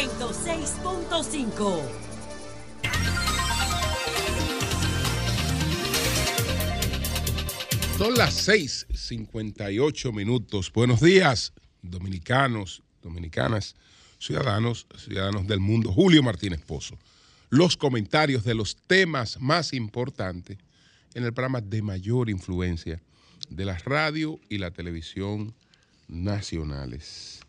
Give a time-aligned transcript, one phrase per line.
[0.00, 1.82] 106.5.
[7.98, 10.72] Son las 6:58 minutos.
[10.72, 11.52] Buenos días,
[11.82, 13.74] dominicanos, dominicanas,
[14.18, 15.92] ciudadanos, ciudadanos del mundo.
[15.92, 16.96] Julio Martínez Pozo.
[17.50, 20.56] Los comentarios de los temas más importantes
[21.12, 23.02] en el programa de mayor influencia
[23.50, 25.52] de la radio y la televisión
[26.08, 27.40] nacionales.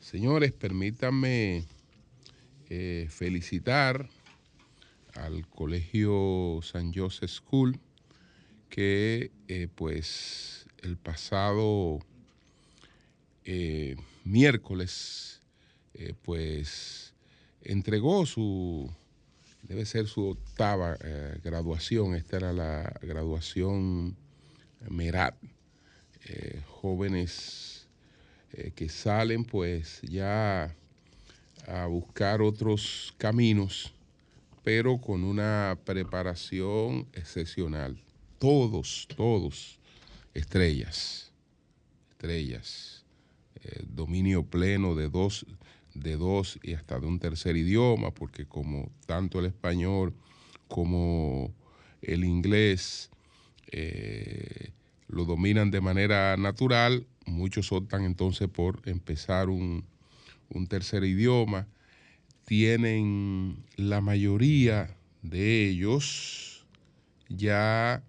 [0.00, 1.64] Señores, permítanme
[2.72, 4.08] eh, felicitar
[5.14, 7.80] al Colegio San Joseph School
[8.68, 11.98] que eh, pues el pasado
[13.44, 15.42] eh, miércoles
[16.22, 17.12] pues
[17.60, 18.88] entregó su,
[19.62, 20.96] debe ser su octava
[21.42, 24.16] graduación, esta era la graduación
[24.88, 25.34] Merat,
[26.68, 27.88] jóvenes
[28.76, 30.74] que salen pues ya
[31.66, 33.92] a buscar otros caminos,
[34.62, 37.96] pero con una preparación excepcional.
[38.38, 39.78] Todos, todos,
[40.34, 41.30] estrellas,
[42.10, 43.04] estrellas,
[43.62, 45.46] eh, dominio pleno de dos,
[45.94, 50.14] de dos y hasta de un tercer idioma, porque como tanto el español
[50.68, 51.52] como
[52.02, 53.10] el inglés
[53.72, 54.70] eh,
[55.08, 59.84] lo dominan de manera natural, muchos optan entonces por empezar un,
[60.50, 61.66] un tercer idioma,
[62.44, 66.66] tienen la mayoría de ellos
[67.28, 68.02] ya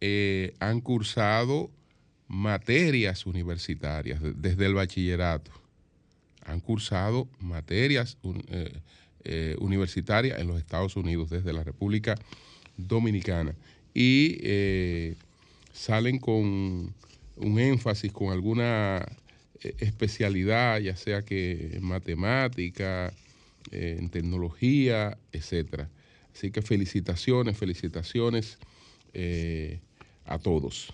[0.00, 1.70] eh, han cursado
[2.28, 5.50] materias universitarias desde el bachillerato.
[6.44, 8.18] Han cursado materias
[8.48, 8.72] eh,
[9.24, 12.16] eh, universitarias en los Estados Unidos, desde la República
[12.76, 13.54] Dominicana.
[13.94, 15.14] Y
[15.72, 16.94] salen con
[17.36, 19.06] un énfasis, con alguna
[19.60, 23.12] especialidad, ya sea que en matemática,
[23.70, 25.88] eh, en tecnología, etcétera.
[26.34, 28.58] Así que felicitaciones, felicitaciones
[29.14, 29.80] eh,
[30.24, 30.92] a todos.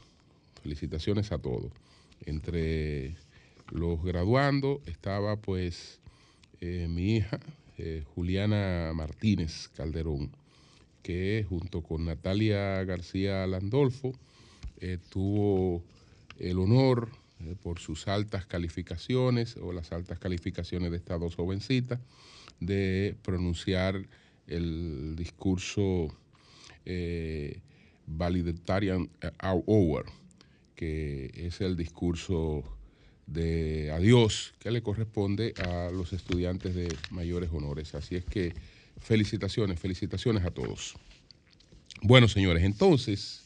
[0.63, 1.73] Felicitaciones a todos.
[2.25, 3.17] Entre
[3.71, 5.99] los graduandos estaba pues
[6.61, 7.41] mi hija,
[8.15, 10.31] Juliana Martínez Calderón,
[11.03, 14.13] que junto con Natalia García Landolfo
[15.11, 15.83] tuvo
[16.39, 17.09] el honor
[17.47, 22.01] eh, por sus altas calificaciones o las altas calificaciones de estas dos jovencitas,
[22.61, 24.07] de pronunciar
[24.47, 26.09] el discurso
[26.85, 27.61] eh,
[28.07, 29.11] Valedictorian
[29.67, 30.07] Hour,
[30.75, 32.65] que es el discurso
[33.27, 37.95] de adiós que le corresponde a los estudiantes de mayores honores.
[37.95, 38.53] Así es que
[39.01, 40.95] felicitaciones, felicitaciones a todos.
[42.03, 43.42] Bueno, señores, entonces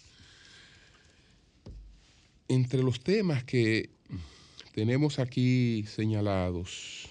[2.48, 3.90] entre los temas que
[4.74, 7.08] tenemos aquí señalados,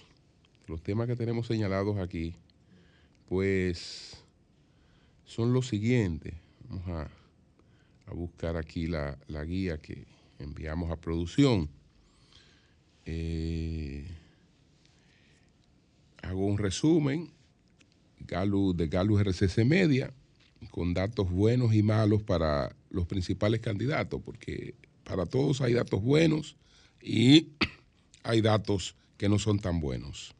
[0.67, 2.35] los temas que tenemos señalados aquí,
[3.27, 4.17] pues
[5.25, 6.33] son los siguientes.
[6.69, 7.09] Vamos a,
[8.13, 10.05] buscar aquí la, guía que
[10.39, 11.67] enviamos a producción.
[13.05, 14.07] Eh,
[16.21, 17.31] hago un resumen
[18.19, 20.11] de Galo RCC Media
[20.71, 24.73] con datos buenos y malos para los principales candidatos, porque
[25.05, 26.57] para todos hay datos buenos
[27.01, 27.49] y
[28.23, 30.33] hay datos que no son tan buenos.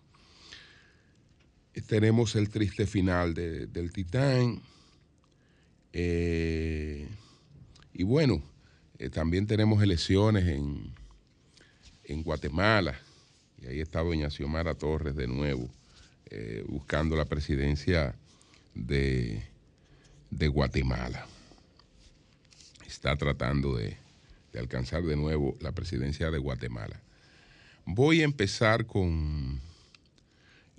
[1.87, 4.61] Tenemos el triste final del Titán.
[5.93, 7.07] Eh,
[7.93, 8.41] y bueno,
[8.97, 10.93] eh, también tenemos elecciones en,
[12.05, 12.97] en, Guatemala.
[13.61, 15.69] Y ahí está doña Xiomara Torres de nuevo,
[16.29, 18.15] eh, buscando la presidencia
[18.73, 19.43] de,
[20.31, 21.27] de Guatemala.
[22.87, 23.97] Está tratando de,
[24.55, 27.01] de alcanzar de nuevo la presidencia de Guatemala.
[27.85, 29.59] Voy a empezar con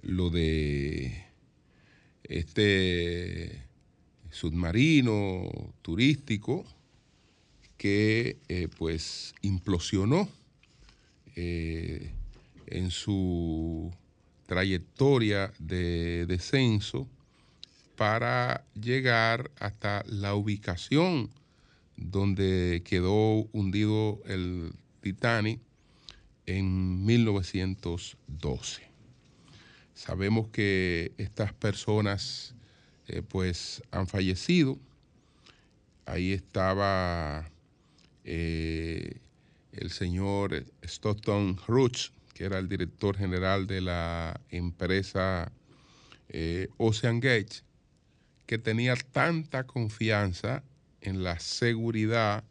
[0.00, 1.26] lo de
[2.25, 3.62] este
[4.31, 6.64] submarino turístico
[7.76, 10.26] que eh, pues implosionó
[11.37, 12.12] eh,
[12.69, 13.93] en su
[14.47, 17.06] trayectoria de descenso
[17.94, 21.31] para llegar hasta la ubicación
[21.96, 25.60] donde quedó hundido el Titanic
[26.46, 28.82] en 1912.
[29.94, 32.54] Sabemos que estas personas
[33.08, 34.78] eh, pues han fallecido.
[36.04, 37.50] Ahí estaba
[38.25, 39.20] eh,
[39.72, 45.50] el señor Stockton Roots, que era el director general de la empresa
[46.28, 47.62] eh, Ocean Gate,
[48.46, 50.62] que tenía tanta confianza
[51.06, 52.44] en la seguridad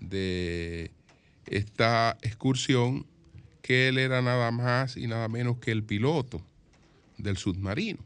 [0.00, 0.90] de
[1.46, 3.06] esta excursión
[3.62, 6.40] que él era nada más y nada menos que el piloto
[7.18, 7.98] del submarino.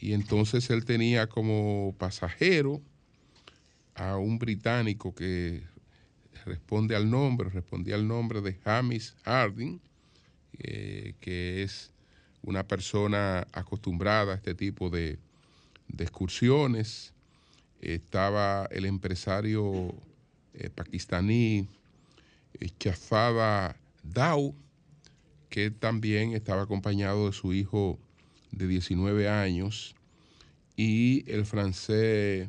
[0.00, 2.80] Y entonces él tenía como pasajero
[3.94, 5.62] a un británico que
[6.46, 9.80] responde al nombre, respondía al nombre de Hamish Harding,
[10.58, 11.90] eh, que es
[12.42, 15.18] una persona acostumbrada a este tipo de,
[15.98, 17.12] excursiones.
[17.80, 19.94] Estaba el empresario
[20.54, 21.68] eh, pakistaní
[22.60, 24.54] eh, Chafada Dau,
[25.48, 27.98] que también estaba acompañado de su hijo
[28.50, 29.94] de 19 años,
[30.76, 32.48] y el francés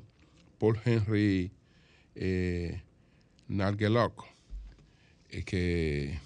[0.59, 1.51] Paul Henry
[2.15, 2.81] eh,
[5.31, 6.19] eh, que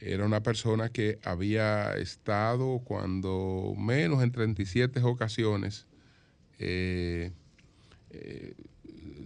[0.00, 5.86] era una persona que había estado cuando menos en 37 ocasiones,
[8.14, 8.54] eh,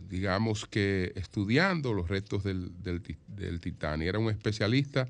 [0.08, 4.08] digamos que estudiando los restos del, del, del Titanic.
[4.08, 5.08] Era un especialista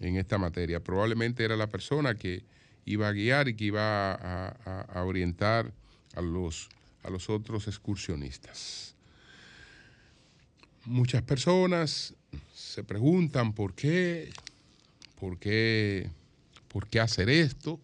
[0.00, 0.80] en esta materia.
[0.80, 2.42] Probablemente era la persona que
[2.84, 5.72] iba a guiar y que iba a, orientar
[6.14, 6.68] a los,
[7.04, 8.94] a los otros excursionistas.
[10.84, 12.14] Muchas personas
[12.54, 14.32] se preguntan por qué,
[15.18, 16.10] por qué,
[16.68, 17.78] por qué hacer esto.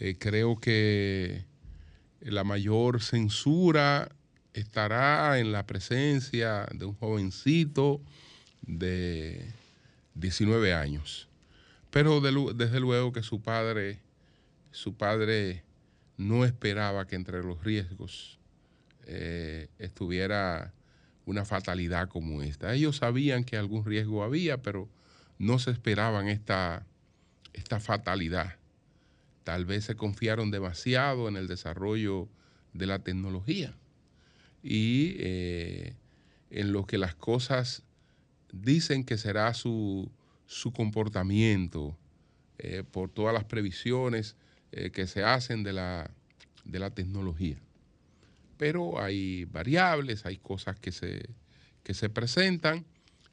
[0.00, 1.44] Eh, creo que
[2.20, 4.10] la mayor censura
[4.60, 8.00] estará en la presencia de un jovencito
[8.62, 9.52] de
[10.14, 11.28] 19 años.
[11.90, 14.00] Pero desde luego que su padre,
[14.70, 15.62] su padre
[16.16, 18.38] no esperaba que entre los riesgos
[19.06, 20.72] eh, estuviera
[21.26, 22.72] una fatalidad como esta.
[22.74, 24.88] Ellos sabían que algún riesgo había, pero
[25.38, 26.86] no se esperaban esta,
[27.52, 28.56] esta fatalidad.
[29.44, 32.28] Tal vez se confiaron demasiado en el desarrollo
[32.72, 33.74] de la tecnología
[34.68, 35.94] y eh,
[36.50, 37.84] en lo que las cosas
[38.52, 40.10] dicen que será su,
[40.74, 41.96] comportamiento
[42.58, 44.34] eh, por todas las previsiones
[44.72, 46.10] eh, que se hacen de la,
[46.64, 47.56] de la tecnología
[48.56, 51.28] pero hay variables, hay cosas que se,
[51.84, 52.84] se presentan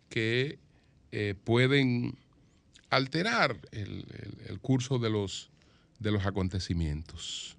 [0.10, 0.60] que
[1.46, 2.18] pueden
[2.90, 4.06] alterar el,
[4.62, 5.50] curso de los,
[6.00, 7.56] de los acontecimientos.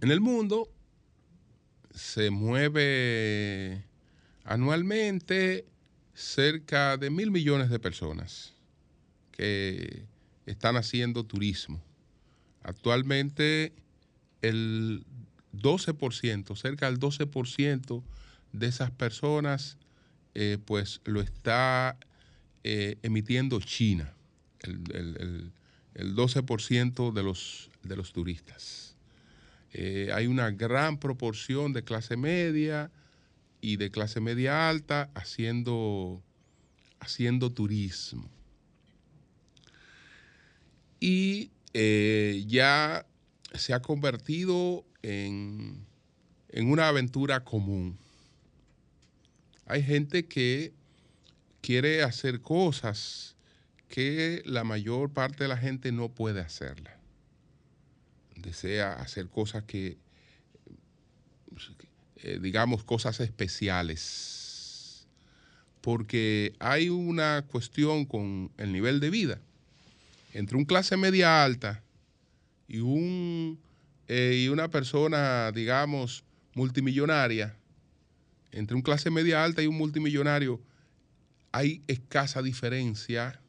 [0.00, 0.68] En el mundo
[1.94, 3.84] se mueve
[4.44, 5.66] anualmente
[6.14, 8.54] cerca de mil millones de personas
[9.32, 10.04] que
[10.46, 11.82] están haciendo turismo.
[12.62, 13.72] Actualmente
[14.42, 15.04] el
[15.52, 18.02] 12%, cerca del 12%
[18.52, 19.78] de esas personas,
[20.34, 21.96] eh, pues lo está
[22.64, 24.12] eh, emitiendo China,
[24.62, 25.52] el,
[25.94, 28.89] 12% de los, de los turistas.
[29.72, 32.90] Eh, hay una gran proporción de clase media
[33.60, 36.22] y de clase media alta haciendo,
[37.00, 38.28] haciendo turismo.
[40.98, 41.50] Y
[42.46, 43.06] ya
[43.54, 45.86] se ha convertido en,
[46.54, 47.98] una aventura común.
[49.66, 50.72] Hay gente que
[51.60, 53.36] quiere hacer cosas
[53.88, 56.96] que la mayor parte de la gente no puede hacerla.
[58.42, 59.98] Desea hacer cosas que,
[62.16, 65.06] eh, digamos, cosas especiales.
[65.80, 69.40] Porque hay una cuestión con el nivel de vida.
[70.32, 71.82] Entre un clase media alta
[72.68, 73.58] y un
[74.12, 77.56] eh, y una persona, digamos, multimillonaria,
[78.50, 80.60] entre un clase media alta y un multimillonario,
[81.52, 83.40] hay escasa diferencia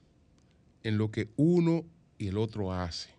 [0.84, 1.84] en lo que uno
[2.20, 3.10] y el otro hace.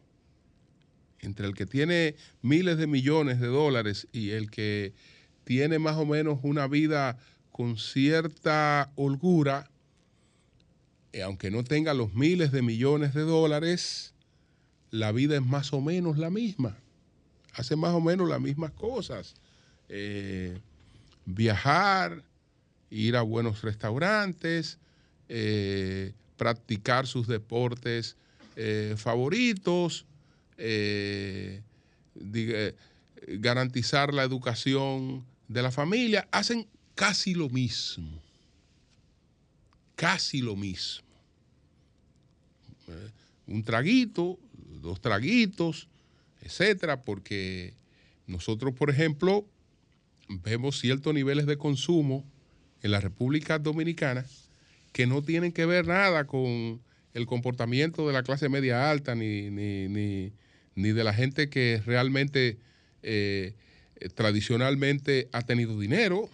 [1.23, 4.93] Entre el que tiene miles de millones de dólares y el que
[5.45, 7.19] tiene más o menos una vida
[7.51, 9.71] con cierta holgura,
[11.13, 14.15] eh, aunque no tenga los miles de millones de dólares,
[14.91, 16.77] la vida es más o menos la misma
[17.55, 19.35] hacen más o menos las mismas cosas.
[19.89, 20.59] Eh,
[21.27, 22.23] viajar,
[22.91, 24.79] ir a buenos restaurantes,
[25.29, 28.17] eh, practicar sus deportes
[28.97, 30.05] favoritos,
[33.39, 38.21] garantizar la educación de la familia, hacen casi lo mismo.
[39.97, 41.07] Casi lo mismo.
[43.47, 44.39] Un traguito,
[44.81, 45.89] dos traguitos,
[46.43, 47.75] etcétera, porque
[48.27, 49.47] nosotros, por ejemplo,
[50.29, 52.25] vemos ciertos niveles de consumo
[52.83, 54.25] en la República Dominicana
[54.93, 56.81] que no tienen que ver nada con
[57.15, 60.33] el comportamiento de la clase media alta ni, ni,
[60.75, 62.59] de la gente que realmente
[63.03, 63.55] eh,
[64.15, 66.29] tradicionalmente ha tenido dinero.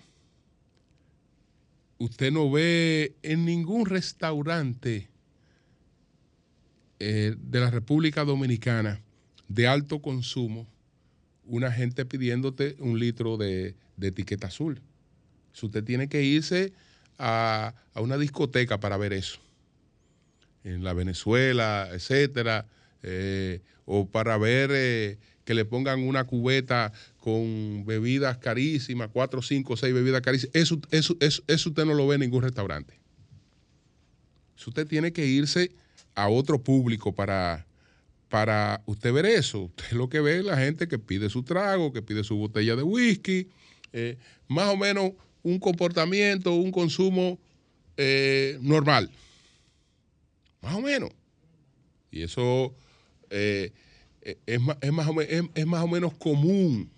[1.98, 5.08] Usted no ve en ningún restaurante
[6.98, 9.00] de la República Dominicana
[9.48, 10.66] de alto consumo,
[11.44, 14.80] una gente pidiéndote un litro de, etiqueta azul.
[15.52, 16.72] Si usted tiene que irse
[17.18, 19.40] a, una discoteca para ver eso,
[20.62, 22.66] en la Venezuela, etcétera,
[23.02, 29.76] eh, o para ver eh, que le pongan una cubeta con bebidas carísimas, cuatro, cinco,
[29.76, 32.94] seis bebidas carísimas, eso, eso, eso, eso usted no lo ve en ningún restaurante.
[34.56, 35.70] Si usted tiene que irse
[36.14, 37.66] a otro público para,
[38.28, 39.62] para usted ver eso.
[39.62, 42.74] Usted lo que ve es la gente que pide su trago, que pide su botella
[42.74, 43.48] de whisky,
[43.92, 45.12] eh, más o menos
[45.42, 47.38] un comportamiento, un consumo
[48.60, 49.10] normal.
[50.60, 51.10] Más o menos.
[52.10, 52.74] Y eso
[53.30, 53.72] eh,
[54.46, 56.90] es, más, es, más o es, más o menos común.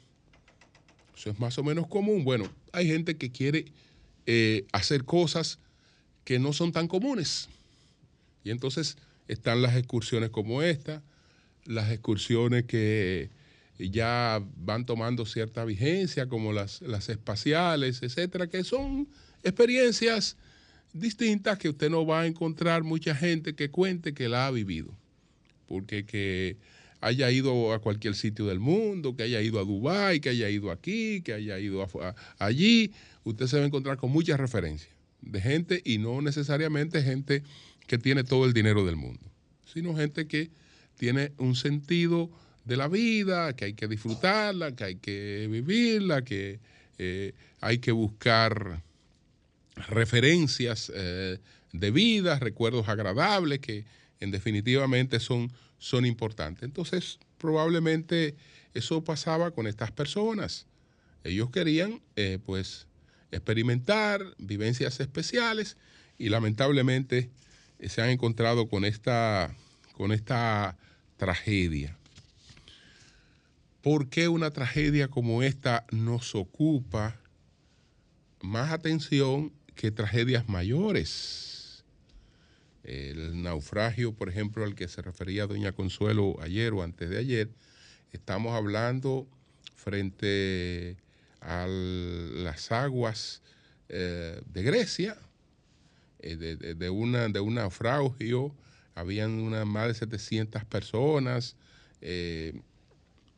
[1.16, 2.24] Eso es más o menos común.
[2.24, 3.66] Bueno, hay gente que quiere
[4.72, 5.58] hacer cosas
[6.24, 7.48] que no son tan comunes.
[8.44, 8.96] Y entonces
[9.28, 11.02] están las excursiones como esta,
[11.64, 13.30] las excursiones que
[13.78, 19.08] ya van tomando cierta vigencia, como las, las espaciales, etcétera, que son
[19.42, 20.36] experiencias
[20.92, 24.94] distintas que usted no va a encontrar mucha gente que cuente que la ha vivido.
[25.70, 26.56] Porque que
[27.00, 30.72] haya ido a cualquier sitio del mundo, que haya ido a Dubái, que haya ido
[30.72, 31.86] aquí, que haya ido
[32.40, 34.90] allí, usted se va a encontrar con muchas referencias
[35.22, 37.44] de gente y no necesariamente gente
[37.86, 39.24] que tiene todo el dinero del mundo,
[39.64, 40.50] sino gente que
[40.96, 42.30] tiene un sentido
[42.64, 46.58] de la vida, que hay que disfrutarla, que hay que vivirla, que
[46.98, 48.82] eh, hay que buscar
[49.88, 51.38] referencias eh,
[51.72, 53.84] de vida, recuerdos agradables que
[54.20, 56.62] en definitivamente son, son importantes.
[56.62, 58.36] Entonces, probablemente
[58.74, 60.66] eso pasaba con estas personas.
[61.24, 62.86] Ellos querían, eh, pues,
[63.30, 65.76] experimentar vivencias especiales
[66.18, 67.30] y lamentablemente
[67.80, 69.54] se han encontrado con esta,
[69.92, 70.76] con esta
[71.16, 71.96] tragedia.
[73.82, 77.18] ¿Por qué una tragedia como esta nos ocupa
[78.42, 81.59] más atención que tragedias mayores?
[82.84, 87.50] El naufragio, por ejemplo, al que se refería doña Consuelo ayer o antes de ayer,
[88.12, 89.26] estamos hablando
[89.76, 90.96] frente
[91.40, 93.42] a las aguas
[93.88, 95.16] eh, de Grecia,
[96.20, 98.54] eh, de, de un naufragio.
[98.94, 101.56] Habían una, más de 700 personas,
[102.00, 102.60] eh,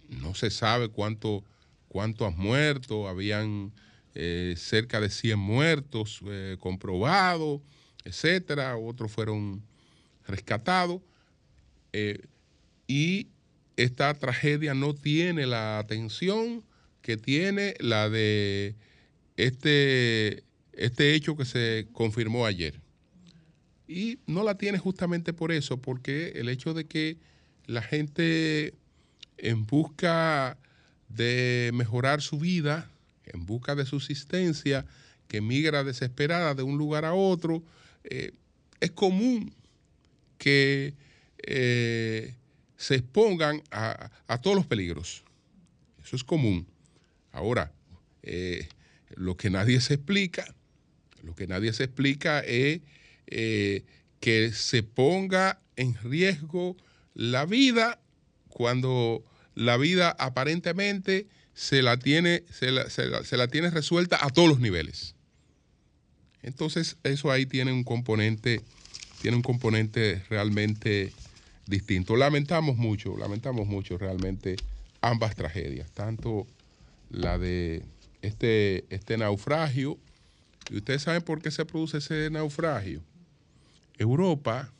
[0.09, 1.45] no se sabe cuánto,
[1.95, 3.73] han muerto, habían
[4.57, 6.21] cerca de 100 muertos
[6.59, 7.61] comprobados,
[8.05, 9.63] etcétera, otros fueron
[10.27, 11.01] rescatados.
[12.87, 13.29] y
[13.77, 16.63] esta tragedia no tiene la atención
[17.01, 18.77] que tiene la de
[19.37, 22.81] este, este hecho que se confirmó ayer.
[23.89, 27.19] Y no la tiene justamente por eso, porque el hecho de que
[27.67, 28.75] la gente
[29.39, 30.59] en busca
[31.09, 32.91] de mejorar su vida,
[33.25, 34.87] en busca de subsistencia,
[35.29, 37.63] que migra desesperada de un lugar a otro,
[38.05, 38.33] eh,
[38.81, 39.55] es común
[40.39, 40.95] que
[41.39, 42.35] eh,
[42.77, 44.11] se expongan a,
[44.43, 45.25] todos los peligros.
[46.05, 46.67] Eso es común.
[47.31, 47.73] Ahora,
[48.23, 48.69] eh,
[49.15, 50.55] lo que nadie se explica,
[51.23, 52.81] lo que nadie se explica es
[53.27, 56.77] que se ponga en riesgo
[57.15, 58.01] la vida
[58.49, 65.15] cuando la vida aparentemente se la tiene, se la, tiene resuelta a todos los niveles.
[66.43, 68.61] Entonces, eso ahí tiene un componente,
[69.21, 71.13] tiene un componente realmente
[71.67, 72.17] distinto.
[72.17, 74.57] Lamentamos mucho, lamentamos mucho realmente
[75.01, 76.47] ambas tragedias, tanto
[77.11, 77.85] la de
[78.23, 79.99] este, este naufragio,
[80.71, 83.03] y ustedes saben por qué se produce ese naufragio.
[83.99, 84.73] Europa,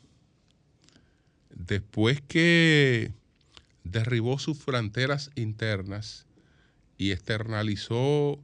[1.53, 3.11] después que
[3.83, 6.25] derribó sus fronteras internas
[6.97, 8.39] y externalizó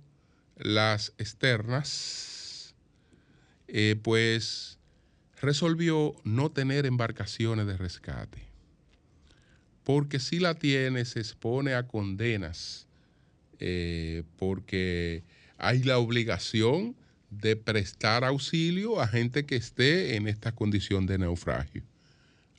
[0.57, 2.38] las externas,
[3.71, 4.77] eh, pues
[5.41, 8.39] resolvió no tener embarcaciones de rescate.
[9.83, 12.87] Porque si la tiene, se expone a condenas,
[13.59, 15.23] eh, porque
[15.57, 16.95] hay la obligación
[17.29, 21.83] de prestar auxilio a gente que esté en esta condición de naufragio.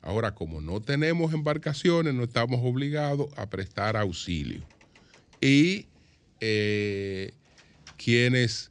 [0.01, 4.63] Ahora, como no tenemos embarcaciones, no estamos obligados a prestar auxilio.
[5.39, 5.85] Y
[6.39, 7.33] eh,
[7.97, 8.70] quienes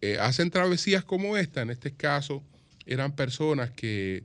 [0.00, 2.42] eh, hacen travesías como esta, en este caso,
[2.86, 4.24] eran personas que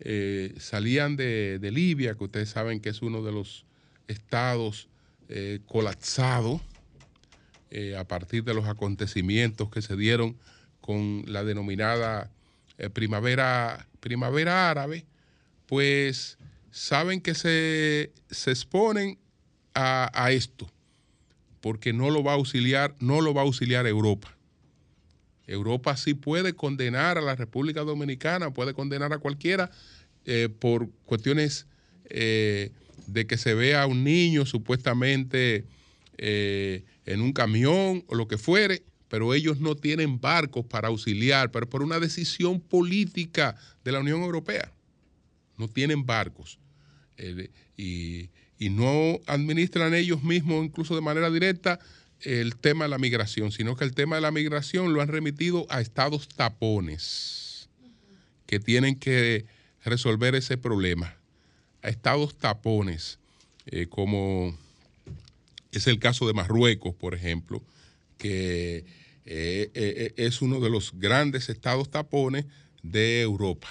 [0.00, 3.64] eh, salían de, Libia, que ustedes saben que es uno de los
[4.06, 4.88] estados
[5.66, 6.62] colapsados
[7.98, 10.38] a partir de los acontecimientos que se dieron
[10.88, 12.30] con la denominada
[12.78, 15.04] eh, primavera, primavera árabe,
[15.66, 16.38] pues
[16.70, 19.18] saben que se, se exponen
[19.74, 20.70] a, a, esto,
[21.60, 24.34] porque no lo va a auxiliar, no lo va a auxiliar Europa.
[25.48, 29.70] Europa sí puede condenar a la República Dominicana, puede condenar a cualquiera
[30.24, 31.66] eh, por cuestiones
[32.10, 32.70] eh,
[33.06, 35.64] de que se vea a un niño supuestamente
[36.18, 41.50] eh, en un camión o lo que fuere, pero ellos no tienen barcos para auxiliar,
[41.50, 44.70] pero por una decisión política de la Unión Europea.
[45.56, 46.58] No tienen barcos.
[47.76, 51.80] y, y no administran ellos mismos, incluso de manera directa,
[52.22, 55.66] el tema de la migración, sino que el tema de la migración lo han remitido
[55.70, 57.68] a estados tapones
[58.46, 59.46] que tienen que
[59.84, 61.16] resolver ese problema,
[61.82, 63.18] a estados tapones,
[63.66, 64.56] eh, como
[65.70, 67.62] es el caso de Marruecos, por ejemplo,
[68.16, 68.84] que
[69.26, 72.46] eh, eh, es uno de los grandes estados tapones
[72.82, 73.68] de Europa.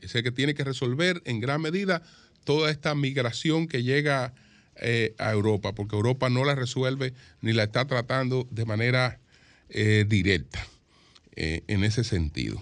[0.00, 2.02] Es el que tiene que resolver en gran medida
[2.44, 4.34] toda esta migración que llega
[4.76, 9.20] eh, a Europa, porque Europa no la resuelve ni la está tratando de manera
[9.68, 10.66] eh, directa
[11.36, 12.60] eh, en ese sentido.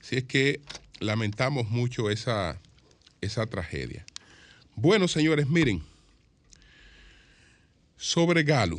[0.00, 0.60] Así es que
[1.00, 2.60] lamentamos mucho esa,
[3.22, 4.04] esa tragedia.
[4.76, 5.82] Bueno, señores, miren,
[7.96, 8.78] sobre Galo,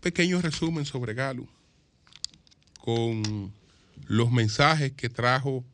[0.00, 1.48] pequeño resumen sobre Galo,
[2.80, 3.52] con
[4.06, 5.64] los mensajes que trajo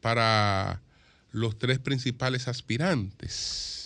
[0.00, 0.82] para
[1.30, 3.78] los tres principales aspirantes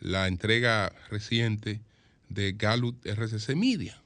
[0.00, 1.80] la entrega reciente
[2.28, 4.02] de Gallup RCC Media.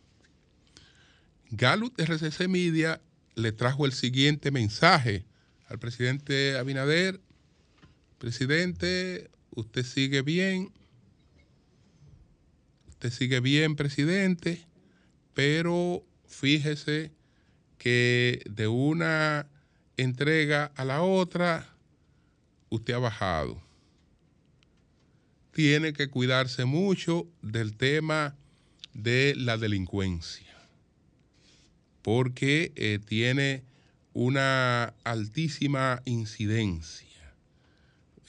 [1.50, 3.00] Gallup RCC Media
[3.36, 5.24] le trajo el siguiente mensaje
[5.68, 7.20] al presidente Abinader.
[8.18, 10.72] Presidente, usted sigue bien.
[12.88, 14.64] Usted sigue bien, presidente,
[15.34, 17.12] pero fíjese
[17.78, 19.46] que de una
[19.96, 21.68] entrega a la otra,
[22.70, 23.63] usted ha bajado
[25.54, 28.34] tiene que cuidarse mucho del tema
[28.92, 30.52] de la delincuencia,
[32.02, 33.62] porque eh, tiene
[34.12, 37.34] una altísima incidencia,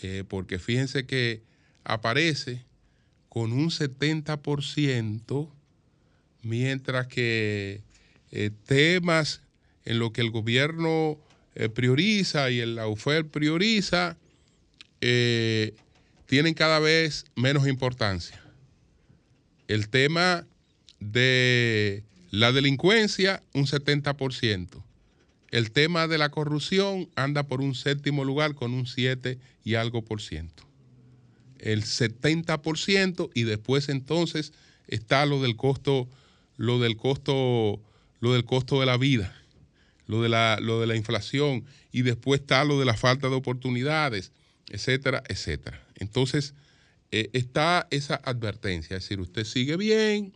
[0.04, 1.42] eh, porque fíjense que
[1.84, 2.64] aparece
[3.28, 5.50] con un 70%,
[6.44, 7.82] mientras que
[8.32, 9.42] eh, temas
[9.84, 11.20] en lo que el gobierno
[11.74, 14.18] prioriza y el UFER prioriza,
[16.26, 18.42] tienen cada vez menos importancia.
[19.68, 20.46] El tema
[21.00, 24.84] de la delincuencia, un 70%.
[25.52, 30.04] El tema de la corrupción anda por un séptimo lugar con un 7 y algo
[30.04, 30.64] por ciento.
[31.60, 34.54] El 70% y después entonces
[34.88, 36.10] está lo del costo,
[36.58, 37.80] lo del costo,
[38.20, 39.34] lo del costo de la vida,
[40.08, 43.36] lo de la, lo de la inflación y después está lo de la falta de
[43.36, 44.32] oportunidades,
[44.70, 45.85] etcétera, etcétera.
[45.96, 46.54] Entonces,
[47.12, 50.34] eh, está esa advertencia, es decir, usted sigue bien,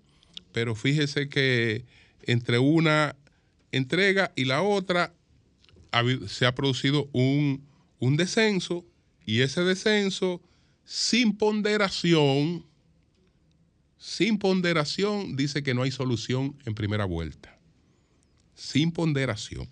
[0.52, 1.86] pero fíjese que
[2.24, 3.16] entre una
[3.72, 5.14] entrega y la otra
[6.28, 7.66] se ha producido un,
[8.00, 8.86] un descenso
[9.26, 10.42] y ese descenso
[10.86, 12.66] sin ponderación,
[13.98, 17.58] sin ponderación dice que no hay solución en primera vuelta.
[18.56, 19.68] Sin ponderación.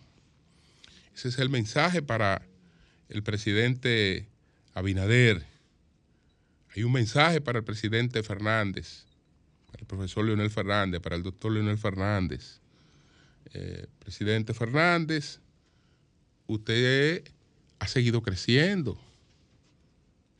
[1.16, 2.46] Ese es el mensaje para
[3.10, 4.28] el presidente
[4.74, 5.57] Abinader
[6.78, 9.06] hay un mensaje para el presidente Fernández,
[9.66, 12.60] para el profesor Leonel Fernández, para el doctor Leonel Fernández.
[13.52, 15.40] Eh, presidente Fernández,
[16.46, 17.24] usted
[17.80, 18.96] ha seguido creciendo.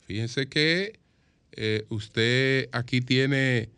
[0.06, 1.00] Fíjense que
[1.52, 3.68] eh, usted aquí tiene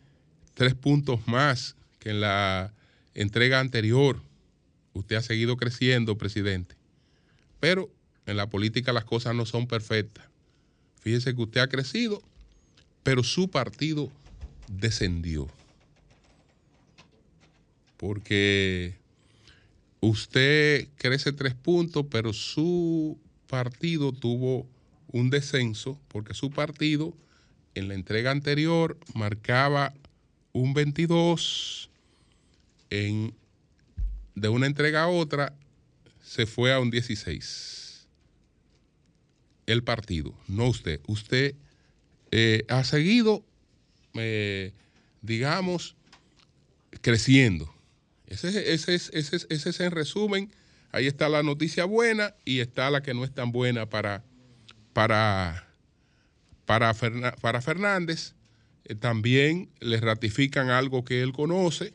[0.53, 2.73] tres puntos más que en la
[3.15, 4.21] entrega anterior.
[4.93, 6.75] Usted ha seguido creciendo, presidente.
[7.59, 7.89] Pero
[8.27, 10.25] en la política las cosas no son perfectas.
[10.99, 12.21] Fíjese que usted ha crecido
[13.03, 14.11] pero su partido
[14.67, 15.47] descendió.
[17.97, 18.95] Porque
[19.99, 24.67] usted crece tres puntos, pero su partido tuvo
[25.11, 27.13] un descenso, porque su partido
[27.75, 29.93] en la entrega anterior marcaba
[30.53, 31.89] un 22,
[32.89, 33.33] en,
[34.35, 35.53] de una entrega a otra
[36.21, 38.07] se fue a un 16.
[39.65, 40.99] El partido, no usted.
[41.07, 41.55] Usted
[42.31, 43.45] eh, ha seguido,
[44.13, 44.73] eh,
[45.21, 45.95] digamos,
[47.01, 47.73] creciendo.
[48.27, 49.17] Ese, ese, ese,
[49.49, 50.51] ese, es en resumen.
[50.93, 54.23] Ahí está la noticia buena y está la que no es tan buena para,
[54.93, 55.67] para,
[56.65, 56.93] para,
[57.41, 58.33] para Fernández.
[58.85, 61.93] Eh, también le ratifican algo que él conoce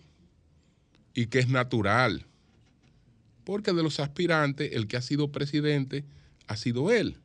[1.15, 2.27] y que es natural.
[3.45, 6.05] Porque de los aspirantes, el que ha sido presidente
[6.47, 7.19] ha sido él.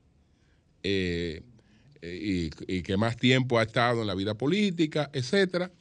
[2.01, 2.49] Y,
[2.81, 5.71] que más tiempo ha estado en la vida política, etcétera,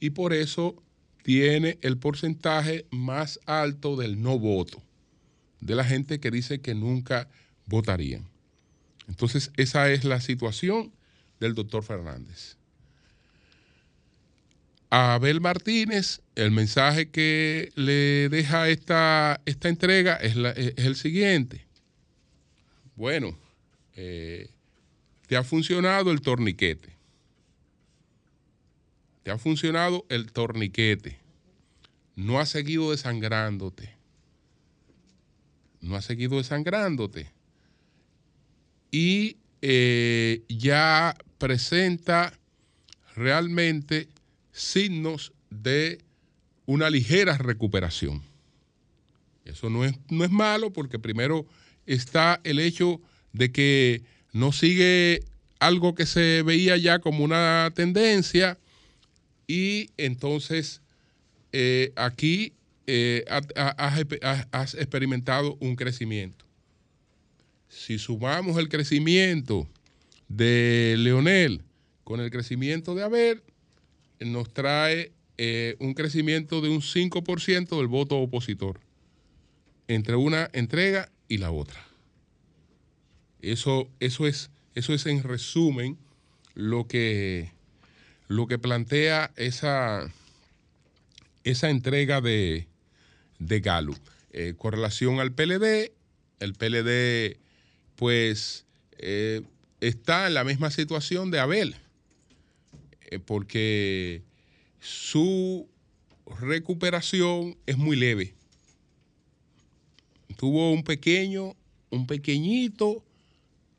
[0.00, 0.82] y por eso
[1.22, 4.82] tiene el porcentaje más alto del no voto,
[5.60, 7.28] de la gente que dice que nunca
[7.66, 8.26] votarían.
[9.08, 10.92] Entonces, esa es la situación
[11.40, 12.56] del doctor Fernández.
[14.90, 21.66] A Abel Martínez, el mensaje que le deja esta, esta entrega es, el siguiente.
[22.96, 23.38] Bueno,
[23.94, 24.48] eh,
[25.28, 26.96] te ha funcionado el torniquete.
[29.22, 31.18] Te ha funcionado el torniquete.
[32.16, 33.94] No ha seguido desangrándote.
[35.82, 37.30] No ha seguido desangrándote.
[38.90, 42.32] Y eh, ya presenta
[43.14, 44.08] realmente
[44.50, 45.98] signos de
[46.64, 48.22] una ligera recuperación.
[49.44, 51.46] Eso no es, no es malo porque primero
[51.84, 53.02] está el hecho
[53.34, 54.02] de que
[54.38, 55.24] no sigue
[55.58, 58.56] algo que se veía ya como una tendencia
[59.48, 60.80] y entonces
[61.52, 62.52] eh, aquí
[62.86, 66.44] eh, has, experimentado un crecimiento.
[67.68, 69.66] Si sumamos el crecimiento
[70.28, 71.62] de Leonel
[72.04, 73.42] con el crecimiento de Abel,
[74.20, 78.80] nos trae eh, un crecimiento de un 5% del voto opositor
[79.88, 81.87] entre una entrega y la otra.
[83.40, 85.98] Eso, eso, es, eso es en resumen
[86.54, 87.52] lo que,
[88.26, 90.12] lo que plantea esa,
[91.44, 92.66] esa entrega de,
[93.38, 93.94] de Galo.
[94.32, 95.92] Eh, con relación al PLD,
[96.40, 97.38] el PLD
[97.96, 98.64] pues
[98.98, 99.42] eh,
[99.80, 101.76] está en la misma situación de Abel,
[103.10, 104.22] eh, porque
[104.80, 105.68] su
[106.40, 108.34] recuperación es muy leve.
[110.36, 111.56] Tuvo un pequeño,
[111.90, 113.02] un pequeñito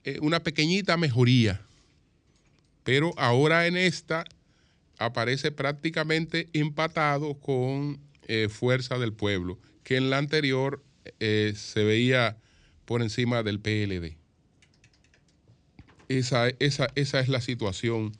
[0.05, 1.61] eh, una pequeñita mejoría,
[2.83, 4.23] pero ahora en esta
[4.97, 10.81] aparece prácticamente empatado con eh, Fuerza del Pueblo, que en la anterior
[11.19, 12.37] eh, se veía
[12.85, 14.15] por encima del PLD.
[16.07, 18.13] Esa, esa, esa, es la situación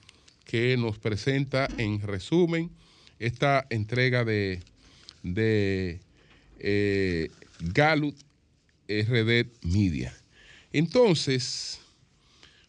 [0.45, 2.71] que nos presenta en resumen
[3.19, 4.61] esta entrega de,
[5.23, 6.01] de
[7.59, 8.15] Gallup
[8.87, 10.13] RD Media.
[10.71, 11.79] Entonces,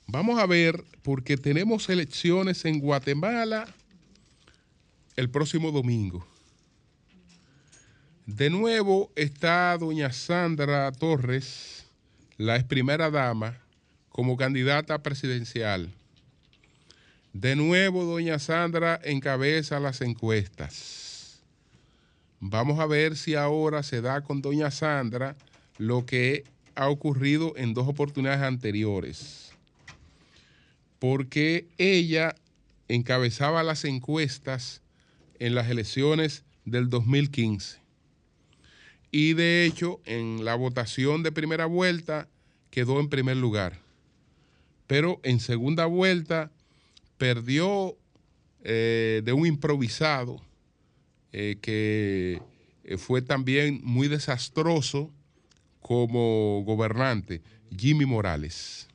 [0.07, 3.67] vamos a ver, porque tenemos elecciones en Guatemala
[5.17, 6.27] el próximo domingo.
[8.27, 11.85] De nuevo está doña Sandra Torres,
[12.39, 13.59] la ex primera dama,
[14.09, 15.91] como candidata presidencial.
[17.33, 21.41] De nuevo doña Sandra encabeza las encuestas.
[22.39, 25.37] Vamos a ver si ahora se da con doña Sandra
[25.77, 29.53] lo que ha ocurrido en dos oportunidades anteriores,
[30.99, 32.35] porque ella
[32.89, 34.83] encabezaba las encuestas
[35.39, 37.79] en las elecciones del 2015.
[39.11, 42.29] Y de hecho, en la votación de primera vuelta
[42.71, 43.81] quedó en primer lugar.
[44.87, 46.51] Pero en segunda vuelta
[47.19, 47.97] perdió
[48.63, 50.41] eh, de un improvisado
[51.33, 52.41] eh, que
[52.85, 55.11] eh, fue también muy desastroso
[55.91, 57.43] como gobernante,
[57.77, 58.87] Jimmy Morales.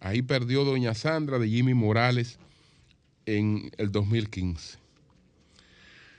[0.00, 2.40] Ahí perdió doña Sandra de Jimmy Morales
[3.24, 4.78] en el 2015.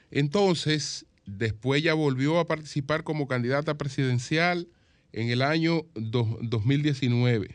[0.09, 4.69] Entonces, después ya volvió a participar como candidata presidencial
[5.11, 7.53] en el año 2019.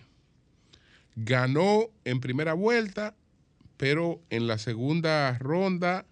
[1.17, 3.17] Ganó en primera vuelta,
[3.79, 6.05] pero en la segunda ronda,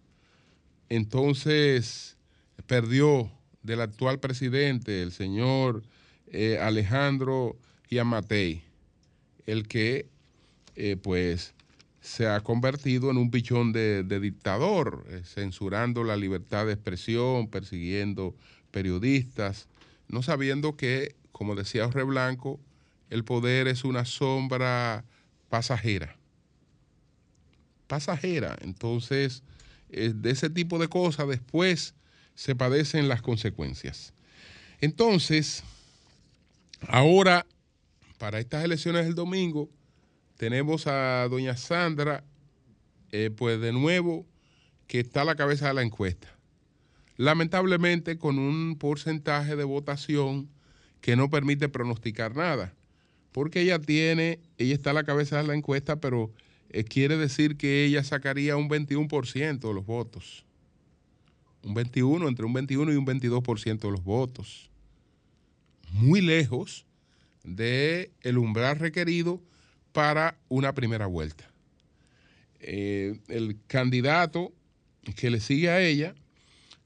[0.89, 2.17] entonces
[2.67, 3.31] perdió
[3.63, 5.83] del actual presidente, el señor
[6.29, 7.57] eh, Alejandro
[7.89, 8.63] Giamatei,
[9.47, 10.09] el que
[10.77, 11.55] eh, pues
[12.01, 18.35] se ha convertido en un pichón de, dictador, eh, censurando la libertad de expresión, persiguiendo
[18.71, 19.69] periodistas,
[20.09, 22.59] no sabiendo que, como decía Jorge Blanco,
[23.11, 25.05] el poder es una sombra
[25.49, 26.17] pasajera.
[27.89, 28.57] Pasajera.
[28.63, 29.43] Entonces,
[29.89, 31.95] de ese tipo de cosas después
[32.35, 34.13] se padecen las consecuencias.
[34.81, 35.63] Entonces,
[36.89, 37.47] ahora,
[38.19, 39.69] para estas elecciones del domingo,
[40.37, 42.25] tenemos a doña Sandra,
[43.13, 44.27] eh, pues de nuevo,
[44.87, 46.29] que está a la cabeza de la encuesta.
[47.17, 50.49] Lamentablemente con un porcentaje de votación
[51.03, 52.75] que no permite pronosticar nada,
[53.33, 56.33] porque ella tiene, ella está a la cabeza de la encuesta, pero
[56.71, 60.47] eh, quiere decir que ella sacaría un 21% de los votos
[61.63, 64.71] un 21, entre un 21 y un 22% de los votos.
[65.93, 66.87] Muy lejos
[67.45, 69.41] del el umbral requerido
[69.93, 71.51] para una primera vuelta.
[72.61, 74.53] Eh, el candidato
[75.17, 76.15] que le sigue a ella,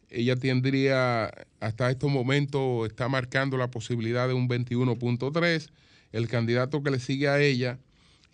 [0.09, 5.69] ella tendría, hasta estos momentos está marcando la posibilidad de un 21.3.
[6.13, 7.81] El candidato que le sigue a ella,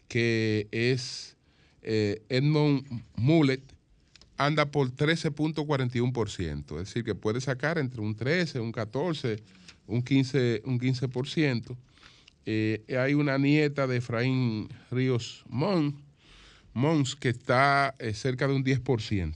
[0.06, 1.36] que es
[1.82, 2.84] eh, Edmond
[3.16, 3.62] Mullet,
[4.40, 9.36] anda por 13.41%, es decir, que puede sacar entre un 13, un 14,
[9.86, 11.76] un 15, un 15%.
[12.46, 19.34] Eh, hay una nieta de Efraín Ríos Mons, que está eh, cerca de un 10%.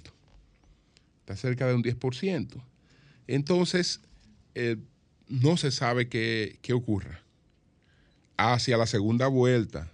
[1.20, 2.62] Está cerca de un 10%.
[3.26, 4.00] Entonces,
[4.54, 4.78] eh,
[5.28, 7.20] no se sabe qué, qué ocurra.
[8.38, 9.92] Hacia la segunda vuelta,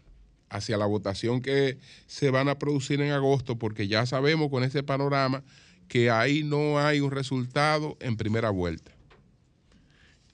[0.51, 4.83] hacia la votación que se van a producir en agosto, porque ya sabemos con ese
[4.83, 5.43] panorama
[5.89, 8.93] que ahí no hay un resultado en primera vuelta.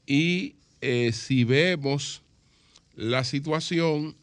[0.07, 2.23] Y eh, si vemos
[2.95, 4.17] la situación,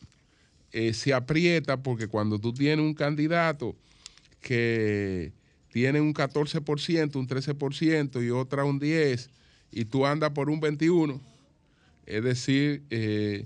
[0.72, 3.76] eh, se aprieta porque cuando tú tienes un candidato
[4.42, 5.32] que
[5.72, 9.30] tiene un 14%, un 13% y otra un 10%,
[9.72, 11.20] y tú andas por un 21%,
[12.06, 13.46] es decir, eh,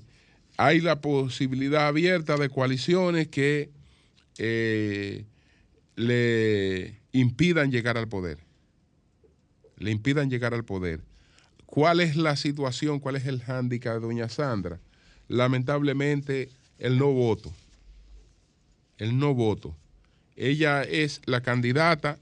[0.58, 3.70] hay la posibilidad abierta de coaliciones que
[4.40, 5.26] eh,
[5.96, 8.40] le impidan llegar al poder.
[9.78, 11.02] Le impidan llegar al poder.
[11.68, 13.00] ¿Cuál es la situación?
[13.00, 14.80] ¿Cuál es el hándicap de doña Sandra?
[15.28, 17.54] Lamentablemente, el no voto.
[18.98, 19.76] El no voto.
[20.36, 22.18] Ella es la candidata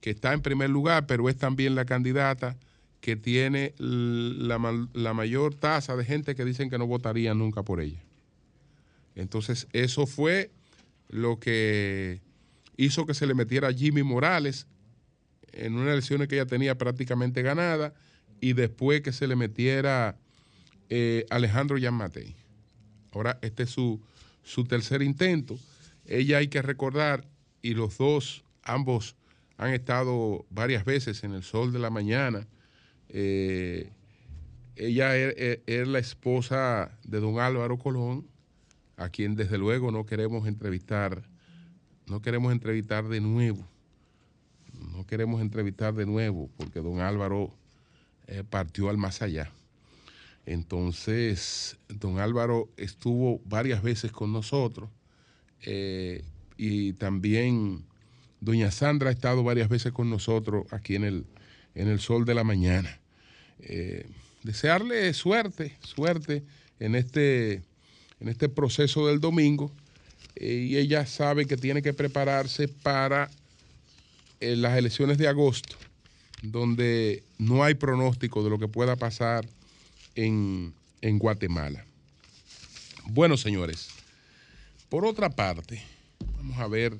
[0.00, 2.56] que está en primer lugar, pero es también la candidata
[3.04, 8.02] que tiene la, mayor tasa de gente que dicen que no votarían nunca por ella.
[9.14, 10.50] Entonces, eso fue
[11.10, 12.22] lo que
[12.78, 14.66] hizo que se le metiera a Jimmy Morales
[15.52, 17.92] en una elección que ella tenía prácticamente ganada
[18.40, 20.16] y después que se le metiera
[20.88, 22.34] eh, Alejandro Matei.
[23.12, 24.00] Ahora, este es su,
[24.42, 25.58] su tercer intento.
[26.06, 27.26] Ella hay que recordar,
[27.60, 29.14] y los dos, ambos
[29.58, 32.48] han estado varias veces en el sol de la mañana,
[33.08, 33.90] eh,
[34.76, 38.26] ella es, er, er, la esposa de don Álvaro Colón,
[38.96, 41.22] a quien desde luego no queremos entrevistar,
[42.06, 43.66] no queremos entrevistar de nuevo,
[44.92, 47.52] no queremos entrevistar de nuevo, porque don Álvaro
[48.26, 49.50] eh, partió al más allá.
[50.46, 54.90] Entonces, don Álvaro estuvo varias veces con nosotros
[55.62, 56.22] eh,
[56.56, 57.84] y también
[58.40, 61.26] doña Sandra ha estado varias veces con nosotros aquí en el,
[61.74, 63.00] en el sol de la mañana.
[63.60, 64.06] Eh,
[64.42, 66.42] desearle suerte, suerte
[66.78, 67.62] en este,
[68.20, 69.70] en este proceso del domingo.
[70.36, 73.30] Eh, y ella sabe que tiene que prepararse para
[74.40, 75.76] eh, las elecciones de agosto,
[76.42, 79.46] donde no hay pronóstico de lo que pueda pasar
[80.14, 81.84] en, en Guatemala.
[83.06, 83.88] Bueno, señores,
[84.88, 85.82] por otra parte,
[86.36, 86.96] vamos a ver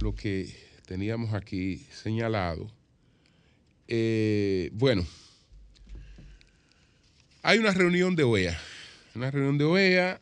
[0.00, 0.54] lo que
[0.86, 2.70] teníamos aquí señalado.
[3.88, 5.06] Bueno,
[7.42, 8.58] hay una reunión de OEA,
[9.14, 10.20] una reunión de OEA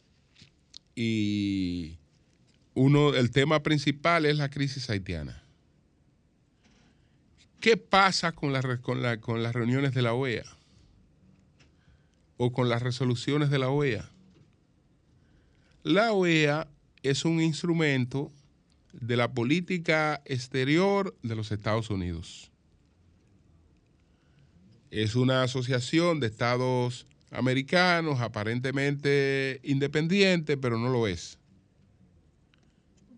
[0.94, 1.98] y
[2.74, 5.42] uno, el tema principal es la crisis haitiana.
[7.58, 8.52] ¿Qué pasa con,
[9.20, 10.44] con las reuniones de la OEA?
[12.36, 14.08] ¿O con las resoluciones de la OEA?
[15.82, 16.68] La OEA
[17.02, 18.30] es un instrumento
[18.92, 22.52] de la política exterior de los Estados Unidos
[24.90, 31.38] es una asociación de estados americanos, aparentemente independiente, pero no lo es.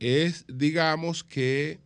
[0.01, 1.81] Es, digamos, que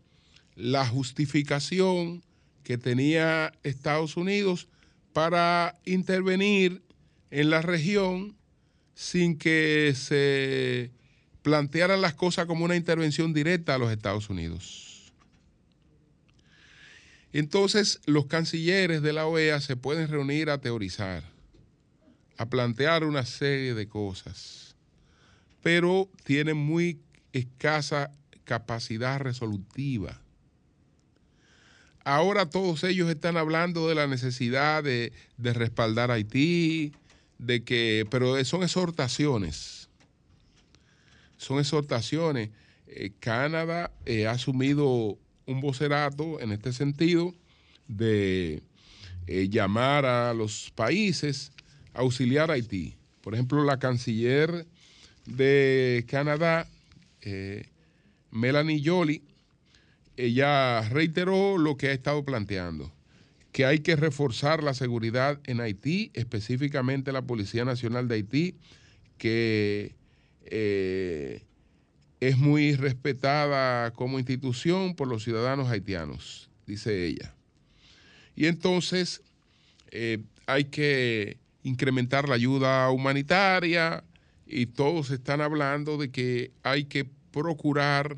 [0.54, 2.22] la justificación
[2.62, 4.68] que tenía Estados Unidos
[5.12, 6.82] para intervenir
[7.30, 8.36] en la región
[8.94, 10.90] sin que se
[11.42, 14.91] plantearan las cosas como una intervención directa a los Estados Unidos.
[17.32, 21.24] Entonces, los cancilleres de la OEA se pueden reunir a teorizar,
[22.36, 24.76] a plantear una serie de cosas,
[25.62, 27.00] pero tienen muy
[27.32, 28.10] escasa
[28.44, 30.20] capacidad resolutiva.
[32.04, 36.92] Ahora todos ellos están hablando de la necesidad de, respaldar a Haití,
[37.38, 39.88] de que, pero son exhortaciones.
[41.36, 42.50] Son exhortaciones.
[42.88, 47.34] Eh, Canadá eh, ha asumido un vocerato en este sentido
[47.88, 48.62] de
[49.26, 51.52] eh, llamar a los países
[51.94, 52.96] a auxiliar a Haití.
[53.20, 54.66] Por ejemplo, la canciller
[55.26, 56.66] de Canadá,
[57.20, 57.68] eh,
[58.30, 59.22] Melanie Jolie,
[60.16, 62.92] ella reiteró lo que ha estado planteando,
[63.52, 68.54] que hay que reforzar la seguridad en Haití, específicamente la Policía Nacional de Haití,
[69.18, 69.94] que
[70.46, 71.44] eh,
[72.22, 77.34] es muy respetada como institución por los ciudadanos haitianos, dice ella.
[78.36, 79.22] Y entonces
[79.90, 84.04] eh, hay que incrementar la ayuda humanitaria
[84.46, 88.16] y todos están hablando de que hay que procurar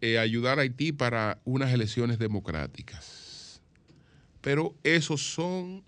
[0.00, 3.60] eh, ayudar a Haití para unas elecciones democráticas.
[4.42, 5.82] Pero esos son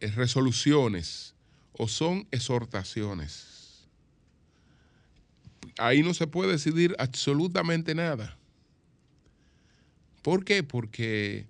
[0.00, 1.36] eh, resoluciones
[1.74, 3.55] o son exhortaciones.
[5.78, 8.36] Ahí no se puede decidir absolutamente nada.
[10.22, 10.62] ¿Por qué?
[10.62, 11.46] Porque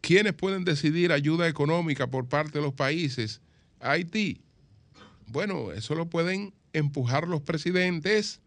[0.00, 3.40] ¿quiénes pueden decidir ayuda económica por parte de los países
[3.80, 4.40] Haití?
[5.26, 8.40] Bueno, eso lo pueden empujar los presidentes,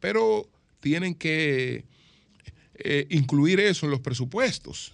[0.00, 0.48] pero
[0.80, 1.84] tienen que
[2.74, 4.92] eh, incluir eso en los presupuestos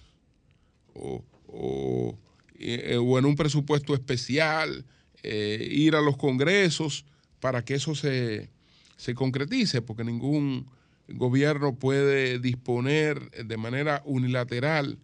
[0.93, 2.17] o,
[2.59, 4.85] eh, en un presupuesto especial,
[5.23, 7.05] eh, ir a los congresos
[7.39, 8.49] para que eso se,
[9.15, 10.67] concretice, porque ningún
[11.07, 14.97] gobierno puede disponer de manera unilateral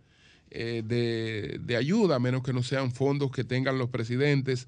[0.50, 4.68] de, de, ayuda, a menos que no sean fondos que tengan los presidentes,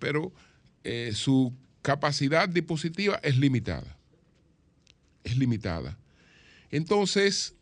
[0.00, 0.32] pero
[1.12, 3.96] su capacidad dispositiva es limitada
[5.26, 5.98] es limitada.
[6.70, 7.54] Entonces,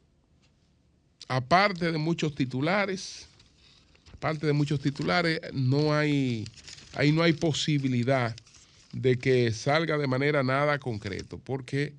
[1.27, 3.27] aparte de muchos titulares,
[4.13, 6.45] aparte de muchos titulares, no hay,
[6.95, 8.37] ahí no hay posibilidad
[8.95, 11.95] de que salga de manera nada concreto, porque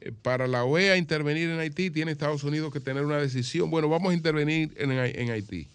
[0.00, 3.70] eh, para la OEA intervenir en Haití tiene Estados Unidos que tener una decisión.
[3.70, 5.68] Bueno, vamos a intervenir en, en Haití.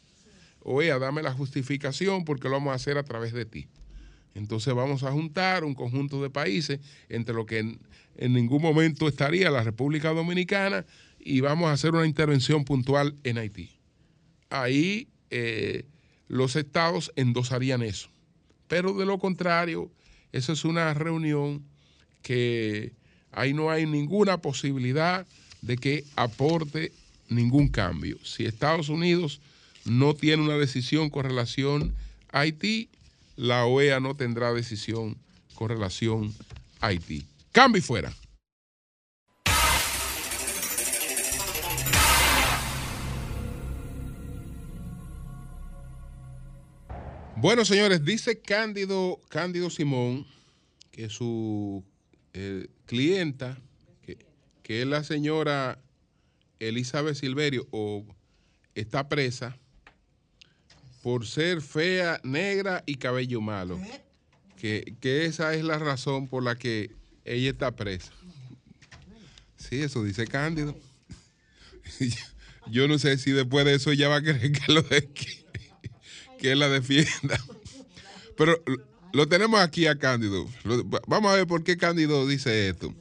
[0.61, 3.67] OEA, dame la justificación porque lo vamos a hacer a través de ti.
[4.35, 9.51] Entonces vamos a juntar un conjunto de países entre lo que en, ningún momento estaría
[9.51, 10.85] la República Dominicana
[11.19, 13.71] y vamos a hacer una intervención puntual en Haití.
[14.49, 15.85] Ahí eh,
[16.27, 18.09] los estados endosarían eso.
[18.67, 19.91] Pero de lo contrario,
[20.33, 21.63] esa es una reunión
[22.21, 22.91] que
[23.31, 25.25] ahí no hay ninguna posibilidad
[25.61, 26.91] de que aporte
[27.29, 28.17] ningún cambio.
[28.23, 29.39] Si Estados Unidos
[29.85, 31.93] no tiene una decisión con relación
[32.31, 32.89] a Haití,
[33.35, 35.17] la OEA no tendrá decisión
[35.55, 36.33] con relación
[36.81, 37.25] a Haití.
[37.51, 38.13] Cambio y fuera.
[47.43, 50.25] Bueno, señores, dice Cándido, Cándido Simón
[50.91, 51.83] que su
[52.31, 53.59] eh, clienta,
[54.01, 54.17] que,
[54.63, 55.77] que, es la señora
[56.59, 58.05] Elizabeth Silverio, o
[58.75, 59.57] está presa
[61.01, 63.77] por ser fea, negra y cabello malo.
[64.55, 66.91] Que, esa es la razón por la que
[67.25, 68.13] ella está presa.
[69.57, 70.77] Sí, eso dice Cándido.
[72.71, 75.09] Yo no sé si después de eso ella va a querer que, lo de,
[76.43, 77.37] que, la defienda.
[78.37, 78.53] Pero
[79.13, 80.45] lo tenemos aquí a Cándido.
[81.07, 82.93] Vamos a ver por qué Cándido dice esto.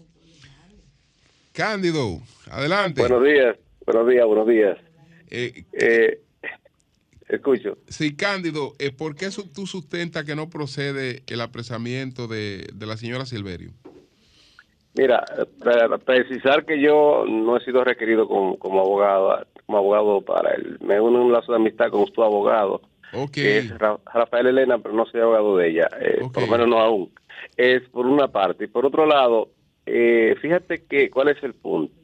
[1.52, 3.02] Cándido, adelante.
[3.02, 4.78] Buenos días, buenos días, buenos días.
[5.30, 6.20] Eh, eh,
[7.32, 7.78] Escucho.
[7.88, 13.24] Sí, Cándido, eh, ¿por qué tú sustentas que no procede el apresamiento de, la señora
[13.24, 13.70] Silverio?
[14.94, 15.24] Mira,
[15.64, 20.76] para precisar que yo no he sido requerido como, abogado, como abogado para él.
[20.82, 22.82] Me uno un lazo de amistad con su abogado,
[23.32, 26.78] que es Rafael Elena, pero no soy abogado de ella, eh, por lo menos no
[26.78, 27.10] aún.
[27.56, 28.64] Es por una parte.
[28.64, 29.50] Y por otro lado,
[29.86, 31.94] eh, fíjate que cuál es el punto.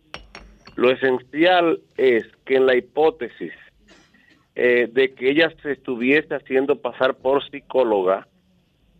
[0.76, 3.52] Lo esencial es que en la hipótesis
[4.54, 8.26] eh, de que ella se estuviese haciendo pasar por psicóloga,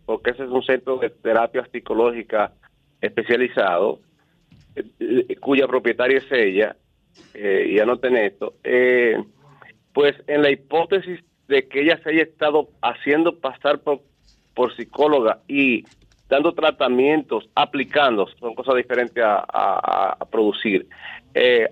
[0.05, 2.53] porque ese es un centro de terapia psicológica
[3.01, 3.99] especializado,
[4.75, 6.75] eh, cuya propietaria es ella,
[7.33, 9.21] eh, y anoten esto, eh,
[9.93, 11.19] pues en la hipótesis
[11.49, 14.01] de que ella se haya estado haciendo pasar por,
[14.53, 15.83] por psicóloga y
[16.29, 20.87] dando tratamientos, aplicando, son cosas diferentes a, a producir,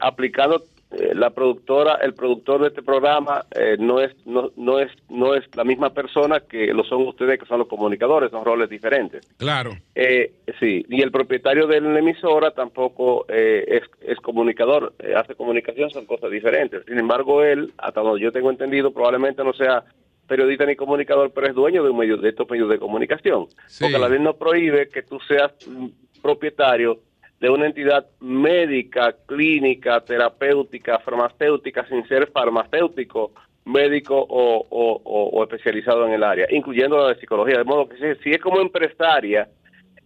[0.02, 4.90] aplicando eh, la productora, el productor de este programa eh, no es no, no es
[5.10, 8.70] no es la misma persona que lo son ustedes que son los comunicadores, son roles
[8.70, 9.28] diferentes.
[9.36, 9.72] Claro.
[9.96, 10.32] Eh,
[10.62, 16.32] sí, y el propietario de la emisora tampoco es, es comunicador, hace comunicación, son cosas
[16.32, 16.86] diferentes.
[16.86, 19.84] Sin embargo, él, hasta donde yo tengo entendido, probablemente no sea
[20.28, 23.48] periodista ni comunicador, pero es dueño de un medio de estos medios de comunicación.
[23.80, 25.88] Porque la ley no prohíbe que tú seas mm,
[26.22, 27.00] propietario
[27.40, 33.32] de una entidad médica, clínica, terapéutica, farmacéutica, sin ser farmacéutico,
[33.66, 37.58] médico o, especializado en el área, incluyendo la de psicología.
[37.58, 39.48] De modo que si, es como empresaria,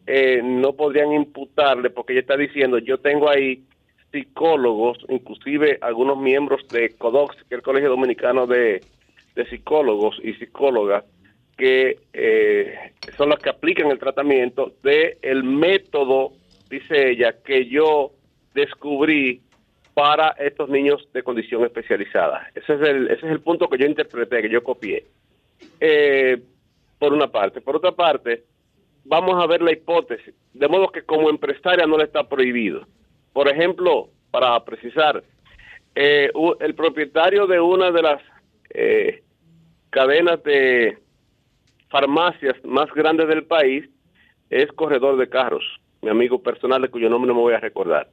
[0.06, 3.64] eh, no podrían imputarle, porque ella está diciendo, yo tengo ahí
[4.12, 8.82] psicólogos, inclusive algunos miembros de CODOX, que es el Colegio Dominicano de,
[9.50, 11.06] Psicólogos y Psicólogas,
[11.58, 12.76] que eh,
[13.18, 16.34] son las que aplican el tratamiento de el método,
[16.72, 18.14] dice ella, que yo
[18.56, 19.42] descubrí
[19.94, 22.48] para estos niños de condición especializada.
[22.56, 25.06] Ese es el, ese es el punto que yo interpreté, que yo copié.
[25.80, 26.42] Eh,
[27.02, 27.62] por una parte.
[27.62, 28.44] Por otra parte,
[29.06, 32.86] vamos a ver la hipótesis, de modo que como empresaria no le está prohibido.
[33.34, 35.24] Por ejemplo, para precisar,
[35.96, 38.22] eh, el propietario de una de las
[38.70, 39.24] eh,
[39.90, 41.00] cadenas de
[41.90, 43.90] farmacias más grandes del país
[44.52, 48.10] es corredor de carros, mi amigo personal de cuyo nombre no me voy a recordar.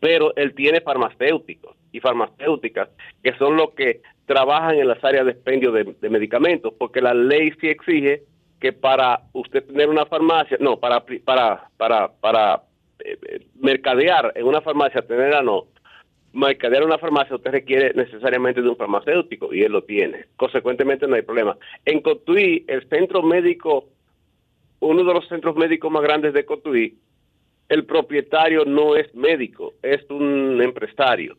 [0.00, 2.90] Pero él tiene farmacéuticos y farmacéuticas
[3.22, 7.52] que son los que trabajan en las áreas de expendio de, medicamentos, porque la ley
[7.60, 8.22] sí exige
[8.60, 12.62] que para usted tener una farmacia, no, para para para para
[12.98, 15.68] eh, eh, mercadear en una farmacia, tener a no,
[16.32, 20.26] mercadear una farmacia usted requiere necesariamente de un farmacéutico y él lo tiene.
[20.36, 21.56] Consecuentemente no hay problema.
[21.84, 23.88] En Cotuí, el centro médico,
[24.80, 26.96] uno de los centros médicos más grandes de Cotuí,
[27.68, 31.36] el propietario no es médico, es un empresario.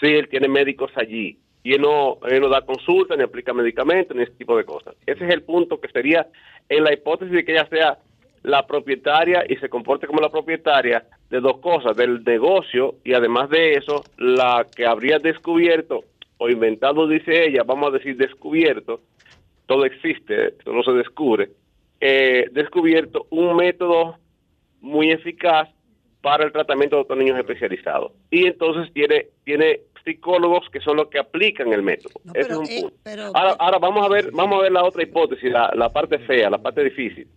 [0.00, 2.18] Sí, él tiene médicos allí y él no,
[2.48, 4.94] da consulta, ni aplica medicamentos, ni ese tipo de cosas.
[5.06, 6.26] Ese es el punto que sería
[6.68, 7.98] en la hipótesis de que ella sea
[8.42, 13.50] la propietaria y se comporte como la propietaria de dos cosas, del negocio y además
[13.50, 16.04] de eso, la que habría descubierto
[16.38, 19.02] o inventado, dice ella, vamos a decir descubierto,
[19.66, 21.50] todo existe, no se descubre,
[22.00, 24.16] eh, descubierto un método
[24.80, 25.68] muy eficaz
[26.22, 28.12] para el tratamiento de otros niños especializados.
[28.30, 32.14] Y entonces tiene, tiene psicólogos que son los que aplican el método.
[32.34, 33.32] Ese es un eh, punto.
[33.34, 36.58] ahora, vamos a ver, vamos a ver la otra hipótesis, la, la parte fea, la
[36.58, 37.28] parte difícil.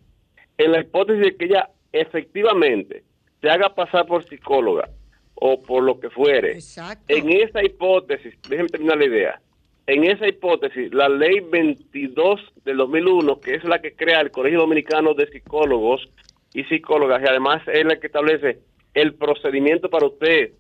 [0.57, 3.03] En la hipótesis de que ella efectivamente
[3.41, 4.89] se haga pasar por psicóloga
[5.36, 6.59] o por lo que fuere,
[7.07, 9.41] en esa hipótesis, déjenme terminar la idea,
[9.86, 14.59] en esa hipótesis, la ley 22 del 2001, que es la que crea el Colegio
[14.59, 16.07] Dominicano de Psicólogos
[16.53, 18.59] y Psicólogas, y además es la que establece
[18.93, 20.51] el procedimiento para usted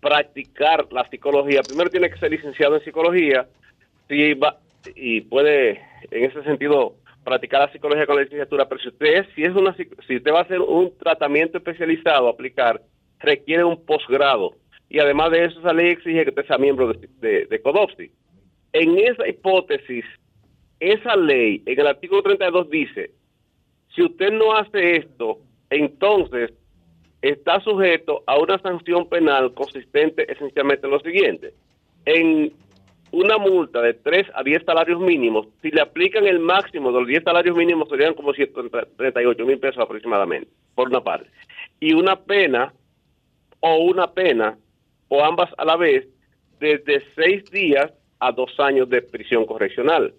[0.00, 1.62] practicar la psicología.
[1.62, 3.46] Primero tiene que ser licenciado en psicología
[4.08, 4.58] si va,
[4.94, 5.80] y puede,
[6.10, 9.74] en ese sentido, practicar la psicología con la licenciatura, pero si usted, si es una,
[9.74, 12.82] si usted va a hacer un tratamiento especializado aplicar,
[13.18, 14.54] requiere un posgrado.
[14.88, 18.10] Y además de eso, esa ley exige que usted sea miembro de, de, de CODOPSI.
[18.78, 20.04] En esa hipótesis,
[20.80, 23.10] esa ley, en el artículo 32 dice,
[23.94, 25.38] si usted no hace esto,
[25.70, 26.52] entonces
[27.22, 31.54] está sujeto a una sanción penal consistente esencialmente en lo siguiente.
[32.04, 32.52] En
[33.12, 37.08] una multa de 3 a 10 salarios mínimos, si le aplican el máximo de los
[37.08, 41.30] 10 salarios mínimos, serían como 138 mil pesos aproximadamente, por una parte.
[41.80, 42.74] Y una pena,
[43.60, 44.58] o una pena,
[45.08, 46.06] o ambas a la vez,
[46.60, 50.14] desde 6 días a 2 años de prisión correccional.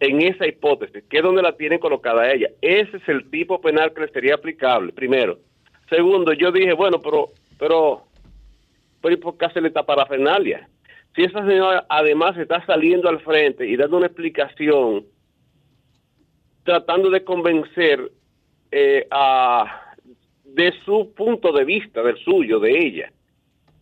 [0.00, 2.48] En esa hipótesis, que es donde la tienen colocada ella.
[2.60, 5.38] Ese es el tipo penal que le sería aplicable, primero.
[5.88, 7.28] Segundo, yo dije, bueno, pero,
[7.58, 8.02] pero,
[9.00, 10.68] pero ¿por qué hacerle esta parafernalia?
[11.14, 15.04] si esa señora además está saliendo al frente y dando una explicación,
[16.64, 18.10] tratando de convencer
[18.72, 19.94] eh, a,
[20.44, 23.12] de su punto de vista, del suyo, de ella,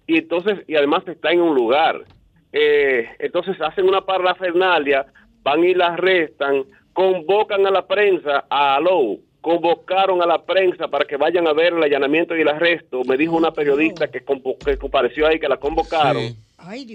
[0.07, 2.05] y entonces, y además está en un lugar,
[2.53, 5.07] eh, entonces hacen una parafernalia,
[5.43, 11.05] van y la arrestan, convocan a la prensa, a Alou, convocaron a la prensa para
[11.05, 13.03] que vayan a ver el allanamiento y el arresto.
[13.05, 14.23] Me dijo una periodista que,
[14.65, 16.23] que compareció ahí que la convocaron.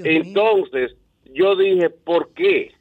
[0.03, 0.95] Entonces,
[1.33, 2.71] yo dije, ¿por qué?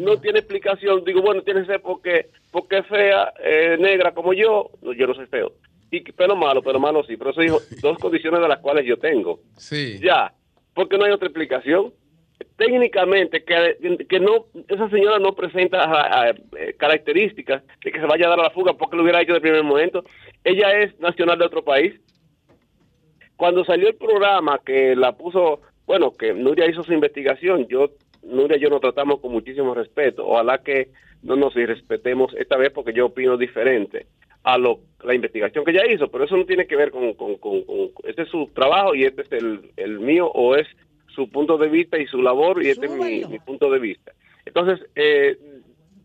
[0.00, 1.04] No tiene explicación.
[1.04, 4.70] Digo, bueno, tiene que ser porque, porque es fea, eh, negra como yo.
[4.96, 5.52] yo no soy feo.
[5.90, 7.16] Y pelo malo, pero malo sí.
[7.16, 9.40] Pero eso dijo dos condiciones de las cuales yo tengo.
[9.56, 9.98] Sí.
[10.00, 10.32] Ya.
[10.74, 11.92] Porque no hay otra explicación.
[12.56, 18.30] Técnicamente, que, que no esa señora no presenta eh, características de que se vaya a
[18.30, 20.04] dar a la fuga porque lo hubiera hecho de primer momento.
[20.44, 21.98] Ella es nacional de otro país.
[23.36, 25.60] Cuando salió el programa que la puso
[25.90, 27.90] bueno, que Nuria hizo su investigación, yo,
[28.22, 30.90] Nuria y yo nos tratamos con muchísimo respeto, ojalá que
[31.24, 34.06] no nos irrespetemos esta vez porque yo opino diferente
[34.44, 37.36] a lo, la investigación que ella hizo, pero eso no tiene que ver con, con,
[38.04, 40.68] este es su trabajo y este es el, mío o es
[41.20, 44.12] su punto de vista y su labor y este es mi, punto de vista.
[44.46, 45.36] Entonces, eh,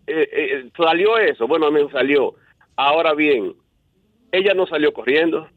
[0.08, 2.36] eh, eh, salió eso, bueno, mí salió.
[2.76, 3.54] Ahora bien,
[4.34, 5.48] ella no salió corriendo,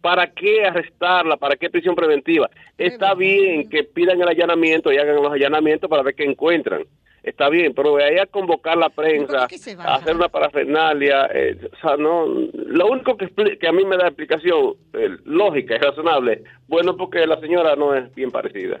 [0.00, 1.36] ¿Para qué arrestarla?
[1.36, 2.48] ¿Para qué prisión preventiva?
[2.76, 6.84] Está bien que pidan el allanamiento y hagan los allanamientos para ver qué encuentran.
[7.22, 9.48] Está bien, pero de ahí a convocar la prensa,
[9.78, 13.96] a hacer una parafernalia, eh, o sea, no, lo único que, que a mí me
[13.96, 18.80] da explicación eh, lógica y razonable, bueno, porque la señora no es bien parecida.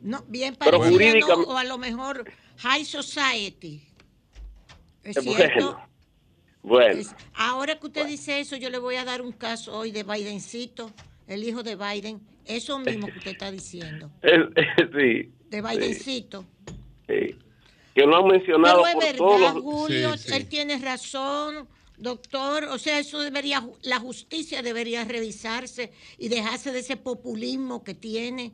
[0.00, 2.24] No, bien parecida, pero o a lo mejor
[2.58, 3.82] High Society.
[5.04, 5.78] Es cierto.
[6.62, 7.02] Bueno.
[7.34, 10.92] ahora que usted dice eso, yo le voy a dar un caso hoy de Bidencito,
[11.26, 12.20] el hijo de Biden.
[12.44, 14.10] Eso mismo que usted está diciendo.
[14.22, 15.32] sí.
[15.48, 16.44] De Bidencito.
[17.08, 17.36] Sí.
[17.94, 21.68] Que lo han mencionado Pero es verdad, Julio, él tiene razón.
[21.98, 27.94] Doctor, o sea, eso debería, la justicia debería revisarse y dejarse de ese populismo que
[27.94, 28.52] tiene.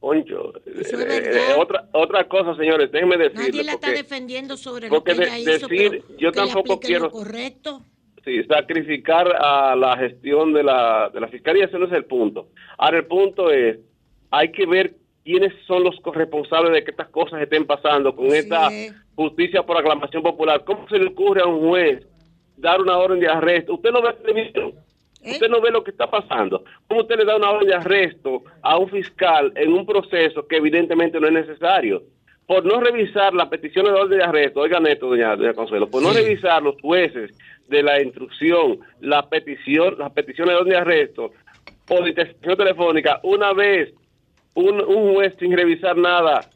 [0.00, 3.38] Poncho, eh, eh, otra, otra cosa, señores, déjenme decir.
[3.38, 7.10] Nadie la está defendiendo sobre lo que ella hizo, decir, yo tampoco quiero.
[7.10, 7.84] correcto.
[8.24, 12.48] Sí, sacrificar a la gestión de la, de la fiscalía, ese no es el punto.
[12.78, 13.78] Ahora, el punto es:
[14.30, 14.94] hay que ver
[15.24, 18.68] quiénes son los corresponsables de que estas cosas estén pasando con esta
[19.14, 20.64] justicia por aclamación popular.
[20.64, 22.06] ¿Cómo se le ocurre a un juez
[22.56, 23.74] dar una orden de arresto?
[23.74, 24.14] Usted no ve
[25.22, 25.32] ¿Eh?
[25.32, 26.64] Usted no ve lo que está pasando.
[26.88, 30.56] ¿Cómo usted le da una orden de arresto a un fiscal en un proceso que
[30.56, 32.02] evidentemente no es necesario?
[32.46, 36.12] Por no revisar las peticiones de orden de arresto, oigan esto, doña, Consuelo, por no
[36.12, 37.36] revisar los jueces
[37.68, 41.32] de la instrucción, la petición, las peticiones de orden de arresto
[41.86, 43.92] por intercepción telefónica, una vez
[44.54, 46.48] un, un juez sin revisar nada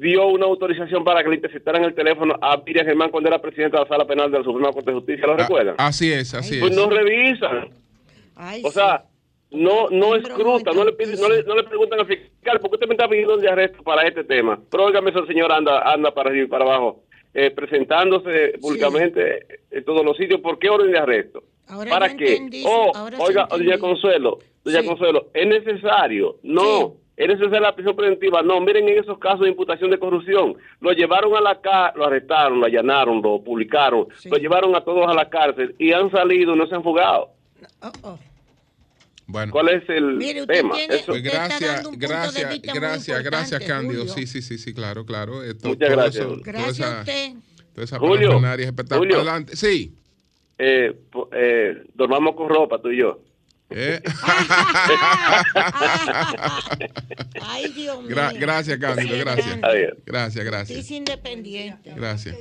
[0.00, 3.78] dio una autorización para que le interceptaran el teléfono a Miriam Germán cuando era presidenta
[3.78, 5.74] de la Sala Penal de la Suprema Corte de Justicia, ¿lo ah, recuerdan?
[5.78, 6.76] Así es, así pues es.
[6.76, 7.68] Pues no revisan.
[8.64, 9.04] o sea,
[9.50, 12.76] no no escrutan, no le, piden, no, le, no le preguntan al fiscal, ¿por qué
[12.76, 14.58] usted me está pidiendo de arresto para este tema?
[14.70, 17.02] Pero óigame, ese señor anda, anda para arriba y para abajo,
[17.34, 20.40] eh, presentándose públicamente en todos los sitios.
[20.40, 21.42] ¿Por qué orden de arresto?
[21.88, 22.38] ¿Para qué?
[22.66, 26.36] Oh, oiga, doña Consuelo, doña Consuelo, ¿es necesario?
[26.42, 27.01] No.
[27.16, 28.42] ¿Es necesaria la prisión preventiva?
[28.42, 30.56] No, miren en esos casos de imputación de corrupción.
[30.80, 35.06] Lo llevaron a la cárcel, lo arrestaron, lo allanaron, lo publicaron, lo llevaron a todos
[35.08, 37.30] a la cárcel y han salido, no se han fugado.
[37.82, 38.18] Oh, oh.
[39.26, 39.52] Bueno.
[39.52, 40.74] ¿Cuál es el tema?
[41.06, 44.08] Pues gracias, gracias, gracias, gracias, Cándido.
[44.08, 45.40] Sí, sí, sí, sí, claro, claro.
[45.62, 46.26] Muchas gracias.
[46.42, 47.98] gracias a usted.
[47.98, 48.40] Julio,
[48.90, 49.18] Julio,
[49.52, 49.94] Sí.
[50.58, 50.94] Eh,
[51.32, 53.20] eh, dormamos con ropa, tú y yo.
[53.74, 54.00] Eh.
[57.42, 58.16] Ay, Dios mío.
[58.38, 59.58] gracias, Cándido, gracias.
[60.04, 60.78] Gracias, gracias.
[60.78, 61.92] Es independiente.
[61.94, 62.36] Gracias.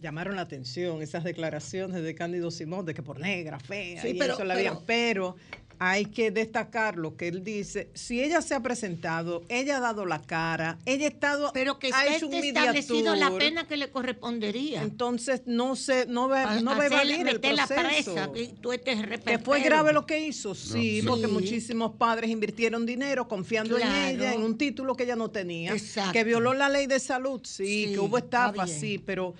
[0.00, 4.44] Llamaron la atención esas declaraciones de Cándido Simón de que por negra, fea, y eso
[4.44, 5.36] la pero, pero
[5.78, 7.88] hay que destacar lo que él dice.
[7.94, 11.50] Si ella se ha presentado, ella ha dado la cara, ella ha estado.
[11.52, 14.82] Pero que ha hecho un establecido la pena que le correspondería.
[14.82, 17.74] Entonces no se, no ve, no ve valer el proceso.
[17.74, 22.30] La presa, que, tú estés que fue grave lo que hizo, sí, porque muchísimos padres
[22.30, 25.72] invirtieron dinero confiando en ella, en un título que ella no tenía.
[25.72, 26.12] Exacto.
[26.12, 29.34] Que violó la ley de salud, sí, que hubo estafa, sí, pero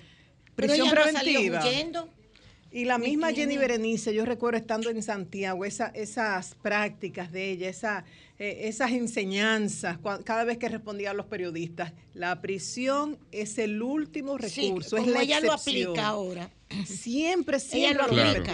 [0.55, 1.63] prisión pero preventiva.
[1.93, 2.24] No
[2.75, 7.69] y la misma Jenny Berenice, yo recuerdo estando en Santiago, esa, esas prácticas de ella,
[7.69, 8.05] esa,
[8.37, 14.39] eh, esas enseñanzas, cada vez que respondía a los periodistas, la prisión es el último
[14.39, 16.51] recurso, es la ella lo aplica ahora.
[16.85, 18.53] Siempre, siempre lo aplica.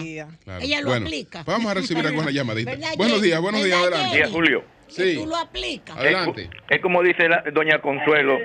[0.60, 1.42] Ella lo aplica.
[1.44, 2.76] Vamos a recibir alguna llamadita.
[2.98, 4.26] buenos días, buenos días, adelante.
[4.26, 4.64] Julio.
[4.88, 5.14] Sí.
[5.14, 5.96] Tú lo aplicas.
[5.96, 6.50] Adelante.
[6.68, 8.36] Es, como dice doña Consuelo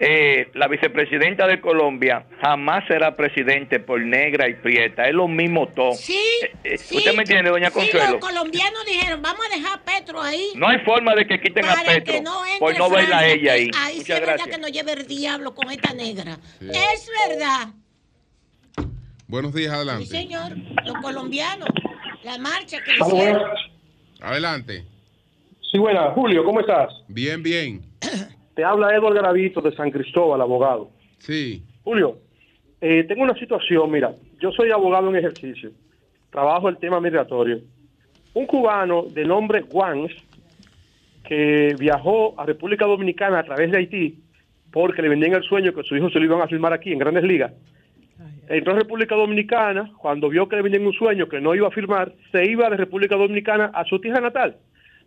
[0.00, 5.06] eh, la vicepresidenta de Colombia jamás será presidente por negra y prieta.
[5.06, 5.92] Es lo mismo todo.
[5.92, 8.12] Sí, eh, eh, ¿Usted me entiende, doña Consuelo?
[8.12, 10.52] los colombianos dijeron, vamos a dejar a Petro ahí.
[10.56, 12.22] No hay forma de que quiten a Petro.
[12.22, 13.70] no por no baila ella ahí.
[13.76, 16.38] Ahí Muchas sí verdad que no lleve el diablo con esta negra.
[16.60, 17.68] Es verdad.
[19.26, 20.06] Buenos días, adelante.
[20.06, 20.52] Sí, señor.
[20.84, 21.68] Los colombianos.
[22.24, 23.42] La marcha que hicieron.
[24.20, 24.84] Adelante.
[25.70, 26.10] Sí, buena.
[26.12, 26.92] Julio, ¿cómo estás?
[27.08, 27.93] Bien, bien.
[28.54, 30.90] Te habla Edward Garavito de San Cristóbal, abogado.
[31.18, 31.62] Sí.
[31.82, 32.18] Julio,
[32.80, 35.70] eh, tengo una situación, mira, yo soy abogado en ejercicio,
[36.30, 37.60] trabajo el tema migratorio.
[38.34, 40.06] Un cubano de nombre Juan,
[41.24, 44.18] que viajó a República Dominicana a través de Haití,
[44.70, 46.98] porque le vendían el sueño que su hijo se lo iban a firmar aquí en
[46.98, 47.52] Grandes Ligas.
[48.48, 51.70] Entró a República Dominicana, cuando vio que le vendían un sueño que no iba a
[51.70, 54.56] firmar, se iba de República Dominicana a su tierra natal.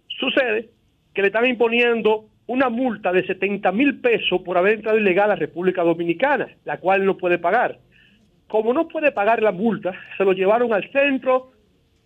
[0.07, 0.69] Sucede
[1.13, 5.35] que le están imponiendo una multa de 70 mil pesos por haber entrado ilegal a
[5.35, 7.77] República Dominicana, la cual no puede pagar.
[8.47, 11.51] Como no puede pagar la multa, se lo llevaron al centro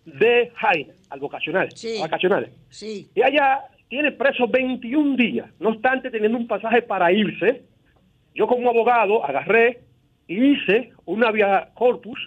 [0.04, 2.50] de Jaina, al vocacional, sí, vacacionales.
[2.68, 3.08] Sí.
[3.14, 7.62] Y allá tiene preso 21 días, no obstante teniendo un pasaje para irse.
[8.34, 9.80] Yo como abogado agarré
[10.26, 12.18] y hice una vía corpus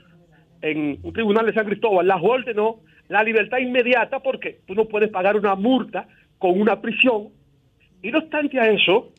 [0.62, 5.10] en un tribunal de San Cristóbal, la ordenó la libertad inmediata porque tú no puedes
[5.10, 6.08] pagar una multa
[6.38, 7.30] con una prisión
[8.06, 9.12] y no obstante a eso,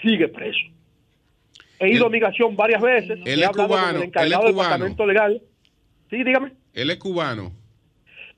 [0.00, 0.60] sigue preso.
[1.80, 3.18] He ido a migración varias veces.
[3.24, 3.98] Él es cubano.
[3.98, 5.42] el encargado del departamento legal.
[6.08, 6.52] Sí, dígame.
[6.72, 7.50] Él es cubano.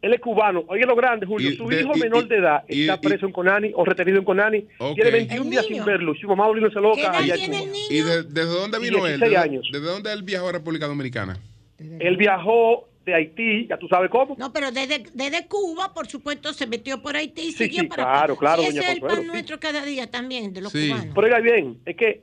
[0.01, 0.65] él es cubano.
[0.69, 1.55] Oye, lo grande, Julio.
[1.55, 4.67] su hijo menor de edad está preso en Conani o retenido en Conani.
[4.95, 6.15] Tiene 21 días sin verlo.
[6.15, 9.23] Su mamá se loca allá ¿Y desde dónde vino él?
[9.37, 9.69] Años.
[9.71, 11.37] ¿Desde dónde él viajó a República Dominicana?
[11.79, 14.37] Él viajó de Haití, ya tú sabes cómo.
[14.39, 18.37] No, pero desde, desde Cuba, por supuesto, se metió por Haití y sí, sí, claro,
[18.37, 18.63] claro.
[18.63, 21.15] ese es el pan nuestro cada día también, de los cubanos.
[21.15, 22.23] Pero oiga bien, es que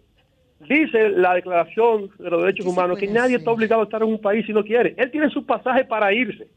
[0.67, 4.21] dice la Declaración de los Derechos Humanos que nadie está obligado a estar en un
[4.21, 4.95] país si no quiere.
[4.97, 6.47] Él tiene su pasaje para irse.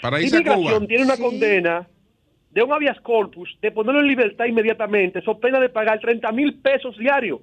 [0.00, 1.86] Para irse Inmigración tiene una condena
[2.50, 6.54] de un habeas corpus de ponerlo en libertad inmediatamente, so pena de pagar 30 mil
[6.54, 7.40] pesos diarios.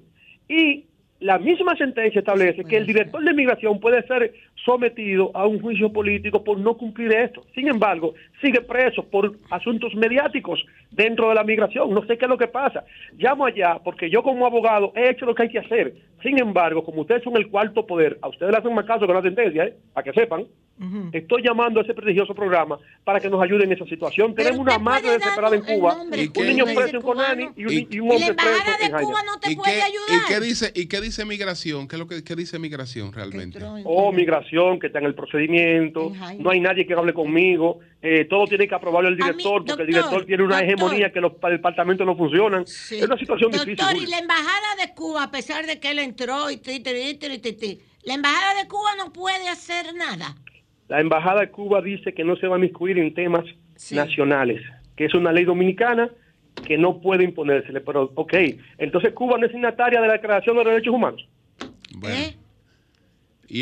[0.48, 0.86] Y
[1.20, 4.34] la misma sentencia establece que el director de migración puede ser
[4.64, 7.44] sometido a un juicio político por no cumplir esto.
[7.54, 11.90] Sin embargo, sigue preso por asuntos mediáticos dentro de la migración.
[11.90, 12.84] No sé qué es lo que pasa.
[13.16, 15.94] Llamo allá porque yo como abogado he hecho lo que hay que hacer.
[16.22, 19.12] Sin embargo, como ustedes son el cuarto poder, a ustedes le hacen más caso que
[19.12, 19.74] la sentencia, ¿eh?
[19.92, 20.46] para que sepan.
[21.12, 24.34] Estoy llamando a ese prestigioso programa para que nos ayude en esa situación.
[24.34, 28.72] Tenemos una madre desesperada en Cuba, un niño preso en Conani y un, hombre preso
[28.80, 30.08] en Cuba no te puede ayudar.
[30.08, 31.86] ¿Y qué dice, y qué dice migración?
[31.86, 33.60] ¿Qué es lo que qué dice migración realmente?
[33.84, 38.46] Oh, migración, que está en el procedimiento, no hay nadie que hable conmigo, eh, todo
[38.46, 42.16] tiene que aprobarlo el director, porque el director tiene una hegemonía que los departamentos no
[42.16, 42.62] funcionan.
[42.62, 43.76] Es una situación difícil.
[43.76, 46.60] Doctor, y la embajada de Cuba, a pesar de que él entró y
[48.04, 50.34] la embajada de Cuba no puede hacer nada.
[50.88, 53.44] La Embajada de Cuba dice que no se va a miscuir en temas
[53.90, 54.60] nacionales,
[54.96, 56.10] que es una ley dominicana
[56.66, 57.80] que no puede imponérsele.
[57.80, 58.34] Pero, ok,
[58.78, 61.26] entonces Cuba no es signataria de la Declaración de los Derechos Humanos.
[61.96, 62.16] Bueno.
[62.16, 62.36] ¿Eh?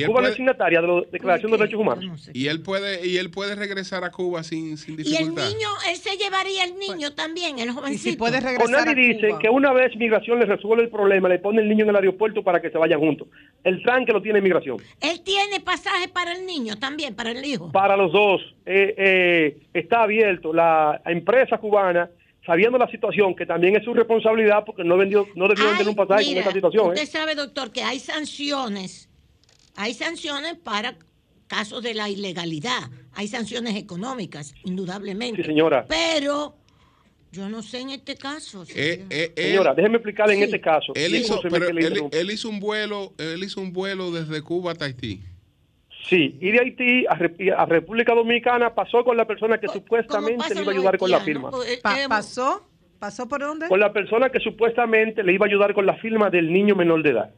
[0.06, 2.30] Cuba no es signataria de la Declaración de Derechos Humanos.
[2.32, 5.20] y él puede y él puede regresar a Cuba sin, sin dificultad.
[5.20, 8.08] Y el niño, él se llevaría el niño también, el jovencito.
[8.08, 11.38] Y si puede regresar a dice que una vez migración le resuelve el problema, le
[11.38, 13.28] pone el niño en el aeropuerto para que se vayan juntos.
[13.64, 14.78] El tranque lo tiene migración.
[15.00, 17.70] Él tiene pasaje para el niño también, para el hijo.
[17.70, 18.40] Para los dos.
[18.64, 20.52] Eh, eh, está abierto.
[20.52, 22.08] La empresa cubana
[22.44, 25.94] sabiendo la situación, que también es su responsabilidad porque no vendió, no debió vender un
[25.94, 26.88] pasaje en esta situación.
[26.88, 27.06] Usted ¿eh?
[27.06, 29.11] sabe, doctor, que hay sanciones
[29.76, 30.96] hay sanciones para
[31.46, 35.42] casos de la ilegalidad, hay sanciones económicas, indudablemente.
[35.42, 35.84] Sí, señora.
[35.86, 36.56] Pero
[37.30, 38.64] yo no sé en este caso.
[38.74, 40.92] Eh, eh, señora, déjeme explicarle en este caso.
[40.94, 45.20] Él hizo, él, hizo un vuelo, él hizo un vuelo desde Cuba a Haití.
[46.08, 50.72] Sí, y de Haití a, República Dominicana pasó con la persona que supuestamente le iba
[50.72, 51.50] a ayudar con la firma.
[51.50, 52.68] Pues, eh, ¿Pasó?
[52.98, 53.68] ¿Pasó por dónde?
[53.68, 57.02] Con la persona que supuestamente le iba a ayudar con la firma del niño menor
[57.02, 57.34] de edad.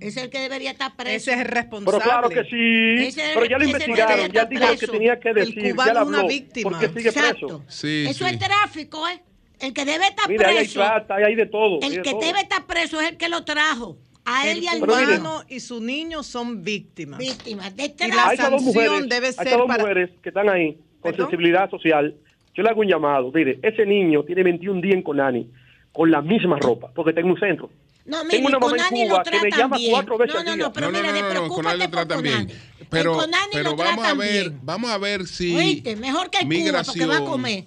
[0.00, 1.16] Es el que debería estar preso.
[1.16, 1.98] Ese es el responsable.
[1.98, 3.20] Pero claro que sí.
[3.34, 5.66] pero ya lo investigaron, ya dijo lo que tenía que decir.
[5.66, 6.70] El ya una víctima.
[6.70, 7.64] Porque sigue preso.
[7.68, 9.20] Sí, Eso es tráfico, ¿eh?
[9.60, 10.58] El que debe estar Mira, preso.
[10.58, 11.80] Ahí hay plata, hay de todo.
[11.82, 13.98] El que debe estar preso es el que lo trajo.
[14.24, 17.18] A él y al hermano y su niño son víctimas.
[17.18, 18.16] Víctimas de tráfico.
[18.16, 22.14] Y la sanción debe ser hay dos mujeres que están ahí con sensibilidad social.
[22.54, 23.30] Yo le hago un llamado.
[23.32, 25.48] Mire, ese niño tiene 21 días en Conani
[25.92, 27.70] con la misma ropa, porque está en un centro.
[28.10, 29.92] No, mire, Tengo una mamá en Cuba que me llama bien.
[29.92, 32.50] cuatro veces no, no, no, pero no, mira, no, no, no, Conani lo tratan bien.
[32.90, 33.18] Pero,
[33.52, 37.28] pero vamos a ver, vamos a ver si Oíste, mejor que migración, Cuba, porque va
[37.28, 37.64] a comer.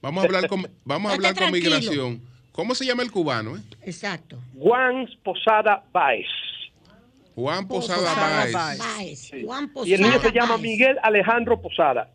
[0.00, 2.22] Vamos a hablar con, vamos a hablar con migración.
[2.52, 3.56] ¿Cómo se llama el cubano?
[3.56, 3.60] Eh?
[3.82, 4.38] Exacto.
[4.56, 6.26] Juan Posada Baez.
[7.34, 9.30] Juan Posada, Posada Baez.
[9.44, 12.12] Juan Posada y el niño se llama Miguel Alejandro Posada.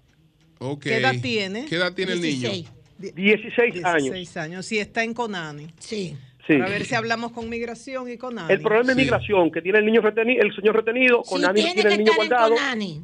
[0.59, 0.93] Okay.
[0.93, 1.65] ¿Qué edad tiene?
[1.65, 2.49] ¿Qué edad tiene el niño?
[2.97, 4.03] 16 años.
[4.03, 4.65] 16 años.
[4.65, 5.67] Sí, está en Conani.
[5.79, 6.15] Sí.
[6.47, 8.53] A ver si hablamos con migración y con Ani.
[8.53, 11.73] El problema de migración que tiene el niño retenido, el señor retenido, con sí, tiene,
[11.73, 12.55] tiene el niño guardado.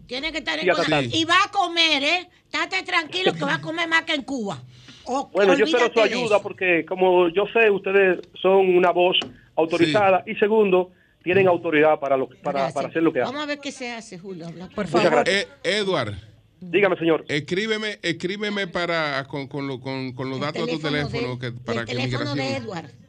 [0.05, 1.09] Tiene que estar en Conani.
[1.13, 2.29] Y va a comer, ¿eh?
[2.45, 4.61] Estate tranquilo que va a comer más que en Cuba.
[5.31, 9.17] bueno, yo espero su ayuda porque como yo sé, ustedes son una voz
[9.55, 10.91] autorizada y segundo,
[11.23, 13.33] tienen autoridad para, lo, para, para, hacer lo que hacen.
[13.33, 14.47] Vamos a ver qué se hace, Julio.
[14.75, 15.23] Por favor.
[15.27, 16.13] Eh, Edward.
[16.59, 17.25] Dígame, señor.
[17.27, 21.39] Escríbeme, escríbeme para con, con, lo, con, con los datos de tu teléfono.
[21.39, 23.00] que, para el teléfono de Edward.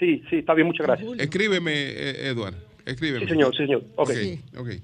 [0.00, 1.12] Sí, sí, está bien, muchas gracias.
[1.18, 2.54] Escríbeme, eh, Eduard.
[2.86, 3.26] Escríbeme.
[3.26, 3.84] Sí, señor, sí, señor.
[3.96, 4.10] Ok.
[4.58, 4.80] okay.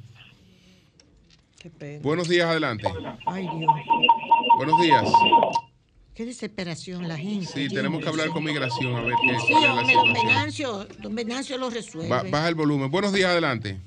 [1.59, 2.01] Qué pena.
[2.03, 2.87] Buenos días, adelante.
[3.25, 3.73] Ay, Dios.
[4.59, 5.11] Buenos días.
[6.15, 7.47] Qué desesperación la gente.
[7.47, 11.59] Sí, tenemos que hablar con migración a ver qué, sí, hombre, don Venancio, don Venancio
[11.59, 12.09] lo resuelve.
[12.09, 12.91] baja el volumen.
[12.91, 13.79] Buenos días, adelante.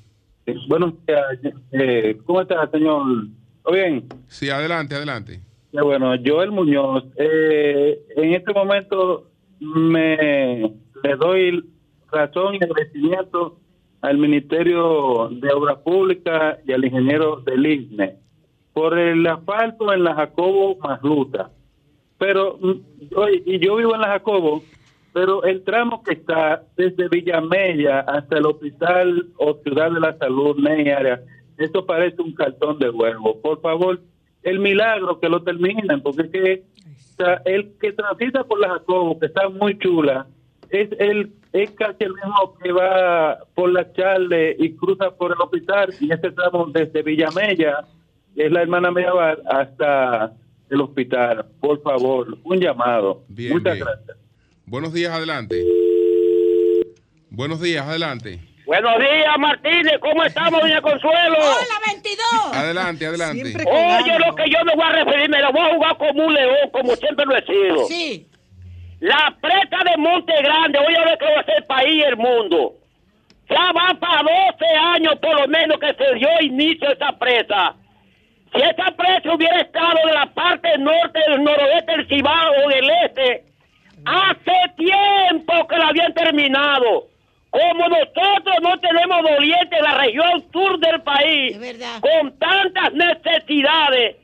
[0.46, 1.54] Eh, buenos días.
[1.70, 3.28] Eh, ¿Cómo está, señor?
[3.62, 4.04] ¿Todo bien?
[4.26, 5.40] Sí, adelante, adelante.
[5.72, 7.04] Ya, bueno, Joel Muñoz.
[7.16, 10.72] Eh, en este momento me
[11.02, 11.64] le doy
[12.10, 13.58] razón y agradecimiento
[14.00, 18.16] al Ministerio de Obras Públicas y al ingeniero del INE
[18.72, 21.50] por el asfalto en la Jacobo Masluta.
[22.18, 22.58] Pero,
[23.16, 24.62] oye, y yo vivo en la Jacobo,
[25.12, 30.56] pero el tramo que está desde Villamella hasta el Hospital o Ciudad de la Salud,
[30.66, 31.20] área,
[31.58, 33.40] esto parece un cartón de huevo.
[33.40, 34.00] Por favor,
[34.42, 36.64] el milagro que lo terminen, porque es que
[37.44, 40.26] el que transita por la Jacobo, que está muy chula,
[40.70, 45.40] es el es casi el mismo que va por la Charle y cruza por el
[45.40, 47.86] hospital y este tramo desde Villamella,
[48.36, 50.32] es la hermana Meabar, hasta
[50.70, 51.46] el hospital.
[51.60, 53.24] Por favor, un llamado.
[53.28, 54.16] Muchas gracias.
[54.64, 55.64] Buenos días, adelante.
[57.30, 58.40] Buenos días, adelante.
[58.64, 59.98] Buenos días, Martínez.
[60.00, 61.36] ¿Cómo estamos, doña Consuelo?
[61.38, 62.26] Hola, 22.
[62.52, 63.54] Adelante, adelante.
[63.66, 66.34] Oye, lo que yo me voy a referir, me lo voy a jugar como un
[66.34, 67.86] león, como siempre lo he sido.
[67.86, 68.29] Sí.
[69.00, 72.74] La presa de Monte Grande, ahora que va a ser el país y el mundo.
[73.48, 77.74] Ya va para 12 años por lo menos que se dio inicio a esa presa.
[78.52, 82.90] Si esa presa hubiera estado de la parte norte, del noroeste del Cibao o del
[83.04, 83.44] este,
[84.04, 87.06] hace tiempo que la habían terminado.
[87.50, 91.58] Como nosotros no tenemos doliente en la región sur del país,
[92.00, 94.16] con tantas necesidades,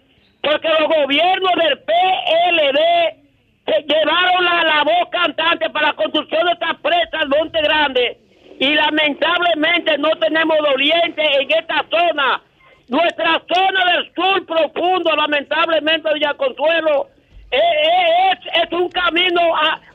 [0.43, 3.26] porque los gobiernos del PLD
[3.67, 8.19] se llevaron la, la voz cantante para la construcción de estas presas Monte Grande
[8.59, 12.43] y lamentablemente no tenemos doliente en esta zona.
[12.89, 17.09] Nuestra zona del sur profundo, lamentablemente, Villa Consuelo,
[17.51, 19.41] eh, eh, es, es, un camino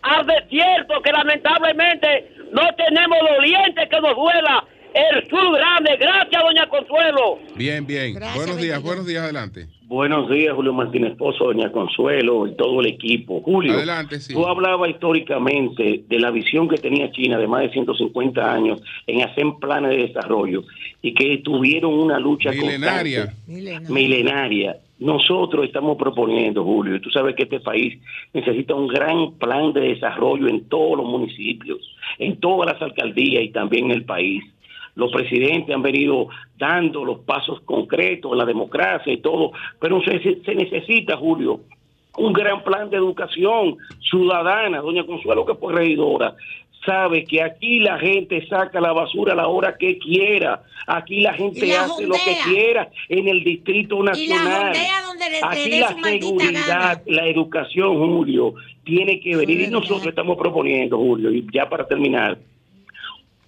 [0.01, 5.97] al desierto que lamentablemente no tenemos doliente que nos duela el sur grande.
[5.97, 7.39] Gracias, doña Consuelo.
[7.55, 8.19] Bien, bien.
[8.35, 9.67] buenos días, buenos días, adelante.
[9.91, 13.41] Buenos días, Julio Martínez Pozo, doña Consuelo y todo el equipo.
[13.41, 14.33] Julio, adelante, sí.
[14.33, 19.21] tú hablabas históricamente de la visión que tenía China de más de 150 años en
[19.21, 20.63] hacer planes de desarrollo
[21.01, 23.33] y que tuvieron una lucha milenaria.
[23.89, 24.77] milenaria.
[24.97, 28.01] Nosotros estamos proponiendo, Julio, y tú sabes que este país
[28.33, 31.79] necesita un gran plan de desarrollo en todos los municipios,
[32.17, 34.41] en todas las alcaldías y también en el país
[34.95, 36.27] los presidentes han venido
[36.57, 41.61] dando los pasos concretos, la democracia y todo, pero se, se necesita, Julio,
[42.17, 43.77] un gran plan de educación
[44.09, 44.81] ciudadana.
[44.81, 46.35] Doña Consuelo, que fue regidora,
[46.85, 50.63] sabe que aquí la gente saca la basura a la hora que quiera.
[50.87, 54.73] Aquí la gente hace lo que quiera en el Distrito Nacional.
[55.43, 59.61] aquí la seguridad, la educación, Julio, tiene que venir.
[59.61, 62.37] Y nosotros estamos proponiendo, Julio, y ya para terminar,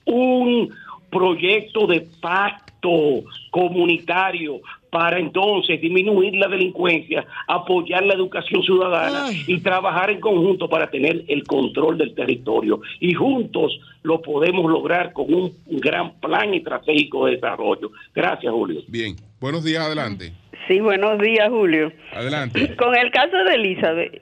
[0.05, 0.69] un
[1.13, 4.59] proyecto de pacto comunitario
[4.89, 11.23] para entonces disminuir la delincuencia, apoyar la educación ciudadana y trabajar en conjunto para tener
[11.27, 12.79] el control del territorio.
[12.99, 17.91] Y juntos lo podemos lograr con un gran plan estratégico de desarrollo.
[18.13, 18.81] Gracias, Julio.
[18.87, 20.33] Bien, buenos días, adelante.
[20.67, 21.91] Sí, buenos días, Julio.
[22.13, 22.75] Adelante.
[22.77, 24.21] Con el caso de Elizabeth,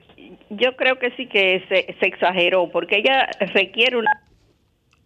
[0.50, 4.10] yo creo que sí que se, se exageró, porque ella requiere una...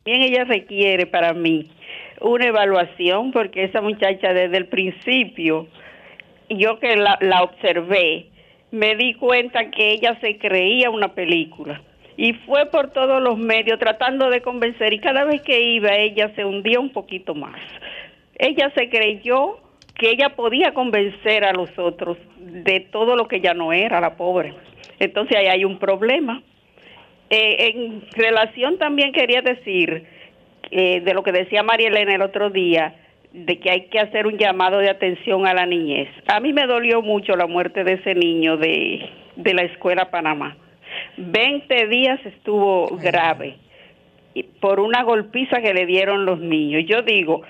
[0.04, 1.68] Bien, ella requiere para mí
[2.20, 5.68] una evaluación porque esa muchacha desde el principio,
[6.48, 8.26] yo que la, observé,
[8.70, 11.82] me di cuenta que ella se creía una película
[12.16, 16.32] y fue por todos los medios tratando de convencer y cada vez que iba ella
[16.34, 17.60] se hundía un poquito más.
[18.38, 19.58] Ella se creyó
[19.94, 24.16] que ella podía convencer a los otros de todo lo que ya no era, la
[24.16, 24.54] pobre.
[24.98, 26.42] Entonces ahí hay un problema.
[27.28, 30.06] Eh, en relación también quería decir
[30.70, 32.94] eh, de lo que decía María Elena el otro día,
[33.32, 36.08] de que hay que hacer un llamado de atención a la niñez.
[36.26, 40.56] A mí me dolió mucho la muerte de ese niño de, de la escuela Panamá.
[41.16, 43.56] Veinte días estuvo grave
[44.60, 46.84] por una golpiza que le dieron los niños.
[46.86, 47.42] Yo digo,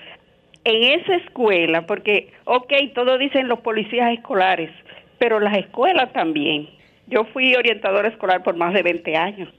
[0.63, 4.69] en esa escuela, porque, ok, todo dicen los policías escolares,
[5.17, 6.69] pero las escuelas también.
[7.07, 9.49] Yo fui orientadora escolar por más de 20 años.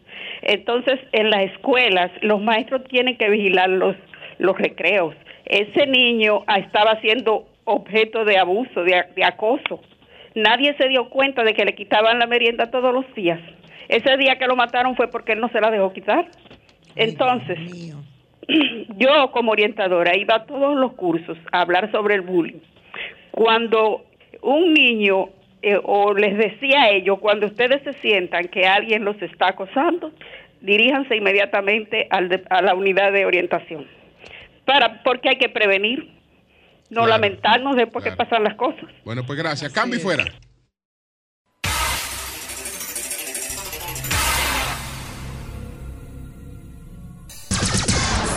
[0.42, 3.96] Entonces, en las escuelas, los maestros tienen que vigilar los,
[4.38, 5.14] los recreos.
[5.44, 9.80] Ese niño estaba siendo objeto de abuso, de, acoso.
[10.34, 13.40] Nadie se dio cuenta de que le quitaban la merienda todos los días.
[13.88, 16.28] Ese día que lo mataron fue porque él no se la dejó quitar.
[16.96, 17.58] Entonces,
[18.96, 22.60] yo como orientadora iba a todos los cursos a hablar sobre el bullying.
[23.30, 24.04] Cuando
[24.42, 25.30] un niño
[25.62, 30.12] eh, o les decía a ellos, cuando ustedes se sientan que alguien los está acosando,
[30.60, 33.86] diríjanse inmediatamente al a la unidad de orientación.
[34.64, 36.10] Para, porque hay que prevenir,
[36.90, 38.84] no lamentarnos después que pasan las cosas.
[39.04, 39.72] Bueno, pues gracias.
[39.72, 40.24] Cambio y fuera.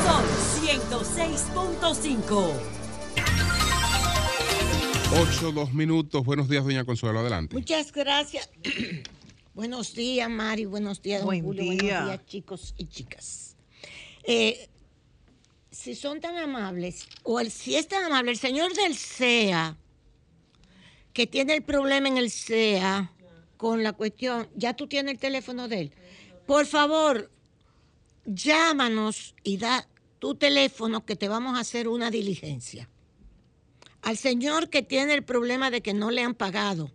[0.05, 0.23] Son
[0.63, 2.80] 106.5.
[5.13, 6.23] Ocho, dos minutos.
[6.23, 7.19] Buenos días, doña Consuelo.
[7.19, 7.53] Adelante.
[7.53, 8.49] Muchas gracias.
[9.53, 10.63] buenos días, Mari.
[10.63, 11.65] Buenos días, don Julio.
[11.65, 13.57] Buenos días, chicos y chicas.
[14.23, 14.69] Eh,
[15.69, 19.77] si son tan amables, o el, si es tan amable, el señor del CEA,
[21.11, 23.11] que tiene el problema en el SEA
[23.57, 25.91] con la cuestión, ya tú tienes el teléfono de él.
[26.45, 27.29] Por favor,
[28.25, 29.85] llámanos y da
[30.19, 32.87] tu teléfono que te vamos a hacer una diligencia.
[34.01, 36.91] Al señor que tiene el problema de que no le han pagado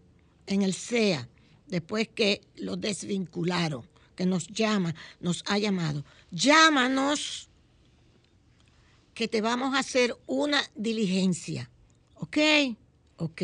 [0.47, 1.29] en el SEA,
[1.67, 3.83] después que lo desvincularon,
[4.15, 7.49] que nos llama, nos ha llamado, llámanos
[9.15, 11.71] que te vamos a hacer una diligencia.
[12.17, 12.37] ¿Ok?
[13.17, 13.43] Ok.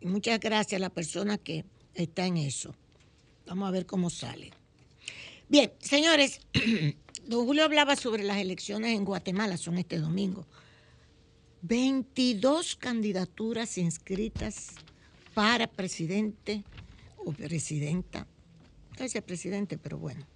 [0.00, 1.64] Y muchas gracias a la persona que
[1.94, 2.74] está en eso.
[3.46, 4.50] Vamos a ver cómo sale.
[5.48, 6.40] Bien, señores,
[7.26, 10.46] don Julio hablaba sobre las elecciones en Guatemala, son este domingo.
[11.62, 14.70] 22 candidaturas inscritas
[15.32, 16.64] para presidente
[17.24, 18.26] o presidenta,
[19.24, 20.26] presidente, pero bueno,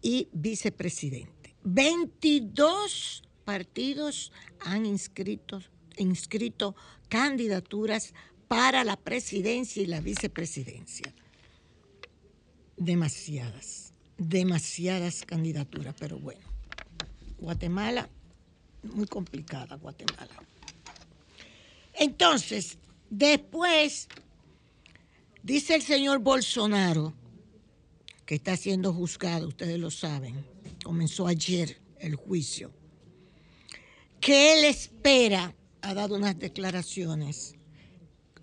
[0.00, 1.54] y vicepresidente.
[1.64, 5.62] 22 partidos han inscrito,
[5.98, 6.74] inscrito
[7.08, 8.14] candidaturas
[8.48, 11.14] para la presidencia y la vicepresidencia.
[12.78, 16.40] Demasiadas, demasiadas candidaturas, pero bueno.
[17.38, 18.08] Guatemala,
[18.82, 20.42] muy complicada Guatemala.
[21.94, 22.78] Entonces,
[23.10, 24.08] después,
[25.42, 27.12] dice el señor Bolsonaro,
[28.26, 30.44] que está siendo juzgado, ustedes lo saben,
[30.84, 32.72] comenzó ayer el juicio,
[34.20, 37.54] que él espera, ha dado unas declaraciones,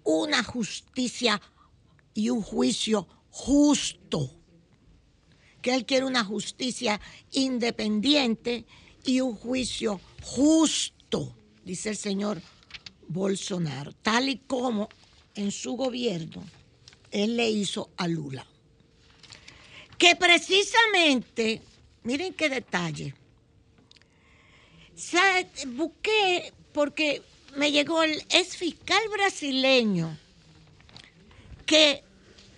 [0.04, 1.42] una justicia
[2.14, 4.36] y un juicio justo,
[5.62, 7.00] que él quiere una justicia
[7.32, 8.66] independiente
[9.06, 11.34] y un juicio justo,
[11.64, 12.42] dice el señor
[13.08, 14.90] Bolsonaro, tal y como
[15.36, 16.44] en su gobierno
[17.12, 18.46] él le hizo a Lula.
[19.98, 21.62] Que precisamente,
[22.04, 23.14] miren qué detalle,
[25.68, 27.22] busqué porque
[27.56, 30.18] me llegó el ex fiscal brasileño
[31.66, 32.04] que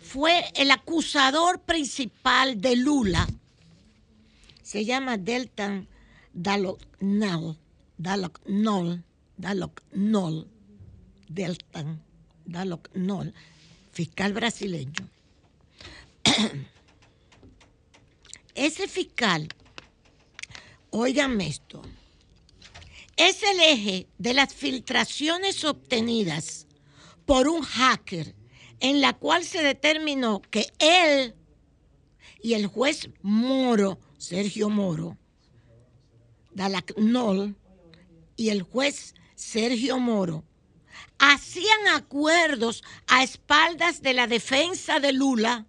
[0.02, 3.28] fue el acusador principal de Lula.
[4.64, 5.88] Se llama Deltan
[6.34, 7.58] Daloknol,
[7.98, 9.04] Daloknol,
[9.38, 10.48] Daloknol,
[11.28, 12.02] Deltan
[12.46, 13.34] Daloknol,
[13.92, 15.10] fiscal brasileño.
[18.56, 19.48] Ese fiscal,
[20.90, 21.82] óigame esto,
[23.16, 26.68] es el eje de las filtraciones obtenidas
[27.26, 28.36] por un hacker
[28.80, 31.36] en la cual se determinó que él
[32.42, 35.18] y el juez Moro, Sergio Moro,
[36.54, 37.56] Dalacnol,
[38.36, 40.44] y el juez Sergio Moro,
[41.20, 45.68] hacían acuerdos a espaldas de la defensa de Lula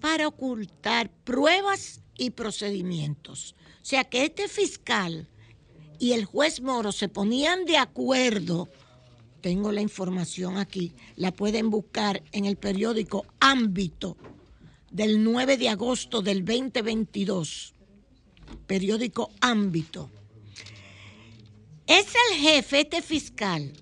[0.00, 3.54] para ocultar pruebas y procedimientos.
[3.82, 5.28] O sea que este fiscal
[5.98, 8.68] y el juez Moro se ponían de acuerdo,
[9.40, 14.16] tengo la información aquí, la pueden buscar en el periódico Ámbito
[14.90, 17.74] del 9 de agosto del 2022,
[18.66, 20.10] periódico Ámbito.
[21.86, 23.72] Es el jefe, este fiscal,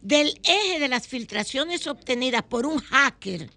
[0.00, 3.50] del eje de las filtraciones obtenidas por un hacker,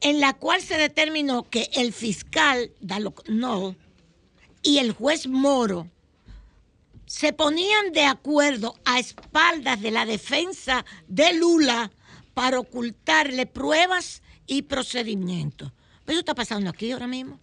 [0.00, 2.72] en la cual se determinó que el fiscal
[3.28, 3.76] no
[4.62, 5.88] y el juez Moro
[7.06, 11.92] se ponían de acuerdo a espaldas de la defensa de Lula
[12.34, 15.72] para ocultarle pruebas y procedimientos.
[16.06, 17.40] Eso está pasando aquí ahora mismo.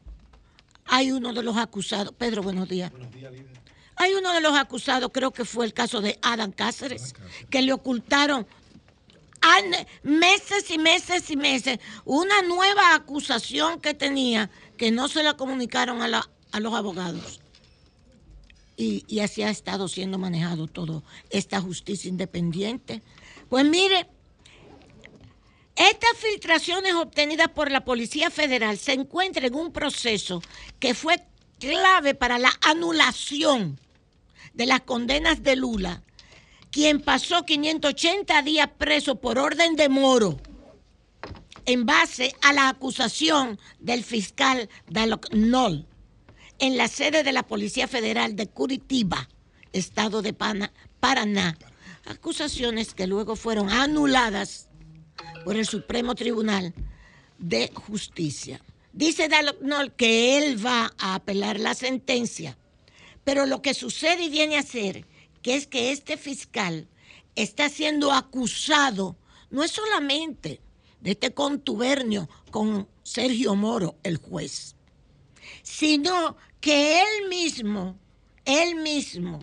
[0.86, 2.92] Hay uno de los acusados, Pedro, buenos días.
[2.92, 3.34] Buenos días,
[3.96, 7.14] Hay uno de los acusados, creo que fue el caso de Adam Cáceres,
[7.50, 8.46] que le ocultaron
[10.04, 16.02] meses y meses y meses una nueva acusación que tenía que no se la comunicaron
[16.02, 17.42] a, a los abogados
[18.78, 23.02] y, así ha estado siendo manejado todo esta justicia independiente.
[23.50, 24.08] Pues mire,
[25.76, 30.42] estas filtraciones obtenidas por la Policía Federal se encuentran en un proceso
[30.80, 31.24] que fue
[31.60, 33.80] clave para la anulación
[34.54, 36.04] de las condenas de Lula,
[36.72, 40.40] quien pasó 580 días preso por orden de Moro
[41.66, 45.88] en base a la acusación del fiscal Dalok Nol
[46.60, 49.30] en la sede de la Policía Federal de Curitiba,
[49.72, 51.58] estado de Paraná.
[52.06, 54.70] Acusaciones que luego fueron anuladas
[55.44, 56.74] por el Supremo Tribunal
[57.38, 58.62] de Justicia.
[58.92, 62.58] Dice Daloknol que él va a apelar la sentencia,
[63.24, 65.06] pero lo que sucede y viene a ser
[65.42, 66.88] que es que este fiscal
[67.36, 69.18] está siendo acusado
[69.50, 70.62] no es solamente
[71.02, 74.76] de este contubernio con Sergio Moro, el juez,
[75.62, 78.00] sino que él mismo,
[78.46, 79.40] él mismo,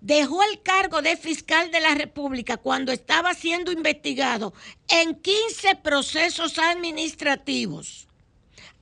[0.00, 4.52] dejó el cargo de fiscal de la República cuando estaba siendo investigado
[4.88, 8.08] en 15 procesos administrativos.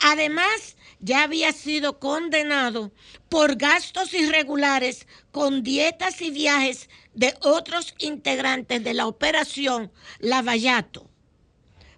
[0.00, 2.92] Además, ya había sido condenado
[3.28, 11.10] por gastos irregulares con dietas y viajes de otros integrantes de la operación Lavallato.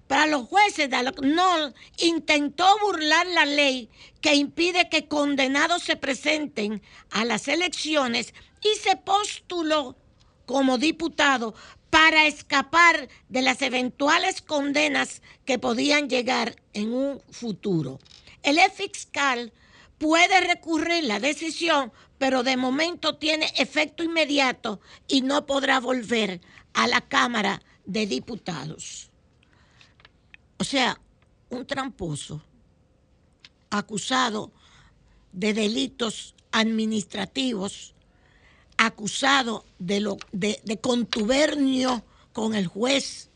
[0.06, 0.88] Para los jueces,
[1.22, 3.90] no intentó burlar la ley
[4.22, 8.32] que impide que condenados se presenten a las elecciones
[8.62, 9.96] y se postuló
[10.46, 11.54] como diputado
[11.90, 17.98] para escapar de las eventuales condenas que podían llegar en un futuro.
[18.42, 19.52] El fiscal
[19.98, 26.40] puede recurrir la decisión, pero de momento tiene efecto inmediato y no podrá volver
[26.74, 29.10] a la Cámara de Diputados.
[30.58, 31.00] O sea,
[31.50, 32.42] un tramposo
[33.70, 34.52] acusado
[35.32, 37.94] de delitos administrativos,
[38.78, 43.28] acusado de, lo, de, contubernio con el juez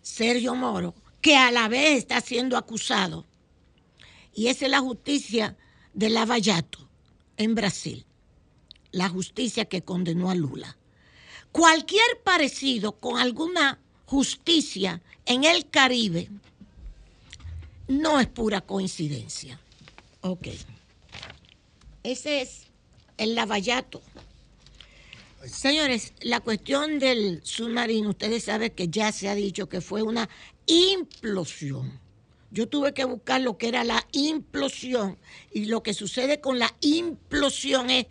[0.00, 3.26] Sergio Moro, que a la vez está siendo acusado
[4.34, 5.56] y esa es la justicia
[5.92, 6.88] de Lavallato
[7.36, 8.06] en Brasil,
[8.92, 10.76] la justicia que condenó a Lula.
[11.50, 16.30] Cualquier parecido con alguna justicia en el Caribe
[17.88, 19.60] no es pura coincidencia.
[20.22, 20.48] Ok.
[22.02, 22.71] Ese es
[23.22, 24.02] el Lavallato.
[25.46, 30.28] Señores, la cuestión del submarino, ustedes saben que ya se ha dicho que fue una
[30.66, 32.00] implosión
[32.52, 35.18] yo tuve que buscar lo que era la implosión.
[35.52, 38.06] Y lo que sucede con la implosión es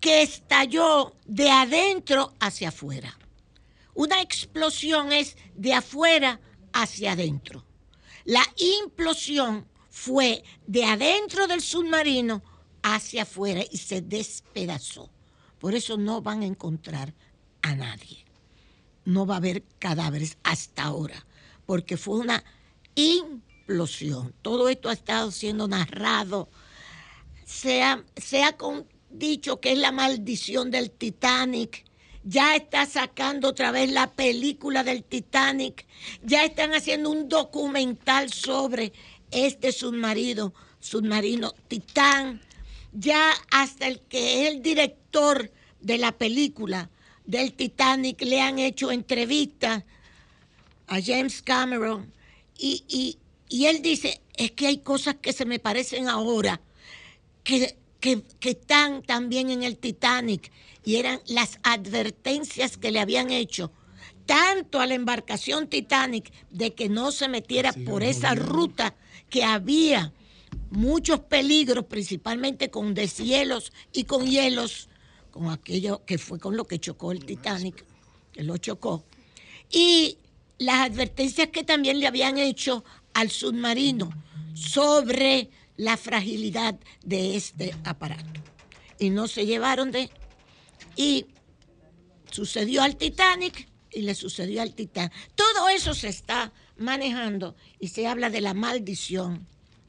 [0.00, 3.16] que estalló de adentro hacia afuera.
[3.94, 6.40] Una explosión es de afuera
[6.72, 7.64] hacia adentro.
[8.24, 12.42] La implosión fue de adentro del submarino
[12.84, 15.10] hacia afuera y se despedazó.
[15.58, 17.14] Por eso no van a encontrar
[17.62, 18.24] a nadie.
[19.06, 21.26] No va a haber cadáveres hasta ahora,
[21.64, 22.44] porque fue una
[22.94, 24.34] implosión.
[24.42, 26.50] Todo esto ha estado siendo narrado.
[27.46, 28.04] Se ha,
[29.10, 31.84] dicho que es la maldición del Titanic.
[32.22, 35.86] Ya está sacando otra vez la película del Titanic.
[36.22, 38.92] Ya están haciendo un documental sobre
[39.30, 42.42] este submarino, submarino Titán.
[42.94, 46.88] Ya hasta el que es el director de la película
[47.26, 49.84] del Titanic le han hecho entrevistas
[50.86, 52.12] a James Cameron
[52.56, 53.18] y,
[53.48, 56.60] y él dice, es que hay cosas que se me parecen ahora,
[57.42, 57.76] que,
[58.40, 60.50] están también en el Titanic,
[60.84, 63.70] y eran las advertencias que le habían hecho
[64.26, 68.94] tanto a la embarcación Titanic de que no se metiera por esa ruta
[69.30, 70.12] que había
[70.74, 74.88] muchos peligros, principalmente con deshielos y con hielos,
[75.30, 77.84] con aquello que fue con lo que chocó el Titanic,
[78.32, 79.04] que lo chocó.
[79.70, 80.18] Y
[80.58, 84.10] las advertencias que también le habían hecho al submarino
[84.54, 88.40] sobre la fragilidad de este aparato.
[88.98, 90.10] Y no se llevaron de...
[90.96, 91.26] Y
[92.30, 95.12] sucedió al Titanic y le sucedió al Titanic.
[95.34, 99.46] Todo eso se está manejando y se habla de la maldición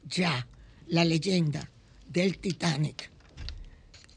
[0.08, 0.46] ya,
[0.88, 1.70] la leyenda
[2.08, 3.10] del Titanic.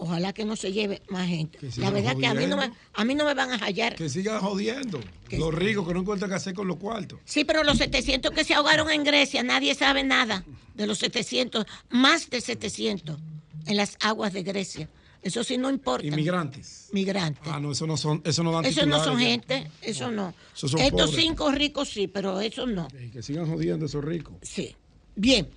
[0.01, 1.59] Ojalá que no se lleve más gente.
[1.75, 3.95] La verdad que a mí, no me, a mí no me van a hallar.
[3.95, 5.01] Que sigan jodiendo.
[5.31, 7.19] los ricos que no encuentran qué hacer con los cuartos.
[7.25, 10.45] Sí, pero los 700 que se ahogaron en Grecia, nadie sabe nada
[10.75, 13.19] de los 700, más de 700
[13.65, 14.89] en las aguas de Grecia.
[15.21, 16.07] Eso sí no importa.
[16.07, 16.87] Inmigrantes.
[16.93, 17.43] Migrantes.
[17.45, 20.33] Ah, no, eso no son, eso no dan Eso no son gente, eso no.
[20.55, 22.87] Estos cinco ricos sí, pero eso no.
[23.11, 24.35] que sigan jodiendo esos ricos.
[24.41, 24.75] Sí.
[25.15, 25.49] Bien.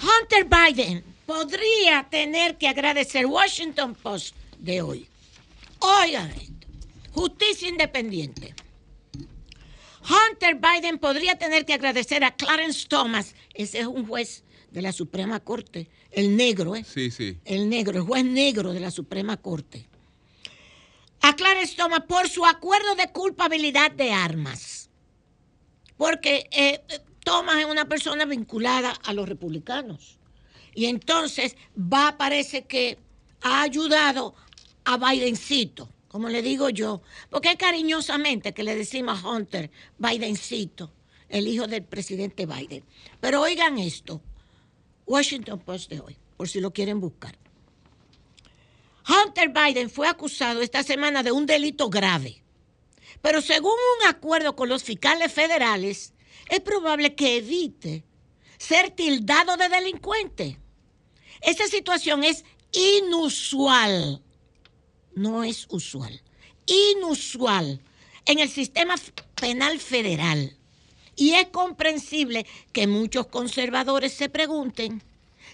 [0.00, 5.08] Hunter Biden podría tener que agradecer Washington Post de hoy.
[5.78, 6.66] Oigan esto,
[7.12, 8.54] justicia independiente.
[10.02, 14.92] Hunter Biden podría tener que agradecer a Clarence Thomas, ese es un juez de la
[14.92, 16.84] Suprema Corte, el negro, ¿eh?
[16.84, 17.38] Sí, sí.
[17.44, 19.86] El negro, el juez negro de la Suprema Corte.
[21.22, 24.90] A Clarence Thomas por su acuerdo de culpabilidad de armas.
[25.96, 26.82] Porque eh,
[27.24, 30.18] Thomas es una persona vinculada a los republicanos.
[30.74, 32.98] Y entonces va, parece que
[33.42, 34.34] ha ayudado
[34.84, 40.92] a Bidencito, como le digo yo, porque es cariñosamente que le decimos a Hunter Bidencito,
[41.28, 42.84] el hijo del presidente Biden.
[43.20, 44.20] Pero oigan esto,
[45.06, 47.36] Washington Post de hoy, por si lo quieren buscar.
[49.08, 52.42] Hunter Biden fue acusado esta semana de un delito grave,
[53.20, 56.13] pero según un acuerdo con los fiscales federales,
[56.48, 58.04] es probable que evite
[58.58, 60.58] ser tildado de delincuente.
[61.40, 64.22] Esta situación es inusual.
[65.14, 66.20] no es usual,
[66.66, 67.80] inusual
[68.26, 68.96] en el sistema
[69.36, 70.56] penal federal.
[71.16, 75.02] Y es comprensible que muchos conservadores se pregunten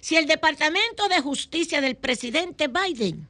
[0.00, 3.28] si el Departamento de Justicia del presidente Biden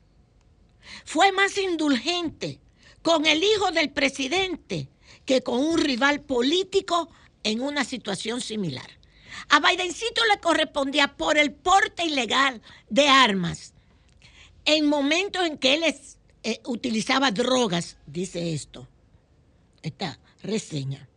[1.04, 2.60] fue más indulgente
[3.02, 4.88] con el hijo del presidente
[5.24, 7.08] que con un rival político
[7.42, 8.90] en una situación similar.
[9.48, 13.74] A Bidencito le correspondía por el porte ilegal de armas
[14.64, 15.94] en momentos en que él
[16.42, 18.88] eh, utilizaba drogas, dice esto,
[19.82, 21.08] esta reseña.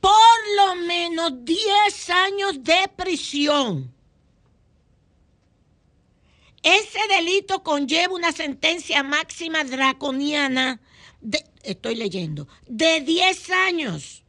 [0.00, 0.12] Por
[0.56, 3.92] lo menos 10 años de prisión.
[6.62, 10.80] Ese delito conlleva una sentencia máxima draconiana,
[11.20, 14.24] de, estoy leyendo, de 10 años.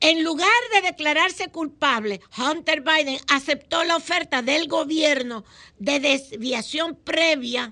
[0.00, 5.44] En lugar de declararse culpable, Hunter Biden aceptó la oferta del gobierno
[5.78, 7.70] de desviación previa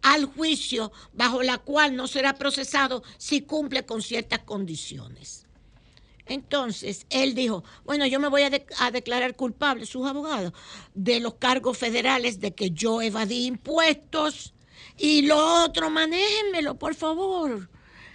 [0.00, 5.46] al juicio bajo la cual no será procesado si cumple con ciertas condiciones.
[6.26, 10.54] Entonces, él dijo, bueno, yo me voy a, declarar culpable, sus abogados,
[10.94, 14.54] de los cargos federales de que yo evadí impuestos
[14.96, 17.68] y lo otro, manéjenmelo, por favor.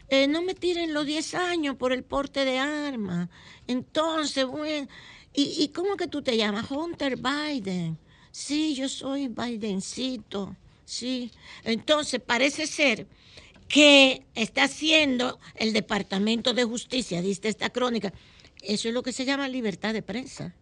[0.10, 3.30] Eh, no me tiren los 10 años por el porte de armas.
[3.68, 4.88] Entonces, bueno,
[5.34, 6.72] ¿y, ¿y cómo que tú te llamas?
[6.72, 7.98] Hunter Biden.
[8.32, 10.56] Sí, yo soy Bidencito.
[10.86, 11.32] Sí.
[11.64, 13.08] Entonces, parece ser
[13.68, 18.14] que está haciendo el Departamento de Justicia, dice esta crónica.
[18.62, 20.56] Eso es lo que se llama libertad de prensa.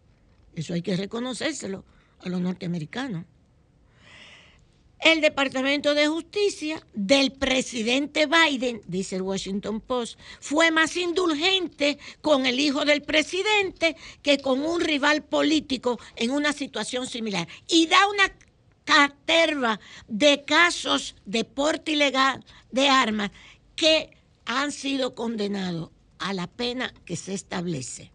[0.54, 1.84] Eso hay que reconocérselo
[2.20, 3.24] a los norteamericanos
[5.12, 12.44] el Departamento de Justicia del presidente Biden, dice el Washington Post, fue más indulgente con
[12.44, 17.46] el hijo del presidente que con un rival político en una situación similar.
[17.68, 18.32] Y da una
[18.84, 19.78] caterva
[20.08, 23.30] de casos de porte ilegal de armas
[23.76, 24.10] que
[24.44, 28.10] han sido condenados a la pena que se establece.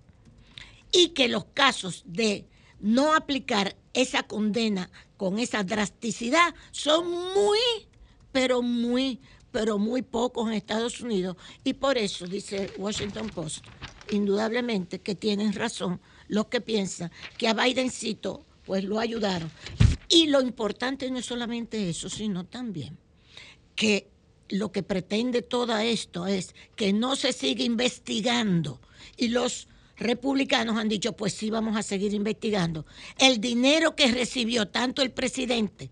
[0.92, 2.46] Y que los casos de
[2.82, 4.90] no aplicar esa condena
[5.22, 7.60] con esa drasticidad son muy,
[8.32, 9.20] pero muy,
[9.52, 11.38] pero muy pocos en Estados Unidos.
[11.64, 13.64] Y por eso, dice Washington Post,
[14.10, 19.52] indudablemente que tienen razón los que piensan que a Bidencito pues lo ayudaron.
[20.10, 22.98] Y lo importante no es solamente eso, sino también
[23.76, 24.10] que
[24.50, 28.82] lo que pretende todo esto es que no se siga investigando
[29.18, 29.68] y los
[30.02, 32.86] republicanos han dicho, pues sí, vamos a seguir investigando.
[33.18, 35.90] El dinero que recibió tanto el presidente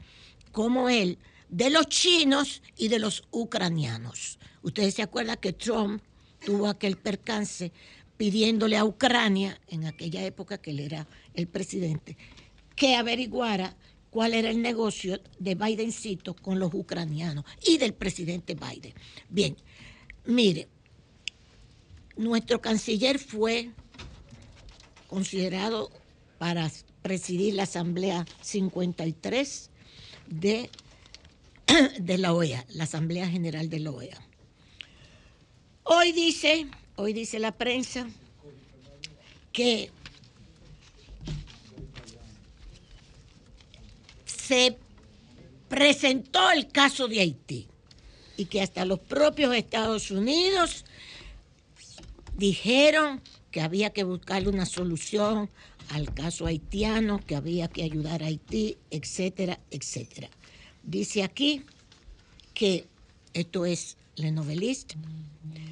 [0.52, 1.18] como él
[1.50, 4.40] de los chinos y de los ucranianos.
[4.62, 6.02] Ustedes se acuerdan que Trump
[6.46, 7.72] tuvo aquel percance
[8.18, 12.18] pidiéndole a Ucrania, en aquella época que él era el presidente,
[12.76, 13.78] que averiguara
[14.10, 18.94] cuál era el negocio de Bidencito con los ucranianos y del presidente Biden.
[19.30, 19.56] Bien,
[20.26, 20.68] mire,
[22.18, 23.72] nuestro canciller fue
[25.10, 25.92] considerado
[26.38, 29.70] para presidir la Asamblea 53
[30.28, 30.70] de,
[32.00, 34.22] de la OEA, la Asamblea General de la OEA.
[35.84, 38.08] Hoy dice, hoy dice la prensa
[39.52, 39.92] que
[44.26, 44.78] se
[45.68, 47.68] presentó el caso de Haití
[48.38, 50.86] y que hasta los propios Estados Unidos
[52.36, 53.22] dijeron
[53.52, 55.50] que había que buscarle una solución
[55.90, 60.30] al caso haitiano, que había que ayudar a Haití, etcétera, etcétera.
[60.84, 61.64] Dice aquí
[62.54, 62.88] que
[63.34, 64.96] esto es Le Noveliste,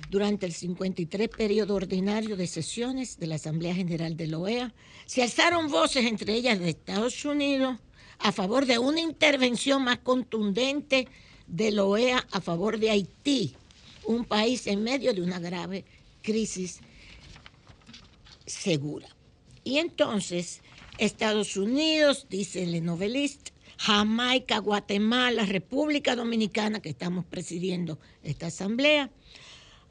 [0.10, 4.74] durante el 53 periodo ordinario de sesiones de la Asamblea General de la OEA,
[5.06, 7.78] se alzaron voces, entre ellas de Estados Unidos,
[8.20, 11.08] a favor de una intervención más contundente
[11.48, 13.54] de la OEA a favor de Haití,
[14.06, 15.86] un país en medio de una grave
[16.22, 16.80] crisis
[18.48, 19.16] segura.
[19.64, 20.62] Y entonces
[20.98, 29.12] Estados Unidos, dice el novelista, Jamaica, Guatemala, República Dominicana, que estamos presidiendo esta asamblea,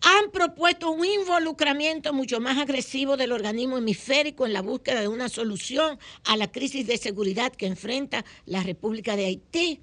[0.03, 5.29] han propuesto un involucramiento mucho más agresivo del organismo hemisférico en la búsqueda de una
[5.29, 9.81] solución a la crisis de seguridad que enfrenta la República de Haití,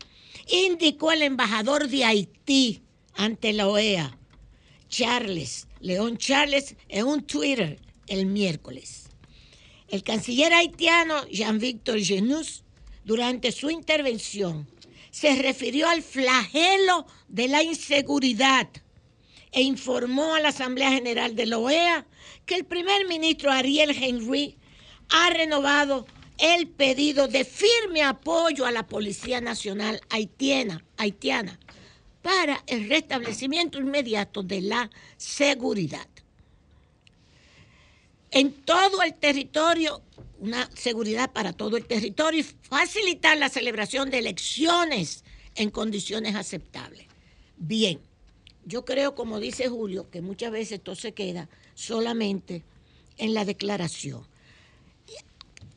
[0.47, 2.83] indicó el embajador de Haití
[3.15, 4.17] ante la OEA,
[4.89, 9.09] Charles, León Charles, en un Twitter el miércoles.
[9.87, 12.63] El canciller haitiano Jean-Victor Genus,
[13.05, 14.67] durante su intervención,
[15.11, 18.69] se refirió al flagelo de la inseguridad
[19.51, 22.07] e informó a la Asamblea General de la OEA
[22.45, 24.57] que el primer ministro Ariel Henry
[25.09, 26.07] ha renovado
[26.39, 31.59] el pedido de firme apoyo a la Policía Nacional haitiana, haitiana
[32.23, 36.07] para el restablecimiento inmediato de la seguridad.
[38.33, 40.01] En todo el territorio,
[40.39, 45.23] una seguridad para todo el territorio y facilitar la celebración de elecciones
[45.53, 47.05] en condiciones aceptables.
[47.57, 47.99] Bien,
[48.65, 52.63] yo creo, como dice Julio, que muchas veces esto se queda solamente
[53.17, 54.25] en la declaración.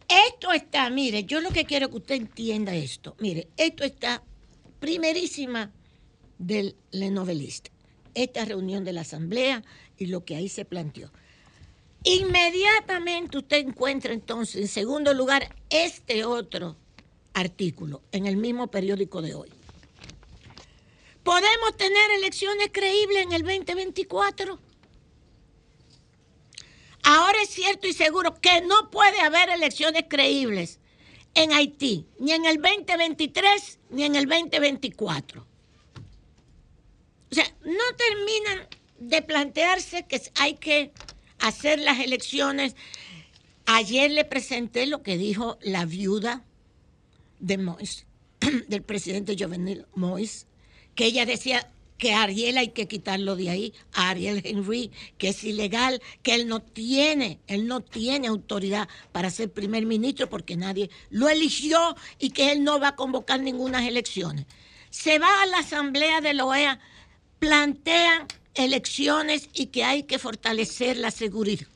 [0.08, 3.16] Esto está, mire, yo lo que quiero que usted entienda esto.
[3.18, 4.22] Mire, esto está
[4.80, 5.72] primerísima
[6.38, 7.70] del Lenovelista.
[8.14, 9.62] Esta reunión de la Asamblea
[9.98, 11.10] y lo que ahí se planteó.
[12.08, 16.76] Inmediatamente usted encuentra entonces, en segundo lugar, este otro
[17.34, 19.50] artículo en el mismo periódico de hoy.
[21.24, 24.56] ¿Podemos tener elecciones creíbles en el 2024?
[27.02, 30.78] Ahora es cierto y seguro que no puede haber elecciones creíbles
[31.34, 35.44] en Haití, ni en el 2023 ni en el 2024.
[37.32, 38.68] O sea, no terminan
[39.00, 40.92] de plantearse que hay que
[41.38, 42.76] hacer las elecciones.
[43.66, 46.44] Ayer le presenté lo que dijo la viuda
[47.40, 48.06] de Mois,
[48.68, 50.46] del presidente Jovenel Mois,
[50.94, 55.44] que ella decía que Ariel hay que quitarlo de ahí, a Ariel Henry, que es
[55.44, 60.90] ilegal, que él no tiene, él no tiene autoridad para ser primer ministro porque nadie
[61.10, 64.46] lo eligió y que él no va a convocar ninguna elecciones.
[64.90, 66.80] Se va a la asamblea de la OEA,
[67.38, 68.26] plantean
[68.56, 71.66] elecciones y que hay que fortalecer la seguridad.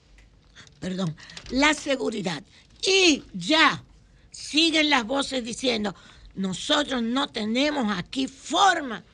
[0.81, 1.15] Perdón,
[1.51, 2.43] la seguridad.
[2.87, 3.85] Y ya
[4.31, 5.95] siguen las voces diciendo,
[6.35, 9.05] nosotros no tenemos aquí forma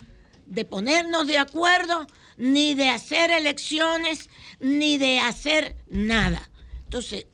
[0.47, 2.07] de ponernos de acuerdo,
[2.37, 4.29] ni de hacer elecciones,
[4.61, 6.49] ni de hacer nada.
[6.85, 7.27] Entonces,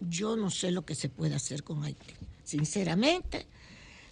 [0.00, 2.14] yo no sé lo que se puede hacer con Haití.
[2.42, 3.46] Sinceramente,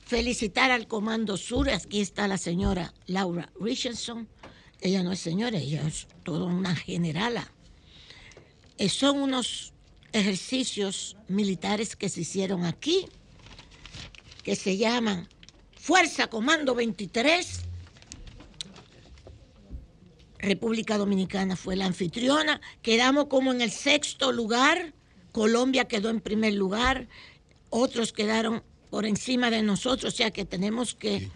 [0.05, 4.29] felicitar al Comando Sur, aquí está la señora Laura Richardson,
[4.81, 7.51] ella no es señora, ella es toda una generala.
[8.77, 9.73] Eh, son unos
[10.13, 13.07] ejercicios militares que se hicieron aquí,
[14.43, 15.29] que se llaman
[15.77, 17.63] Fuerza Comando 23.
[20.39, 24.95] República Dominicana fue la anfitriona, quedamos como en el sexto lugar,
[25.33, 27.09] Colombia quedó en primer lugar,
[27.71, 31.29] otros quedaron por encima de nosotros, o sea que tenemos que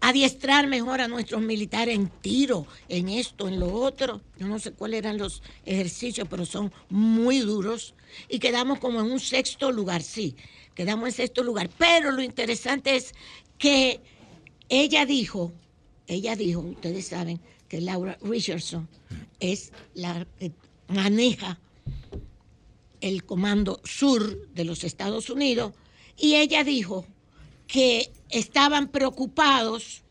[0.00, 4.20] adiestrar mejor a nuestros militares en tiro, en esto, en lo otro.
[4.38, 7.94] Yo no sé cuáles eran los ejercicios, pero son muy duros.
[8.28, 10.36] Y quedamos como en un sexto lugar, sí,
[10.74, 11.70] quedamos en sexto lugar.
[11.78, 13.14] Pero lo interesante es
[13.58, 14.00] que
[14.68, 15.52] ella dijo,
[16.06, 18.88] ella dijo, ustedes saben que Laura Richardson
[19.38, 20.52] es la que
[20.88, 21.60] maneja
[23.00, 25.72] el Comando Sur de los Estados Unidos,
[26.16, 27.06] y ella dijo
[27.70, 30.02] que estaban preocupados,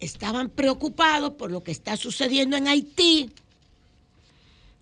[0.00, 3.30] estaban preocupados por lo que está sucediendo en Haití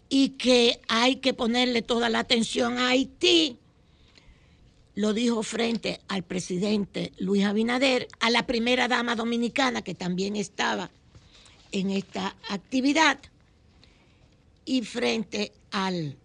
[0.08, 3.58] y que hay que ponerle toda la atención a Haití.
[4.94, 10.90] Lo dijo frente al presidente Luis Abinader, a la primera dama dominicana que también estaba
[11.72, 13.18] en esta actividad
[14.64, 16.16] y frente al,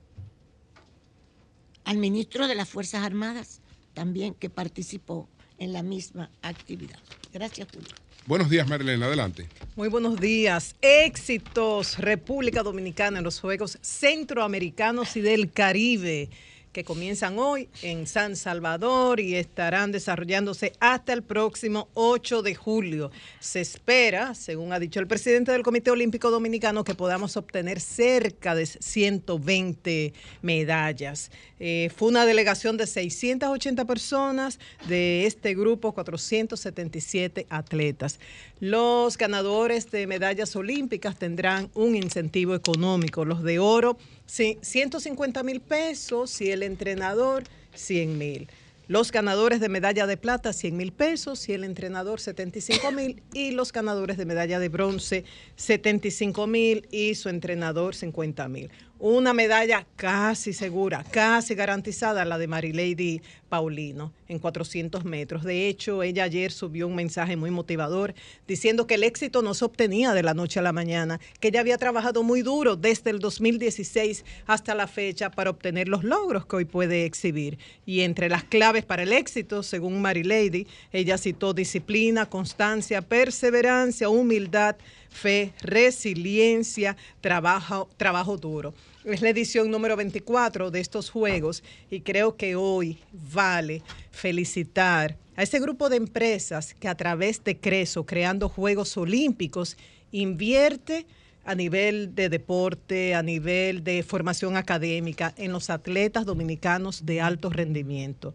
[1.84, 3.62] al ministro de las Fuerzas Armadas
[3.98, 7.00] también que participó en la misma actividad.
[7.34, 7.90] Gracias, Julio.
[8.28, 9.50] Buenos días, Marilena, adelante.
[9.76, 10.76] Muy buenos días.
[10.82, 16.30] Éxitos República Dominicana en los Juegos Centroamericanos y del Caribe
[16.78, 23.10] que comienzan hoy en San Salvador y estarán desarrollándose hasta el próximo 8 de julio.
[23.40, 28.54] Se espera, según ha dicho el presidente del Comité Olímpico Dominicano, que podamos obtener cerca
[28.54, 30.14] de 120
[30.44, 31.32] medallas.
[31.60, 38.20] Eh, fue una delegación de 680 personas, de este grupo 477 atletas.
[38.60, 43.98] Los ganadores de medallas olímpicas tendrán un incentivo económico, los de oro
[44.28, 48.48] Sí, 150 mil pesos y el entrenador 100 mil.
[48.88, 53.52] Los ganadores de medalla de plata 100 mil pesos y el entrenador 75 mil y
[53.52, 55.26] los ganadores de medalla de bronce
[55.58, 62.48] 75 mil y su entrenador 50 mil una medalla casi segura, casi garantizada, la de
[62.48, 65.44] Marilady Paulino en 400 metros.
[65.44, 68.14] De hecho, ella ayer subió un mensaje muy motivador
[68.48, 71.62] diciendo que el éxito no se obtenía de la noche a la mañana, que ella
[71.62, 76.58] había trabajado muy duro desde el 2016 hasta la fecha para obtener los logros que
[76.58, 77.58] hoy puede exhibir.
[77.86, 80.68] Y entre las claves para el éxito, según Mary Lady.
[80.92, 84.76] Ella citó disciplina, constancia, perseverancia, humildad,
[85.18, 88.74] fe, resiliencia, trabajo, trabajo duro.
[89.04, 93.82] Es la edición número 24 de estos Juegos y creo que hoy vale
[94.12, 99.76] felicitar a ese grupo de empresas que a través de Creso, creando Juegos Olímpicos,
[100.12, 101.06] invierte
[101.46, 107.50] a nivel de deporte, a nivel de formación académica en los atletas dominicanos de alto
[107.50, 108.34] rendimiento.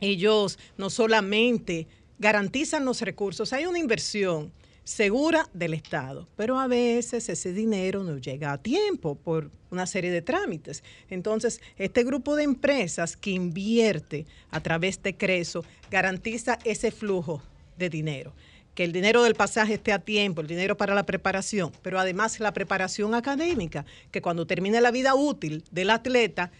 [0.00, 1.86] Ellos no solamente
[2.18, 4.52] garantizan los recursos, hay una inversión
[4.88, 10.10] segura del Estado, pero a veces ese dinero no llega a tiempo por una serie
[10.10, 10.82] de trámites.
[11.10, 17.42] Entonces, este grupo de empresas que invierte a través de Creso garantiza ese flujo
[17.76, 18.32] de dinero
[18.74, 22.38] que el dinero del pasaje esté a tiempo, el dinero para la preparación, pero además
[22.38, 26.52] la preparación académica, que cuando termine la vida útil del atleta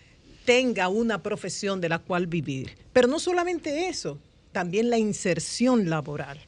[0.44, 2.76] tenga una profesión de la cual vivir.
[2.92, 4.18] Pero no solamente eso,
[4.50, 6.47] también la inserción laboral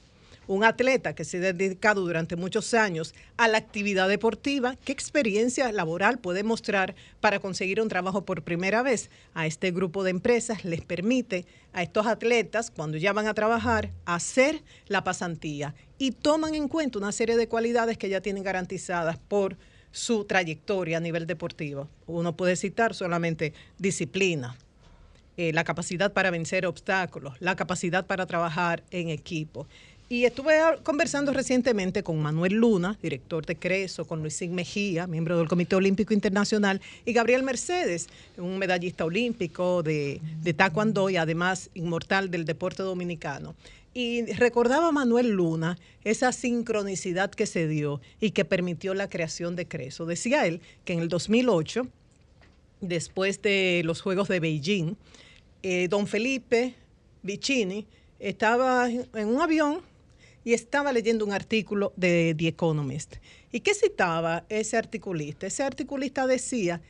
[0.51, 5.70] un atleta que se ha dedicado durante muchos años a la actividad deportiva, ¿qué experiencia
[5.70, 9.10] laboral puede mostrar para conseguir un trabajo por primera vez?
[9.32, 13.93] A este grupo de empresas les permite a estos atletas, cuando ya van a trabajar,
[14.06, 19.18] hacer la pasantía y toman en cuenta una serie de cualidades que ya tienen garantizadas
[19.18, 19.56] por
[19.93, 21.89] su trayectoria a nivel deportivo.
[22.09, 24.56] Uno puede citar solamente disciplina,
[25.36, 29.66] eh, la capacidad para vencer obstáculos, la capacidad para trabajar en equipo.
[30.12, 35.47] Y estuve conversando recientemente con Manuel Luna, director de Creso, con Luisín Mejía, miembro del
[35.47, 42.28] Comité Olímpico Internacional, y Gabriel Mercedes, un medallista olímpico de, de taekwondo y además inmortal
[42.28, 43.55] del deporte dominicano.
[43.95, 49.69] Y recordaba Manuel Luna esa sincronicidad que se dio y que permitió la creación de
[49.69, 50.07] Creso.
[50.07, 51.87] Decía él que en el 2008,
[52.81, 54.97] después de los Juegos de Beijing,
[55.62, 56.74] eh, don Felipe
[57.23, 57.87] Vicini
[58.19, 59.89] estaba en un avión
[60.45, 63.17] y estaba leyendo un artículo de The Economist.
[63.53, 65.47] ¿Y qué citaba ese articulista?
[65.47, 66.81] Ese articulista decía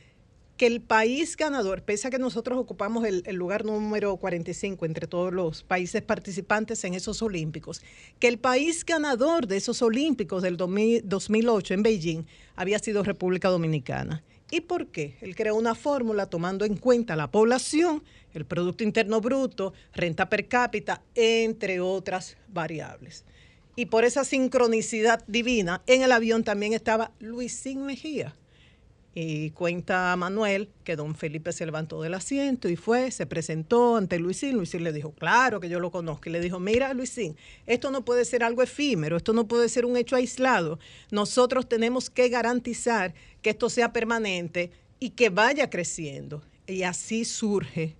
[0.57, 5.33] que el país ganador, pese a que nosotros ocupamos el, lugar número 45 entre todos
[5.33, 7.81] los países participantes en esos Olímpicos,
[8.19, 12.23] que el país ganador de esos Olímpicos del 2008 en Beijing
[12.55, 14.23] había sido República Dominicana.
[14.51, 15.17] ¿Y por qué?
[15.21, 18.03] Él creó una fórmula tomando en cuenta la población,
[18.33, 23.25] el Producto Interno Bruto, renta per cápita, entre otras variables
[23.75, 28.35] y por esa sincronicidad divina, en el avión también estaba Luisín Mejía.
[29.13, 34.17] Y cuenta Manuel que don Felipe se levantó del asiento y fue, se presentó ante
[34.19, 34.55] Luisín.
[34.55, 36.29] Luisín le dijo, claro que yo lo conozco.
[36.29, 37.35] Y le dijo, mira Luisín,
[37.65, 40.79] esto no puede ser algo efímero, esto no puede ser un hecho aislado.
[41.11, 46.41] Nosotros tenemos que garantizar que esto sea permanente y que vaya creciendo.
[46.65, 47.97] Y así surge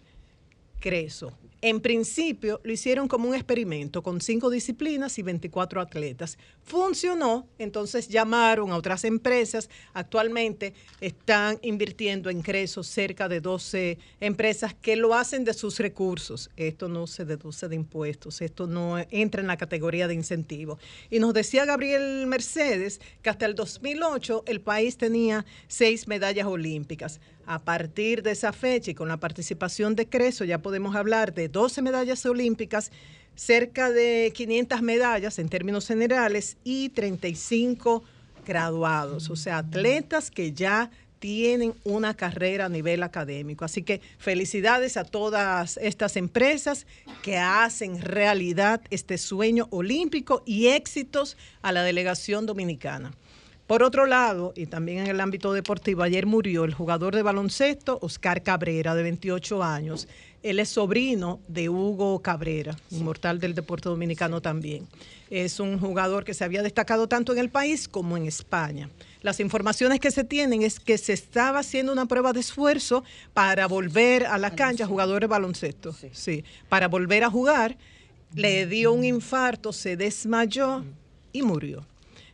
[0.82, 1.32] Creso.
[1.64, 6.40] En principio lo hicieron como un experimento con cinco disciplinas y 24 atletas.
[6.64, 9.70] Funcionó, entonces llamaron a otras empresas.
[9.94, 16.50] Actualmente están invirtiendo en Creso cerca de 12 empresas que lo hacen de sus recursos.
[16.56, 20.78] Esto no se deduce de impuestos, esto no entra en la categoría de incentivo.
[21.10, 27.20] Y nos decía Gabriel Mercedes que hasta el 2008 el país tenía seis medallas olímpicas.
[27.46, 31.50] A partir de esa fecha y con la participación de Creso ya podemos hablar de
[31.50, 32.92] 12 medallas olímpicas,
[33.36, 38.04] cerca de 500 medallas en términos generales y 35
[38.46, 43.64] graduados, o sea, atletas que ya tienen una carrera a nivel académico.
[43.64, 46.88] Así que felicidades a todas estas empresas
[47.22, 53.12] que hacen realidad este sueño olímpico y éxitos a la delegación dominicana.
[53.68, 58.00] Por otro lado, y también en el ámbito deportivo, ayer murió el jugador de baloncesto
[58.02, 60.08] Oscar Cabrera, de 28 años.
[60.44, 64.88] Él es sobrino de Hugo Cabrera, inmortal del deporte dominicano también.
[65.30, 68.90] Es un jugador que se había destacado tanto en el país como en España.
[69.22, 73.04] Las informaciones que se tienen es que se estaba haciendo una prueba de esfuerzo
[73.34, 77.78] para volver a la cancha, jugador de baloncesto, sí, para volver a jugar.
[78.34, 80.84] Le dio un infarto, se desmayó
[81.34, 81.86] y murió.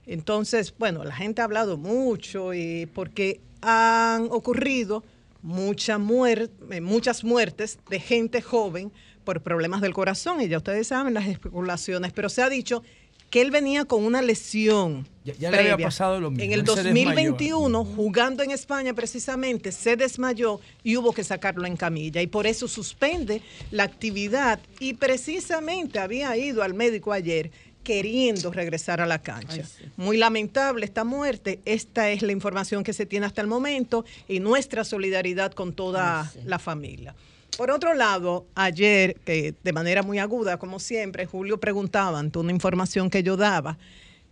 [0.05, 5.03] Entonces, bueno, la gente ha hablado mucho y porque han ocurrido
[5.41, 8.91] mucha eh, muchas muertes de gente joven
[9.23, 12.83] por problemas del corazón, y ya ustedes saben las especulaciones, pero se ha dicho
[13.29, 15.07] que él venía con una lesión.
[15.25, 16.45] Ya, le había pasado lo mismo.
[16.45, 22.21] En el 2021, jugando en España precisamente, se desmayó y hubo que sacarlo en camilla.
[22.21, 23.41] Y por eso suspende
[23.71, 24.59] la actividad.
[24.79, 27.51] Y precisamente había ido al médico ayer
[27.87, 29.63] queriendo regresar a la cancha.
[29.95, 31.61] Muy lamentable esta muerte.
[31.63, 36.29] Esta es la información que se tiene hasta el momento y nuestra solidaridad con toda
[36.43, 37.15] la familia.
[37.55, 42.51] Por otro lado, ayer, que de manera muy aguda, como siempre, Julio preguntaba ante una
[42.51, 43.77] información que yo daba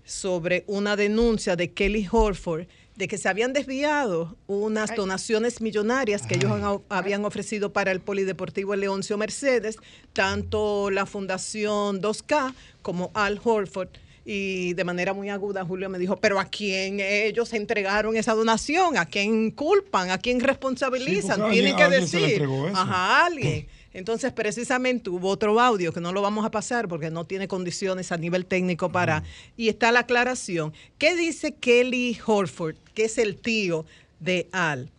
[0.03, 6.35] sobre una denuncia de Kelly Horford de que se habían desviado unas donaciones millonarias que
[6.35, 6.51] ellos
[6.89, 9.77] habían ofrecido para el Polideportivo Leoncio Mercedes,
[10.13, 13.89] tanto la Fundación 2K como Al Horford
[14.25, 18.97] y de manera muy aguda Julio me dijo, pero ¿a quién ellos entregaron esa donación?
[18.97, 20.09] ¿A quién culpan?
[20.09, 21.51] ¿A quién responsabilizan?
[21.51, 22.43] Tienen que decir,
[22.73, 23.67] ajá, alguien.
[23.93, 28.11] Entonces, precisamente hubo otro audio que no lo vamos a pasar porque no tiene condiciones
[28.11, 29.23] a nivel técnico para...
[29.55, 30.73] Y está la aclaración.
[30.97, 33.85] ¿Qué dice Kelly Horford, que es el tío
[34.19, 34.89] de Al?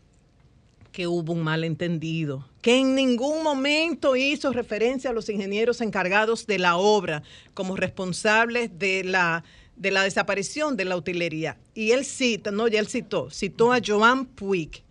[0.93, 6.59] Que hubo un malentendido, que en ningún momento hizo referencia a los ingenieros encargados de
[6.59, 7.23] la obra
[7.55, 9.43] como responsables de la,
[9.74, 11.59] de la desaparición de la utilería.
[11.74, 14.85] Y él cita, no, ya él citó, citó a Joan Puig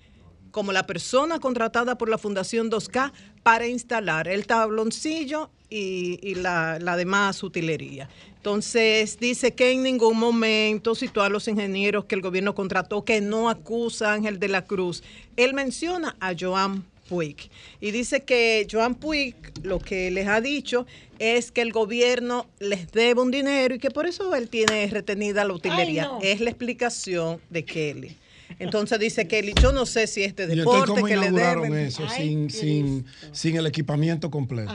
[0.52, 3.12] como la persona contratada por la Fundación 2K
[3.44, 8.10] para instalar el tabloncillo y, la, demás utilería.
[8.46, 13.20] Entonces dice que en ningún momento citó a los ingenieros que el gobierno contrató que
[13.20, 15.02] no acusa a Ángel de la Cruz.
[15.36, 17.50] Él menciona a Joan Puig
[17.82, 20.86] y dice que Joan Puig lo que les ha dicho
[21.18, 25.44] es que el gobierno les debe un dinero y que por eso él tiene retenida
[25.44, 26.12] la utilería.
[26.22, 28.16] Es la explicación de Kelly.
[28.60, 31.74] Entonces dice que yo no sé si este deporte ¿Y cómo que le deben.
[31.74, 34.72] eso sin, sin, sin, el equipamiento completo?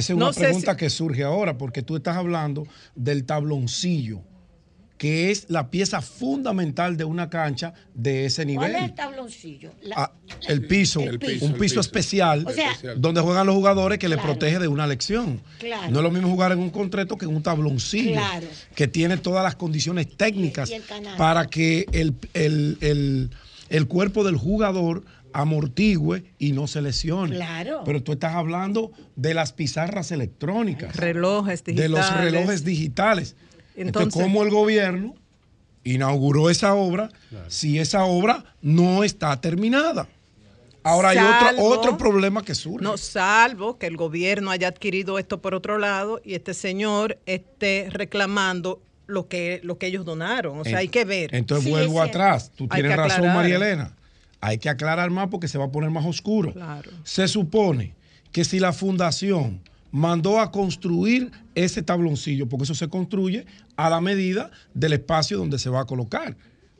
[0.00, 4.22] Esa es una pregunta que surge ahora, porque tú estás hablando del tabloncillo
[5.00, 8.70] que es la pieza fundamental de una cancha de ese nivel.
[8.70, 9.72] ¿Cuál es el tabloncillo?
[9.96, 10.12] Ah,
[10.46, 12.46] el, piso, un piso, especial
[12.98, 15.40] donde juegan los jugadores que le protege de una lección.
[15.88, 18.20] No es lo mismo jugar en un concreto que en un tabloncillo
[18.74, 20.70] que tiene todas las condiciones técnicas
[21.16, 25.02] para que el, el, cuerpo del jugador
[25.32, 27.36] amortigüe y no se lesione.
[27.36, 27.82] Claro.
[27.84, 30.96] Pero tú estás hablando de las pizarras electrónicas.
[30.96, 31.90] Relojes digitales.
[31.90, 33.36] De los relojes digitales.
[33.76, 35.14] Entonces, ¿cómo el gobierno
[35.84, 37.10] inauguró esa obra
[37.48, 40.08] si esa obra no está terminada?
[40.82, 42.82] Ahora hay otro, otro problema que surge.
[42.82, 47.88] No, salvo que el gobierno haya adquirido esto por otro lado y este señor esté
[47.90, 50.58] reclamando lo que, lo que ellos donaron.
[50.58, 51.34] O sea, hay que ver.
[51.34, 52.50] Entonces vuelvo atrás.
[52.54, 53.96] Tú tienes razón, María Elena.
[54.40, 56.54] Hay que aclarar más porque se va a poner más oscuro.
[57.04, 57.94] Se supone
[58.32, 59.60] que si la fundación
[59.90, 63.44] mandó a construir ese tabloncillo, porque eso se construye
[63.76, 66.36] a la medida del espacio donde se va a colocar.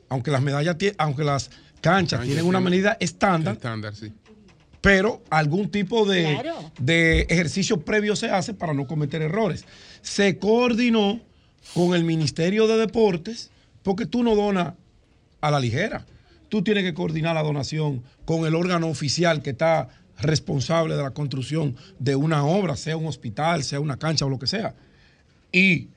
[0.09, 1.51] Aunque las medallas, aunque las
[1.81, 3.57] canchas tienen una medida estándar,
[4.81, 6.41] pero algún tipo de,
[6.79, 9.65] de ejercicio previo se hace para no cometer errores.
[10.01, 11.21] Se coordinó
[11.73, 13.51] con el Ministerio de Deportes,
[13.83, 14.73] porque tú no donas
[15.39, 16.05] a la ligera.
[16.51, 19.87] Tú tienes que coordinar la donación con el órgano oficial que está
[20.19, 24.37] responsable de la construcción de una obra, sea un hospital, sea una cancha o lo
[24.37, 24.75] que sea.
[25.53, 25.87] Y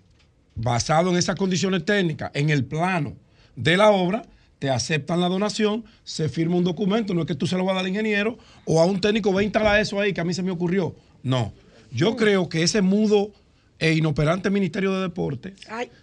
[0.54, 3.16] basado en esas condiciones técnicas, en el plano
[3.56, 4.22] de la obra,
[4.60, 7.72] te aceptan la donación, se firma un documento, no es que tú se lo vas
[7.72, 10.24] a dar al ingeniero o a un técnico va a instalar eso ahí que a
[10.24, 10.94] mí se me ocurrió.
[11.24, 11.52] No,
[11.90, 13.32] yo creo que ese mudo
[13.80, 15.54] e inoperante Ministerio de Deportes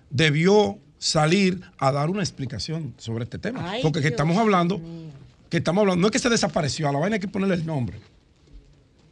[0.10, 3.73] debió salir a dar una explicación sobre este tema.
[3.82, 4.80] porque estamos hablando,
[5.49, 7.65] que estamos hablando, no es que se desapareció, a la vaina hay que ponerle el
[7.65, 7.98] nombre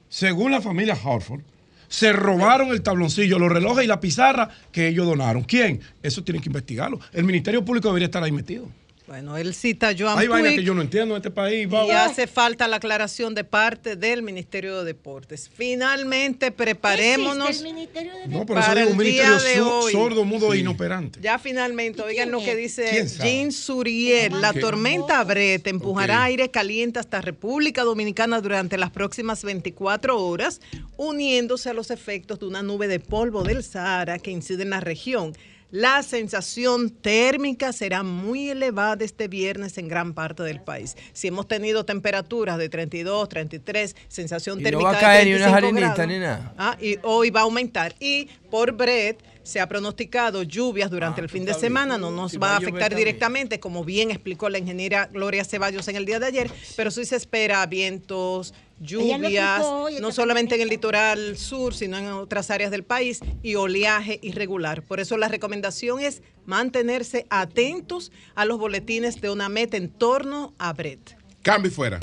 [0.10, 1.42] según la familia Hartford,
[1.88, 5.44] se robaron el tabloncillo, los relojes y la pizarra que ellos donaron.
[5.44, 5.80] ¿Quién?
[6.04, 7.00] Eso tienen que investigarlo.
[7.14, 8.68] El Ministerio Público debería estar ahí metido.
[9.10, 11.68] Bueno, él cita a Joan Hay vainas que yo no entiendo en este país.
[11.68, 15.50] Y hace falta la aclaración de parte del Ministerio de Deportes.
[15.52, 21.20] Finalmente, preparémonos el Ministerio de No, pero eso es un ministerio sordo, mudo e inoperante.
[21.24, 24.42] Ya finalmente, oigan lo que dice Jean Suriel.
[24.42, 30.62] La tormenta Brett empujará aire caliente hasta República Dominicana durante las próximas 24 horas,
[30.98, 34.82] uniéndose a los efectos de una nube de polvo del Sahara que incide en la
[34.82, 35.34] región.
[35.72, 40.98] La sensación térmica será muy elevada este viernes en gran parte del país.
[41.14, 46.06] Si hemos tenido temperaturas de 32, 33, sensación térmica no va a caer ni una
[46.08, 46.54] ni nada.
[46.58, 47.94] Ah, y hoy va a aumentar.
[48.00, 52.40] Y por Brett se ha pronosticado lluvias durante ah, el fin de semana, no nos
[52.40, 56.28] va a afectar directamente, como bien explicó la ingeniera Gloria Ceballos en el día de
[56.28, 59.64] ayer, pero sí se espera vientos, lluvias,
[60.00, 64.84] no solamente en el litoral sur, sino en otras áreas del país, y oleaje irregular.
[64.84, 70.54] Por eso la recomendación es mantenerse atentos a los boletines de una meta en torno
[70.58, 71.18] a Brett.
[71.42, 72.00] Cambio fuera.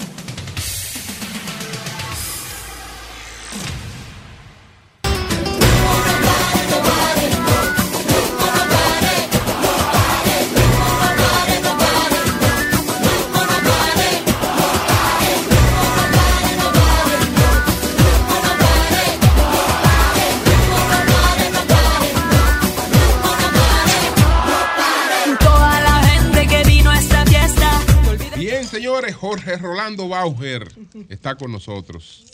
[28.77, 30.69] Señores, Jorge Rolando Bauer
[31.09, 32.25] está con nosotros.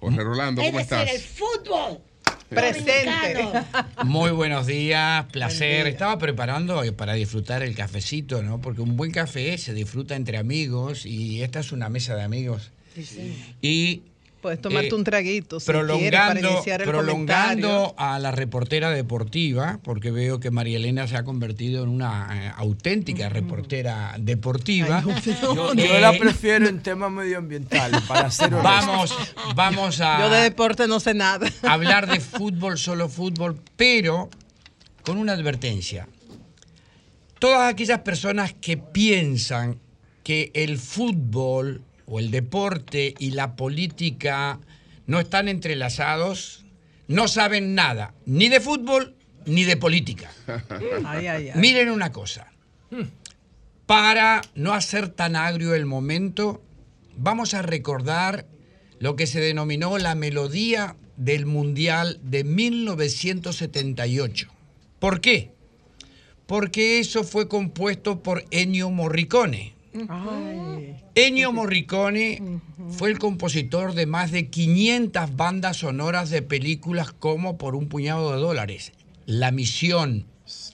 [0.00, 1.10] Jorge Rolando, ¿cómo estás?
[1.10, 2.00] el fútbol.
[2.48, 3.46] Presente.
[4.04, 5.86] Muy buenos días, placer.
[5.86, 8.62] Estaba preparando para disfrutar el cafecito, ¿no?
[8.62, 12.70] Porque un buen café se disfruta entre amigos y esta es una mesa de amigos.
[12.94, 13.54] Sí.
[13.60, 14.02] Y
[14.40, 15.58] Puedes tomarte eh, un traguito.
[15.58, 21.82] Si prolongando prolongando a la reportera deportiva, porque veo que María Elena se ha convertido
[21.82, 25.02] en una eh, auténtica reportera deportiva.
[25.54, 29.14] yo, la prefiero en temas medioambientales, para ser Vamos,
[29.54, 30.20] vamos a.
[30.20, 31.48] Yo de deporte no sé nada.
[31.62, 34.30] Hablar de fútbol, solo fútbol, pero
[35.02, 36.08] con una advertencia.
[37.38, 39.78] Todas aquellas personas que piensan
[40.22, 44.58] que el fútbol o el deporte y la política
[45.06, 46.64] no están entrelazados,
[47.06, 49.14] no saben nada, ni de fútbol
[49.46, 50.30] ni de política.
[51.54, 52.52] Miren una cosa.
[53.86, 56.62] Para no hacer tan agrio el momento,
[57.16, 58.46] vamos a recordar
[58.98, 64.48] lo que se denominó la melodía del Mundial de 1978.
[64.98, 65.52] ¿Por qué?
[66.46, 69.74] Porque eso fue compuesto por Ennio Morricone,
[71.14, 72.60] Ennio Morricone
[72.90, 78.32] fue el compositor de más de 500 bandas sonoras de películas como Por un puñado
[78.32, 78.92] de dólares,
[79.26, 80.26] La Misión,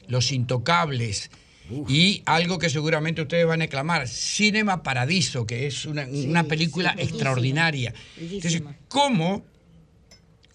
[0.09, 1.31] Los Intocables
[1.89, 7.95] y algo que seguramente ustedes van a aclamar, Cinema Paradiso, que es una, película extraordinaria.
[8.19, 9.45] Entonces, ¿cómo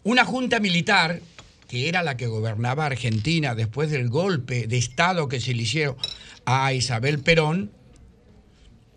[0.03, 1.21] una junta militar,
[1.67, 5.97] que era la que gobernaba Argentina después del golpe de Estado que se le hicieron
[6.45, 7.71] a Isabel Perón,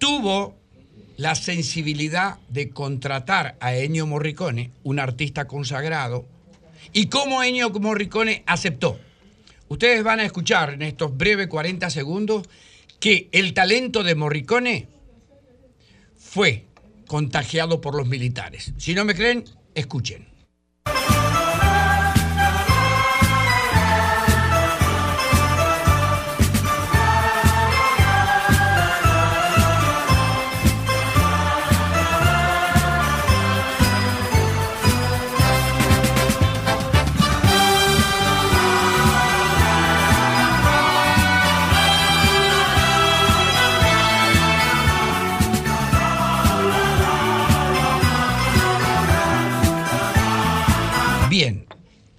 [0.02, 0.56] tuvo
[1.16, 6.26] la sensibilidad de contratar a Ennio Morricone, un artista consagrado,
[6.92, 8.98] y cómo Ennio Morricone aceptó.
[9.68, 12.48] Ustedes van a escuchar en estos breves 40 segundos
[12.98, 14.88] que el talento de Morricone
[16.18, 16.64] fue
[17.06, 18.72] contagiado por los militares.
[18.78, 20.31] Si no me creen, escuchen.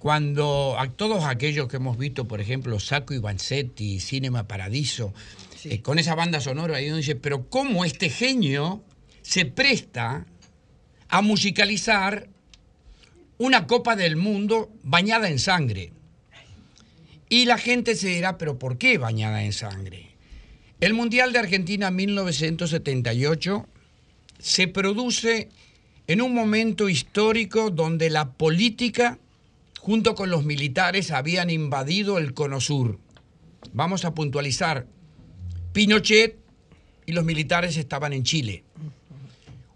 [0.04, 5.14] Cuando a todos aquellos que hemos visto, por ejemplo, Sacco y Vanzetti, Cinema Paradiso,
[5.64, 8.84] eh, con esa banda sonora, ahí uno dice, pero ¿cómo este genio
[9.22, 10.26] se presta
[11.08, 12.28] a musicalizar
[13.38, 15.90] una Copa del Mundo bañada en sangre?
[17.30, 20.10] Y la gente se dirá, pero ¿por qué bañada en sangre?
[20.80, 23.66] El Mundial de Argentina 1978
[24.38, 25.48] se produce
[26.06, 29.18] en un momento histórico donde la política
[29.84, 32.98] junto con los militares, habían invadido el Cono Sur.
[33.74, 34.86] Vamos a puntualizar.
[35.74, 36.38] Pinochet
[37.04, 38.64] y los militares estaban en Chile.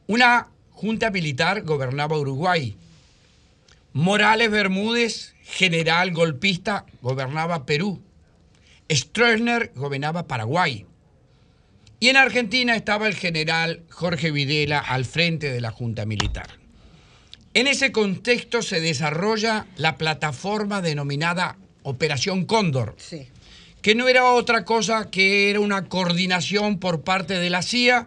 [0.06, 2.74] Una junta militar gobernaba Uruguay.
[3.92, 8.00] Morales Bermúdez, general golpista, gobernaba Perú.
[8.90, 10.86] Stroessner gobernaba Paraguay.
[12.00, 16.48] Y en Argentina estaba el general Jorge Videla al frente de la junta militar.
[17.58, 22.94] En ese contexto se desarrolla la plataforma denominada Operación Cóndor,
[23.82, 28.06] que no era otra cosa que era una coordinación por parte de la CIA,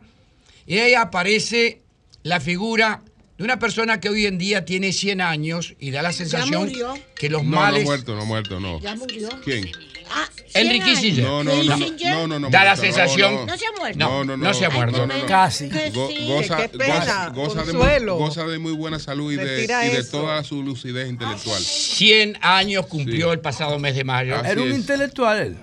[0.65, 1.81] y ahí aparece
[2.23, 3.01] la figura
[3.37, 6.71] de una persona que hoy en día tiene 100 años y da la sensación
[7.13, 7.83] que los males...
[7.83, 8.79] No, no muerto, no muerto, no.
[8.79, 9.27] ¿Ya murió?
[9.43, 9.69] ¿Quién?
[10.13, 11.23] Ah, Enrique Kissinger.
[11.23, 13.45] No, no, no, no, no, no, Da la sensación.
[13.45, 13.99] No, se ha muerto.
[13.99, 15.07] No, no, no, se ha muerto.
[15.27, 15.69] Casi.
[15.69, 20.43] goza, goza, goza, de muy, goza, de muy, buena salud y de, y de toda
[20.43, 21.61] su lucidez intelectual.
[21.61, 24.35] 100 años cumplió el pasado mes de mayo.
[24.43, 25.57] Era un intelectual él.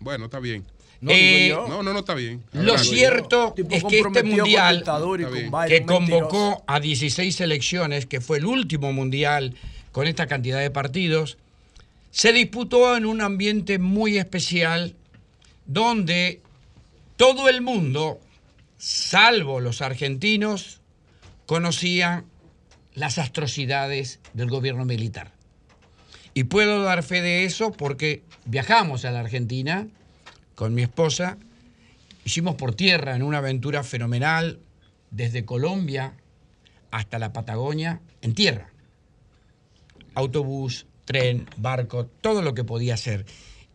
[0.00, 0.64] Bueno, está bien.
[1.00, 2.42] No, eh, no, no, no, está bien.
[2.52, 4.82] Lo cierto es que este mundial
[5.68, 9.54] que convocó a 16 selecciones, que fue el último mundial
[9.92, 11.38] con esta cantidad de partidos,
[12.10, 14.96] se disputó en un ambiente muy especial
[15.66, 16.42] donde
[17.16, 18.20] todo el mundo,
[18.78, 20.80] salvo los argentinos,
[21.46, 22.24] conocían
[22.94, 25.32] las atrocidades del gobierno militar.
[26.34, 29.88] Y puedo dar fe de eso porque viajamos a la Argentina
[30.54, 31.38] con mi esposa,
[32.24, 34.58] hicimos por tierra en una aventura fenomenal
[35.10, 36.14] desde Colombia
[36.90, 38.70] hasta la Patagonia en tierra.
[40.14, 43.24] Autobús, tren, barco, todo lo que podía ser.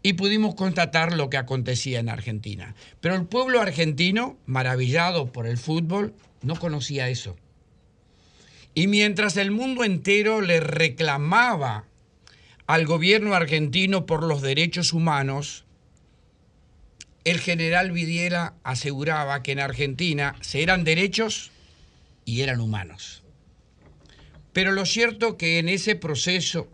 [0.06, 2.76] y pudimos constatar lo que acontecía en Argentina.
[3.00, 7.38] Pero el pueblo argentino, maravillado por el fútbol, no conocía eso.
[8.76, 11.86] Y mientras el mundo entero le reclamaba
[12.68, 15.64] al gobierno argentino por los derechos humanos,
[17.24, 21.52] el general Vidiera aseguraba que en Argentina se eran derechos
[22.26, 23.24] y eran humanos.
[24.52, 26.68] Pero lo cierto que en ese proceso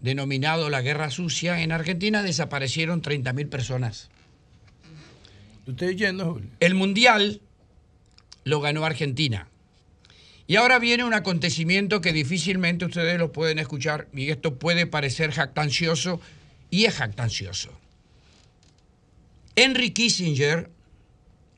[0.00, 4.10] denominado la Guerra Sucia, en Argentina desaparecieron 30.000 personas.
[5.66, 7.40] ¿Usted yendo, El Mundial
[8.44, 9.48] lo ganó Argentina.
[10.46, 15.30] Y ahora viene un acontecimiento que difícilmente ustedes lo pueden escuchar y esto puede parecer
[15.30, 16.20] jactancioso
[16.70, 17.70] y es jactancioso.
[19.54, 20.70] Henry Kissinger,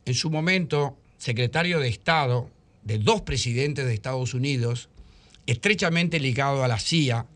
[0.07, 2.51] en su momento secretario de Estado
[2.83, 4.89] de dos presidentes de Estados Unidos,
[5.47, 7.27] estrechamente ligado a la CIA,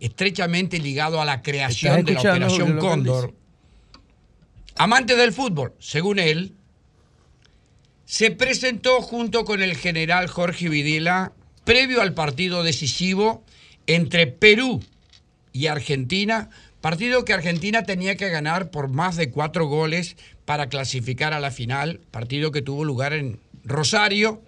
[0.00, 3.34] estrechamente ligado a la creación de la Operación Cóndor,
[4.76, 6.54] amante del fútbol, según él,
[8.04, 11.32] se presentó junto con el general Jorge Videla
[11.64, 13.44] previo al partido decisivo
[13.86, 14.82] entre Perú
[15.52, 16.48] y Argentina,
[16.80, 20.16] partido que Argentina tenía que ganar por más de cuatro goles
[20.46, 24.40] para clasificar a la final, partido que tuvo lugar en Rosario,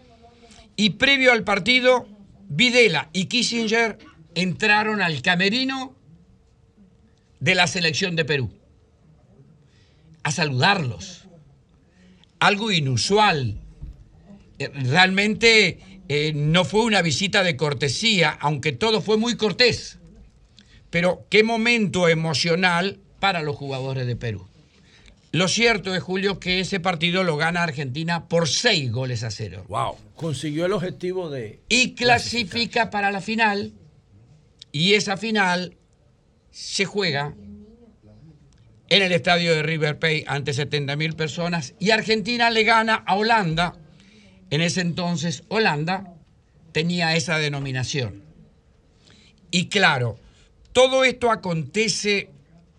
[0.76, 2.08] y previo al partido,
[2.48, 3.98] Videla y Kissinger
[4.34, 5.94] entraron al camerino
[7.40, 8.50] de la selección de Perú
[10.22, 11.20] a saludarlos
[12.40, 13.60] algo inusual.
[14.58, 15.78] Eh, realmente
[16.08, 19.98] eh, no fue una visita de cortesía, aunque todo fue muy cortés.
[20.88, 24.48] Pero qué momento emocional para los jugadores de Perú.
[25.32, 29.64] Lo cierto es, Julio, que ese partido lo gana Argentina por seis goles a cero.
[29.68, 29.96] ¡Wow!
[30.16, 31.60] Consiguió el objetivo de.
[31.68, 33.72] Y clasifica para la final.
[34.72, 35.76] Y esa final
[36.50, 37.34] se juega
[38.88, 43.14] en el estadio de River Plate ante 70 mil personas y Argentina le gana a
[43.14, 43.76] Holanda.
[44.50, 46.14] En ese entonces Holanda
[46.72, 48.24] tenía esa denominación.
[49.50, 50.18] Y claro,
[50.72, 52.30] todo esto acontece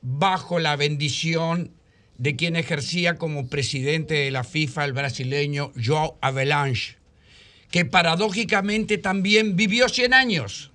[0.02, 1.72] bajo la bendición
[2.18, 6.98] de quien ejercía como presidente de la FIFA el brasileño João Avelange,
[7.70, 10.71] que paradójicamente también vivió 100 años.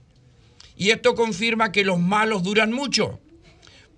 [0.76, 3.20] Y esto confirma que los malos duran mucho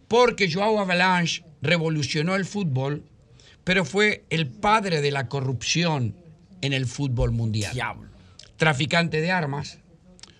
[0.09, 3.05] porque Joao Avalanche revolucionó el fútbol,
[3.62, 6.16] pero fue el padre de la corrupción
[6.62, 7.74] en el fútbol mundial.
[7.74, 8.09] Diablo.
[8.56, 9.78] Traficante de armas,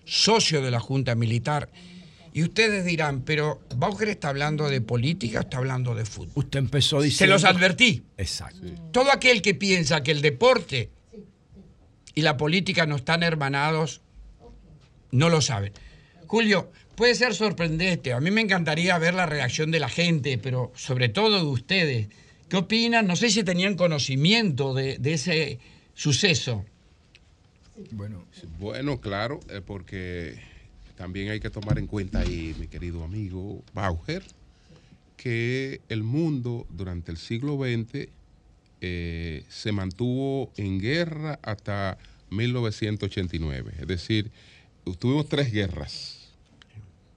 [0.03, 1.69] socio de la Junta Militar.
[2.33, 6.31] Y ustedes dirán, pero Bauer está hablando de política o está hablando de fútbol.
[6.35, 7.37] Usted empezó diciendo.
[7.37, 8.03] Se los advertí.
[8.17, 8.67] Exacto.
[8.91, 10.89] Todo aquel que piensa que el deporte
[12.13, 14.01] y la política no están hermanados,
[15.11, 15.73] no lo sabe.
[16.29, 18.13] Julio, puede ser sorprendente.
[18.13, 22.07] A mí me encantaría ver la reacción de la gente, pero sobre todo de ustedes.
[22.47, 23.07] ¿Qué opinan?
[23.07, 25.57] No sé si tenían conocimiento de, ese
[25.95, 26.63] suceso.
[27.89, 28.25] Bueno,
[28.59, 30.39] bueno claro, eh, porque
[30.95, 34.21] también hay que tomar en cuenta ahí, mi querido amigo Bauer,
[35.17, 38.07] que el mundo durante el siglo XX
[38.81, 41.97] eh, se mantuvo en guerra hasta
[42.29, 43.73] 1989.
[43.79, 44.29] Es decir,
[44.99, 46.18] tuvimos tres guerras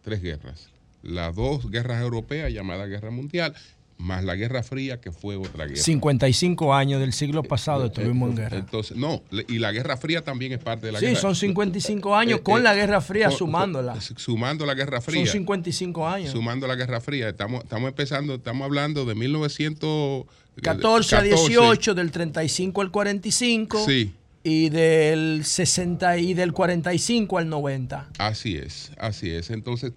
[0.03, 0.69] tres guerras.
[1.03, 3.55] Las dos guerras europeas, llamada Guerra Mundial,
[3.99, 5.81] más la Guerra Fría, que fue otra guerra.
[5.81, 8.59] 55 años del siglo pasado estuvimos en guerra.
[8.59, 11.15] Entonces, no, y la Guerra Fría también es parte de la guerra.
[11.15, 14.01] Sí, son 55 años eh, con eh, la Guerra Fría sumándola.
[14.01, 15.25] sumando la Guerra Fría.
[15.25, 16.31] Son 55 años.
[16.31, 17.29] Sumando la Guerra Fría.
[17.29, 23.85] Estamos, estamos empezando, estamos hablando de 1914 a 18, del 35 al 45.
[23.87, 24.13] Sí
[24.45, 28.11] y del 60 y del 45 al 90.
[28.19, 29.51] Así es, así es.
[29.51, 29.93] Entonces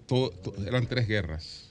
[0.66, 1.65] eran tres guerras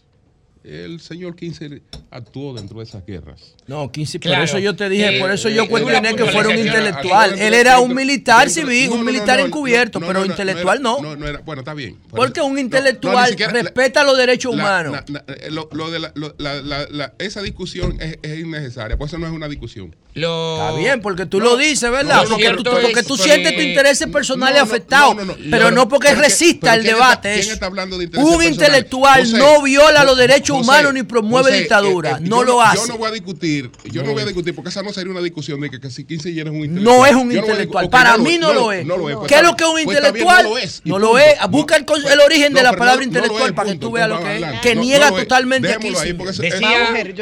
[0.66, 3.56] el señor 15 actuó dentro de esas guerras.
[3.68, 7.38] No, 15, por eso yo te dije, por eso yo cuestioné que fuera un intelectual.
[7.38, 11.02] Él era un militar civil, un militar encubierto, pero intelectual no.
[11.02, 11.98] No, era, bueno, está bien.
[12.10, 15.04] Porque un intelectual respeta los derechos humanos.
[15.50, 19.96] lo, de la, esa discusión es, innecesaria, por eso no es una discusión.
[20.16, 22.24] Está bien, porque tú lo dices, ¿verdad?
[22.30, 25.16] porque tú, porque tú sientes tu interés personal afectado,
[25.50, 27.40] pero no porque resista el debate.
[27.40, 32.12] ¿Quién está hablando de Un intelectual no viola los derechos humano ni promueve dictadura.
[32.12, 32.78] Eh, eh, no lo hace.
[32.78, 35.22] Yo no voy a discutir, yo no, voy a discutir, porque esa no sería una
[35.22, 36.84] discusión de que, que si 15 es un intelectual.
[36.84, 37.90] No es un intelectual.
[37.90, 38.86] Para mí no, lo es.
[39.28, 40.48] ¿Qué es lo que es un pues intelectual?
[40.84, 41.38] no lo es.
[41.50, 44.62] Busca el, origen de la palabra intelectual para que tú veas lo que es.
[44.62, 45.94] Que niega totalmente aquí.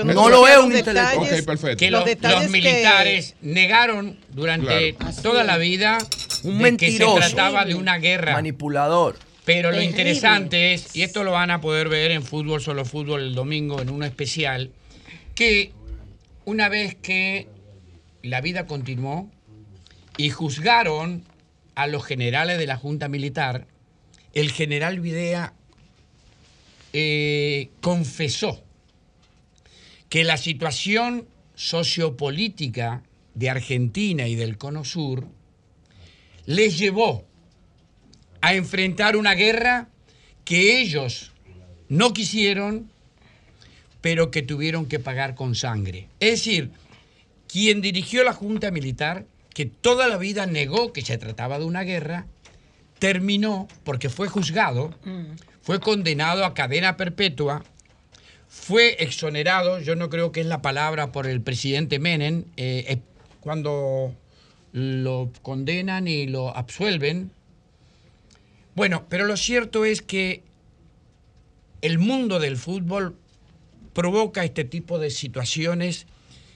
[0.03, 1.77] No lo es un intelectual.
[1.77, 5.97] Que los militares negaron durante toda la vida
[6.43, 7.15] un mentiroso.
[7.15, 8.33] que se trataba de una guerra.
[8.33, 9.15] Manipulador
[9.45, 13.21] Pero lo interesante es, y esto lo van a poder ver en Fútbol Solo Fútbol
[13.21, 14.71] el domingo en un especial,
[15.35, 15.73] que
[16.45, 17.49] una vez que
[18.21, 19.29] la vida continuó
[20.17, 21.23] y juzgaron
[21.75, 23.67] a los generales de la Junta Militar,
[24.33, 25.53] el general Videa
[26.93, 28.63] eh, confesó
[30.09, 33.03] que la situación sociopolítica
[33.33, 35.27] de Argentina y del Cono Sur
[36.45, 37.25] les llevó
[38.43, 39.87] a enfrentar una guerra
[40.43, 41.31] que ellos
[41.87, 42.91] no quisieron,
[44.01, 46.09] pero que tuvieron que pagar con sangre.
[46.19, 46.71] Es decir,
[47.47, 51.83] quien dirigió la Junta Militar, que toda la vida negó que se trataba de una
[51.83, 52.27] guerra,
[52.99, 55.35] terminó, porque fue juzgado, mm.
[55.61, 57.63] fue condenado a cadena perpetua,
[58.49, 62.99] fue exonerado, yo no creo que es la palabra por el presidente Menem, eh, eh,
[63.39, 64.13] cuando
[64.73, 67.31] lo condenan y lo absuelven.
[68.75, 70.43] Bueno, pero lo cierto es que
[71.81, 73.15] el mundo del fútbol
[73.93, 76.07] provoca este tipo de situaciones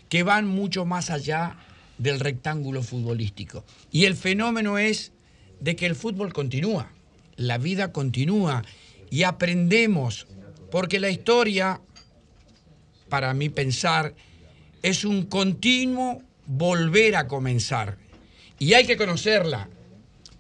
[0.10, 1.58] que van mucho más allá
[1.98, 3.64] del rectángulo futbolístico.
[3.92, 5.12] Y el fenómeno es
[5.60, 6.92] de que el fútbol continúa,
[7.36, 8.64] la vida continúa
[9.12, 10.28] y aprendemos,
[10.72, 11.82] porque la historia,
[13.10, 14.16] para mí pensar,
[14.82, 17.98] es un continuo volver a comenzar.
[18.58, 19.70] Y hay que conocerla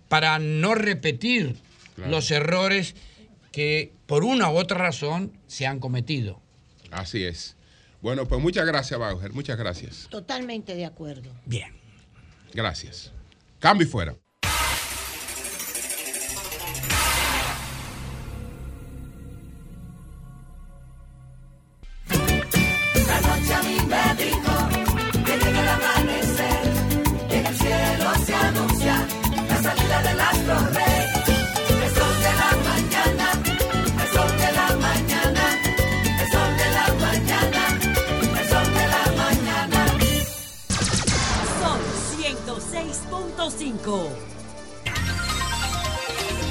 [0.08, 1.56] para no repetir
[1.98, 2.96] los errores
[3.52, 6.40] que por una u otra razón se han cometido.
[6.92, 7.56] Así es.
[8.02, 9.34] Bueno, pues muchas gracias, Bauer.
[9.34, 10.08] Muchas gracias.
[10.10, 11.32] Totalmente de acuerdo.
[11.46, 11.74] Bien.
[12.54, 13.12] Gracias.
[13.60, 14.16] Cambio y fuera.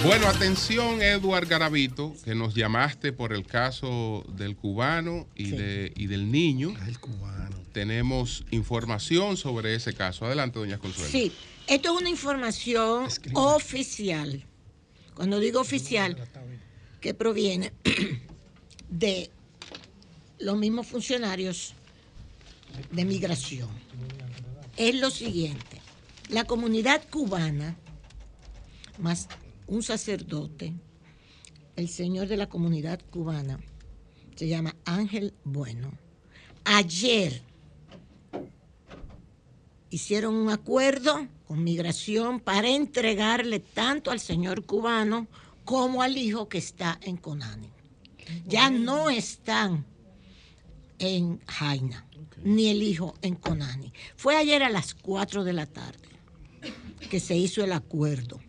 [0.02, 6.06] Bueno, atención, Eduard Garavito, que nos llamaste por el caso del cubano y, de, y
[6.06, 6.74] del niño.
[6.80, 7.56] Ah, el cubano.
[7.72, 10.24] Tenemos información sobre ese caso.
[10.24, 11.10] Adelante, doña Consuelo.
[11.10, 11.32] Sí,
[11.66, 14.42] esto es una información oficial.
[15.14, 16.16] Cuando digo oficial,
[17.02, 17.74] que proviene
[18.88, 19.30] de
[20.38, 21.74] los mismos funcionarios
[22.90, 23.68] de migración.
[24.78, 25.75] Es lo siguiente
[26.28, 27.76] la comunidad cubana,
[28.98, 29.28] más
[29.66, 30.74] un sacerdote,
[31.76, 33.60] el señor de la comunidad cubana,
[34.34, 35.92] se llama Ángel Bueno,
[36.64, 37.42] ayer
[39.90, 45.28] hicieron un acuerdo con migración para entregarle tanto al señor cubano
[45.64, 47.70] como al hijo que está en Conani.
[48.46, 49.86] Ya no están
[50.98, 52.04] en Jaina,
[52.42, 53.92] ni el hijo en Conani.
[54.16, 56.15] Fue ayer a las 4 de la tarde
[57.06, 58.40] que se hizo el acuerdo.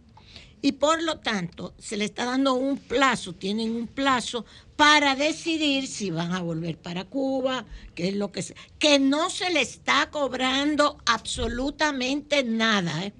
[0.61, 5.87] Y por lo tanto, se le está dando un plazo, tienen un plazo para decidir
[5.87, 8.43] si van a volver para Cuba, que es lo que
[8.79, 13.05] que no se le está cobrando absolutamente nada.
[13.05, 13.13] ¿eh?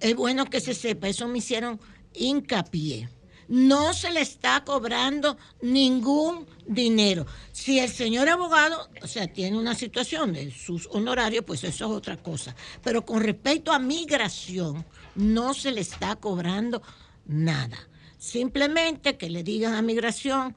[0.00, 1.80] Es bueno que se sepa, eso me hicieron
[2.12, 3.08] hincapié
[3.48, 7.26] no se le está cobrando ningún dinero.
[7.52, 11.90] Si el señor abogado, o sea, tiene una situación de sus honorarios, pues eso es
[11.90, 12.54] otra cosa.
[12.82, 14.84] Pero con respecto a migración,
[15.14, 16.82] no se le está cobrando
[17.26, 17.78] nada.
[18.18, 20.54] Simplemente que le digan a migración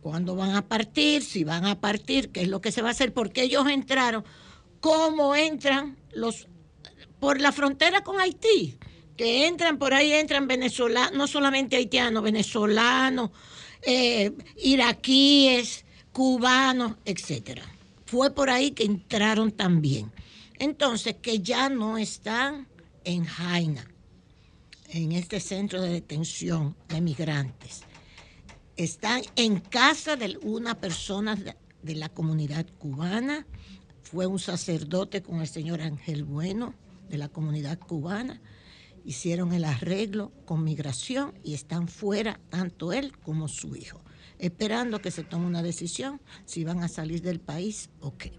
[0.00, 2.92] cuándo van a partir, si van a partir, qué es lo que se va a
[2.92, 4.24] hacer, porque ellos entraron,
[4.80, 6.46] cómo entran los
[7.18, 8.78] por la frontera con Haití
[9.16, 13.30] que entran, por ahí entran venezolanos, no solamente haitianos, venezolanos,
[13.82, 17.62] eh, iraquíes, cubanos, etcétera.
[18.06, 20.10] Fue por ahí que entraron también.
[20.58, 22.66] Entonces, que ya no están
[23.04, 23.86] en Jaina,
[24.88, 27.82] en este centro de detención de migrantes.
[28.76, 31.36] Están en casa de una persona
[31.82, 33.46] de la comunidad cubana.
[34.02, 36.74] Fue un sacerdote con el señor Ángel Bueno
[37.08, 38.40] de la comunidad cubana
[39.04, 44.00] hicieron el arreglo con migración y están fuera tanto él como su hijo,
[44.38, 48.32] esperando que se tome una decisión si van a salir del país o qué.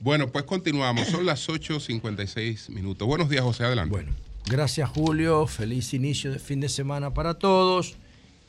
[0.00, 1.08] Bueno, pues continuamos.
[1.08, 3.06] Son las 8.56 minutos.
[3.06, 3.64] Buenos días, José.
[3.64, 3.90] Adelante.
[3.90, 4.12] Bueno,
[4.46, 5.46] gracias, Julio.
[5.46, 7.96] Feliz inicio de fin de semana para todos.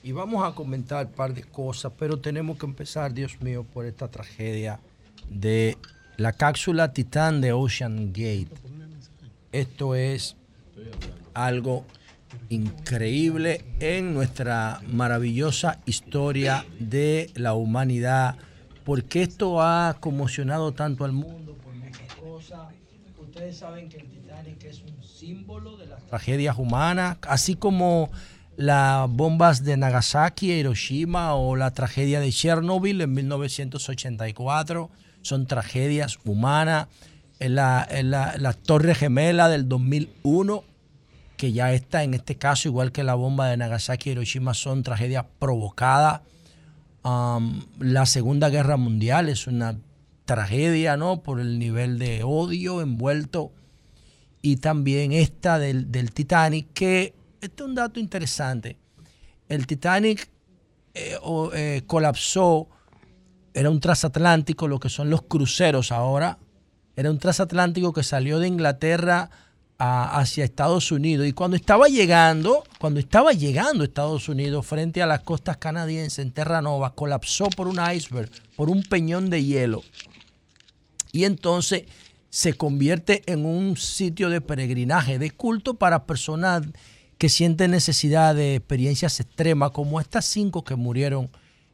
[0.04, 3.86] Y vamos a comentar un par de cosas, pero tenemos que empezar, Dios mío, por
[3.86, 4.80] esta tragedia
[5.30, 5.78] de
[6.18, 8.50] la cápsula Titán de Ocean Gate.
[9.52, 10.38] Esto es
[11.34, 11.86] algo
[12.50, 18.36] increíble en nuestra maravillosa historia de la humanidad.
[18.84, 21.56] porque esto ha conmocionado tanto al mundo?
[21.64, 22.60] Por muchas cosas.
[23.20, 28.10] Ustedes saben que el Titanic es un símbolo de las tragedias humanas, así como
[28.58, 34.90] las bombas de Nagasaki, Hiroshima o la tragedia de Chernobyl en 1984
[35.22, 36.88] son tragedias humanas.
[37.40, 40.64] La, la, la, Torre Gemela del 2001
[41.42, 44.84] que ya está en este caso, igual que la bomba de Nagasaki y Hiroshima, son
[44.84, 46.22] tragedias provocadas.
[47.04, 49.76] la Segunda Guerra Mundial es una
[50.26, 51.24] tragedia, ¿no?
[51.24, 53.54] Por el nivel de odio envuelto.
[54.44, 58.78] Y también esta del, Titanic, que este es un dato interesante.
[59.50, 60.30] El Titanic
[60.94, 61.18] eh,
[61.56, 62.70] eh, colapsó,
[63.56, 66.38] era un transatlántico, lo que son los cruceros ahora.
[66.96, 69.32] Era un transatlántico que salió de Inglaterra
[69.82, 71.26] hacia Estados Unidos.
[71.26, 76.20] Y cuando estaba llegando, cuando estaba llegando a Estados Unidos frente a las costas canadienses
[76.20, 79.84] en Terranova, colapsó por un iceberg, por un peñón de hielo.
[81.12, 81.86] Y entonces
[82.30, 86.64] se convierte en un sitio de peregrinaje, de culto para personas
[87.18, 91.30] que sienten necesidad de experiencias extremas, como estas cinco que murieron,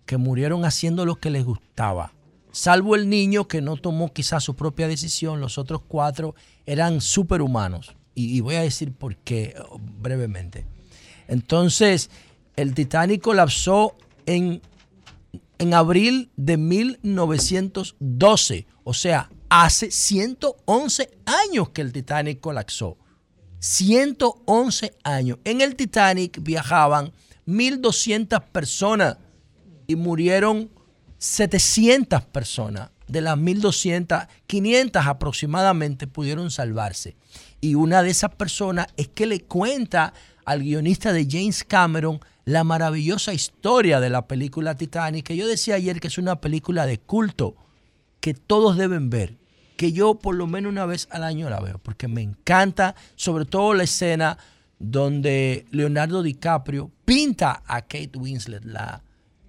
[0.05, 2.13] que murieron haciendo lo que les gustaba.
[2.53, 6.35] Salvo el niño que no tomó quizás su propia decisión, los otros cuatro
[6.65, 7.96] eran superhumanos.
[8.19, 9.53] Y, voy a decir por qué
[9.99, 10.65] brevemente.
[11.27, 12.09] Entonces,
[12.55, 13.95] el Titanic colapsó
[14.25, 14.59] en,
[15.59, 18.65] en abril de 1912.
[18.83, 22.97] O sea, hace 111 años que el Titanic colapsó.
[23.59, 25.37] 111 años.
[25.43, 27.11] En el Titanic viajaban
[27.45, 29.17] 1.200 personas
[29.85, 30.71] y murieron
[31.19, 32.89] 700 personas.
[33.07, 37.15] De las 1.200, 500 aproximadamente pudieron salvarse.
[37.59, 40.13] Y una de esas personas es que le cuenta
[40.45, 45.75] al guionista de James Cameron la maravillosa historia de la película Titanic, que yo decía
[45.75, 47.55] ayer que es una película de culto,
[48.21, 49.37] que todos deben ver,
[49.75, 53.43] que yo por lo menos una vez al año la veo, porque me encanta, sobre
[53.43, 54.37] todo la escena
[54.79, 59.03] donde Leonardo DiCaprio pinta a Kate Winslet, la,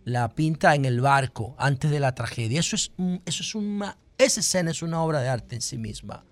[0.05, 2.59] la pinta en el barco antes de la tragedia.
[2.59, 2.91] Eso es,
[3.27, 6.25] eso es una, esa escena es una obra de arte en sí misma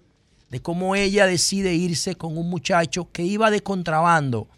[0.60, 4.48] cómo ella decide irse con un muchacho que iba de contrabando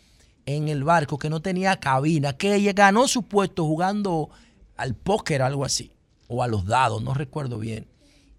[0.47, 4.31] en el barco, que no tenía cabina, que ella ganó su puesto jugando
[4.77, 5.93] al póker, algo así,
[6.27, 7.87] o a los dados, no recuerdo bien,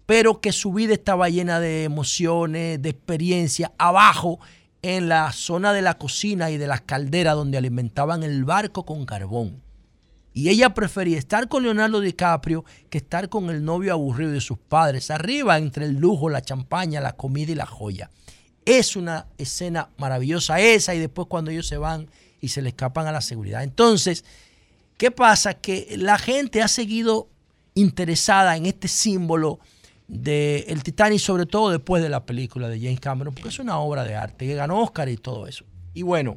[0.06, 4.40] pero que su vida estaba llena de emociones, de experiencia, abajo
[4.82, 9.04] en la zona de la cocina y de las calderas donde alimentaban el barco con
[9.06, 9.62] carbón.
[10.32, 14.58] Y ella prefería estar con Leonardo DiCaprio que estar con el novio aburrido de sus
[14.58, 18.10] padres, arriba entre el lujo, la champaña, la comida y la joya.
[18.64, 22.08] Es una escena maravillosa esa y después cuando ellos se van
[22.40, 23.62] y se le escapan a la seguridad.
[23.64, 24.24] Entonces,
[24.96, 25.54] ¿qué pasa?
[25.54, 27.28] Que la gente ha seguido
[27.74, 29.58] interesada en este símbolo
[30.06, 33.78] del el Titanic, sobre todo después de la película de James Cameron, porque es una
[33.78, 35.64] obra de arte que ganó Oscar y todo eso.
[35.94, 36.36] Y bueno,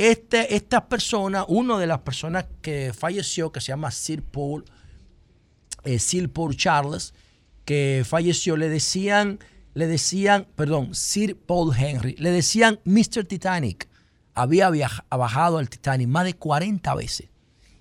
[0.00, 4.64] este, esta persona, una de las personas que falleció, que se llama Sir Paul,
[5.84, 7.12] eh, Sir Paul Charles,
[7.66, 9.40] que falleció, le decían,
[9.74, 13.24] le decían, perdón, Sir Paul Henry, le decían Mr.
[13.26, 13.88] Titanic.
[14.32, 14.70] Había
[15.10, 17.28] bajado al Titanic más de 40 veces.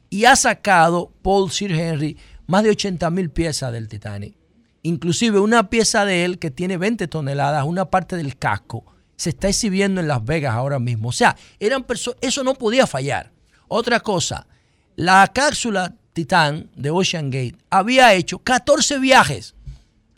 [0.10, 2.18] Y ha sacado Paul Sir Henry
[2.48, 4.36] más de 80 mil piezas del Titanic.
[4.82, 8.84] Inclusive una pieza de él que tiene 20 toneladas, una parte del casco,
[9.20, 11.10] se está exhibiendo en Las Vegas ahora mismo.
[11.10, 11.86] O sea, eran
[12.22, 13.34] eso no podía fallar.
[13.68, 14.48] Otra cosa,
[14.96, 19.56] la cápsula Titán de Ocean Gate había hecho 14 viajes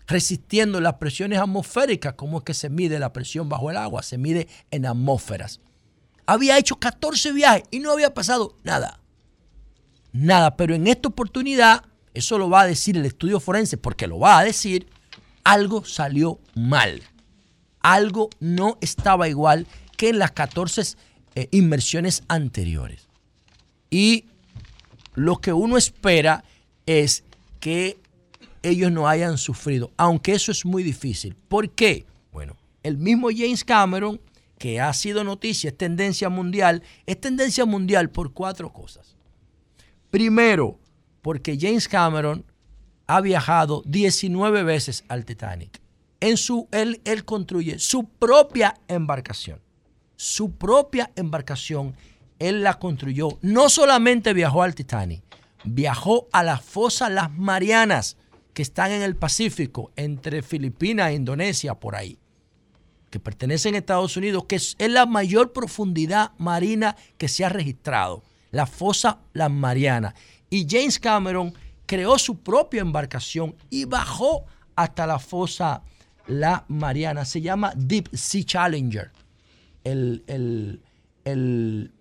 [0.06, 2.14] resistiendo las presiones atmosféricas.
[2.14, 4.04] ¿Cómo es que se mide la presión bajo el agua?
[4.04, 5.62] Se mide en atmósferas.
[6.28, 9.00] Había hecho 14 viajes y no había pasado nada.
[10.12, 14.20] Nada, pero en esta oportunidad, eso lo va a decir el estudio forense, porque lo
[14.20, 14.88] va a decir,
[15.44, 17.02] algo salió mal
[17.82, 19.68] algo no estaba igual
[19.98, 20.98] que en las 14
[21.36, 23.08] eh, inmersiones anteriores.
[23.90, 24.26] Y
[25.16, 26.44] lo que uno espera
[26.86, 27.24] es
[27.60, 28.00] que
[28.64, 31.36] ellos no hayan sufrido, aunque eso es muy difícil.
[31.48, 32.06] ¿Por qué?
[32.32, 34.22] Bueno, el mismo James Cameron,
[34.58, 39.16] que ha sido noticia, es tendencia mundial, es tendencia mundial por cuatro cosas.
[40.10, 40.80] Primero,
[41.22, 42.46] porque James Cameron
[43.08, 45.82] ha viajado 19 veces al Titanic
[46.22, 49.60] en su, él, él construye su propia embarcación.
[50.16, 51.96] Su propia embarcación,
[52.40, 53.40] él la construyó.
[53.42, 55.24] No solamente viajó al Titanic,
[55.64, 58.18] viajó a las fosas Las Marianas,
[58.54, 62.18] que están en el Pacífico, entre Filipinas e Indonesia, por ahí.
[63.10, 68.24] que pertenecen a Estados Unidos, que es, la mayor profundidad marina que se ha registrado,
[68.52, 70.14] la fosa Las Marianas.
[70.50, 71.54] Y James Cameron
[71.86, 74.46] creó su propia embarcación y bajó
[74.78, 75.84] hasta la fosa
[76.32, 77.26] La Mariana.
[77.26, 79.12] Se llama Deep Sea Challenger.
[79.84, 80.24] El,
[81.26, 81.92] el,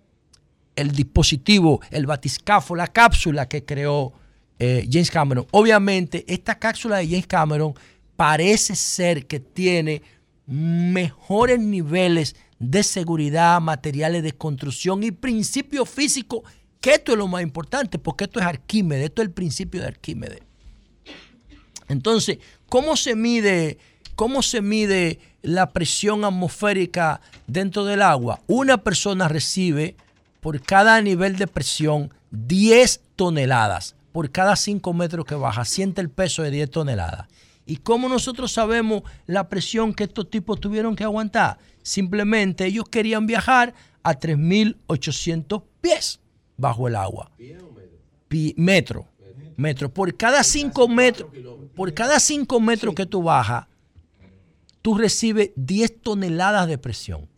[0.93, 4.12] dispositivo, el batiscafo, la cápsula que creó
[4.59, 5.47] eh, James Cameron.
[5.51, 7.74] Obviamente, esta cápsula de James Cameron
[8.16, 10.02] parece ser que tiene
[10.47, 16.43] mejores niveles de seguridad, materiales de construcción y principios físicos,
[16.81, 19.89] que esto es lo más importante, porque esto es Arquímedes, esto es el principio de
[19.89, 20.40] Arquímedes.
[21.89, 22.39] Entonces,
[22.69, 23.78] ¿cómo se mide,
[24.14, 28.40] cómo se mide la presión atmosférica dentro del agua?
[28.46, 29.96] Una persona recibe
[30.40, 33.96] por cada nivel de presión 10 toneladas.
[34.12, 37.28] Por cada 5 metros que baja, siente el peso de 10 toneladas.
[37.66, 41.58] ¿Y cómo nosotros sabemos la presión que estos tipos tuvieron que aguantar?
[41.82, 46.20] Simplemente ellos querían viajar a 3.800 pies
[46.56, 47.30] bajo el agua.
[48.56, 49.06] metro.
[49.56, 49.92] Metro.
[49.92, 51.30] Por cada 5 metros,
[51.76, 53.66] por cada 5 metros que tú bajas,
[54.82, 57.28] tú recibes 10 toneladas de presión.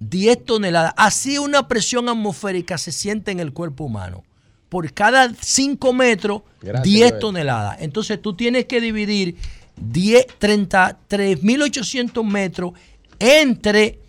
[0.00, 0.94] 10 toneladas.
[0.96, 4.24] Así una presión atmosférica se siente en el cuerpo humano
[4.68, 6.42] por cada 5 metros,
[6.82, 7.76] 10 toneladas.
[7.80, 9.36] Entonces tú tienes que dividir
[9.76, 12.72] 10, 33.800 metros
[13.18, 14.00] entre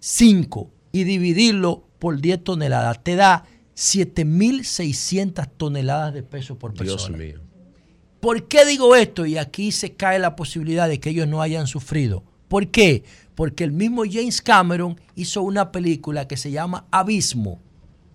[0.00, 3.02] 5 y dividirlo por 10 toneladas.
[3.02, 7.16] Te da 7.600 toneladas de peso por persona.
[7.16, 7.43] Dios mío.
[8.24, 9.26] ¿Por qué digo esto?
[9.26, 12.22] Y aquí se cae la posibilidad de que ellos no hayan sufrido.
[12.48, 13.04] ¿Por qué?
[13.34, 17.60] Porque el mismo James Cameron hizo una película que se llama Abismo,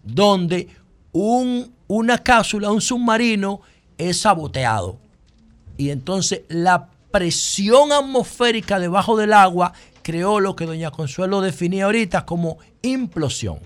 [0.01, 0.67] donde
[1.11, 3.61] un, una cápsula, un submarino,
[3.99, 4.97] es saboteado.
[5.77, 12.25] Y entonces la presión atmosférica debajo del agua creó lo que doña Consuelo definía ahorita
[12.25, 13.59] como implosión,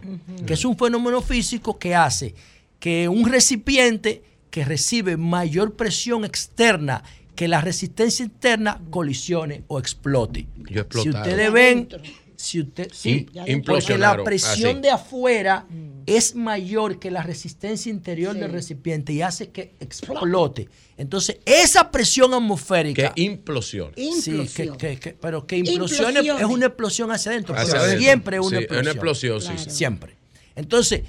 [0.46, 2.36] que es un fenómeno físico que hace
[2.84, 7.04] que un recipiente que recibe mayor presión externa
[7.36, 10.46] que la resistencia interna colisione o explote.
[10.92, 11.90] si ustedes ven,
[12.36, 13.26] si usted, sí,
[13.66, 15.66] porque la presión de afuera
[16.06, 20.70] es mayor que la resistencia interior del recipiente y hace que explote.
[20.98, 23.12] Entonces, esa presión atmosférica.
[23.16, 23.92] Que implosión.
[23.96, 27.56] Sí, que, pero que implosión es una explosión hacia adentro.
[27.98, 28.82] siempre es una explosión.
[28.82, 30.16] Una explosión, sí, Siempre.
[30.56, 31.02] Entonces,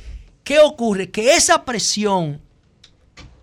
[0.43, 1.11] ¿qué ocurre?
[1.11, 2.41] Que esa presión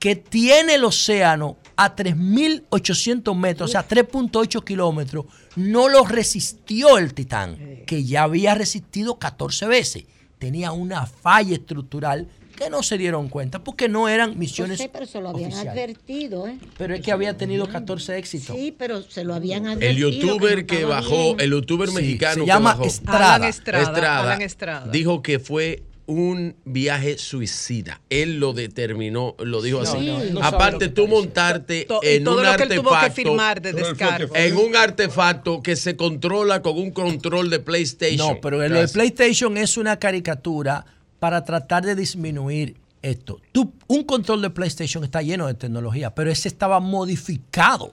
[0.02, 5.26] que tiene el océano a 3.800 metros, o sea, 3.8 kilómetros,
[5.56, 10.06] no lo resistió el Titán, que ya había resistido 14 veces.
[10.40, 14.80] Tenía una falla estructural que no se dieron cuenta porque no eran misiones.
[14.80, 16.58] Sí, pero se lo habían advertido, ¿eh?
[16.80, 18.56] Pero es que había tenido 14 éxitos.
[18.56, 20.10] Sí, pero se lo habían advertido.
[20.10, 23.48] El youtuber que, bajó, el youtuber mexicano se llama que Estrada.
[23.48, 28.02] Estrada, Estrada, dijo que fue un viaje suicida.
[28.10, 30.10] Él lo determinó, lo dijo así.
[30.42, 34.36] Aparte, tú montarte en un artefacto.
[34.36, 38.36] En un artefacto que se controla con un control de PlayStation.
[38.36, 40.86] No, pero el PlayStation es una caricatura
[41.20, 43.40] para tratar de disminuir esto.
[43.52, 47.92] Tú, un control de PlayStation está lleno de tecnología, pero ese estaba modificado.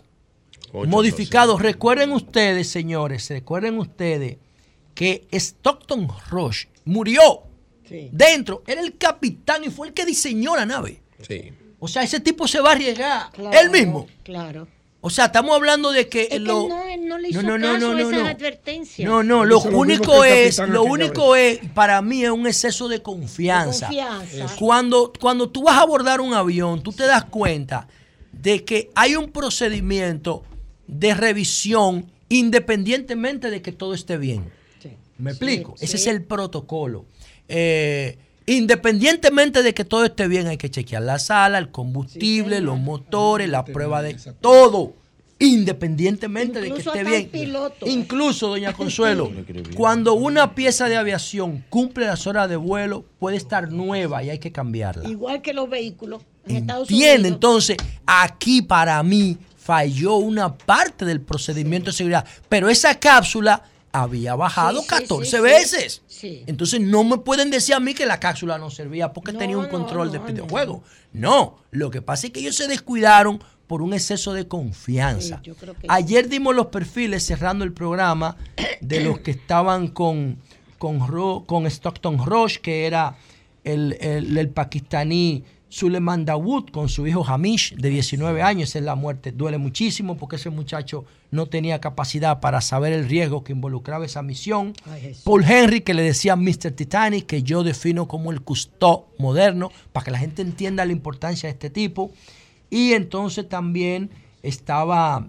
[0.72, 1.58] modificado.
[1.58, 4.36] Recuerden ustedes, señores, recuerden ustedes
[4.94, 7.47] que Stockton Rush murió
[8.12, 11.00] Dentro, era el capitán y fue el que diseñó la nave.
[11.26, 11.52] Sí.
[11.80, 14.06] O sea, ese tipo se va a arriesgar él mismo.
[14.22, 14.66] Claro.
[15.00, 18.10] O sea, estamos hablando de que, lo, no, no le hizo no, no, no, no,
[18.10, 18.34] no,
[18.98, 23.86] No, no, lo único es, lo único es, para mí es un exceso de confianza.
[23.86, 24.56] confianza.
[24.58, 27.86] Cuando, cuando tú vas a abordar un avión, tú te das cuenta
[28.32, 30.42] de que hay un procedimiento
[30.88, 34.50] de revisión independientemente de que todo esté bien.
[35.16, 35.74] ¿Me explico?
[35.80, 37.04] Ese es el protocolo.
[37.48, 42.78] Eh, independientemente de que todo esté bien, hay que chequear la sala, el combustible, los
[42.78, 44.94] motores, la prueba de todo.
[45.40, 47.30] Independientemente de que esté bien.
[47.86, 49.30] Incluso, doña Consuelo,
[49.76, 54.40] cuando una pieza de aviación cumple las horas de vuelo, puede estar nueva y hay
[54.40, 55.08] que cambiarla.
[55.08, 57.24] Igual que los vehículos en Estados Unidos.
[57.24, 62.24] Entonces, aquí para mí falló una parte del procedimiento de seguridad.
[62.48, 63.62] Pero esa cápsula
[64.02, 66.02] había bajado 14 veces.
[66.46, 69.68] Entonces no me pueden decir a mí que la cápsula no servía porque tenía un
[69.68, 70.82] control de videojuego.
[71.12, 75.42] No, lo que pasa es que ellos se descuidaron por un exceso de confianza.
[75.88, 78.36] Ayer dimos los perfiles cerrando el programa
[78.80, 80.38] de los que estaban con,
[80.78, 83.16] con, con Stockton Roche, que era
[83.64, 88.70] el, el, pakistaní Suleiman Dawood con su hijo Hamish de 19 años.
[88.70, 89.32] Esa es la muerte.
[89.32, 94.22] Duele muchísimo porque ese muchacho no tenía capacidad para saber el riesgo que involucraba esa
[94.22, 94.72] misión.
[95.24, 96.72] Paul Henry, que le decía Mr.
[96.72, 101.48] Titanic, que yo defino como el custo moderno, para que la gente entienda la importancia
[101.48, 102.12] de este tipo.
[102.70, 104.10] Y entonces también
[104.42, 105.28] estaba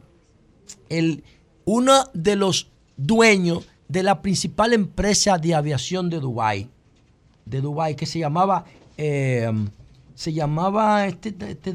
[0.88, 1.24] el,
[1.66, 6.70] uno de los dueños de la principal empresa de aviación de Dubái,
[7.45, 8.64] de Dubái, que se llamaba...
[8.98, 9.52] Eh,
[10.20, 11.74] se llamaba, este, este,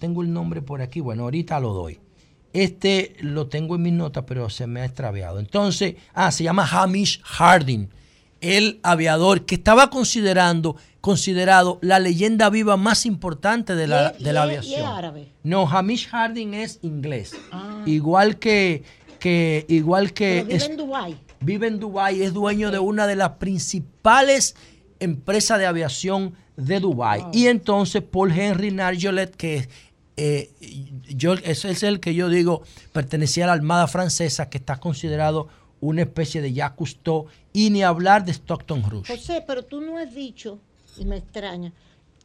[0.00, 2.00] tengo el nombre por aquí, bueno, ahorita lo doy.
[2.52, 5.38] Este lo tengo en mis notas, pero se me ha extraviado.
[5.38, 7.88] Entonces, ah, se llama Hamish Harding,
[8.40, 14.42] el aviador que estaba considerando, considerado la leyenda viva más importante de la, de la
[14.42, 14.80] aviación.
[14.80, 15.28] ¿Y árabe?
[15.44, 17.36] No, Hamish Harding es inglés.
[17.52, 17.84] Ah.
[17.86, 18.82] Igual que,
[19.20, 20.42] que, igual que.
[20.42, 21.16] vive en Dubái.
[21.38, 24.56] Vive en Dubái, es dueño de una de las principales
[24.98, 29.68] empresas de aviación de Dubai Y entonces Paul Henry Narjolet, que
[30.16, 30.50] eh,
[31.08, 32.62] yo, ese es el que yo digo
[32.92, 35.48] pertenecía a la Armada Francesa, que está considerado
[35.80, 39.08] una especie de Jacques Cousteau, y ni hablar de Stockton Rush.
[39.08, 40.58] José, pero tú no has dicho,
[40.96, 41.72] y me extraña,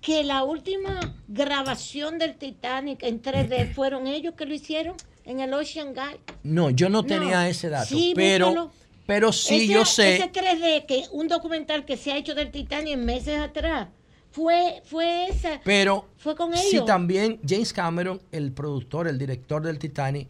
[0.01, 4.95] que la última grabación del Titanic en 3D fueron ellos que lo hicieron
[5.25, 6.19] en el Ocean Guide.
[6.43, 8.71] No, yo no, tenía ese dato, pero,
[9.05, 10.15] pero sí yo sé.
[10.15, 13.89] Ese 3D, que un documental que se ha hecho del Titanic meses atrás,
[14.31, 15.59] fue, fue esa.
[15.63, 16.65] Pero fue con ellos.
[16.69, 20.27] Sí, también James Cameron, el productor, el director del Titanic,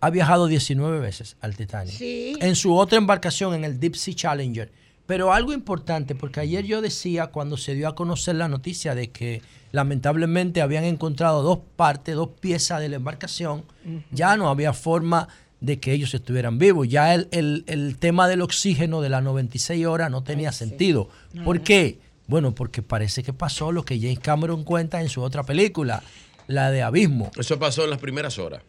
[0.00, 1.94] ha viajado 19 veces al Titanic.
[1.94, 2.36] Sí.
[2.40, 4.70] En su otra embarcación, en el Deep Sea Challenger.
[5.06, 9.10] Pero algo importante, porque ayer yo decía, cuando se dio a conocer la noticia de
[9.10, 9.42] que
[9.72, 13.64] lamentablemente habían encontrado dos partes, dos piezas de la embarcación,
[14.12, 15.28] ya no había forma
[15.60, 16.88] de que ellos estuvieran vivos.
[16.88, 17.28] Ya el,
[17.66, 21.08] el, tema del oxígeno de las 96 horas no tenía sentido.
[21.44, 21.98] ¿Por qué?
[22.32, 26.02] Bueno, porque parece que pasó lo que James Cameron cuenta en su otra película,
[26.46, 27.30] la de Abismo.
[27.38, 28.62] Eso pasó en las primeras horas.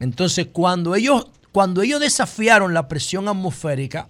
[0.00, 4.08] Entonces, cuando ellos, cuando ellos desafiaron la presión atmosférica,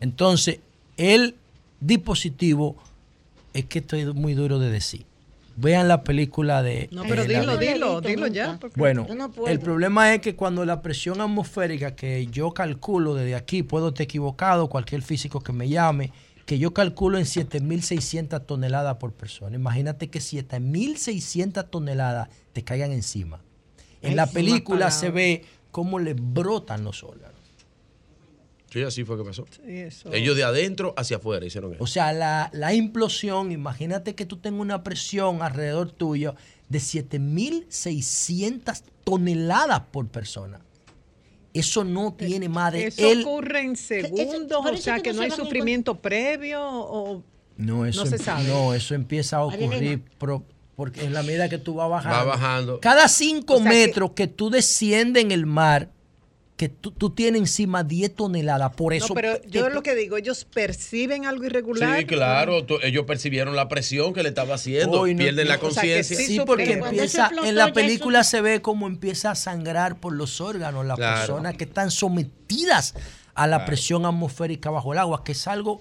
[0.00, 0.60] entonces
[0.96, 1.36] el
[1.80, 2.76] dispositivo,
[3.52, 5.04] es que estoy muy duro de decir.
[5.56, 6.88] Vean la película de...
[6.92, 8.58] No, pero dilo, dilo, dilo ya.
[8.74, 9.06] Bueno,
[9.46, 14.04] el problema es que cuando la presión atmosférica que yo calculo desde aquí, puedo estar
[14.04, 16.10] equivocado, cualquier físico que me llame,
[16.46, 19.56] que yo calculo en 7.600 toneladas por persona.
[19.56, 23.40] Imagínate que 7.600 toneladas te caigan encima.
[24.00, 27.42] En la película se ve cómo le brotan los órganos.
[28.72, 29.46] Sí, así fue que pasó.
[30.12, 31.84] Ellos de adentro hacia afuera hicieron eso.
[31.84, 36.36] O sea, la, la implosión, imagínate que tú tengas una presión alrededor tuyo
[36.70, 40.62] de 7.600 toneladas por persona.
[41.54, 42.86] Eso no tiene madre.
[42.86, 47.22] Eso ocurre en segundos, o sea, que no hay sufrimiento previo o
[47.56, 48.44] no, eso, se sabe.
[48.48, 50.02] No, eso empieza a ocurrir
[50.74, 52.18] porque en la medida que tú vas bajando.
[52.18, 52.80] Va bajando.
[52.80, 55.90] Cada cinco metros que, tú desciendes en el mar,
[56.62, 58.72] que tú, tienes encima 10 toneladas.
[58.76, 59.08] Por eso.
[59.08, 61.98] No, pero yo lo que digo, ellos perciben algo irregular.
[61.98, 62.64] Sí, claro.
[62.84, 65.02] ellos percibieron la presión que le estaba haciendo.
[65.02, 66.16] pierden la conciencia.
[66.16, 67.32] sí, porque empieza.
[67.42, 71.64] En la película se ve cómo empieza a sangrar por los órganos las personas que
[71.64, 72.94] están sometidas
[73.34, 75.80] a la presión atmosférica bajo el agua, que es algo.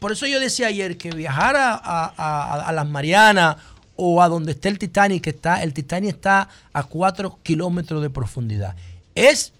[0.00, 3.58] Por eso yo decía ayer que viajar a, a las Marianas
[3.94, 8.74] o a donde esté el Titanic, está, el Titanic está a 4 kilómetros de profundidad.
[9.14, 9.52] Es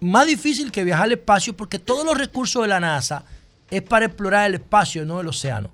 [0.00, 3.24] más difícil que viajar al espacio porque todos los recursos de la NASA
[3.70, 5.70] es para explorar el espacio, no el océano.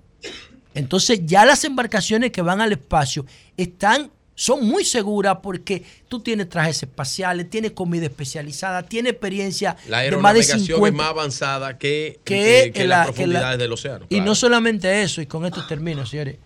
[0.74, 3.26] Entonces ya las embarcaciones que van al espacio
[3.56, 10.00] están, son muy seguras porque tú tienes trajes espaciales, tienes comida especializada, tienes experiencia la
[10.00, 14.06] de más de 50, es más avanzada que, que, las profundidades del océano.
[14.08, 16.36] Y no solamente eso, y con esto termino, señores.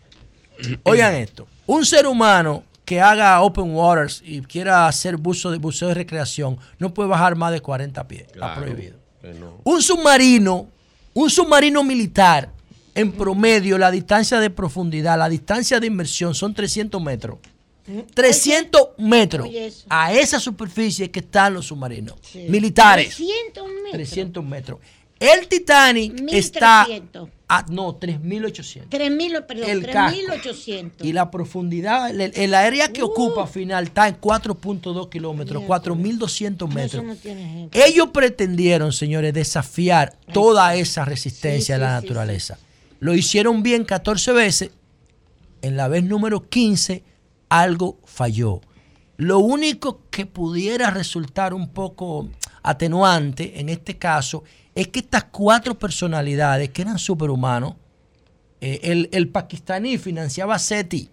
[0.84, 5.88] Oigan esto, un ser humano que haga open waters y quiera hacer buzo de buceo
[5.88, 8.22] de recreación, no puede bajar más de 40 pies.
[8.32, 8.96] está prohibido.
[9.64, 10.68] Un submarino,
[11.12, 12.52] un submarino militar,
[12.94, 17.38] en promedio, la distancia de profundidad, la distancia de inmersión son 300 metros.
[18.14, 19.48] 300 metros.
[19.88, 22.16] A esa superficie que están los submarinos
[22.48, 23.16] militares.
[23.16, 23.92] 300 metros.
[23.92, 24.80] 300 metros.
[25.18, 26.86] El Titanic está
[27.48, 28.90] a no, 3800.
[28.90, 31.06] 3000, perdón, 3800.
[31.06, 33.06] Y la profundidad, el, área que uh.
[33.06, 37.04] ocupa final está en 4.2 kilómetros, 4200 metros.
[37.72, 42.58] Ellos pretendieron, señores, desafiar toda esa resistencia de la naturaleza.
[42.98, 44.70] Lo hicieron bien 14 veces.
[45.62, 47.02] En la vez número 15,
[47.48, 48.60] algo falló.
[49.16, 52.28] Lo único que pudiera resultar un poco
[52.66, 54.42] atenuante en este caso
[54.74, 57.74] es que estas cuatro personalidades que eran superhumanos,
[58.60, 61.08] eh, el, el, pakistaní financiaba SETI,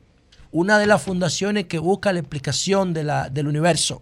[0.52, 4.02] una de las fundaciones que busca la explicación de la, del universo.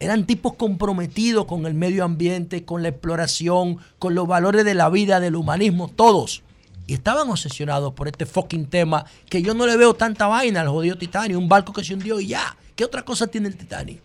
[0.00, 4.88] Eran tipos comprometidos con el medio ambiente, con la exploración, con los valores de la
[4.88, 6.42] vida, del humanismo, todos.
[6.86, 10.68] Y estaban obsesionados por este fucking tema que yo no le veo tanta vaina al
[10.68, 12.56] jodido Titanic, un barco que se hundió y ya.
[12.74, 14.00] ¿Qué otra cosa tiene el Titanic?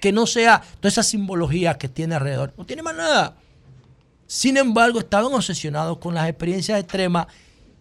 [0.00, 2.52] Que no sea toda esa simbología que tiene alrededor.
[2.56, 3.36] No tiene más nada.
[4.26, 7.26] Sin embargo, estaban obsesionados con las experiencias extremas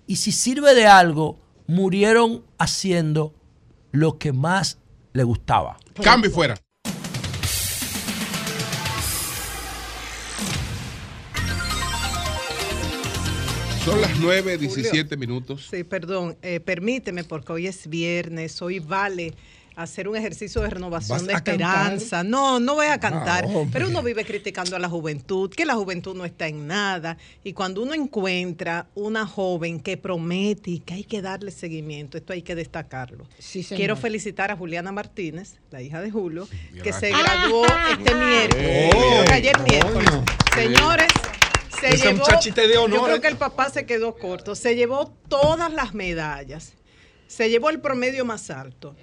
[0.08, 3.34] y si sirve de algo, murieron haciendo
[3.92, 4.78] lo que más
[5.14, 5.78] le gustaba.
[6.04, 6.56] Cambio fuera.
[13.86, 15.68] Son las 9, 17 minutos.
[15.70, 19.36] Sí, perdón, eh, permíteme porque hoy es viernes, hoy vale
[19.76, 22.24] hacer un ejercicio de renovación de esperanza.
[22.24, 26.16] No, no voy a cantar, pero uno vive criticando a la juventud, que la juventud
[26.16, 27.18] no está en nada.
[27.44, 32.34] Y cuando uno encuentra una joven que promete y que hay que darle seguimiento, esto
[32.34, 33.28] hay que destacarlo.
[33.70, 36.48] Quiero felicitar a Juliana Martínez, la hija de Julio,
[36.84, 38.94] que se graduó este miércoles.
[38.96, 40.10] Oh, ayer miércoles.
[40.54, 41.08] Señores,
[41.82, 42.26] se llevó,
[42.88, 44.56] yo creo que el papá se quedó corto.
[44.56, 46.74] Se llevó todas las medallas.
[47.28, 48.96] Se llevó el promedio más alto.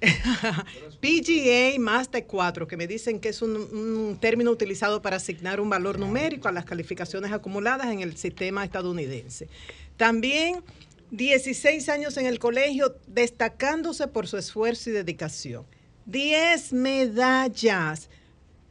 [1.00, 5.68] PGA más de 4, que me dicen que es un, término utilizado para asignar un
[5.68, 9.48] valor numérico a las calificaciones acumuladas en el sistema estadounidense.
[9.96, 10.62] También
[11.10, 15.66] 16 años en el colegio, destacándose por su esfuerzo y dedicación.
[16.06, 18.08] 10 medallas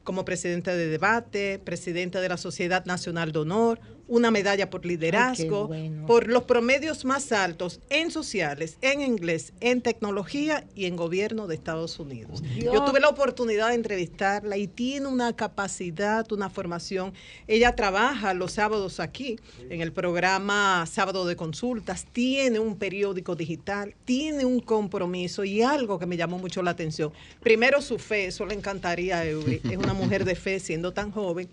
[0.03, 5.69] como presidenta de debate, presidenta de la Sociedad Nacional de Honor, una medalla por liderazgo,
[6.07, 11.55] por los promedios más altos en sociales, en inglés, en tecnología y en gobierno de
[11.55, 12.43] Estados Unidos.
[12.57, 17.13] Yo tuve la oportunidad de entrevistarla y tiene una capacidad, una formación.
[17.47, 23.95] Ella trabaja los sábados aquí en el programa Sábado de Consultas, tiene un periódico digital,
[24.05, 27.13] tiene un compromiso y algo que me llamó mucho la atención.
[27.41, 31.11] Primero su fe, eso le encantaría a Eury, es una mujer de fe siendo tan
[31.11, 31.47] joven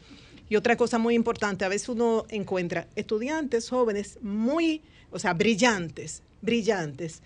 [0.48, 6.22] y otra cosa muy importante, a veces uno encuentra estudiantes jóvenes muy, o sea, brillantes,
[6.40, 7.22] brillantes,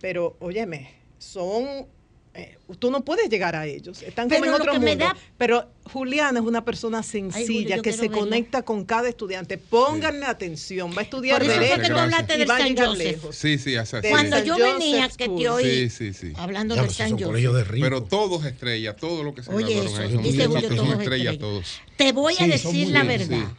[0.00, 1.86] pero óyeme, son
[2.34, 5.04] eh, tú no puedes llegar a ellos, están como en otro mundo.
[5.36, 9.58] Pero Juliana es una persona sencilla que se conecta con cada estudiante.
[9.58, 11.92] Pónganle atención, va a estudiar derecho.
[11.92, 13.36] que hablaste va a llegar lejos.
[13.36, 13.74] Sí, sí,
[14.08, 15.90] Cuando yo venía, que te oí
[16.36, 17.66] hablando de San Joseph.
[17.70, 21.80] Pero todos estrellas, todo lo que se Oye, eso, dice Julio, todos estrellas, todos.
[21.96, 23.52] Te voy a decir la verdad.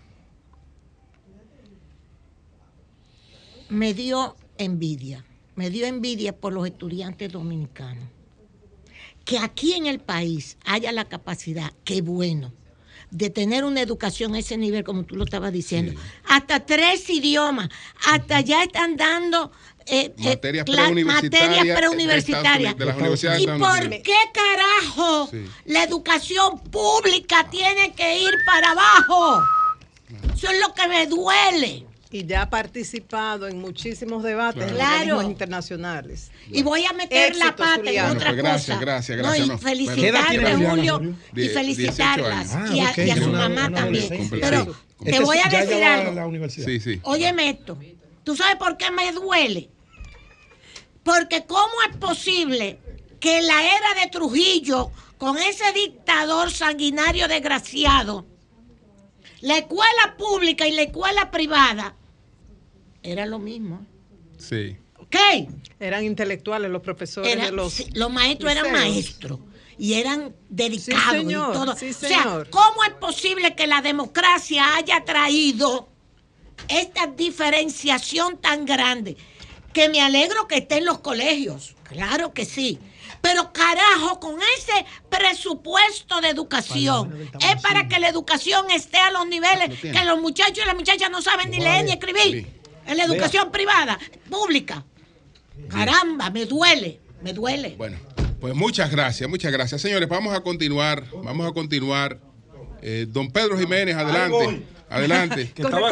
[3.70, 5.26] Me dio envidia,
[5.56, 8.13] me dio envidia por los estudiantes dominicanos
[9.26, 12.54] que aquí en el país haya la capacidad, qué bueno,
[13.12, 16.00] de tener una educación a ese nivel, como tú lo estabas diciendo.
[16.28, 17.70] Hasta tres idiomas,
[18.08, 19.52] hasta ya están dando
[19.86, 20.40] eh, eh
[21.06, 22.76] materias preuniversitarias.
[23.40, 25.30] ¿Y por qué carajo
[25.66, 29.42] la educación pública tiene que ir para abajo?
[30.34, 34.72] Eso es lo que me duele y ya ha participado en muchísimos debates
[35.24, 36.30] internacionales.
[36.48, 40.48] Y voy a meter la pata en otra pues gracias, Gracias, gracias, no, y felicitarle
[40.48, 44.30] a Julio y felicitarlas y, a, su mamá también.
[44.30, 46.50] Pero te voy a decir algo.
[46.50, 47.00] Sí, sí.
[47.02, 47.80] Óyeme esto.
[48.24, 49.72] ¿Tú sabes por qué me duele?
[51.02, 52.80] Porque cómo es posible
[53.20, 58.28] que en la era de Trujillo, con ese dictador sanguinario desgraciado,
[59.42, 61.96] la escuela pública y la escuela privada
[63.04, 63.86] era lo mismo.
[64.38, 64.78] Sí.
[64.98, 65.16] ¿Ok?
[65.80, 67.94] Eran intelectuales los profesores de los.
[67.94, 69.40] los maestros eran maestros
[69.78, 71.74] y eran dedicados y todo.
[71.74, 75.90] o sea, ¿cómo es posible que la democracia haya traído
[76.68, 79.18] esta diferenciación tan grande?
[79.74, 82.80] Que me alegro que esté en los colegios, claro que sí.
[83.22, 89.28] Pero carajo, con ese presupuesto de educación, es para que la educación esté a los
[89.28, 93.04] niveles que los muchachos y las muchachas no saben ni leer ni escribir en la
[93.04, 93.98] educación privada,
[94.30, 94.84] pública.
[95.70, 97.76] Caramba, me duele, me duele.
[97.78, 97.98] Bueno,
[98.40, 99.82] pues muchas gracias, muchas gracias.
[99.82, 102.20] Señores, vamos a continuar, vamos a continuar.
[102.82, 104.64] Eh, don Pedro Jiménez, adelante.
[104.90, 105.52] Adelante.
[105.56, 105.90] Que estaba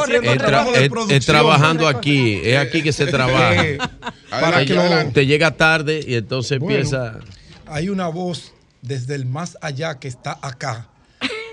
[1.10, 3.64] es, trabajando aquí, es aquí que se trabaja.
[4.30, 4.76] Para que
[5.14, 7.20] te llega tarde y entonces empieza.
[7.66, 8.52] Hay una voz
[8.82, 10.91] desde el más allá que está acá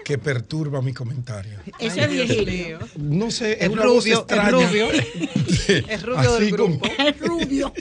[0.09, 1.59] que perturba mi comentario.
[1.79, 2.79] Ese es Virgilio.
[2.97, 4.91] No sé, es, una rubio, voz Es rubio.
[5.87, 6.87] es rubio del grupo.
[6.87, 7.73] Es rubio.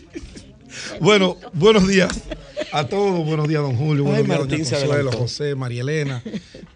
[1.00, 2.24] Bueno, buenos días
[2.74, 3.26] a todos.
[3.26, 4.04] Buenos días, don Julio.
[4.04, 6.22] Buenos días, Martín, Consuelo, José, María Elena,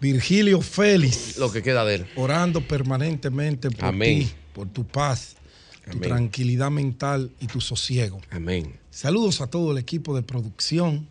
[0.00, 1.36] Virgilio Félix.
[1.36, 2.06] Lo que queda de él.
[2.16, 5.36] Orando permanentemente por ti, por tu paz.
[5.90, 8.22] tu tranquilidad mental y tu sosiego.
[8.30, 8.80] Amén.
[8.90, 11.06] Saludos a todo el equipo de producción,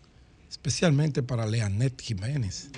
[0.49, 2.71] especialmente para Leanet Jiménez.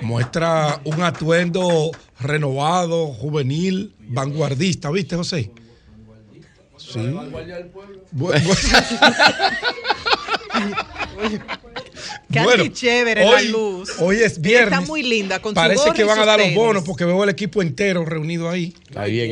[0.00, 5.50] Muestra un atuendo renovado, juvenil, vanguardista, ¿viste, José?
[6.76, 7.00] Sí.
[12.32, 13.90] Qué bueno, chévere la luz.
[13.98, 14.72] Hoy es viernes.
[14.72, 15.40] Está muy linda.
[15.40, 18.74] Con Parece que van a dar los bonos porque veo el equipo entero reunido ahí.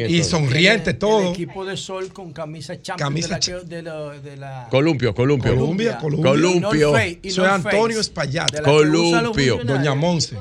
[0.09, 1.29] y sonriente todo.
[1.29, 3.15] El equipo de sol con camisa champion
[3.69, 5.55] de, la, de, la, Columpio, Columpio.
[5.55, 6.31] Columbia, Columpio.
[6.31, 6.93] Columpio.
[7.31, 8.63] Soy Antonio Espaillat.
[8.63, 9.61] Columpio.
[9.65, 10.37] Doña Monse.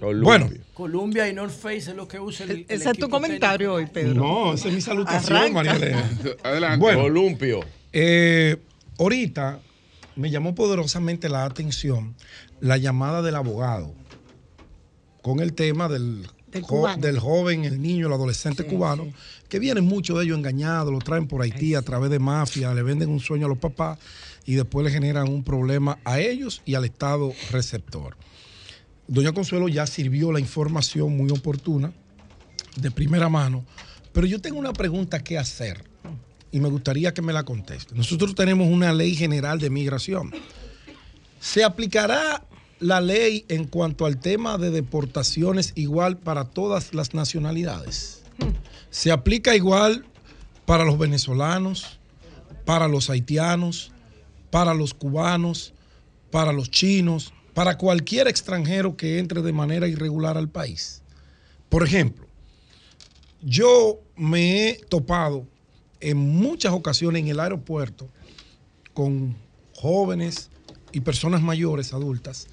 [0.00, 0.50] Bueno.
[0.74, 4.14] Columbia y North Face es lo que usa el, Ese es tu comentario hoy, Pedro.
[4.14, 6.08] No, esa es mi salutación, María Elena.
[6.44, 6.78] Adelante.
[6.78, 7.64] Bueno, Columpio.
[7.92, 8.56] Eh,
[8.96, 9.58] ahorita
[10.18, 12.16] me llamó poderosamente la atención
[12.60, 13.94] la llamada del abogado
[15.22, 19.06] con el tema del, del, joven, el niño, el adolescente cubano,
[19.48, 22.82] que vienen muchos de ellos engañados, lo traen por Haití a través de mafia, le
[22.82, 23.98] venden un sueño a los papás
[24.44, 28.16] y después le generan un problema a ellos y al Estado receptor.
[29.06, 31.92] Doña Consuelo ya sirvió la información muy oportuna,
[32.74, 33.64] de primera mano,
[34.12, 35.84] pero yo tengo una pregunta que hacer
[36.50, 37.94] y me gustaría que me la conteste.
[37.94, 40.32] Nosotros tenemos una ley general de migración.
[41.40, 42.44] ¿Se aplicará
[42.80, 48.22] la ley en cuanto al tema de deportaciones igual para todas las nacionalidades?
[48.90, 50.04] ¿Se aplica igual
[50.64, 51.98] para los venezolanos,
[52.64, 53.92] para los haitianos,
[54.50, 55.74] para los cubanos,
[56.30, 61.02] para los chinos, para cualquier extranjero que entre de manera irregular al país?
[61.68, 62.26] Por ejemplo,
[63.42, 65.46] yo me he topado
[66.00, 68.08] en muchas ocasiones en el aeropuerto
[68.94, 69.36] con
[69.74, 70.50] jóvenes
[70.92, 72.48] y personas mayores, adultas,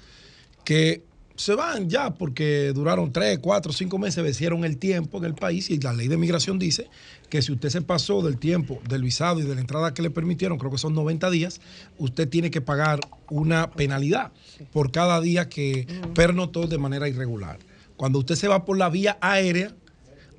[0.64, 1.02] que
[1.36, 5.70] se van ya porque duraron tres, cuatro, cinco meses, vencieron el tiempo en el país
[5.70, 6.88] y la ley de migración dice
[7.28, 10.10] que si usted se pasó del tiempo del visado y de la entrada que le
[10.10, 11.60] permitieron, creo que son 90 días,
[11.98, 13.00] usted tiene que pagar
[13.30, 14.32] una penalidad
[14.72, 17.58] por cada día que pernotó de manera irregular.
[17.96, 19.74] Cuando usted se va por la vía aérea,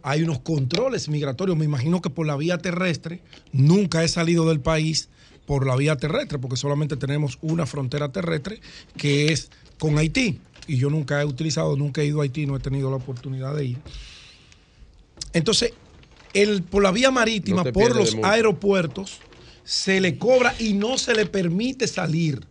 [0.07, 1.57] hay unos controles migratorios.
[1.57, 3.19] Me imagino que por la vía terrestre
[3.51, 5.09] nunca he salido del país
[5.45, 8.61] por la vía terrestre, porque solamente tenemos una frontera terrestre
[8.95, 10.39] que es con Haití.
[10.65, 13.53] Y yo nunca he utilizado, nunca he ido a Haití, no he tenido la oportunidad
[13.53, 13.77] de ir.
[15.33, 15.73] Entonces,
[16.33, 19.19] el, por la vía marítima, por los aeropuertos,
[19.65, 22.47] se le cobra y no se le permite salir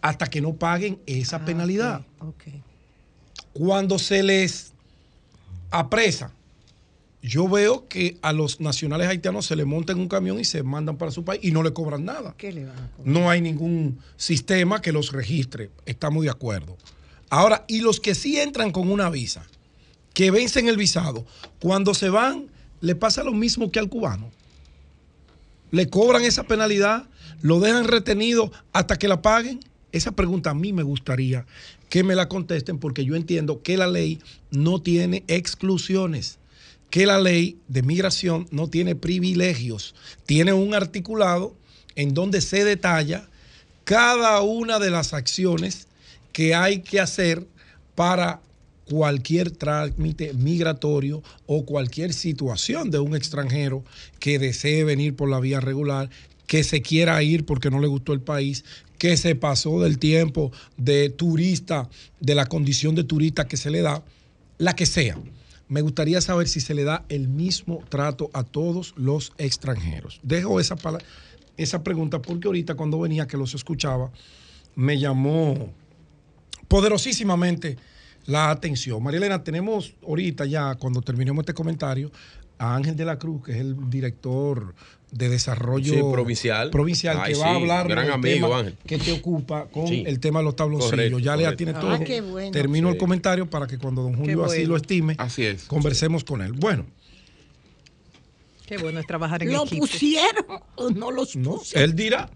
[0.00, 2.06] hasta que no paguen esa ah, penalidad.
[3.52, 4.72] Cuando se les
[5.70, 6.32] apresa,
[7.22, 10.96] yo veo que a los nacionales haitianos se le montan un camión y se mandan
[10.96, 12.34] para su país y no le cobran nada.
[12.36, 15.70] ¿Qué le van a No hay ningún sistema que los registre.
[15.86, 16.76] Estamos de acuerdo.
[17.30, 19.46] Ahora, y los que sí entran con una visa,
[20.14, 21.24] que vencen el visado,
[21.60, 22.48] cuando se van,
[22.80, 24.28] le pasa lo mismo que al cubano.
[25.70, 27.08] Le cobran esa penalidad,
[27.40, 29.60] lo dejan retenido hasta que la paguen.
[29.92, 31.46] Esa pregunta a mí me gustaría
[31.88, 34.18] que me la contesten porque yo entiendo que la ley
[34.50, 36.38] no tiene exclusiones
[36.92, 39.94] que la ley de migración no tiene privilegios,
[40.26, 41.56] tiene un articulado
[41.96, 43.26] en donde se detalla
[43.84, 45.86] cada una de las acciones
[46.34, 47.46] que hay que hacer
[47.94, 48.42] para
[48.84, 53.82] cualquier trámite migratorio o cualquier situación de un extranjero
[54.18, 56.10] que desee venir por la vía regular,
[56.46, 58.66] que se quiera ir porque no le gustó el país,
[58.98, 61.88] que se pasó del tiempo de turista,
[62.20, 64.04] de la condición de turista que se le da,
[64.58, 65.16] la que sea
[65.72, 70.20] me gustaría saber si se le da el mismo trato a todos los extranjeros.
[70.22, 70.76] Dejo esa,
[71.56, 74.12] esa pregunta porque ahorita cuando venía que los escuchaba,
[74.74, 75.72] me llamó
[76.68, 77.78] poderosísimamente
[78.26, 79.02] la atención.
[79.02, 82.12] María Elena, tenemos ahorita ya, cuando terminemos este comentario,
[82.58, 84.74] a Ángel de la Cruz, que es el director
[85.12, 88.50] de desarrollo provincial, provincial que va a hablar gran amigo,
[88.86, 91.22] que te ocupa con el tema de los tabloncillos.
[91.22, 91.92] ya le tiene todo.
[91.92, 92.00] Ah,
[92.50, 96.42] Termino el comentario para que cuando don Julio así lo estime, así es, conversemos con
[96.42, 96.52] él.
[96.52, 96.86] Bueno.
[98.66, 102.30] Qué bueno es trabajar en ¿Lo pusieron o no los no, Él dirá.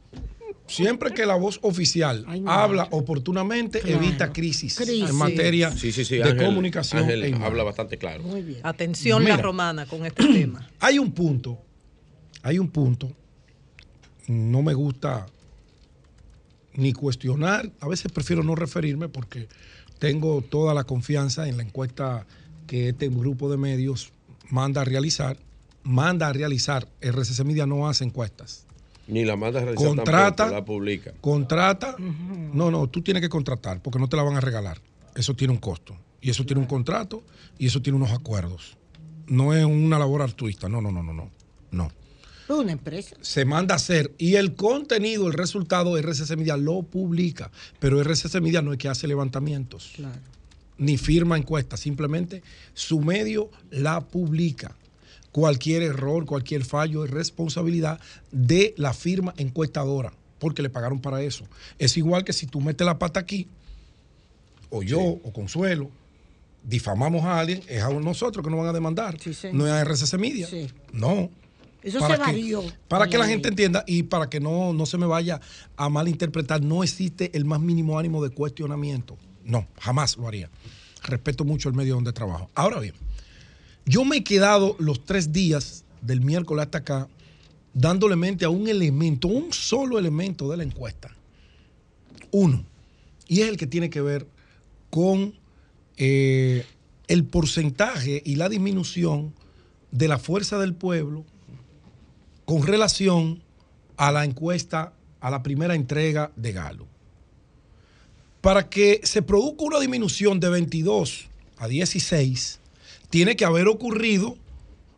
[0.68, 7.08] Siempre que la voz oficial habla oportunamente, evita crisis, en materia de comunicación.
[7.08, 8.24] E habla bastante claro.
[8.62, 10.68] Atención la romana con este tema.
[10.80, 11.66] Hay un punto
[12.46, 13.12] hay un punto,
[14.28, 15.26] no me gusta
[16.74, 19.48] ni cuestionar, a veces prefiero no referirme porque
[19.98, 22.24] tengo toda la confianza en la encuesta
[22.68, 24.12] que este grupo de medios
[24.48, 25.38] manda a realizar,
[25.82, 28.65] manda a realizar, RCC Media no hace encuestas.
[29.08, 31.12] Ni la manda a realizar contrata, la publica.
[31.20, 34.80] Contrata, no, no, tú tienes que contratar porque no te la van a regalar.
[35.14, 35.96] Eso tiene un costo.
[36.20, 37.22] Y eso tiene un contrato
[37.58, 38.76] y eso tiene unos acuerdos.
[39.26, 41.30] No es una labor altruista, no, no, no, no, no
[41.70, 41.90] No.
[42.48, 43.16] Una empresa.
[43.20, 47.50] Se manda a hacer y el contenido, el resultado, RCC Media lo publica.
[47.78, 49.94] Pero RCC Media no es que hace levantamientos.
[50.78, 52.42] Ni firma encuestas, simplemente
[52.74, 54.76] su medio la publica.
[55.36, 58.00] Cualquier error, cualquier fallo es responsabilidad
[58.32, 61.44] de la firma encuestadora, porque le pagaron para eso.
[61.78, 63.46] Es igual que si tú metes la pata aquí,
[64.70, 65.90] o yo, o Consuelo,
[66.62, 69.18] difamamos a alguien, es a nosotros que nos van a demandar.
[69.52, 70.48] no es a RCC Media.
[70.94, 71.28] No.
[71.82, 74.96] Eso para se que, Para que la gente entienda y para que no, no se
[74.96, 75.42] me vaya
[75.76, 79.18] a malinterpretar, no existe el más mínimo ánimo de cuestionamiento.
[79.44, 80.48] No, jamás lo haría.
[81.02, 82.48] Respeto mucho el medio donde trabajo.
[82.54, 82.94] Ahora bien,
[83.86, 87.08] yo me he quedado los tres días del miércoles hasta acá
[87.72, 91.14] dándole mente a un elemento, un solo elemento de la encuesta.
[92.30, 92.64] Uno.
[93.28, 94.26] Y es el que tiene que ver
[94.90, 95.34] con
[95.96, 96.64] eh,
[97.06, 99.34] el porcentaje y la disminución
[99.90, 101.24] de la fuerza del pueblo
[102.44, 103.42] con relación
[103.96, 106.86] a la encuesta, a la primera entrega de Galo.
[108.40, 111.26] Para que se produzca una disminución de 22
[111.58, 112.60] a 16,
[113.10, 114.36] tiene que haber ocurrido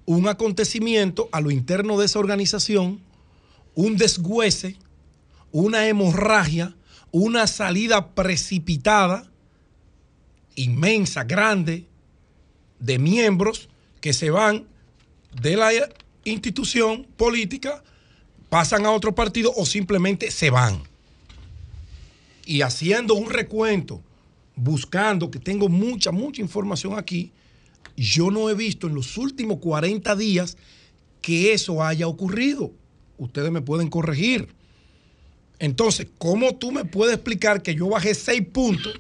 [0.07, 3.01] un acontecimiento a lo interno de esa organización,
[3.75, 4.77] un desgüece,
[5.53, 6.75] una hemorragia,
[7.11, 9.31] una salida precipitada,
[10.55, 11.87] inmensa, grande,
[12.79, 13.69] de miembros
[14.01, 14.67] que se van
[15.41, 15.71] de la
[16.25, 17.83] institución política,
[18.49, 20.83] pasan a otro partido o simplemente se van.
[22.47, 24.01] Y haciendo un recuento,
[24.57, 27.31] buscando, que tengo mucha, mucha información aquí,
[27.97, 30.57] yo no he visto en los últimos 40 días
[31.21, 32.73] que eso haya ocurrido.
[33.17, 34.49] Ustedes me pueden corregir.
[35.59, 38.95] Entonces, ¿cómo tú me puedes explicar que yo bajé seis puntos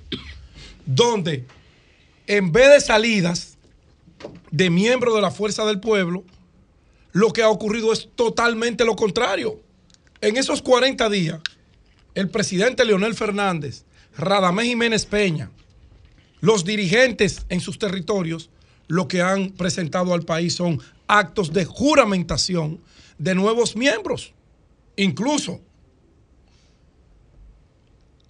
[0.84, 1.46] donde
[2.26, 3.58] en vez de salidas
[4.50, 6.24] de miembros de la Fuerza del Pueblo,
[7.12, 9.60] lo que ha ocurrido es totalmente lo contrario.
[10.20, 11.40] En esos 40 días,
[12.14, 13.84] el presidente Leonel Fernández,
[14.16, 15.50] Radamés Jiménez Peña,
[16.40, 18.50] los dirigentes en sus territorios,
[18.88, 22.80] lo que han presentado al país son actos de juramentación
[23.18, 24.32] de nuevos miembros.
[24.96, 25.60] Incluso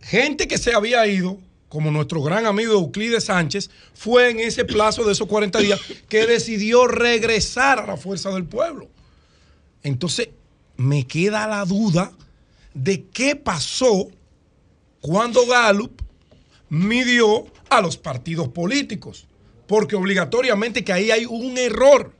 [0.03, 5.05] gente que se había ido, como nuestro gran amigo Euclides Sánchez, fue en ese plazo
[5.05, 8.89] de esos 40 días que decidió regresar a la fuerza del pueblo.
[9.83, 10.31] Entonces,
[10.77, 12.13] me queda la duda
[12.75, 14.09] de qué pasó
[15.01, 16.03] cuando Gallup
[16.69, 19.28] midió a los partidos políticos,
[19.69, 22.13] porque obligatoriamente que ahí hay un error.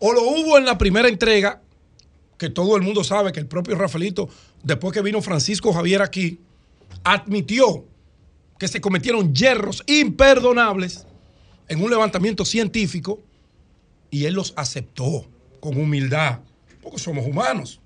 [0.00, 1.62] O lo hubo en la primera entrega,
[2.36, 4.28] que todo el mundo sabe que el propio Rafaelito,
[4.62, 6.40] después que vino Francisco Javier aquí,
[7.04, 7.86] admitió
[8.58, 11.06] que se cometieron hierros imperdonables
[11.68, 13.20] en un levantamiento científico
[14.10, 15.24] y él los aceptó
[15.60, 16.40] con humildad,
[16.82, 17.80] porque somos humanos.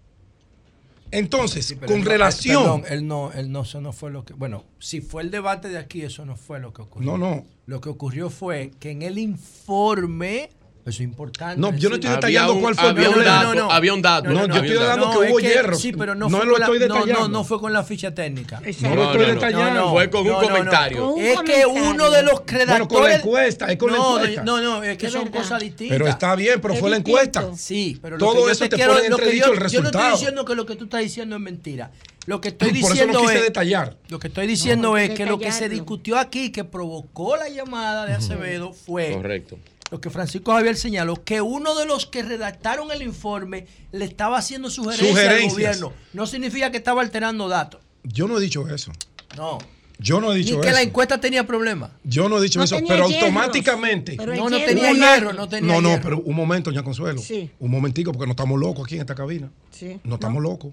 [1.12, 2.62] Entonces, con relación.
[2.62, 4.32] perdón, él no, él no, eso no fue lo que.
[4.32, 7.16] Bueno, si fue el debate de aquí, eso no fue lo que ocurrió.
[7.16, 7.44] No, no.
[7.66, 10.50] Lo que ocurrió fue que en el informe
[10.84, 11.60] eso es importante.
[11.60, 13.42] No, yo no estoy detallando cuál fue el problema.
[13.44, 14.30] No, no, había un dato.
[14.30, 15.76] No, yo estoy dando que hubo hierro.
[15.76, 17.20] Sí, pero no, fue lo estoy detallando.
[17.20, 18.60] No, no, fue con la ficha técnica.
[18.80, 19.90] No, lo estoy detallando.
[19.90, 21.14] Fue con un comentario.
[21.16, 22.66] Es que uno de los redactores.
[22.68, 24.42] Bueno, con la encuesta, es con la encuesta.
[24.42, 25.96] No, no, es que son cosas distintas.
[25.96, 27.48] Pero está bien, pero fue la encuesta.
[27.56, 29.70] Sí, pero todo eso te pone en entredicho el resultado.
[29.72, 31.90] Yo no estoy diciendo que lo que tú estás diciendo es mentira.
[32.26, 33.42] Lo que estoy diciendo es.
[33.42, 33.96] detallar.
[34.08, 38.04] Lo que estoy diciendo es que lo que se discutió aquí, que provocó la llamada
[38.06, 39.12] de Acevedo, fue.
[39.12, 39.58] Correcto
[39.92, 44.38] lo que Francisco Javier señaló, que uno de los que redactaron el informe le estaba
[44.38, 45.92] haciendo sugerencias, al gobierno.
[46.14, 47.82] No significa que estaba alterando datos.
[48.02, 48.90] Yo no he dicho eso.
[49.36, 49.58] No.
[49.98, 51.90] Yo no he dicho Ni que la encuesta tenía problemas.
[52.04, 54.16] Yo no he dicho eso, pero automáticamente.
[54.16, 57.20] no, no tenía hierro, no tenía No, no, pero un momento, ya Consuelo.
[57.20, 57.50] Sí.
[57.60, 59.52] Un momentico, porque no estamos locos aquí en esta cabina.
[59.72, 60.00] Sí.
[60.04, 60.72] No estamos locos.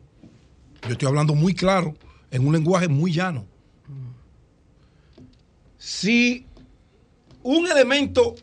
[0.84, 1.94] Yo estoy hablando muy claro,
[2.32, 3.46] en un lenguaje muy llano.
[5.78, 6.46] Si
[7.44, 8.36] un elemento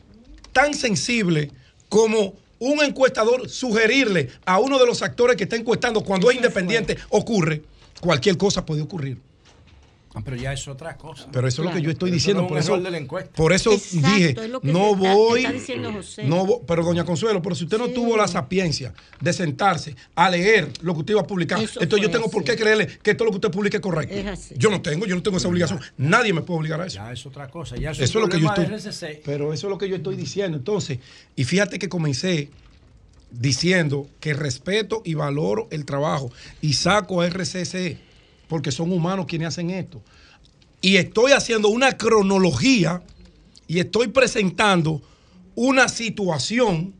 [0.56, 1.50] tan sensible
[1.90, 6.96] como un encuestador sugerirle a uno de los actores que está encuestando cuando es independiente
[7.10, 7.60] ocurre,
[8.00, 9.18] cualquier cosa puede ocurrir.
[10.16, 11.28] Ah, pero ya es otra cosa.
[11.30, 12.46] Pero eso es lo que yo estoy diciendo.
[12.46, 12.82] por, eso,
[13.34, 15.46] por eso dije, no voy.
[16.24, 20.72] No, pero doña Consuelo, pero si usted no tuvo la sapiencia de sentarse a leer
[20.80, 23.30] lo que usted iba a publicar, entonces yo tengo por qué creerle que todo lo
[23.32, 24.16] que usted publique es correcto.
[24.56, 25.80] yo no tengo, yo no tengo esa obligación.
[25.98, 26.96] Nadie me puede obligar a eso.
[26.96, 27.76] Ya es otra cosa.
[27.76, 29.20] Ya eso es lo que yo estoy.
[29.22, 30.56] Pero eso es lo que yo estoy diciendo.
[30.56, 30.98] Entonces,
[31.36, 32.48] y fíjate que comencé
[33.30, 36.32] diciendo que respeto y valoro el trabajo
[36.62, 38.05] y saco a RCC
[38.48, 40.02] porque son humanos quienes hacen esto.
[40.80, 43.02] Y estoy haciendo una cronología
[43.66, 45.02] y estoy presentando
[45.54, 46.94] una situación,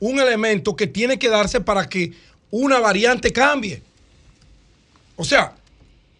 [0.00, 2.12] un elemento que tiene que darse para que
[2.50, 3.82] una variante cambie.
[5.16, 5.54] O sea,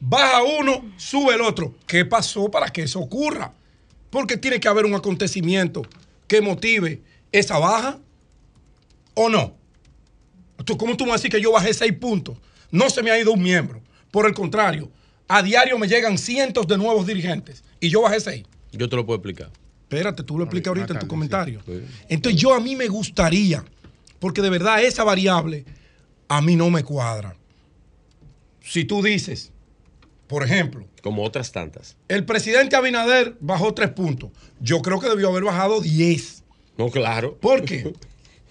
[0.00, 1.74] baja uno, sube el otro.
[1.86, 3.52] ¿Qué pasó para que eso ocurra?
[4.10, 5.82] Porque tiene que haber un acontecimiento
[6.26, 7.98] que motive esa baja
[9.14, 9.54] o no.
[10.78, 12.38] ¿Cómo tú me vas a decir que yo bajé seis puntos?
[12.70, 13.81] No se me ha ido un miembro.
[14.12, 14.92] Por el contrario,
[15.26, 18.44] a diario me llegan cientos de nuevos dirigentes y yo bajé seis.
[18.70, 19.50] Yo te lo puedo explicar.
[19.82, 21.60] Espérate, tú lo explicas ahorita en tu comentario.
[22.08, 23.64] Entonces yo a mí me gustaría,
[24.20, 25.64] porque de verdad esa variable
[26.28, 27.34] a mí no me cuadra.
[28.62, 29.50] Si tú dices,
[30.26, 30.86] por ejemplo.
[31.02, 31.96] Como otras tantas.
[32.08, 34.30] El presidente Abinader bajó tres puntos.
[34.60, 36.44] Yo creo que debió haber bajado diez.
[36.78, 37.36] No, claro.
[37.36, 37.92] ¿Por qué?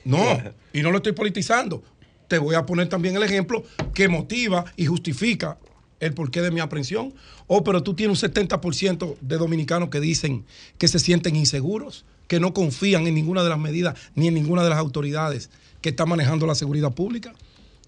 [0.03, 0.41] No,
[0.73, 1.83] y no lo estoy politizando.
[2.31, 3.61] Te voy a poner también el ejemplo
[3.93, 5.57] que motiva y justifica
[5.99, 7.13] el porqué de mi aprehensión.
[7.45, 10.45] Oh, pero tú tienes un 70% de dominicanos que dicen
[10.77, 14.63] que se sienten inseguros, que no confían en ninguna de las medidas ni en ninguna
[14.63, 15.49] de las autoridades
[15.81, 17.33] que están manejando la seguridad pública.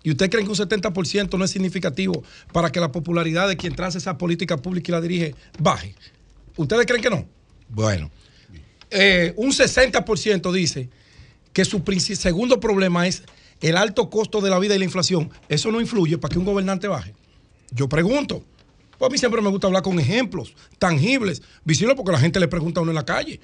[0.03, 2.21] ¿Y usted cree que un 70% no es significativo
[2.51, 5.95] para que la popularidad de quien traza esa política pública y la dirige baje?
[6.57, 7.25] ¿Ustedes creen que no?
[7.69, 8.11] Bueno,
[8.91, 10.89] eh, un 60% dice
[11.53, 11.81] que su
[12.17, 13.23] segundo problema es
[13.63, 15.31] el alto costo de la vida y la inflación.
[15.47, 17.15] Eso no influye para que un gobernante baje.
[17.71, 18.43] Yo pregunto.
[18.97, 22.47] Pues a mí siempre me gusta hablar con ejemplos tangibles, visibles, porque la gente le
[22.47, 23.39] pregunta a uno en la calle.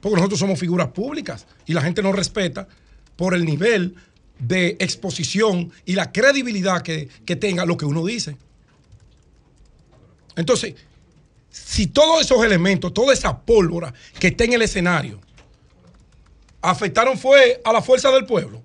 [0.00, 2.66] Porque nosotros somos figuras públicas y la gente nos respeta
[3.14, 3.94] por el nivel
[4.38, 8.36] de exposición y la credibilidad que, tenga lo que uno dice.
[10.34, 10.74] Entonces,
[11.50, 15.20] si todos esos elementos, toda esa pólvora que está en el escenario,
[16.60, 18.62] afectaron fue a la fuerza del pueblo,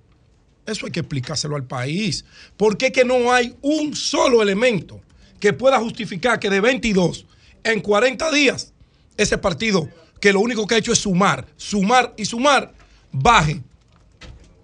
[0.66, 2.24] eso hay que explicárselo al país.
[2.56, 5.00] ¿Por qué que no hay un solo elemento
[5.40, 7.26] que pueda justificar que de 22
[7.64, 8.72] en 40 días
[9.16, 9.88] ese partido
[10.20, 12.72] que lo único que ha hecho es sumar, sumar y sumar,
[13.10, 13.60] baje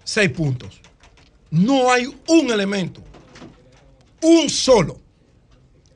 [0.03, 0.79] 6 puntos?
[1.51, 3.03] No hay un elemento,
[4.21, 4.99] un solo,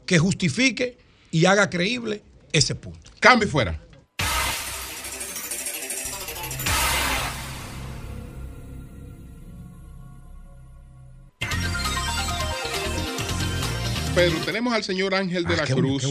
[0.05, 0.97] que justifique
[1.31, 2.21] y haga creíble
[2.51, 3.11] ese punto.
[3.19, 3.82] Cambio fuera.
[14.15, 16.05] Pedro, tenemos al señor Ángel de ah, la Cruz,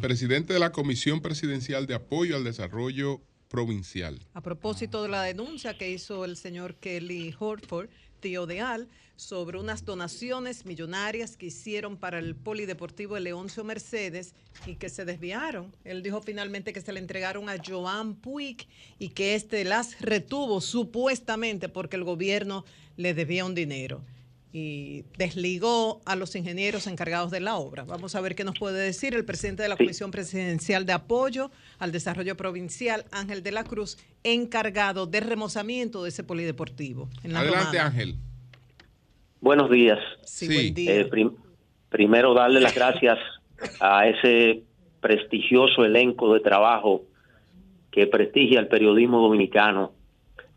[0.00, 4.20] presidente de la Comisión Presidencial de Apoyo al Desarrollo Provincial.
[4.34, 7.88] A propósito de la denuncia que hizo el señor Kelly Horford,
[8.20, 14.36] tío de Al, sobre unas donaciones millonarias que hicieron para el Polideportivo de Leoncio Mercedes
[14.64, 15.74] y que se desviaron.
[15.82, 18.68] Él dijo finalmente que se le entregaron a Joan Puig
[19.00, 22.64] y que éste las retuvo supuestamente porque el gobierno
[22.96, 24.04] le debía un dinero
[24.52, 27.84] y desligó a los ingenieros encargados de la obra.
[27.84, 31.50] Vamos a ver qué nos puede decir el presidente de la Comisión Presidencial de Apoyo
[31.78, 37.08] al Desarrollo Provincial, Ángel de la Cruz, encargado de remozamiento de ese polideportivo.
[37.24, 38.16] Adelante, Ángel.
[39.40, 39.98] Buenos días.
[40.24, 41.08] Sí, eh,
[41.90, 43.18] primero, darle las gracias
[43.80, 44.62] a ese
[45.00, 47.02] prestigioso elenco de trabajo
[47.90, 49.92] que prestigia el periodismo dominicano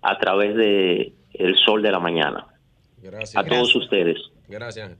[0.01, 2.47] a través de El Sol de la Mañana.
[3.01, 3.35] Gracias.
[3.35, 4.17] A todos ustedes.
[4.47, 4.97] Gracias.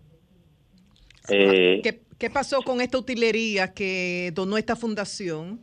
[1.30, 1.82] Eh,
[2.18, 5.60] ¿Qué, pasó con esta utilería que donó esta fundación?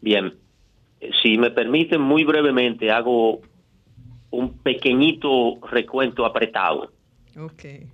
[0.00, 0.34] Bien,
[1.22, 3.40] si me permiten muy brevemente, hago
[4.30, 6.92] un pequeñito recuento apretado.
[7.36, 7.88] Okay.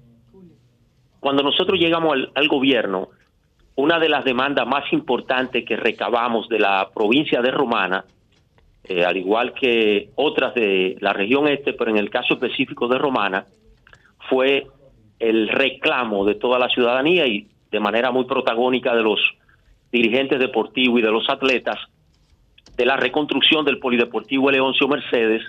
[1.21, 3.11] Cuando nosotros llegamos al, gobierno,
[3.75, 8.05] una de las demandas más importantes que recabamos de la provincia de Romana,
[8.89, 12.99] eh, al igual que otras de la región este, pero en el caso específico de
[12.99, 13.47] Romana,
[14.29, 14.67] fue
[15.19, 19.21] el reclamo de toda la ciudadanía y de manera muy protagónica de los
[19.93, 21.77] dirigentes deportivos y de los atletas
[22.77, 25.43] de la reconstrucción del Polideportivo Leoncio Mercedes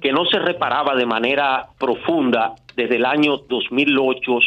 [0.00, 4.38] que no se reparaba de manera profunda desde el año 2008,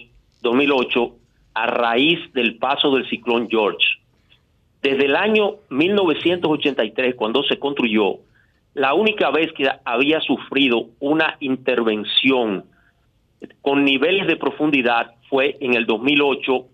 [0.42, 1.16] 2008
[1.54, 3.88] a raíz del paso del ciclón George.
[4.86, 8.18] Desde el año 1983, cuando se construyó,
[8.76, 12.66] la única vez que había sufrido una intervención
[13.64, 16.68] con niveles de profundidad fue en el 2008.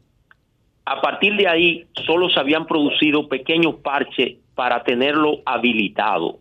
[0.84, 6.40] A partir de ahí, solo se habían producido pequeños parches para tenerlo habilitado.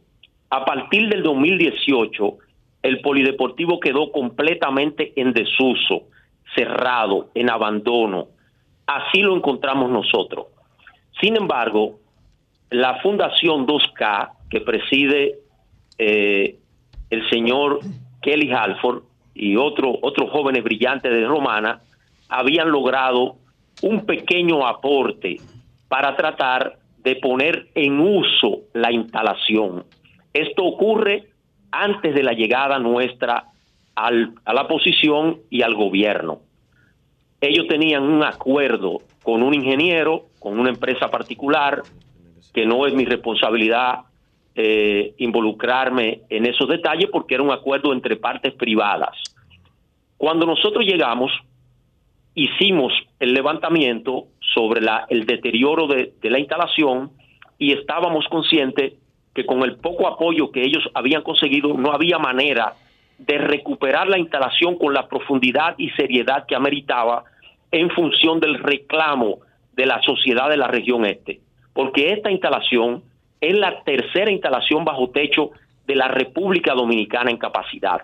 [0.51, 2.37] A partir del 2018,
[2.83, 6.09] el polideportivo quedó completamente en desuso,
[6.53, 8.27] cerrado, en abandono.
[8.89, 10.47] Así lo encontramos nosotros.
[11.21, 11.99] Sin embargo,
[12.71, 15.39] la Fundación 2K, que preside
[15.99, 16.57] eh,
[17.11, 17.81] el señor
[18.23, 19.03] Kelly Halford
[19.35, 21.81] y otro, otros jóvenes brillantes de Romana,
[22.29, 23.37] habían logrado
[23.83, 25.37] un pequeño aporte
[25.89, 29.85] para tratar de poner en uso la instalación.
[30.33, 31.29] Esto ocurre
[31.73, 33.47] antes de la llegada nuestra
[33.95, 36.41] al, a la posición y al gobierno.
[37.41, 41.83] Ellos tenían un acuerdo con un ingeniero, con una empresa particular,
[42.53, 44.01] que no es mi responsabilidad
[44.55, 49.17] eh, involucrarme en esos detalles porque era un acuerdo entre partes privadas.
[50.17, 51.31] Cuando nosotros llegamos,
[52.35, 57.13] hicimos el levantamiento sobre la, el deterioro de, de la instalación
[57.59, 58.95] y estábamos conscientes
[59.35, 62.75] que con el poco apoyo que ellos habían conseguido no había manera
[63.19, 67.25] de recuperar la instalación con la profundidad y seriedad que ameritaba
[67.73, 69.39] en función del reclamo
[69.73, 71.41] de la sociedad de la región este.
[71.73, 73.03] Porque esta instalación
[73.41, 75.51] es la tercera instalación bajo techo
[75.87, 78.03] de la República Dominicana en capacidad.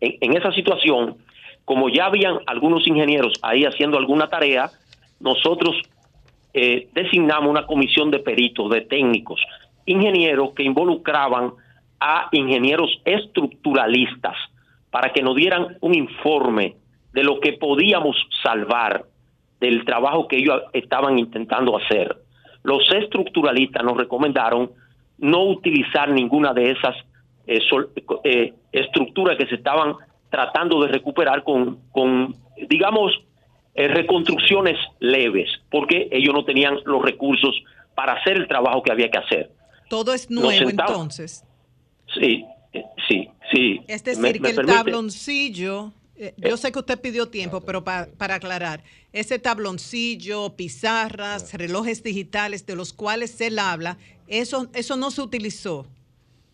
[0.00, 1.16] En, esa situación,
[1.64, 4.70] como ya habían algunos ingenieros ahí haciendo alguna tarea,
[5.18, 5.76] nosotros
[6.54, 9.40] eh, designamos una comisión de peritos, de técnicos,
[9.86, 11.52] ingenieros que involucraban
[12.00, 14.36] a ingenieros estructuralistas
[14.90, 16.76] para que nos dieran un informe
[17.12, 19.04] de lo que podíamos salvar
[19.60, 22.16] del trabajo que ellos estaban intentando hacer.
[22.62, 24.70] Los estructuralistas nos recomendaron
[25.18, 26.96] no utilizar ninguna de esas
[27.46, 27.60] eh,
[28.24, 29.94] eh, estructuras que se estaban
[30.30, 32.36] tratando de recuperar con, con
[32.68, 33.12] digamos,
[33.74, 37.54] eh, reconstrucciones leves, porque ellos no tenían los recursos
[37.94, 39.50] para hacer el trabajo que había que hacer.
[39.88, 41.44] Todo es nuevo entonces.
[42.14, 42.44] Sí,
[43.08, 43.80] sí, sí.
[43.88, 48.82] Es decir, que el tabloncillo, eh, yo sé que usted pidió tiempo, pero para aclarar,
[49.12, 55.86] ese tabloncillo, pizarras, relojes digitales de los cuales él habla, eso, eso no se utilizó.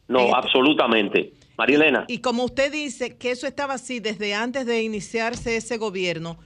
[0.06, 1.32] No, eh, absolutamente.
[1.56, 2.04] María Elena.
[2.08, 6.38] Y como usted dice que eso estaba así desde antes de iniciarse ese gobierno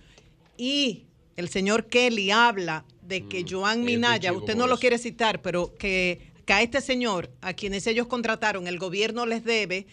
[0.57, 1.05] y
[1.37, 5.75] el señor Kelly habla de que mm, Joan Minaya, usted no lo quiere citar, pero
[5.77, 9.87] que que a este señor, a quienes ellos contrataron, el gobierno les debe,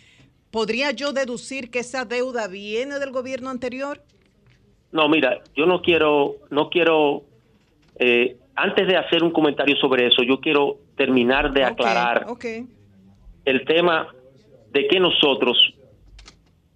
[0.55, 4.01] ¿podría yo deducir que esa deuda viene del gobierno anterior?
[4.93, 7.23] No, mira, yo no quiero, no quiero,
[7.99, 12.25] eh, antes de hacer un comentario sobre eso, yo quiero terminar de aclarar
[13.43, 14.07] el tema
[14.71, 15.57] de que nosotros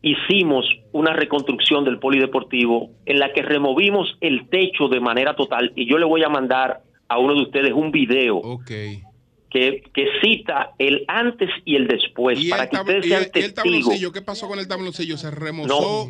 [0.01, 5.89] hicimos una reconstrucción del polideportivo en la que removimos el techo de manera total y
[5.89, 9.03] yo le voy a mandar a uno de ustedes un video okay
[9.49, 9.84] que,
[10.21, 14.11] cita el antes y el después para que ustedes sean el, el tabloncillo?
[14.11, 15.17] ¿Qué pasó con el tabloncillo?
[15.17, 16.09] ¿Se remozó?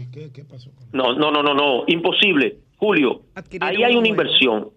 [0.91, 2.57] No, no, no, no, no, imposible.
[2.77, 3.21] Julio,
[3.59, 4.69] ahí hay una inversión.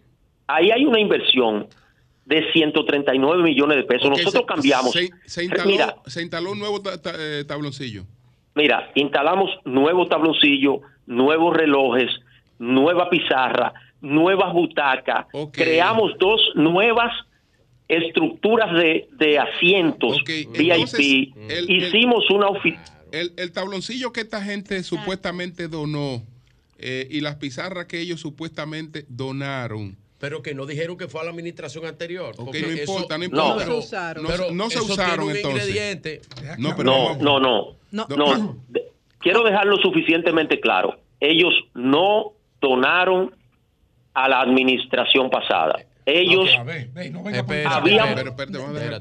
[0.47, 1.69] Ahí hay una inversión
[2.25, 4.11] de 139 millones de pesos.
[4.11, 4.93] Nosotros cambiamos.
[5.27, 6.83] Se, instaló, se instaló un nuevo
[7.19, 8.05] eh, tabloncillo.
[8.55, 12.11] Mira, instalamos nuevo tabloncillo, nuevos relojes,
[12.59, 15.27] nueva pizarra, nuevas butacas.
[15.53, 17.13] Creamos dos nuevas
[17.93, 21.35] estructuras de, de asientos VIP.
[21.69, 22.85] Hicimos una oficina.
[23.13, 26.23] El, el, tabloncillo que esta gente supuestamente donó
[26.79, 29.97] eh, y las pizarras que ellos supuestamente donaron.
[30.19, 32.35] Pero que no dijeron que fue a la administración anterior.
[32.39, 33.67] Ok, no importa, no importa.
[33.67, 34.57] No, se usaron.
[34.57, 36.21] no, se usaron entonces.
[36.59, 38.57] No, no, no, no, no.
[39.19, 40.99] Quiero dejarlo suficientemente claro.
[41.21, 43.35] Ellos no donaron
[44.15, 46.51] a la administración pasada ellos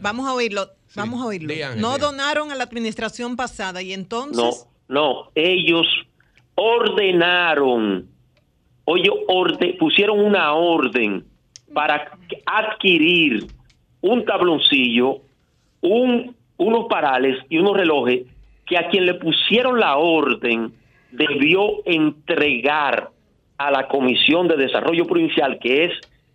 [0.02, 1.54] vamos a oírlo vamos a oírlo.
[1.78, 4.52] no donaron a la administración pasada y entonces no
[4.88, 5.88] no ellos
[6.56, 8.08] ordenaron
[8.86, 11.26] oye orde, pusieron una orden
[11.74, 12.12] para
[12.46, 13.48] adquirir
[14.02, 15.22] un tabloncillo
[15.82, 18.28] un unos parales y unos relojes
[18.68, 20.74] que a quien le pusieron la orden
[21.12, 23.10] debió entregar
[23.58, 25.92] a la Comisión de Desarrollo Provincial, que es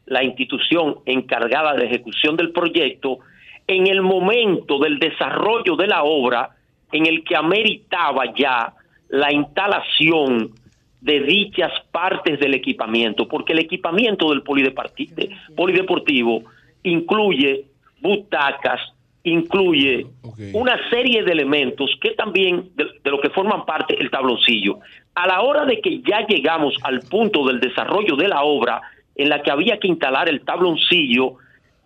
[0.07, 3.18] la institución encargada de ejecución del proyecto
[3.67, 6.51] en el momento del desarrollo de la obra
[6.93, 8.73] en el que ameritaba ya
[9.09, 10.52] la instalación
[11.01, 16.43] de dichas partes del equipamiento, porque el equipamiento del polideportivo
[16.83, 17.67] incluye
[18.01, 18.81] butacas,
[19.25, 20.07] incluye
[20.52, 24.78] una serie de elementos que también de, de, lo que forman parte del tabloncillo.
[25.15, 28.83] A la hora de que ya llegamos al punto del desarrollo de la obra,
[29.17, 31.35] en la que había que instalar el tabloncillo,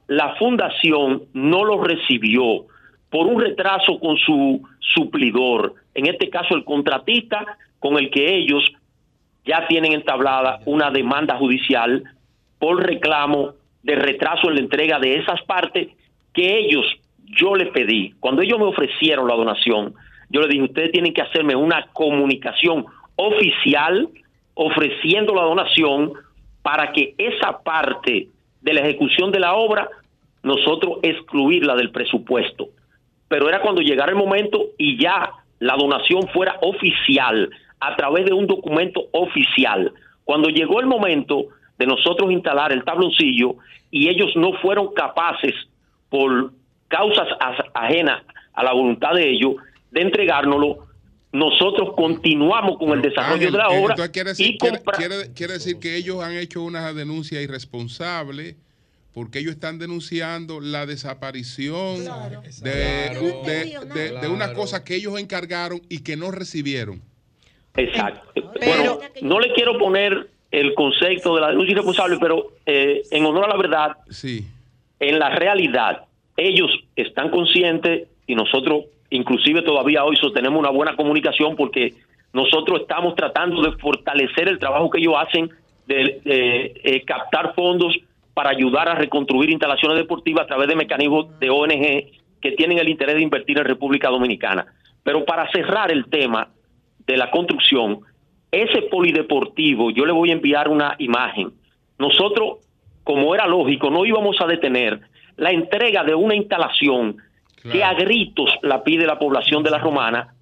[0.08, 2.66] la fundación no lo recibió
[3.10, 4.62] por un retraso con su
[4.94, 8.62] suplidor, en este caso el contratista con el que ellos
[9.44, 12.04] ya tienen entablada una demanda judicial
[12.58, 15.88] por reclamo de retraso en la entrega de esas partes
[16.32, 16.84] que ellos,
[17.24, 19.94] yo le pedí, cuando ellos me ofrecieron la donación,
[20.28, 22.86] yo le dije, ustedes tienen que hacerme una comunicación
[23.16, 24.08] oficial
[24.54, 26.12] ofreciendo la donación
[26.62, 28.28] para que esa parte
[28.60, 29.88] de la ejecución de la obra
[30.42, 32.68] nosotros excluirla del presupuesto.
[33.28, 35.30] pero era cuando llegara el momento y ya
[35.60, 37.48] la donación fuera oficial,
[37.78, 39.92] a través de un documento oficial.
[40.24, 41.46] Cuando llegó el momento
[41.78, 43.54] de nosotros instalar el tabloncillo
[43.90, 45.54] y ellos no fueron capaces,
[46.10, 46.50] por
[46.88, 47.28] causas
[47.72, 48.22] ajenas
[48.52, 49.54] a la voluntad de ellos,
[49.92, 50.86] de entregárnoslo,
[51.32, 54.08] nosotros continuamos con el desarrollo de la obra.
[54.10, 54.56] Quiere decir,
[55.34, 58.56] quiere, decir que ellos han hecho una denuncia irresponsable
[59.12, 62.04] porque ellos están denunciando la desaparición
[62.62, 67.00] de, una cosa que ellos encargaron y que no recibieron.
[67.76, 68.22] Exacto.
[68.64, 73.44] bueno, no le quiero poner el concepto de la denuncia irresponsable, pero eh, en honor
[73.44, 74.44] a la verdad, sí.
[74.98, 76.04] en la realidad,
[76.36, 81.94] ellos están conscientes y nosotros inclusive todavía hoy sostenemos una buena comunicación porque
[82.32, 85.50] nosotros estamos tratando de fortalecer el trabajo que ellos hacen
[85.86, 87.96] de, eh, captar fondos
[88.32, 92.06] para ayudar a reconstruir instalaciones deportivas a través de mecanismos de ONG
[92.40, 94.66] que tienen el interés de invertir en República Dominicana.
[95.02, 96.48] Pero para cerrar el tema
[97.06, 98.00] de la construcción,
[98.52, 101.52] ese polideportivo, yo le voy a enviar una imagen.
[101.98, 102.58] Nosotros,
[103.04, 105.00] como era lógico, no íbamos a detener
[105.36, 107.16] la entrega de una instalación
[107.62, 110.34] que a gritos la pide la población de la Romana,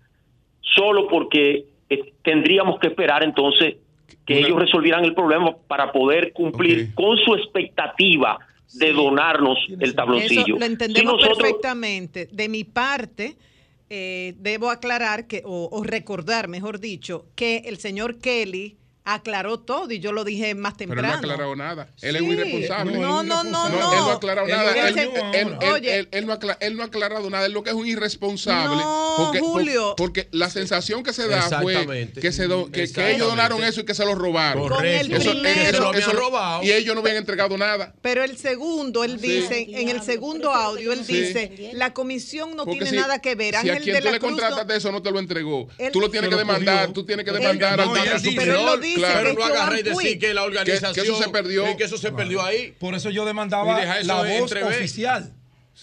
[0.60, 3.76] solo porque eh, tendríamos que esperar entonces
[4.24, 8.38] que ellos resolvieran el problema para poder cumplir con su expectativa
[8.74, 10.56] de donarnos el tabloncillo.
[10.56, 12.28] Eso lo entendemos perfectamente.
[12.30, 13.36] De mi parte,
[13.88, 18.76] eh, debo aclarar que, o recordar, mejor dicho, que el señor Kelly
[19.14, 21.02] aclaró todo y yo lo dije más temprano.
[21.02, 21.88] Pero no ha aclarado nada.
[22.02, 22.98] Él es muy irresponsable.
[22.98, 23.92] No, no, no, no.
[23.92, 24.74] Él no ha aclarado nada.
[26.10, 26.32] Él, no
[26.82, 27.46] ha aclarado nada.
[27.46, 28.76] Él lo que es un irresponsable.
[28.76, 29.94] No, porque, Julio.
[29.96, 33.94] Porque la sensación que se da fue que, se que, ellos donaron eso y que
[33.94, 34.68] se lo robaron.
[34.68, 35.16] Correcto.
[35.16, 36.62] Eso, eso, eso, robado.
[36.62, 37.94] Y ellos no habían entregado nada.
[38.02, 42.92] Pero el segundo, él dice, en el segundo audio, él dice, la comisión no tiene
[42.92, 43.54] nada que ver.
[43.62, 46.28] Si a quien tú le contratas de eso no te lo entregó, tú lo tienes
[46.28, 47.88] que demandar, tú tienes que demandar al
[48.36, 50.94] Pero él lo dice pero no agarré y decir que la organización.
[50.94, 51.76] Que, eso se perdió.
[51.76, 52.74] Que eso se perdió ahí.
[52.78, 55.32] Por eso yo demandaba la voz oficial.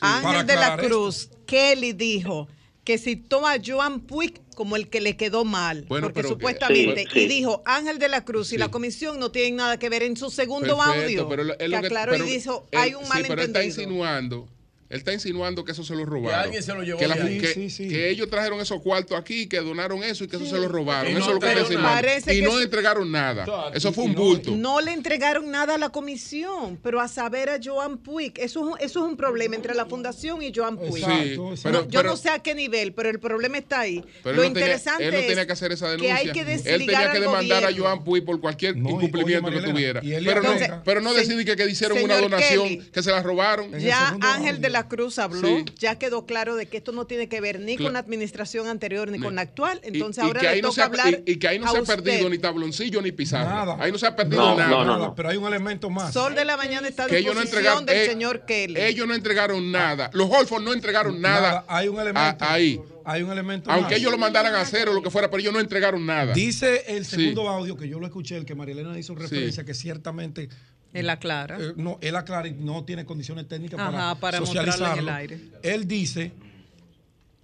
[0.02, 2.48] Ángel de la Cruz, Kelly dijo
[2.84, 7.28] que si toma a Joan Puig como el que le quedó mal, porque supuestamente, y
[7.28, 10.30] dijo Ángel de la Cruz y la comisión no tienen nada que ver en su
[10.30, 13.36] segundo audio, pero que aclaró y dijo, hay un malentendido.
[13.36, 14.48] pero está insinuando
[14.88, 16.30] él está insinuando que eso se lo robaron.
[16.30, 17.00] Que alguien se lo llevó.
[17.00, 21.12] Que, ellos trajeron esos cuartos aquí, que donaron eso y que eso se lo robaron.
[21.12, 22.34] eso es lo que está insinuando.
[22.34, 23.72] Y no entregaron nada.
[23.74, 24.52] Eso fue un bulto.
[24.52, 28.34] No le entregaron nada a la comisión, pero a saber a Joan Puig.
[28.38, 31.04] Eso, eso es un problema entre la fundación y Joan Puig.
[31.90, 34.04] yo no sé a qué nivel, pero el problema está ahí.
[34.24, 36.16] lo interesante él no tenía que hacer esa denuncia.
[36.16, 40.02] Que hay que él tenía que demandar a Joan Puig por cualquier incumplimiento que tuviera.
[40.02, 40.52] Pero no,
[40.84, 43.72] pero no decidí que, que hicieron una donación, que se la robaron.
[43.80, 47.40] Ya Ángel de la Cruz habló, ya quedó claro de que esto no tiene que
[47.40, 49.80] ver ni con la administración anterior ni con la actual.
[49.84, 51.22] Entonces ahora le toca hablar.
[51.26, 53.78] Y, que ahí no se ha perdido ni tabloncillo ni pizarra.
[53.80, 55.16] Ahí no se ha perdido nada.
[55.16, 56.12] Pero hay un elemento más.
[56.14, 58.80] Sol de la mañana está a disposición del eh, señor Kelly.
[58.82, 60.10] Ellos no entregaron nada.
[60.12, 61.64] Los Golfos no entregaron nada.
[61.70, 62.44] Hay un elemento.
[62.46, 62.82] ahí.
[63.08, 65.54] Hay un elemento Aunque ellos lo mandaran a hacer o lo que fuera, pero ellos
[65.54, 66.34] no entregaron nada.
[66.34, 70.50] Dice el segundo audio que yo lo escuché, el que Marielena hizo referencia, que ciertamente
[70.96, 71.58] él aclara.
[71.60, 74.94] Eh, no, él aclara y no tiene condiciones técnicas para, para socializarlo.
[74.94, 75.40] En el aire.
[75.64, 76.32] Él dice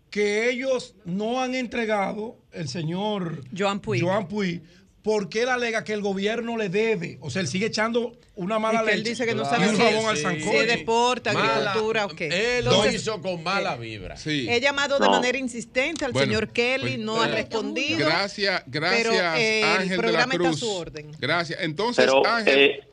[0.09, 4.61] que ellos no han entregado el señor Joan Puy, Joan Puy
[5.03, 7.17] porque él alega que el gobierno le debe.
[7.21, 8.97] O sea, él sigue echando una mala leche.
[8.97, 12.59] Él dice que no sabe si, es deporte, agricultura o qué.
[12.59, 14.15] Él lo hizo con mala vibra.
[14.25, 17.99] He llamado de manera insistente al señor Kelly, pues, no ha respondido.
[17.99, 20.55] Gracias, gracias, pero, eh, Ángel el programa de la Cruz.
[20.55, 21.11] está a su orden.
[21.19, 21.59] Gracias.
[21.61, 22.59] Entonces, Ángel.
[22.59, 22.90] Eh,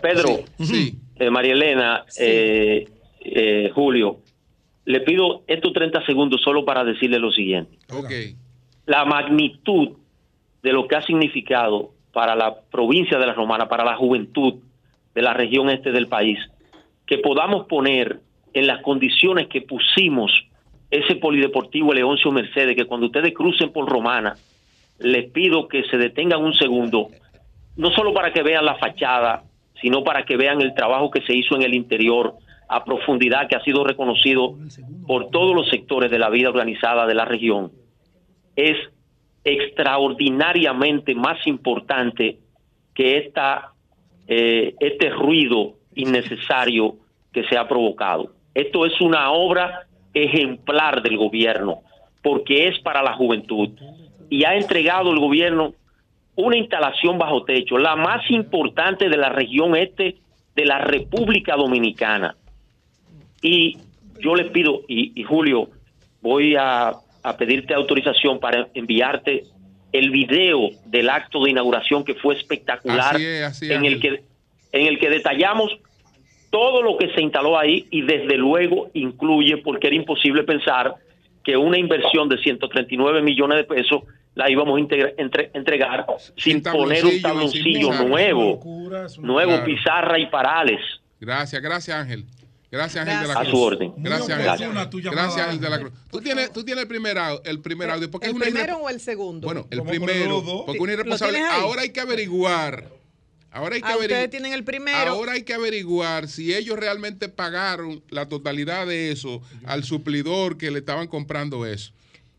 [0.00, 0.98] Pedro, sí.
[1.16, 2.88] Eh, María Elena, eh,
[3.20, 4.18] eh, Julio,
[4.84, 7.78] le pido estos 30 segundos solo para decirle lo siguiente.
[8.86, 9.90] La magnitud
[10.62, 14.54] de lo que ha significado para la provincia de la Romana, para la juventud
[15.14, 16.38] de la región este del país,
[17.06, 18.20] que podamos poner
[18.52, 20.32] en las condiciones que pusimos
[20.90, 24.36] ese polideportivo Leoncio Mercedes, que cuando ustedes crucen por Romana,
[24.98, 27.08] les pido que se detengan un segundo
[27.76, 29.44] no solo para que vean la fachada,
[29.80, 32.34] sino para que vean el trabajo que se hizo en el interior
[32.68, 34.56] a profundidad que ha sido reconocido
[35.06, 37.72] por todos los sectores de la vida organizada de la región,
[38.56, 38.76] es
[39.44, 42.38] extraordinariamente más importante
[42.94, 43.72] que esta,
[44.26, 46.96] eh, este ruido innecesario
[47.32, 48.32] que se ha provocado.
[48.54, 51.82] Esto es una obra ejemplar del gobierno,
[52.22, 53.70] porque es para la juventud.
[54.30, 55.74] Y ha entregado el gobierno
[56.36, 60.16] una instalación bajo techo, la más importante de la región este
[60.54, 62.36] de la República Dominicana.
[63.42, 63.78] Y
[64.20, 65.68] yo les pido, y, Julio,
[66.20, 66.92] voy a,
[67.38, 69.44] pedirte autorización para enviarte
[69.92, 74.22] el video del acto de inauguración que fue espectacular, en, el que,
[74.72, 75.70] en el que detallamos
[76.50, 80.94] todo lo que se instaló ahí y desde luego incluye, porque era imposible pensar
[81.42, 84.02] que una inversión de 139 millones de pesos
[84.34, 84.80] la íbamos a
[85.54, 86.06] entregar
[86.36, 88.60] sin, poner un tabloncillo nuevo,
[89.18, 90.80] nuevo, pizarra y parales.
[91.20, 92.26] Gracias, gracias Ángel.
[92.74, 93.46] Gracias, Ángel de la Cruz.
[93.46, 93.92] A su orden.
[93.98, 95.00] Gracias, Ángel.
[95.12, 95.92] Gracias, Ángel de la Cruz.
[96.10, 98.10] Tú tienes, tú tienes el primer, el primer audio.
[98.10, 99.46] Porque ¿El primero o el segundo?
[99.46, 100.42] Bueno, el primero.
[100.66, 101.38] Porque un irresponsable.
[101.40, 102.88] Ahora hay que averiguar.
[103.52, 104.28] Ahora hay que ah, averiguar.
[104.28, 105.12] tienen el primero.
[105.12, 110.72] Ahora hay que averiguar si ellos realmente pagaron la totalidad de eso al suplidor que
[110.72, 111.92] le estaban comprando eso.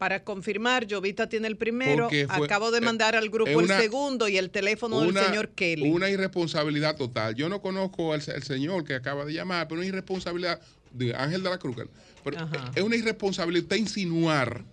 [0.06, 4.38] Para confirmar, Jovita tiene el primero, acabo de eh, mandar al grupo el segundo y
[4.38, 5.90] el teléfono del señor Kelly.
[5.90, 7.34] Una irresponsabilidad total.
[7.34, 10.62] Yo no conozco al, señor que acaba de llamar, pero una irresponsabilidad
[10.92, 11.78] de Ángel de la Cruz.
[12.24, 12.38] Pero
[12.76, 14.64] es una irresponsabilidad usted insinuar.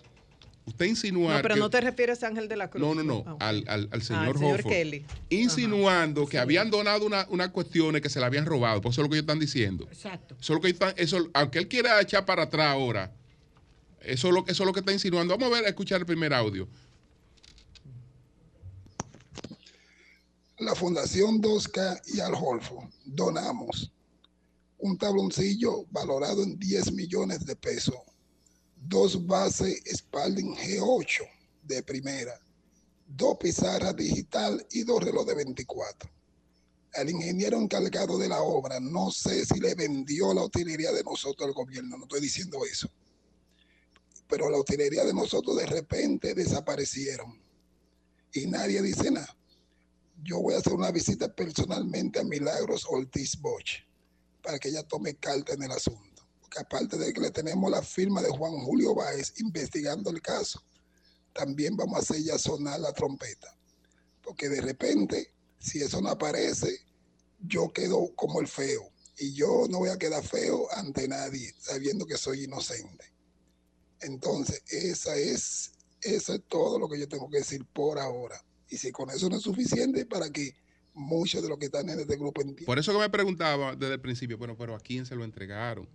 [0.67, 1.37] Usted insinuar.
[1.37, 2.83] No, pero no te refieres a Ángel de la Cruz.
[2.83, 3.39] No, no, no.
[3.41, 5.07] Ah, al, al, señor, Kelly.
[5.31, 8.83] Insinuando que habían donado unas una cuestiones que se la habían robado.
[8.83, 9.89] Por eso es lo que ellos están diciendo.
[9.91, 10.37] Exacto.
[10.39, 13.11] Eso que están, eso, aunque él quiera echar para atrás ahora
[14.05, 15.37] eso es, lo, que está insinuando.
[15.37, 16.69] Vamos a ver, a escuchar el primer audio.
[20.59, 23.91] La Fundación 2K y Holfo donamos
[24.79, 27.97] un tabloncillo valorado en 10 millones de pesos,
[28.77, 31.23] dos bases Spalding G8
[31.65, 32.41] de primera,
[33.07, 36.11] dos pizarras digital y dos relojes de 24.
[36.95, 41.49] El ingeniero encargado de la obra, no sé si le vendió la utilería de nosotros
[41.49, 42.89] al gobierno, no estoy diciendo eso
[44.33, 47.39] pero la utilería de nosotros de repente desaparecieron
[48.33, 49.37] y nadie dice nada.
[50.25, 53.83] Yo voy a hacer una visita personalmente a Milagros Ortiz Bosch
[54.43, 56.27] para que ella tome carta en el asunto.
[56.41, 60.65] Porque aparte de que le tenemos la firma de Juan Julio Báez investigando el caso,
[61.35, 63.55] también vamos a hacer ya sonar la trompeta.
[64.23, 66.87] Porque de repente, si eso no aparece,
[67.39, 68.91] yo quedo como el feo.
[69.19, 73.13] Y yo no voy a quedar feo ante nadie, sabiendo que soy inocente.
[74.03, 78.43] Entonces, esa es, eso es todo lo que yo tengo que decir por ahora.
[78.69, 80.55] Y si con eso no es suficiente para que
[80.95, 82.67] muchos de los que están en este grupo entiendan.
[82.67, 85.89] Por eso que me preguntaba desde el principio, bueno, pero ¿a quién se lo entregaron?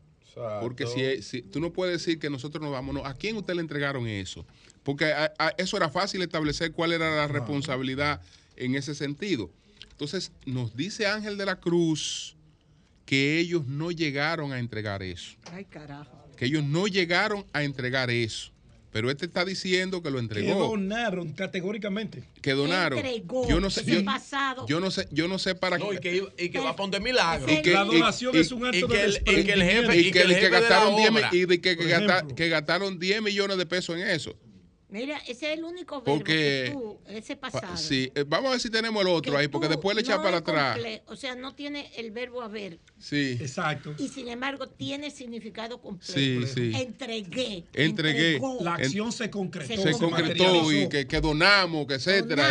[0.61, 3.61] Porque si, si, tú no puedes decir que nosotros nos vamos, ¿a quién usted le
[3.61, 4.45] entregaron eso?
[4.83, 5.11] Porque
[5.57, 8.21] eso era fácil establecer cuál era la responsabilidad
[8.55, 9.49] en ese sentido.
[9.89, 12.37] Entonces, nos dice Ángel de la Cruz
[13.07, 15.35] que ellos no llegaron a entregar eso.
[15.51, 18.51] Ay, carajo que ellos no llegaron a entregar eso.
[18.91, 20.53] Pero este está diciendo que lo entregó.
[20.53, 22.23] Que donaron categóricamente.
[22.41, 22.97] Que donaron.
[22.97, 23.47] Entregó.
[23.47, 23.83] Yo no sé.
[23.85, 24.65] Yo, pasado.
[24.65, 25.07] yo no sé.
[25.11, 26.23] Yo no sé para no, qué.
[26.37, 27.51] Y que, va a poner milagro.
[27.51, 30.21] Y que, la donación es un acto de el, y que el jefe y que,
[30.21, 31.77] el jefe gastaron 10 y que,
[32.35, 34.35] que gastaron 10 millones de pesos en eso.
[34.89, 37.75] Mira, ese es el único verbo que tú, ese pasado.
[37.75, 40.37] Sí, eh, vamos a ver si tenemos el otro ahí, porque después le echa para
[40.37, 40.79] atrás.
[41.07, 42.79] O sea, no tiene el verbo haber.
[42.97, 43.37] Sí.
[43.41, 43.93] Exacto.
[43.97, 46.13] Y sin embargo, tiene significado completo.
[46.13, 46.71] Sí, sí.
[46.73, 47.65] Entregué.
[47.73, 48.39] Entregué.
[48.61, 49.81] La acción se concretó.
[49.81, 52.47] Se, concretó y que, que, donamos, que etcétera.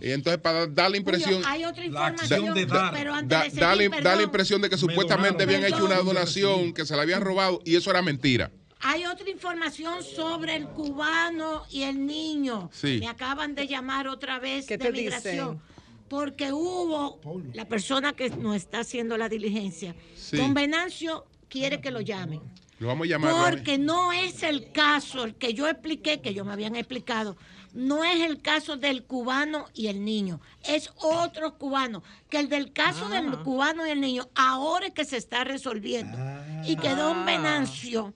[0.00, 1.42] Y, y, entonces para dar la impresión.
[1.44, 2.54] hay otra información.
[2.54, 2.92] De dar.
[2.94, 6.94] Pero antes da, da la impresión de que supuestamente habían hecho una donación, que se
[6.94, 8.52] la habían robado y eso era mentira.
[8.84, 12.68] Hay otra información sobre el cubano y el niño.
[12.72, 12.98] Sí.
[12.98, 15.62] Me acaban de llamar otra vez de migración.
[16.08, 17.20] Porque hubo
[17.54, 19.94] la persona que nos está haciendo la diligencia.
[20.32, 22.42] Don Venancio quiere que lo llamen.
[22.80, 23.52] Lo vamos a llamar.
[23.52, 27.36] Porque no es el caso, el que yo expliqué, que yo me habían explicado,
[27.72, 32.02] no es el caso del cubano y el niño, es otro cubano.
[32.28, 33.42] Que el del caso del ah.
[33.44, 36.18] cubano y el niño ahora es que se está resolviendo.
[36.66, 37.24] Y que don ah.
[37.24, 38.12] Venancio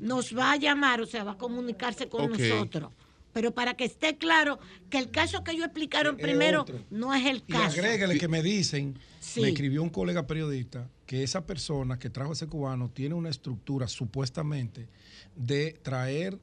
[0.00, 2.92] nos va a llamar, o sea, va a comunicarse con nosotros.
[3.32, 4.58] Pero para que esté claro
[4.90, 7.76] que el caso que ellos explicaron primero no es el caso.
[7.76, 8.98] Y agrégale que me dicen,
[9.40, 13.88] me escribió un colega periodista, que esa persona que trajo ese cubano tiene una estructura
[13.88, 14.88] supuestamente
[15.34, 16.38] de traer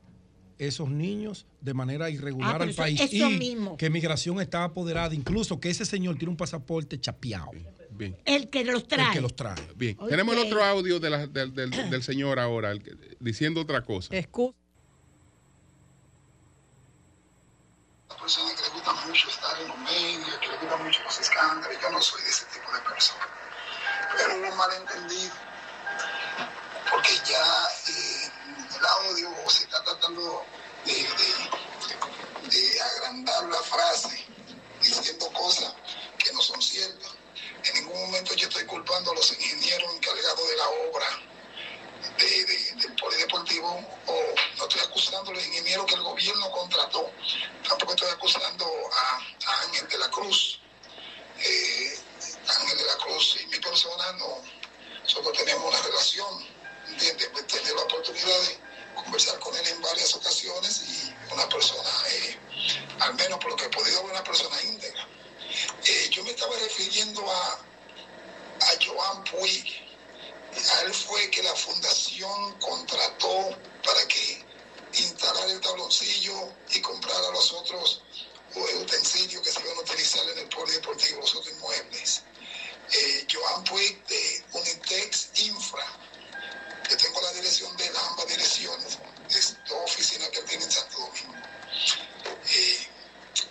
[0.58, 5.70] esos niños de manera irregular ah, al país y que migración está apoderada, incluso que
[5.70, 7.52] ese señor tiene un pasaporte chapeado.
[8.26, 9.08] El que los trae.
[9.08, 9.56] El que los trae.
[9.76, 9.98] Bien.
[10.08, 12.74] Tenemos el otro audio del, del, señor ahora,
[13.20, 14.16] diciendo otra cosa.
[14.16, 14.56] Escucha.
[18.10, 21.20] Una persona que le gusta mucho estar en los medios, que le gusta mucho los
[21.20, 21.78] escándalos.
[21.82, 23.28] Yo no soy de ese tipo de persona.
[24.18, 25.34] Pero hubo un malentendido.
[26.92, 28.32] Porque ya eh,
[28.78, 30.44] el audio se está tratando
[30.86, 34.26] de, de, de agrandar la frase
[34.82, 35.74] diciendo cosas
[36.18, 37.19] que no son ciertas.
[37.64, 41.20] En ningún momento yo estoy culpando a los ingenieros encargados de la obra
[42.18, 43.70] de, polideportivo,
[44.08, 47.12] o no estoy acusando a los ingenieros que el gobierno contrató,
[47.68, 50.60] tampoco estoy acusando a, Ángel de la Cruz.
[51.40, 52.00] Eh,
[52.48, 54.42] Ángel de la Cruz y mi persona no,
[55.04, 56.46] nosotros tenemos una relación,
[56.88, 57.30] ¿entiendes?
[57.32, 58.60] Pues tener la oportunidad de
[58.96, 62.38] conversar con él en varias ocasiones y una persona, eh,
[63.00, 64.99] al menos por lo que he podido ver, una persona íntegra.
[65.86, 67.68] Eh, yo me estaba refiriendo a,
[68.62, 69.66] a Joan Puig,
[70.76, 74.46] a él fue que la fundación contrató para que
[74.94, 78.02] instalara el tabloncillo y comprara los otros
[78.56, 82.22] utensilios que se iban a utilizar en el polideportivo, los otros inmuebles.
[82.92, 85.86] Eh, Joan Puig de Unitex Infra,
[86.88, 88.98] que tengo la dirección de ambas direcciones,
[89.30, 91.36] es dos oficinas que tiene en Santo Domingo.
[92.52, 92.88] Eh,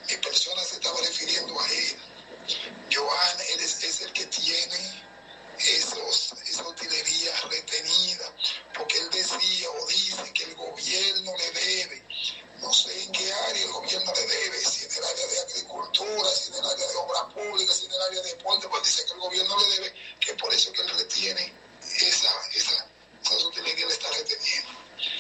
[0.09, 1.99] mi persona se estaba refiriendo a él.
[2.91, 5.05] Joan es, el que tiene
[5.59, 8.35] esos, esa utilería retenida,
[8.75, 12.05] porque él decía o dice que el gobierno le debe,
[12.61, 16.31] no sé en qué área el gobierno le debe, si en el área de agricultura,
[16.31, 19.05] si en el área de obra pública, si en el área de deporte, pues dice
[19.05, 21.53] que el gobierno le debe, que por eso que él retiene
[22.01, 22.87] esa, esa,
[23.23, 24.71] esas utilerías le está reteniendo.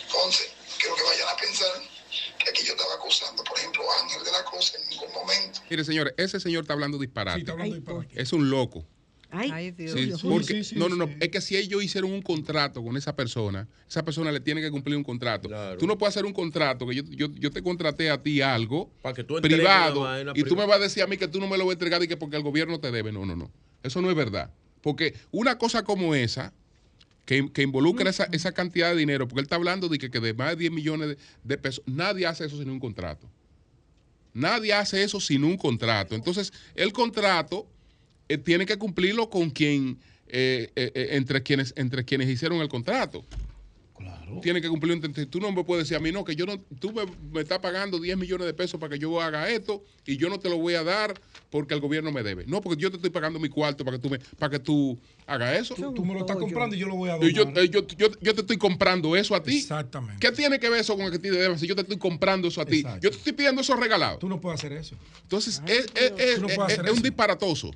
[0.02, 1.97] Entonces, creo que vayan a pensar
[2.38, 5.60] que aquí yo estaba acusando, por ejemplo, a Ángel de la Cruz en ningún momento.
[5.68, 7.36] Mire, señor, ese señor está hablando disparate.
[7.36, 8.20] Sí, está hablando disparate.
[8.20, 8.86] Es un loco.
[9.30, 10.24] Ay, Dios.
[10.74, 11.10] no, no, no.
[11.20, 14.70] es que si ellos hicieron un contrato con esa persona, esa persona le tiene que
[14.70, 15.50] cumplir un contrato.
[15.78, 18.90] Tú no puedes hacer un contrato que yo, yo, yo te contraté a ti algo
[19.42, 21.72] privado y tú me vas a decir a mí que tú no me lo vas
[21.72, 23.12] a entregar y que porque el gobierno te debe.
[23.12, 23.52] No, no, no.
[23.82, 24.50] Eso no es verdad.
[24.80, 26.54] Porque una cosa como esa,
[27.28, 30.18] que, que involucra esa, esa, cantidad de dinero, porque él está hablando de que, que
[30.18, 33.28] de más de 10 millones de, de pesos, nadie hace eso sin un contrato.
[34.32, 36.14] Nadie hace eso sin un contrato.
[36.14, 37.68] Entonces, el contrato
[38.30, 43.22] eh, tiene que cumplirlo con quien, eh, eh, entre, quienes, entre quienes hicieron el contrato.
[43.98, 44.40] Claro.
[44.40, 45.00] Tiene que cumplirlo.
[45.28, 47.98] Tú no me puedes decir a mí, no, que yo no, tú me, estás pagando
[47.98, 50.74] 10 millones de pesos para que yo haga esto y yo no te lo voy
[50.74, 51.14] a dar
[51.50, 52.44] porque el gobierno me debe.
[52.46, 54.98] No, porque yo te estoy pagando mi cuarto para que tú, me, para que tú
[55.26, 55.74] hagas eso.
[55.74, 57.28] Tú, me lo estás comprando y yo lo voy a dar.
[57.28, 57.86] Yo, yo,
[58.20, 59.58] yo, te estoy comprando eso a ti.
[59.58, 60.20] Exactamente.
[60.20, 62.48] ¿Qué tiene que ver eso con el que te debes si yo te estoy comprando
[62.48, 62.82] eso a ti?
[63.00, 64.18] Yo te estoy pidiendo eso regalado.
[64.18, 64.96] Tú no puedes hacer eso.
[65.22, 67.70] Entonces, es, es, es, es un disparatoso.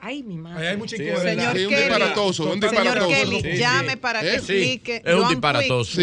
[0.00, 0.68] Ay, mi madre.
[0.68, 3.10] hay mucha Señor Kelly, un disparatoso, un disparatoso.
[3.10, 4.34] Señor Kelly, llame para que ¿Eh?
[4.36, 5.02] explique.
[5.04, 6.00] Es un disparatoso.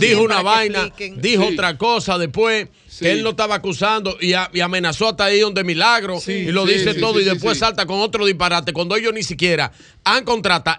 [0.00, 2.68] Dijo una vaina, dijo otra cosa después.
[2.98, 7.20] Que él no estaba acusando y, amenazó hasta ahí donde milagro y lo dice todo
[7.20, 9.70] y después salta con otro disparate cuando ellos ni siquiera
[10.02, 10.78] han contratado,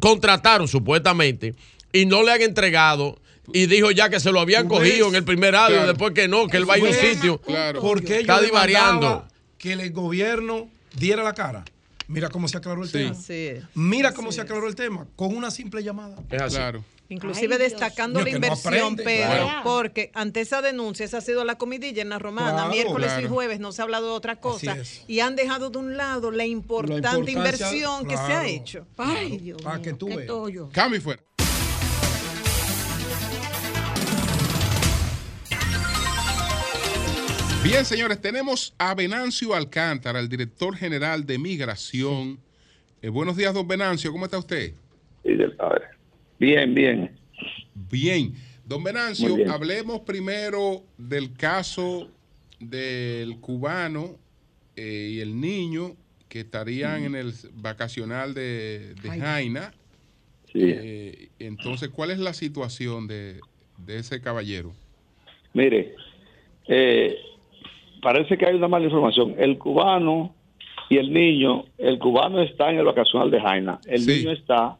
[0.00, 1.54] contrataron supuestamente
[1.92, 3.20] y no le han entregado
[3.52, 6.46] y dijo ya que se lo habían cogido en el primer año, después que no,
[6.46, 7.38] que él va a ir a un sitio.
[7.38, 7.80] Claro.
[7.80, 9.26] Porque está divariando.
[9.58, 11.64] Que el gobierno diera la cara.
[12.10, 13.16] Mira cómo se aclaró el tema.
[13.74, 16.16] Mira cómo se aclaró el tema con una simple llamada.
[16.28, 16.84] Claro.
[17.08, 22.08] Inclusive destacando la inversión, pero porque ante esa denuncia, esa ha sido la comidilla en
[22.08, 25.70] la romana, miércoles y jueves no se ha hablado de otra cosa y han dejado
[25.70, 28.86] de un lado la importante inversión que se ha hecho.
[28.96, 30.70] Ay, Dios Para que tú veas.
[30.72, 31.22] Cambio fuera.
[37.62, 42.38] Bien, señores, tenemos a Venancio Alcántara, el director general de Migración.
[43.02, 44.72] Eh, buenos días, don Venancio, ¿cómo está usted?
[46.38, 47.10] Bien, bien.
[47.90, 48.32] Bien.
[48.64, 52.10] Don Venancio, hablemos primero del caso
[52.58, 54.16] del cubano
[54.74, 55.96] eh, y el niño
[56.30, 59.74] que estarían en el vacacional de, Jaina.
[60.50, 60.60] Sí.
[60.62, 63.38] Eh, entonces, ¿cuál es la situación de,
[63.76, 64.72] de ese caballero?
[65.52, 65.94] Mire,
[66.68, 67.16] eh,
[68.00, 69.34] parece que hay una mala información.
[69.38, 70.34] El cubano
[70.88, 74.76] y el niño, el cubano está en el vacacional de Jaina, el niño está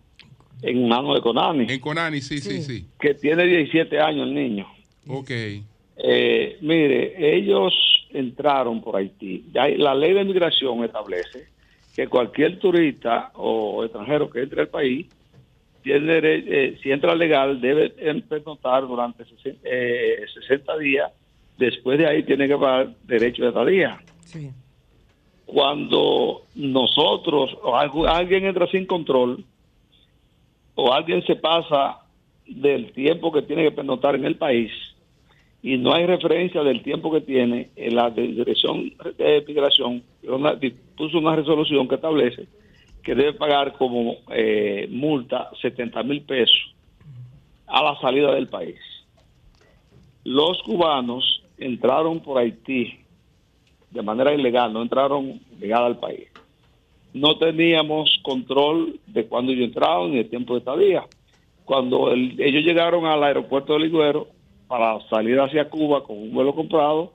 [0.62, 1.66] en manos de Conani.
[1.68, 4.66] En Conani, sí, sí, sí, Que tiene 17 años el niño.
[5.06, 5.30] Ok.
[6.02, 7.72] Eh, mire, ellos
[8.12, 9.46] entraron por Haití.
[9.52, 11.48] Ya la ley de migración establece
[11.94, 15.06] que cualquier turista o extranjero que entre al país
[15.82, 17.92] tiene eh, si entra legal debe
[18.44, 21.10] notar durante 60 eh, días
[21.60, 24.00] después de ahí tiene que pagar derecho de estadía.
[24.24, 24.50] Sí.
[25.44, 29.44] Cuando nosotros o alguien entra sin control
[30.74, 32.00] o alguien se pasa
[32.46, 34.72] del tiempo que tiene que pernoctar en el país
[35.62, 40.02] y no hay referencia del tiempo que tiene en la dirección de migración
[40.96, 42.46] puso una resolución que establece
[43.02, 46.74] que debe pagar como eh, multa 70 mil pesos
[47.66, 48.78] a la salida del país.
[50.24, 52.98] Los cubanos entraron por Haití
[53.90, 56.28] de manera ilegal, no entraron legal al país.
[57.12, 61.04] No teníamos control de cuándo ellos entraron ni el tiempo de estadía.
[61.64, 64.26] cuando ellos llegaron al aeropuerto de Ligüero
[64.66, 67.12] para salir hacia Cuba con un vuelo comprado,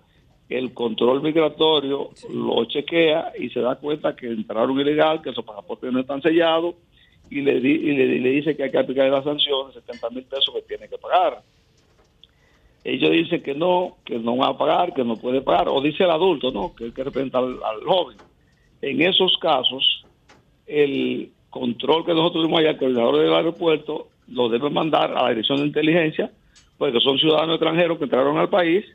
[0.48, 5.92] el control migratorio lo chequea y se da cuenta que entraron ilegal, que esos pasaportes
[5.92, 6.76] no están sellados
[7.30, 10.62] y le, y le, dice que hay que aplicar las sanciones, 70 mil pesos que
[10.62, 11.42] tiene que pagar.
[12.86, 16.04] Ellos dicen que no, que no va a pagar, que no puede pagar, o dice
[16.04, 16.76] el adulto, ¿no?
[16.76, 18.16] Que hay que representar al, joven.
[18.80, 20.06] En esos casos,
[20.68, 25.30] el control que nosotros tuvimos allá, el coordinador del aeropuerto, lo debe mandar a la
[25.30, 26.32] dirección de inteligencia,
[26.78, 28.86] porque son ciudadanos extranjeros que entraron al país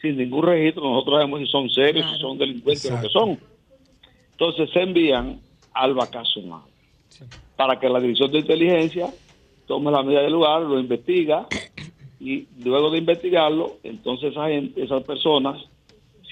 [0.00, 0.82] sin ningún registro.
[0.82, 3.38] Nosotros sabemos si son serios, si son delincuentes, lo que son.
[4.30, 5.38] Entonces se envían
[5.74, 6.62] al vacacional
[7.56, 9.10] para que la dirección de inteligencia
[9.66, 11.46] tome la medida del lugar, lo investiga
[12.24, 15.62] y luego de investigarlo, entonces esa gente, esas personas,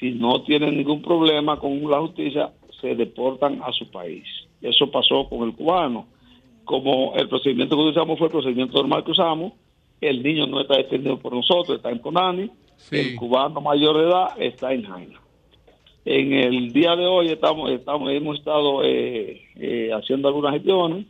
[0.01, 4.25] si no tienen ningún problema con la justicia, se deportan a su país.
[4.63, 6.07] Eso pasó con el cubano.
[6.65, 9.53] Como el procedimiento que usamos fue el procedimiento normal que usamos,
[10.01, 12.51] el niño no está detenido por nosotros, está en Conani,
[12.91, 15.21] el cubano mayor de edad está en Jaina.
[16.07, 21.07] En el día de hoy estamos, estamos hemos estado eh, eh, haciendo algunas gestiones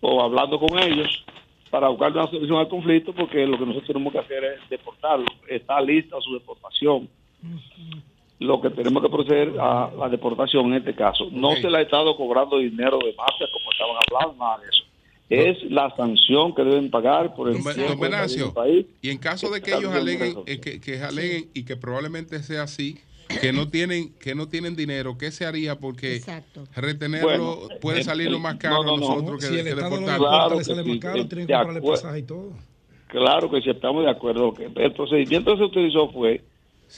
[0.00, 1.24] o hablando con ellos
[1.68, 5.26] para buscar una solución al conflicto, porque lo que nosotros tenemos que hacer es deportarlo.
[5.48, 7.08] Está lista su deportación.
[8.38, 11.28] Lo que tenemos que proceder a la deportación en este caso.
[11.30, 14.84] No se le ha estado cobrando dinero de mafia, como estaban hablando, nada de eso.
[15.30, 17.62] Es la sanción que deben pagar por el
[18.54, 18.86] país.
[19.02, 22.62] Y en caso de que ellos aleguen, eh, que, que aleguen y que probablemente sea
[22.62, 25.78] así, que no tienen que no tienen dinero, ¿qué se haría?
[25.78, 26.20] Porque
[26.74, 30.98] retenerlo puede salir más caro a nosotros que, si el que claro le sale más
[30.98, 32.52] caro, tienen que comprarle pasaje y todo.
[33.08, 34.54] Claro que sí, estamos de acuerdo.
[34.76, 36.42] El procedimiento que se utilizó fue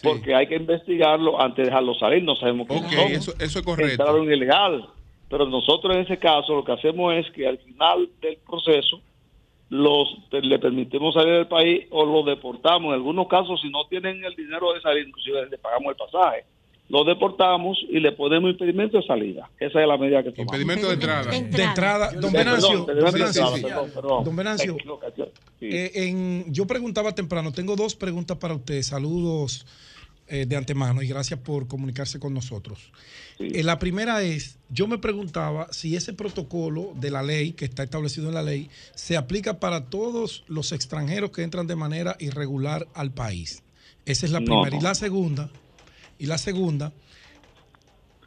[0.03, 2.23] porque hay que investigarlo antes de dejarlo salir.
[2.23, 4.03] No sabemos qué okay, eso, eso es correcto.
[4.03, 4.89] Entraron ilegal.
[5.29, 9.01] Pero nosotros en ese caso lo que hacemos es que al final del proceso
[9.71, 12.89] los le permitimos salir del país o los deportamos.
[12.89, 16.45] En algunos casos, si no tienen el dinero de salir, inclusive le pagamos el pasaje.
[16.89, 19.49] Los deportamos y le ponemos impedimento de salida.
[19.61, 20.55] Esa es la medida que tomamos.
[20.55, 21.31] Impedimento de entrada.
[21.31, 22.11] De entrada.
[22.21, 22.85] Don Venancio,
[24.25, 24.77] don Venancio,
[25.61, 28.83] eh, yo preguntaba temprano, tengo dos preguntas para usted.
[28.83, 29.65] Saludos
[30.33, 32.93] eh, de antemano y gracias por comunicarse con nosotros.
[33.41, 37.83] Eh, la primera es, yo me preguntaba si ese protocolo de la ley, que está
[37.83, 42.87] establecido en la ley, se aplica para todos los extranjeros que entran de manera irregular
[42.95, 43.65] al país.
[44.07, 44.77] Esa es la primera.
[44.77, 45.51] Y la segunda,
[46.17, 46.93] y la segunda,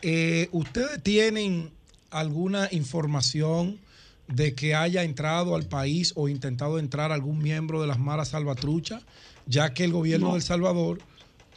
[0.01, 1.71] eh, ¿ustedes tienen
[2.11, 3.79] alguna información
[4.27, 9.01] de que haya entrado al país o intentado entrar algún miembro de las maras salvatrucha,
[9.45, 10.99] ya que el gobierno de El Salvador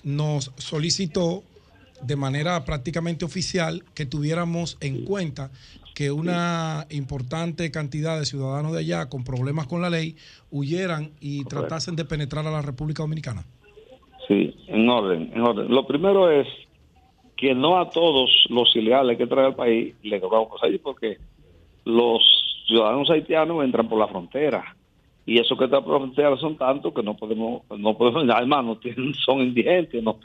[0.06, 1.42] nos solicitó
[2.00, 5.50] de manera prácticamente oficial que tuviéramos en cuenta
[5.96, 10.14] que una importante cantidad de ciudadanos de allá con problemas con la ley
[10.52, 13.44] huyeran y tratasen de penetrar a la República Dominicana.
[14.28, 15.68] Sí, en orden, en orden.
[15.74, 16.46] Lo primero es
[17.36, 21.18] que no a todos los ilegales que traen al país le cobramos ahí porque
[21.84, 22.22] los
[22.68, 24.75] ciudadanos haitianos entran por la frontera
[25.26, 29.12] y esos que la frontera son tantos que no podemos, no podemos, además no tienen,
[29.14, 30.18] son indigentes, no,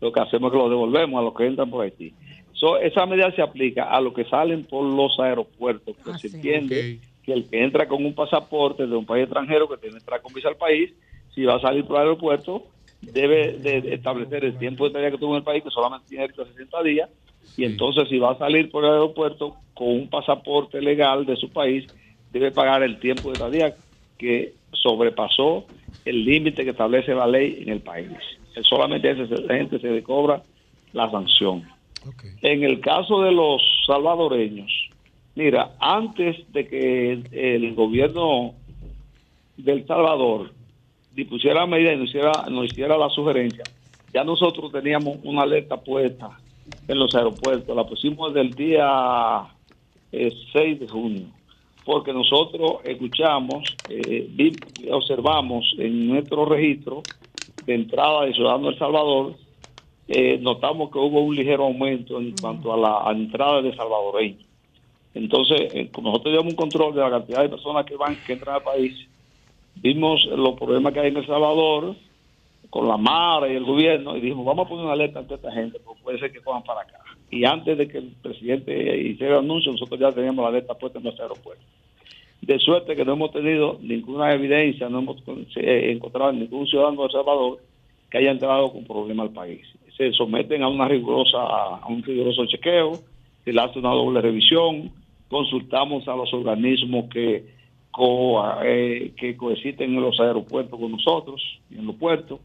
[0.00, 2.12] lo que hacemos es que los devolvemos a los que entran por Haití.
[2.82, 6.98] esa medida se aplica a los que salen por los aeropuertos, que ah, se entiende
[7.22, 10.20] que el que entra con un pasaporte de un país extranjero que tiene que entrar
[10.20, 10.92] con visa al país,
[11.34, 12.64] si va a salir por el aeropuerto,
[13.00, 16.22] debe de establecer el tiempo de estadía que tuvo en el país, que solamente tiene
[16.22, 17.10] derecho a 60 días,
[17.56, 21.50] y entonces si va a salir por el aeropuerto con un pasaporte legal de su
[21.50, 21.88] país,
[22.32, 23.76] debe pagar el tiempo de estadía
[24.18, 25.64] que sobrepasó
[26.04, 28.10] el límite que establece la ley en el país.
[28.62, 30.42] Solamente a esa gente se le cobra
[30.92, 31.64] la sanción.
[32.42, 34.90] En el caso de los salvadoreños,
[35.34, 38.54] mira, antes de que el gobierno
[39.56, 40.52] del Salvador
[41.14, 43.64] dispusiera medida y nos hiciera, nos hiciera la sugerencia,
[44.12, 46.30] ya nosotros teníamos una alerta puesta
[46.86, 49.42] en los aeropuertos, la pusimos del día
[50.10, 51.37] 6 eh, de junio
[51.88, 54.52] porque nosotros escuchamos, eh,
[54.90, 57.02] observamos en nuestro registro
[57.64, 59.34] de entrada de Ciudadanos de El Salvador,
[60.06, 64.44] eh, notamos que hubo un ligero aumento en cuanto a la entrada de salvadoreños.
[65.14, 68.34] Entonces, eh, como nosotros teníamos un control de la cantidad de personas que van, que
[68.34, 69.08] entran al país,
[69.76, 71.96] vimos los problemas que hay en El Salvador
[72.68, 75.50] con la MARA y el gobierno y dijimos, vamos a poner una alerta ante esta
[75.52, 76.98] gente, porque puede ser que cojan para acá.
[77.30, 80.98] Y antes de que el presidente hiciera el anuncio, nosotros ya teníamos la alerta puesta
[80.98, 81.64] en nuestro aeropuerto
[82.40, 85.16] de suerte que no hemos tenido ninguna evidencia, no hemos
[85.56, 87.58] eh, encontrado ningún ciudadano de Salvador
[88.10, 89.60] que haya entrado con problema al país.
[89.96, 92.92] Se someten a una rigurosa, a un riguroso chequeo,
[93.44, 94.90] se le hace una doble revisión,
[95.28, 97.58] consultamos a los organismos que
[98.64, 102.38] eh, que coexisten en los aeropuertos con nosotros y en los puertos,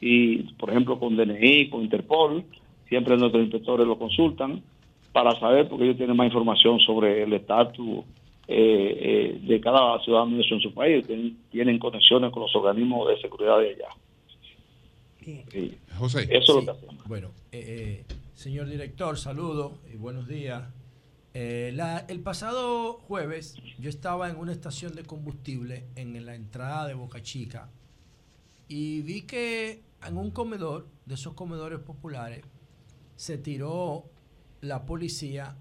[0.00, 2.44] y por ejemplo con DNI, con Interpol,
[2.88, 4.62] siempre nuestros inspectores lo consultan
[5.12, 8.04] para saber, porque ellos tienen más información sobre el estatus
[8.48, 11.06] eh, eh, de cada ciudadano en su país,
[11.50, 13.88] tienen, conexiones con los organismos de seguridad de allá.
[15.98, 16.28] José.
[16.30, 17.08] Eso es lo que hacemos.
[17.08, 17.30] Bueno,
[18.34, 20.62] señor director, saludos y buenos días.
[21.38, 21.76] Eh,
[22.08, 27.22] el pasado jueves yo estaba en una estación de combustible en la entrada de Boca
[27.22, 27.68] Chica
[28.68, 32.42] y vi que en un comedor, de esos comedores populares,
[33.16, 34.04] se tiró
[34.62, 35.56] la policía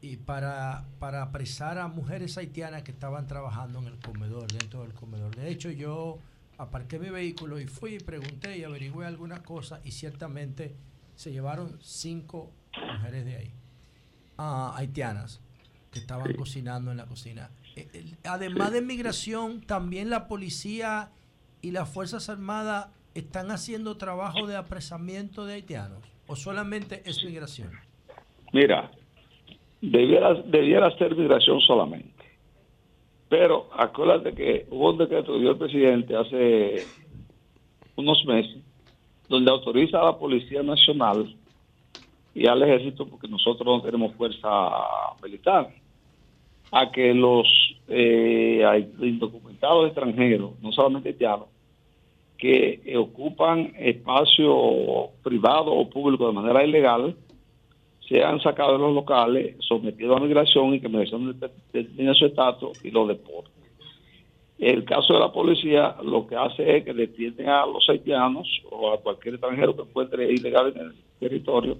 [0.00, 4.94] y para, para apresar a mujeres haitianas que estaban trabajando en el comedor, dentro del
[4.94, 5.34] comedor.
[5.34, 6.18] De hecho, yo
[6.56, 10.76] aparqué mi vehículo y fui y pregunté y averigüé algunas cosas y ciertamente
[11.14, 13.54] se llevaron cinco mujeres de ahí
[14.38, 15.40] haitianas
[15.90, 17.50] que estaban cocinando en la cocina.
[17.76, 21.10] Eh, además de migración, también la policía
[21.60, 27.72] y las Fuerzas Armadas están haciendo trabajo de apresamiento de haitianos o solamente es migración.
[28.52, 28.90] Mira,
[29.80, 32.24] debiera, debiera ser migración solamente.
[33.28, 36.86] Pero acuérdate que hubo un decreto que dio el presidente hace
[37.96, 38.56] unos meses
[39.28, 41.34] donde autoriza a la Policía Nacional
[42.34, 44.48] y al ejército, porque nosotros no tenemos fuerza
[45.22, 45.68] militar,
[46.70, 47.46] a que los
[47.88, 48.62] eh,
[49.00, 51.48] indocumentados extranjeros, no solamente haitianos,
[52.38, 57.16] que ocupan espacio privado o público de manera ilegal,
[58.08, 61.38] sean sacados de los locales, sometidos a migración y que migración
[61.72, 63.50] determine su estatus y los deporte.
[64.58, 68.92] El caso de la policía lo que hace es que detienen a los haitianos o
[68.92, 71.78] a cualquier extranjero que encuentre ilegal en el territorio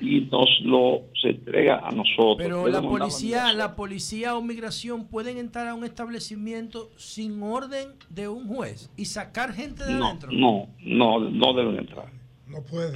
[0.00, 2.36] y nos lo se entrega a nosotros.
[2.38, 8.28] Pero la policía, la policía o migración pueden entrar a un establecimiento sin orden de
[8.28, 10.30] un juez y sacar gente de adentro.
[10.32, 12.10] No, no, no deben entrar.
[12.46, 12.94] No pueden.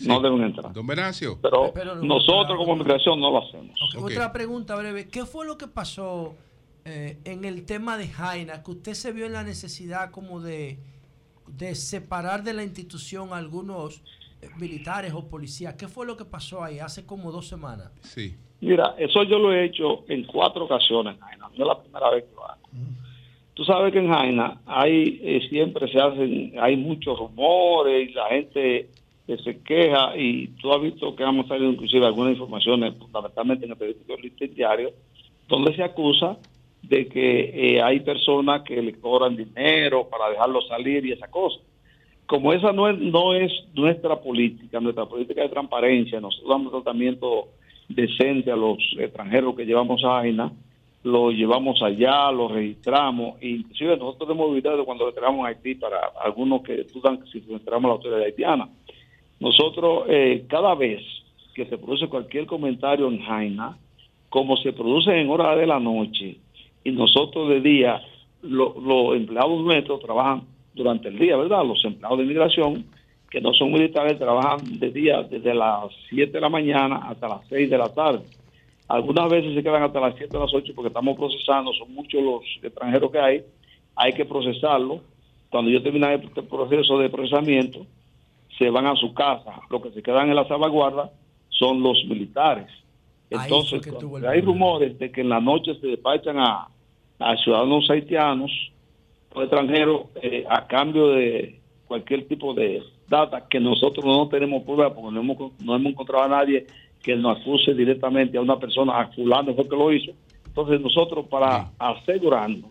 [0.00, 0.72] No deben entrar.
[0.72, 1.38] Don Venancio.
[1.40, 3.78] Pero, nosotros como migración no lo hacemos.
[3.96, 5.08] Otra pregunta breve.
[5.08, 6.34] ¿Qué fue lo que pasó
[6.84, 8.62] eh, en el tema de Jaina?
[8.62, 10.78] Que usted se vio en la necesidad como de,
[11.46, 14.02] de separar de la institución algunos
[14.58, 15.74] militares o policías.
[15.74, 17.90] ¿Qué fue lo que pasó ahí hace como dos semanas?
[18.02, 18.36] Sí.
[18.60, 21.48] Mira, eso yo lo he hecho en cuatro ocasiones, Jaina.
[21.56, 22.60] No es la primera vez que lo hago.
[23.54, 28.26] Tú sabes que en Jaina hay eh, siempre se hacen, hay muchos rumores y la
[28.28, 28.88] gente
[29.26, 33.72] que se queja y tú has visto que hemos salido inclusive algunas informaciones, fundamentalmente en
[33.72, 34.92] el periódico Diario,
[35.48, 36.38] donde se acusa
[36.82, 41.60] de que eh, hay personas que le cobran dinero para dejarlo salir y esa cosa
[42.26, 47.48] como esa no es, no es nuestra política, nuestra política de transparencia, nosotros damos tratamiento
[47.88, 50.52] decente a los extranjeros que llevamos a AINA,
[51.02, 55.74] lo llevamos allá, lo registramos, e inclusive nosotros hemos evitado cuando le traemos a Haití
[55.74, 58.68] para algunos que dudan si entramos a la autoridad haitiana.
[59.40, 61.02] Nosotros, eh, cada vez
[61.54, 63.76] que se produce cualquier comentario en Jaina,
[64.28, 66.38] como se produce en horas de la noche,
[66.82, 68.02] y nosotros de día,
[68.42, 70.42] los empleados nuestros trabajan
[70.74, 71.64] durante el día, ¿verdad?
[71.64, 72.84] Los empleados de inmigración
[73.30, 77.40] que no son militares trabajan de día desde las 7 de la mañana hasta las
[77.48, 78.20] 6 de la tarde.
[78.86, 82.22] Algunas veces se quedan hasta las 7 de las 8 porque estamos procesando, son muchos
[82.22, 83.42] los extranjeros que hay,
[83.96, 85.00] hay que procesarlo.
[85.50, 87.86] Cuando yo termine este proceso de procesamiento,
[88.58, 89.60] se van a su casa.
[89.70, 91.10] Los que se quedan en la salvaguarda
[91.48, 92.66] son los militares.
[93.30, 93.80] Entonces,
[94.28, 96.68] hay rumores de que en la noche se despachan a,
[97.18, 98.50] a ciudadanos haitianos
[99.42, 105.12] extranjeros eh, a cambio de cualquier tipo de data que nosotros no tenemos prueba porque
[105.12, 106.66] no hemos, no hemos encontrado a nadie
[107.02, 110.12] que nos acuse directamente a una persona a fulano fue que lo hizo.
[110.46, 112.70] Entonces nosotros para asegurarnos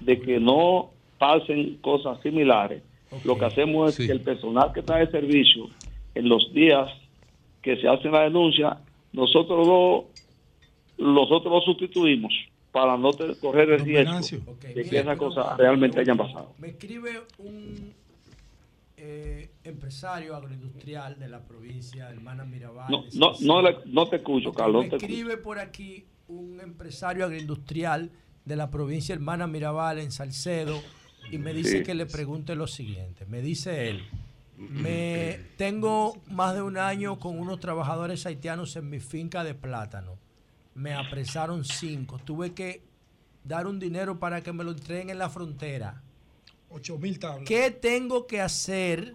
[0.00, 2.82] de que no pasen cosas similares,
[3.24, 5.68] lo que hacemos es que el personal que está de servicio
[6.14, 6.90] en los días
[7.62, 8.78] que se hace la denuncia,
[9.12, 10.06] nosotros lo,
[10.98, 12.32] nosotros lo sustituimos
[12.72, 13.10] para no
[13.40, 14.18] correr el riesgo
[14.74, 16.52] de que esas cosas realmente hayan pasado.
[16.58, 17.94] Me escribe un
[18.96, 22.90] eh, empresario agroindustrial de la provincia, hermana Mirabal.
[22.90, 23.04] No,
[23.40, 24.86] no, no, te escucho, Carlos.
[24.88, 28.10] Me escribe por aquí un empresario agroindustrial
[28.44, 30.80] de la provincia hermana Mirabal en Salcedo
[31.30, 33.26] y me dice que le pregunte lo siguiente.
[33.26, 34.04] Me dice él,
[34.56, 40.18] me tengo más de un año con unos trabajadores haitianos en mi finca de plátano
[40.74, 42.18] me apresaron cinco.
[42.18, 42.82] Tuve que
[43.44, 46.02] dar un dinero para que me lo entreguen en la frontera.
[46.70, 47.48] 8 mil tablas.
[47.48, 49.14] ¿Qué tengo que hacer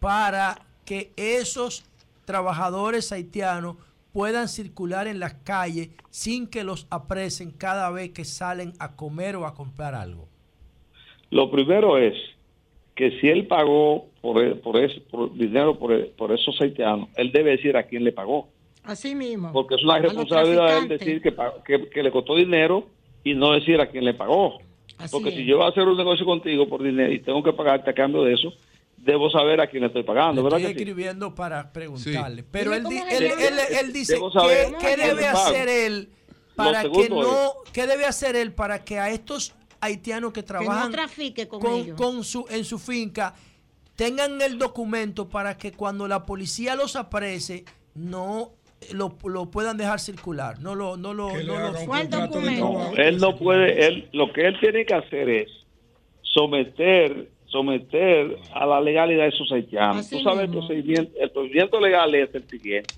[0.00, 1.84] para que esos
[2.24, 3.76] trabajadores haitianos
[4.12, 9.36] puedan circular en las calles sin que los apresen cada vez que salen a comer
[9.36, 10.27] o a comprar algo?
[11.30, 12.14] Lo primero es
[12.94, 14.76] que si él pagó por, por,
[15.10, 18.48] por dinero por, por, esos haitianos, él debe decir a quién le pagó.
[18.82, 19.52] Así mismo.
[19.52, 21.34] Porque es una responsabilidad de él decir que,
[21.92, 22.86] que, le costó dinero
[23.22, 24.58] y no decir a quién le pagó.
[25.12, 27.90] Porque si yo voy a hacer un negocio contigo por dinero y tengo que pagarte
[27.90, 28.52] a cambio de eso,
[28.96, 30.42] debo saber a quién le estoy pagando.
[30.48, 32.44] estoy escribiendo para preguntarle.
[32.50, 36.08] Pero él, él, dice, ¿qué, ¿qué debe hacer él
[36.56, 40.92] para que no, qué debe hacer él para que a estos haitianos que trabajan
[41.96, 43.34] con, su, en su finca
[43.96, 48.52] tengan el documento para que cuando la policía los aprese no
[48.92, 49.10] lo,
[49.50, 50.60] puedan dejar circular.
[50.60, 51.70] No lo no lo, no
[52.96, 55.48] él no puede él lo que él tiene que hacer es
[56.22, 60.08] someter someter a la legalidad de esos haitianos.
[60.08, 62.94] Tú sabes el procedimiento, el procedimiento legal es el siguiente.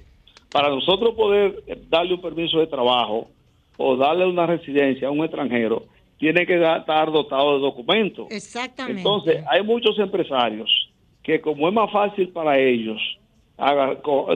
[0.51, 3.31] Para nosotros poder darle un permiso de trabajo
[3.77, 5.87] o darle una residencia a un extranjero
[6.21, 8.27] tiene que estar dotado de documentos.
[8.31, 9.01] Exactamente.
[9.01, 10.71] Entonces, hay muchos empresarios
[11.23, 13.01] que como es más fácil para ellos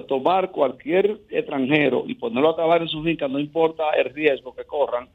[0.08, 4.64] tomar cualquier extranjero y ponerlo a trabajar en su finca, no importa el riesgo que
[4.64, 5.08] corran,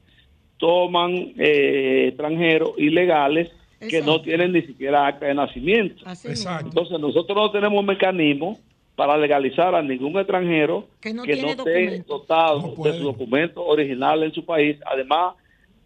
[0.57, 6.03] toman eh, extranjeros ilegales que no tienen ni siquiera acta de nacimiento.
[6.23, 8.59] Entonces, nosotros no tenemos mecanismo
[8.95, 14.45] para legalizar a ningún extranjero que no, esté dotado de su documento original en su
[14.45, 14.77] país.
[14.85, 15.35] Además,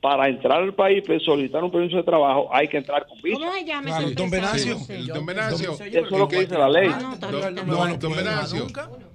[0.04, 3.40] para entrar al país, pues, solicitar un permiso de trabajo, hay que entrar con visa.
[3.40, 4.78] ¿Cómo se llama claro, Don Venancio.
[5.08, 5.72] don Venancio.
[5.72, 6.90] Eso es lo que dice la ley.
[6.90, 8.68] don, don Venancio,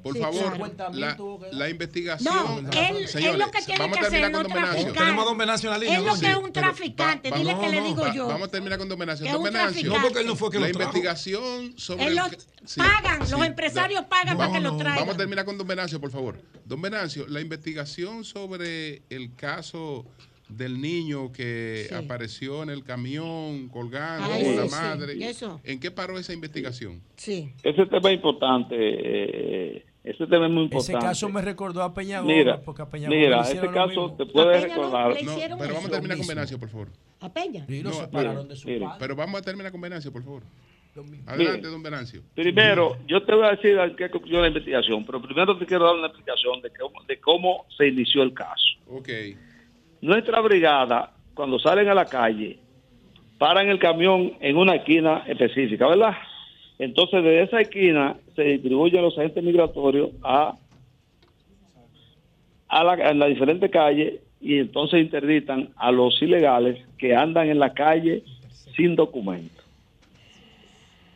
[0.02, 0.58] por favor,
[0.94, 1.15] la,
[1.52, 2.34] la, investigación.
[2.34, 4.94] No, él, señores, él lo que tiene vamos que hacer no traficar.
[4.94, 5.99] Tenemos a don Venancio en la línea.
[5.99, 8.26] Él lo que es un traficante, dile que le digo yo.
[8.26, 9.31] Vamos a terminar con don Venancio.
[9.31, 9.92] Don Venancio.
[9.92, 12.17] No, porque él no fue que La investigación sobre...
[12.76, 15.00] Pagan, los empresarios pagan para que lo traigan.
[15.00, 16.41] Vamos a terminar con don Venancio, por favor.
[16.65, 20.07] Don Venancio, la investigación sobre el caso
[20.49, 25.17] del niño que apareció en el camión colgando con la madre.
[25.65, 27.01] ¿En qué paró esa investigación?
[27.17, 27.52] Sí.
[27.62, 28.75] Ese tema es importante.
[28.78, 30.99] Eh, ese tema es muy importante.
[30.99, 34.60] Ese caso me recordó a Peña Mira, porque a Peña mira ese caso te puede
[34.60, 35.15] recordar.
[35.23, 36.89] No, pero vamos a terminar con Venancio, por favor.
[37.20, 37.67] ¿A Peña?
[37.68, 38.97] Y lo separaron de su padre.
[38.99, 40.43] Pero vamos a terminar con Venancio, por favor.
[41.27, 42.23] Adelante, don Venancio.
[42.35, 45.94] Primero, yo te voy a decir qué concluyó la investigación, pero primero te quiero dar
[45.94, 46.73] una explicación de,
[47.07, 48.65] de cómo se inició el caso.
[48.89, 49.09] Ok
[50.01, 52.59] nuestra brigada, cuando salen a la calle,
[53.39, 56.15] paran el camión en una esquina específica, ¿verdad?
[56.78, 60.55] Entonces, de esa esquina se distribuyen los agentes migratorios a,
[62.68, 67.73] a, la, las diferentes calles y entonces interditan a los ilegales que andan en la
[67.73, 68.23] calle
[68.77, 69.62] sin documento.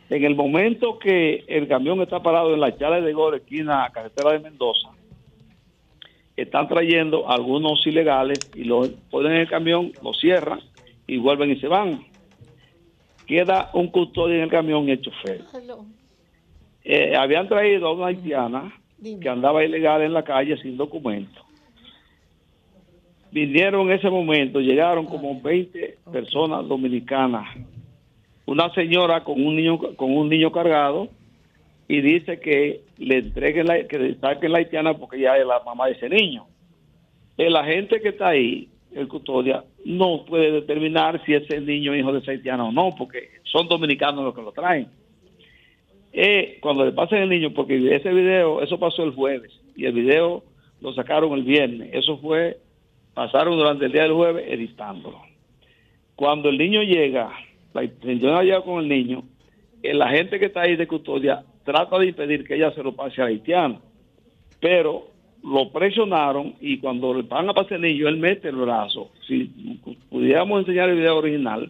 [0.09, 4.33] En el momento que el camión está parado en la chale de Gore, esquina carretera
[4.33, 4.89] de Mendoza,
[6.35, 10.59] están trayendo algunos ilegales y los ponen en el camión, lo cierran
[11.07, 12.05] y vuelven y se van.
[13.27, 15.41] Queda un custodio en el camión y el chofer.
[16.83, 18.73] Eh, habían traído a una haitiana
[19.21, 21.41] que andaba ilegal en la calle sin documento.
[23.31, 27.47] Vinieron en ese momento, llegaron como 20 personas dominicanas.
[28.45, 31.09] Una señora con un niño con un niño cargado
[31.87, 35.87] y dice que le entreguen la, que saquen la haitiana porque ya es la mamá
[35.87, 36.45] de ese niño.
[37.37, 42.19] El agente que está ahí, el custodia, no puede determinar si ese niño hijo de
[42.19, 44.87] esa haitiana o no, porque son dominicanos los que lo traen.
[46.13, 49.93] Eh, cuando le pasen el niño, porque ese video, eso pasó el jueves, y el
[49.93, 50.43] video
[50.79, 52.59] lo sacaron el viernes, eso fue,
[53.13, 55.21] pasaron durante el día del jueves editándolo.
[56.15, 57.31] Cuando el niño llega,
[57.73, 59.23] la intención llega con el niño,
[59.81, 63.21] el agente que está ahí de custodia trata de impedir que ella se lo pase
[63.21, 63.81] a haitiano,
[64.59, 65.07] pero
[65.43, 69.11] lo presionaron y cuando le van a niño, él mete el brazo.
[69.27, 69.45] Si
[70.09, 71.69] pudiéramos enseñar el video original,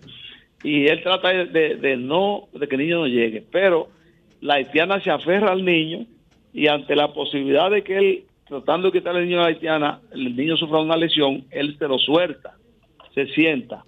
[0.64, 3.90] y él trata de, no, de que el niño no llegue, pero
[4.42, 6.06] la haitiana se aferra al niño
[6.54, 10.00] y ante la posibilidad de que él, tratando de quitarle el niño a la haitiana,
[10.12, 12.56] el niño sufra una lesión, él se lo suelta,
[13.14, 13.84] se sienta.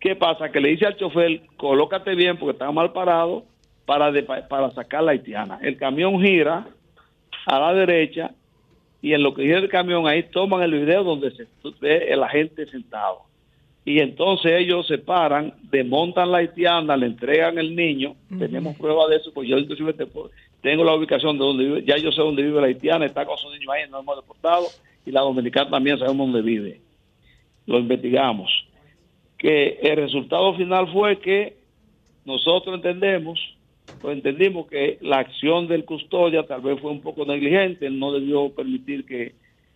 [0.00, 0.50] ¿Qué pasa?
[0.50, 3.44] Que le dice al chofer, colócate bien porque está mal parado,
[3.88, 4.12] para,
[4.48, 5.58] para sacar la haitiana.
[5.62, 6.66] El camión gira
[7.46, 8.32] a la derecha
[9.00, 11.46] y en lo que gira el camión ahí toman el video donde se
[11.80, 13.22] ve el agente sentado.
[13.86, 18.14] Y entonces ellos se paran, desmontan la haitiana, le entregan el niño.
[18.38, 19.94] Tenemos prueba de eso, pues yo inclusive
[20.60, 23.38] tengo la ubicación de donde vive, ya yo sé dónde vive la haitiana, está con
[23.38, 24.66] su niño ahí, no hemos deportado,
[25.06, 26.82] y la dominicana también sabemos dónde vive.
[27.64, 28.50] Lo investigamos.
[29.38, 31.56] Que el resultado final fue que
[32.26, 33.57] nosotros entendemos
[34.00, 38.12] pues entendimos que la acción del custodia tal vez fue un poco negligente, él no
[38.12, 39.34] debió permitir que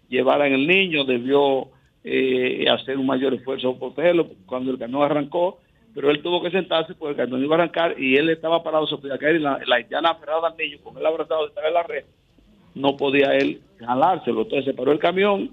[0.08, 1.68] llevaran el niño, debió
[2.04, 5.58] eh, hacer un mayor esfuerzo por protegerlo cuando el camión arrancó,
[5.94, 8.86] pero él tuvo que sentarse porque el camión iba a arrancar y él estaba parado
[8.86, 11.74] sobre la caer y la, la haitiana aferrada al niño, con él abrazado de en
[11.74, 12.04] la red,
[12.74, 15.50] no podía él jalárselo, entonces se paró el camión,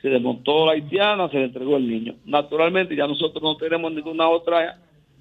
[0.00, 2.14] se desmontó la haitiana, se le entregó el niño.
[2.24, 4.78] Naturalmente ya nosotros no tenemos ninguna otra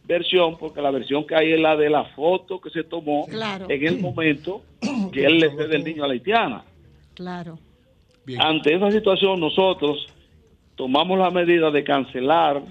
[0.07, 3.87] versión, porque la versión que hay es la de la foto que se tomó en
[3.87, 4.61] el momento
[5.11, 6.63] que él le cede el niño a la haitiana.
[7.13, 7.59] Claro.
[8.39, 10.07] Ante esa situación, nosotros
[10.75, 12.61] tomamos la medida de cancelar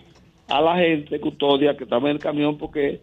[0.49, 3.01] a la gente custodia que estaba en el camión porque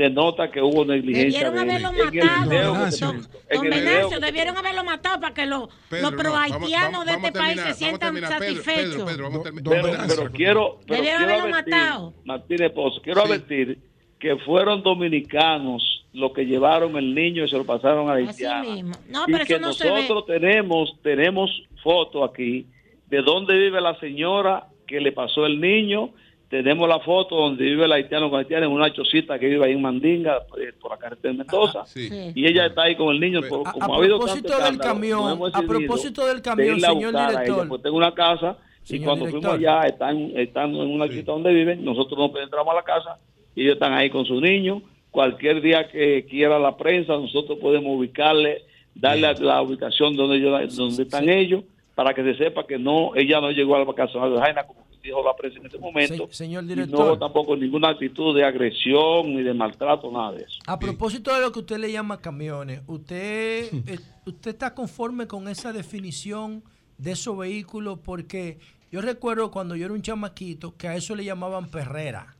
[0.00, 1.50] se nota que hubo negligencia.
[1.50, 3.20] Debieron haberlo matado.
[3.52, 8.18] Don Venancio, debieron haberlo matado para que los, los prohaitianos de este país se sientan
[8.18, 9.18] satisfechos.
[9.62, 10.78] pero, quiero.
[10.86, 12.14] debieron haberlo matado.
[12.24, 13.78] Martínez Pozo, quiero advertir
[14.18, 18.98] que fueron dominicanos los que llevaron el niño y se lo pasaron a la haitiana.
[19.08, 21.50] No, pero y que nosotros tenemos tenemos
[21.82, 22.66] fotos aquí
[23.08, 26.10] de dónde vive la señora que le pasó el niño
[26.50, 29.72] tenemos la foto donde vive la haitiana con haitiana en una chocita que vive ahí
[29.72, 31.84] en Mandinga, eh, por la carretera de Mendoza.
[31.94, 33.40] Y ella está ahí con el niño.
[33.48, 37.68] Por, como a, propósito del camión, a propósito del camión, señor director.
[37.68, 41.22] pues tengo una casa y cuando fuimos allá, están, están en una sí.
[41.22, 43.18] donde viven, nosotros no entramos a la casa
[43.54, 44.82] y ellos están ahí con sus niños.
[45.12, 48.62] Cualquier día que quiera la prensa, nosotros podemos ubicarle,
[48.96, 51.62] darle la ubicación donde, ellos, donde están ellos,
[51.94, 54.80] para que se sepa que no ella no llegó a la casa de Jaina como
[55.02, 56.28] dijo la prensa en este momento.
[56.30, 56.98] señor director.
[56.98, 60.58] no hubo tampoco ninguna actitud de agresión ni de maltrato, nada de eso.
[60.66, 65.48] A propósito de lo que usted le llama camiones, ¿usted, eh, usted está conforme con
[65.48, 66.62] esa definición
[66.98, 67.98] de esos vehículos?
[68.04, 68.58] Porque
[68.90, 72.36] yo recuerdo cuando yo era un chamaquito que a eso le llamaban perrera.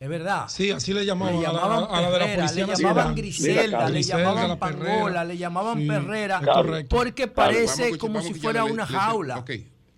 [0.00, 0.44] Es verdad.
[0.48, 3.14] Sí, así le llamaban, le llamaban a, la, a, la, de la policía Le llamaban
[3.16, 6.40] Griselda, le llamaban Pangola, le llamaban Perrera,
[6.88, 9.44] porque parece como si fuera una jaula.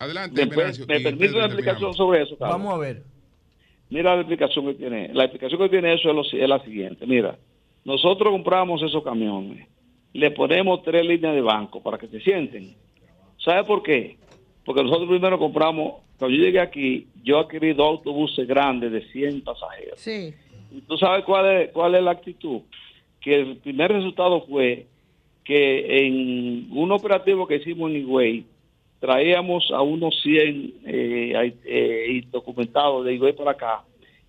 [0.01, 2.37] Adelante, ¿Me, me permite una explicación sobre eso?
[2.39, 2.59] Carlos?
[2.59, 3.03] Vamos a ver.
[3.91, 5.13] Mira la explicación que tiene.
[5.13, 7.07] La explicación que tiene eso es, lo, es la siguiente.
[7.07, 7.39] Mira,
[7.85, 9.69] nosotros compramos esos camiones,
[10.15, 12.75] le ponemos tres líneas de banco para que se sienten.
[13.45, 14.17] ¿Sabe por qué?
[14.65, 19.43] Porque nosotros primero compramos, cuando yo llegué aquí, yo adquirí dos autobuses grandes de 100
[19.43, 20.01] pasajeros.
[20.01, 20.33] Sí.
[20.71, 22.63] ¿Y tú sabes cuál es, cuál es la actitud?
[23.21, 24.87] Que el primer resultado fue
[25.45, 28.47] que en un operativo que hicimos en Higüey,
[29.01, 33.83] traíamos a unos 100 eh, eh, documentados de Higüey para acá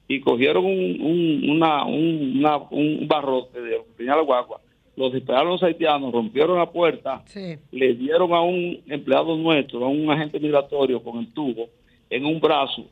[0.08, 4.60] y cogieron un, un, una, un, una, un barrote de la guagua,
[4.96, 7.24] los dispararon los haitianos, rompieron la puerta,
[7.72, 11.68] le dieron a un empleado nuestro, a un agente migratorio con el tubo
[12.10, 12.86] en un brazo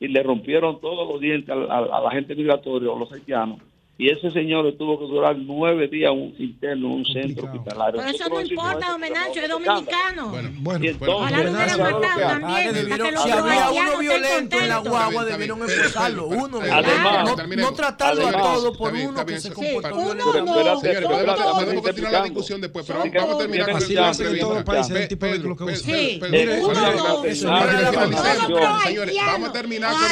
[0.00, 3.58] y le rompieron todos los dientes al, al, al agente migratorio, a los haitianos
[3.96, 8.00] y ese señor tuvo que durar nueve días un interno en un centro hospitalario.
[8.00, 10.30] Pero eso no importa, homenaje, es dominicano.
[10.30, 12.74] Bueno, bueno, bueno Ojalá lo hubieran matado también.
[13.22, 16.26] Si había uno violento en la guagua, debieron expulsarlo.
[16.26, 20.80] Uno, además, no, tratarlo a todo por uno que se comportó violento.
[20.80, 24.40] Señores, podemos continuar la discusión después, pero vamos a terminar con Así lo hacen en
[24.40, 26.20] todos los países, el tipo de lo que Sí.
[26.20, 30.08] Señores, vamos a terminar con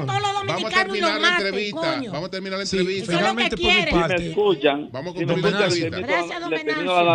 [0.00, 0.46] el.
[0.46, 2.00] Vamos a terminar la entrevista.
[2.10, 4.18] Vamos a terminar la entrevista finalmente por mi parte.
[4.18, 6.50] Si me escuchan, vamos si con me Gracias, don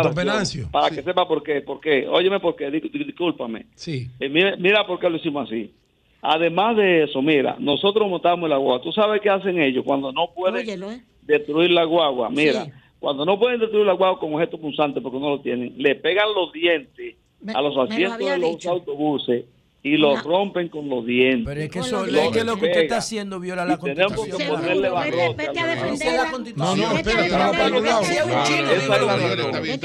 [0.02, 0.68] Don Venancio.
[0.70, 1.60] Para que sepa por qué.
[1.62, 2.06] ¿Por qué?
[2.08, 2.70] Óyeme por qué.
[2.70, 3.66] Discúlpame.
[3.74, 4.08] Sí.
[4.20, 5.72] Eh, mira, mira por qué lo hicimos así.
[6.20, 8.80] Además de eso, mira, nosotros montamos la guagua.
[8.82, 11.02] ¿Tú sabes qué hacen ellos cuando no pueden Óyelo, ¿eh?
[11.22, 12.30] destruir la guagua?
[12.30, 12.70] Mira, Sí.
[13.00, 16.32] cuando no pueden destruir la guagua con objetos punzantes porque no lo tienen, le pegan
[16.32, 18.70] los dientes Me- a los lo asientos de los dicho.
[18.70, 19.44] autobuses
[19.84, 20.30] y los No.
[20.30, 21.44] rompen con los dientes.
[21.44, 24.12] Pero es que eso es que lo que usted está haciendo viola la Y tenemos
[24.12, 24.60] que constitución.
[24.60, 26.22] ponerle Seguro, vete, a defenderla.
[26.24, 26.68] la constitución.
[26.68, 28.02] No, no, Vete a espérate, para defenderla, algún vete lado.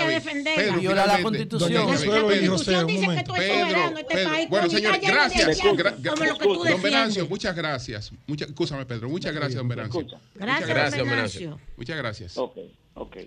[0.07, 0.77] a defenderla.
[0.77, 1.73] Viola la constitución.
[1.73, 3.33] Doña La Consuelo y José, constitución un dice que momento.
[3.33, 4.49] tú eres Pedro, soberano, este país.
[4.49, 5.63] Bueno, señor, gracias.
[5.63, 6.81] lo Don.
[6.83, 8.11] Venancio, muchas gracias.
[8.27, 9.09] Mucha, escúchame, Pedro.
[9.09, 10.05] Muchas gracias, don Venancio.
[10.35, 11.09] Gracias, don.
[11.09, 11.59] Venancio.
[11.75, 12.37] Muchas gracias.
[12.37, 12.57] Ok,
[12.93, 13.17] ok.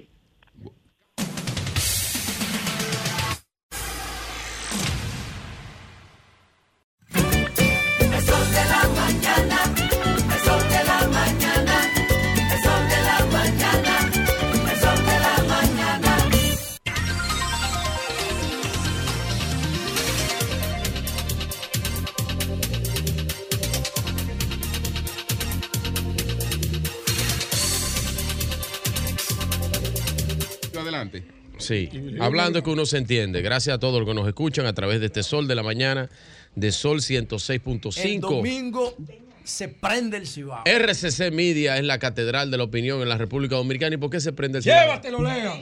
[31.70, 33.42] Sí, hablando que uno se entiende.
[33.42, 36.10] Gracias a todos los que nos escuchan a través de este Sol de la Mañana,
[36.56, 38.18] de Sol El 106.5.
[38.18, 38.96] domingo
[39.44, 40.64] se prende el cibao.
[40.64, 43.94] RCC Media es la catedral de la opinión en la República Dominicana.
[43.94, 44.80] ¿Y por qué se prende el cibao?
[44.80, 45.60] Llévatelo, Lea.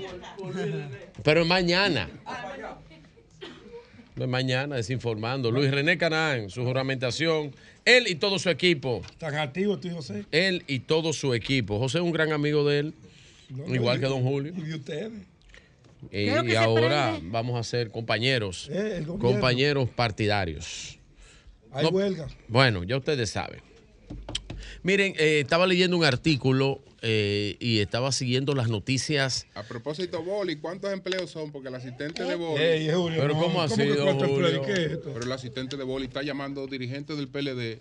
[1.23, 2.09] Pero mañana.
[4.17, 5.51] No es mañana, desinformando.
[5.51, 7.55] Luis René Canán, su juramentación.
[7.85, 9.03] Él y todo su equipo.
[9.19, 10.25] Tan activo tú, José.
[10.33, 11.79] Él y todo su equipo.
[11.79, 12.95] José es un gran amigo de él.
[13.67, 14.55] igual que don Julio.
[14.57, 15.11] Y de
[16.03, 16.45] ustedes.
[16.45, 18.69] Y, ahora vamos a ser compañeros.
[18.73, 20.99] Eh, compañeros partidarios.
[21.73, 22.27] Hay huelga.
[22.49, 23.61] Bueno, ya ustedes saben.
[24.83, 29.47] Miren, eh, estaba leyendo un artículo eh, y estaba siguiendo las noticias.
[29.55, 31.53] A propósito, Boli, ¿cuántos empleos son?
[31.53, 33.17] Porque el asistente de Boli.
[33.17, 34.19] pero ¿cómo ha sido?
[34.19, 37.81] Pero el asistente de Boli está llamando dirigentes del PLD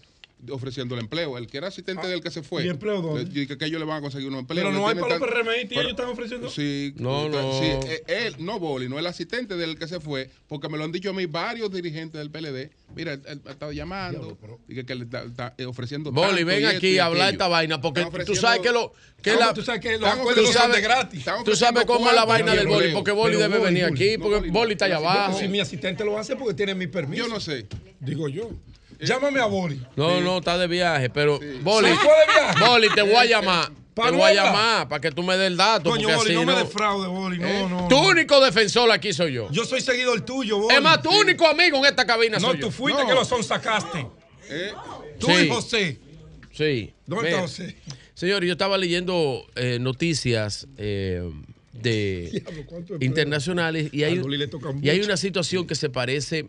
[0.52, 1.38] ofreciendo el empleo.
[1.38, 2.66] El que era asistente Ah, del que se fue.
[2.66, 3.48] ¿y empleo dónde?
[3.48, 4.64] Que, que ellos le van a conseguir un empleo.
[4.64, 6.50] Pero no hay para los tan- PRMI y ellos están ofreciendo.
[6.50, 7.60] Sí, No, está- no.
[7.60, 10.84] sí, eh, él, no Boli, no el asistente del que se fue, porque me lo
[10.84, 12.70] han dicho a mí varios dirigentes del PLD.
[12.96, 16.12] Mira, él, él ha estado llamando y que, que le está, está, eh, ofreciendo.
[16.12, 18.72] Boli, tanto ven y esto aquí y a hablar esta vaina, porque tú sabes que
[18.72, 18.94] lo.
[19.22, 21.26] Que No, la, tú sabes que los acuerdos tú son sabes- de gratis.
[21.44, 23.90] Tú sabes cómo es la vaina y del Boli, porque Boli Pero debe Boli, venir
[23.90, 25.40] Boli, aquí, no, porque Boli, Boli está allá abajo.
[25.40, 27.26] Si mi asistente lo hace porque tiene mi permiso.
[27.26, 27.66] Yo no sé.
[28.00, 28.52] Digo yo.
[29.00, 29.82] Llámame a Boli.
[29.96, 31.90] No, no, está de viaje, pero Boli.
[32.60, 33.70] Boli, te voy a llamar.
[33.70, 35.90] Te ¿Pa' voy a llamar para que tú me des el dato.
[35.90, 36.60] Coño, porque Boli, así no me no.
[36.60, 37.40] defraude, Boli.
[37.40, 37.68] No, ¿Eh?
[37.68, 37.88] no.
[37.88, 38.08] Tu no.
[38.10, 39.50] único defensor aquí soy yo.
[39.52, 40.76] Yo soy seguidor tuyo, Boli.
[40.76, 43.08] Es más, tu único amigo en esta cabina No, soy tú fuiste No.
[43.08, 44.06] que lo son sacaste.
[44.50, 44.72] Eh,
[45.20, 45.34] Tú Sí.
[45.34, 46.00] y José.
[46.54, 46.94] Sí.
[47.08, 47.76] ¿Dónde está José?
[48.14, 51.28] Señor, yo estaba leyendo eh, noticias eh,
[51.74, 52.44] de
[53.02, 54.22] internacionales y hay,
[54.82, 56.48] y hay una situación que se parece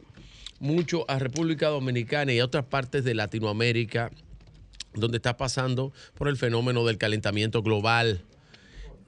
[0.61, 4.11] mucho a República Dominicana y a otras partes de Latinoamérica
[4.95, 8.23] donde está pasando por el fenómeno del calentamiento global.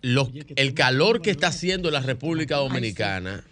[0.03, 3.45] Los- el calor que está haciendo la República Dominicana.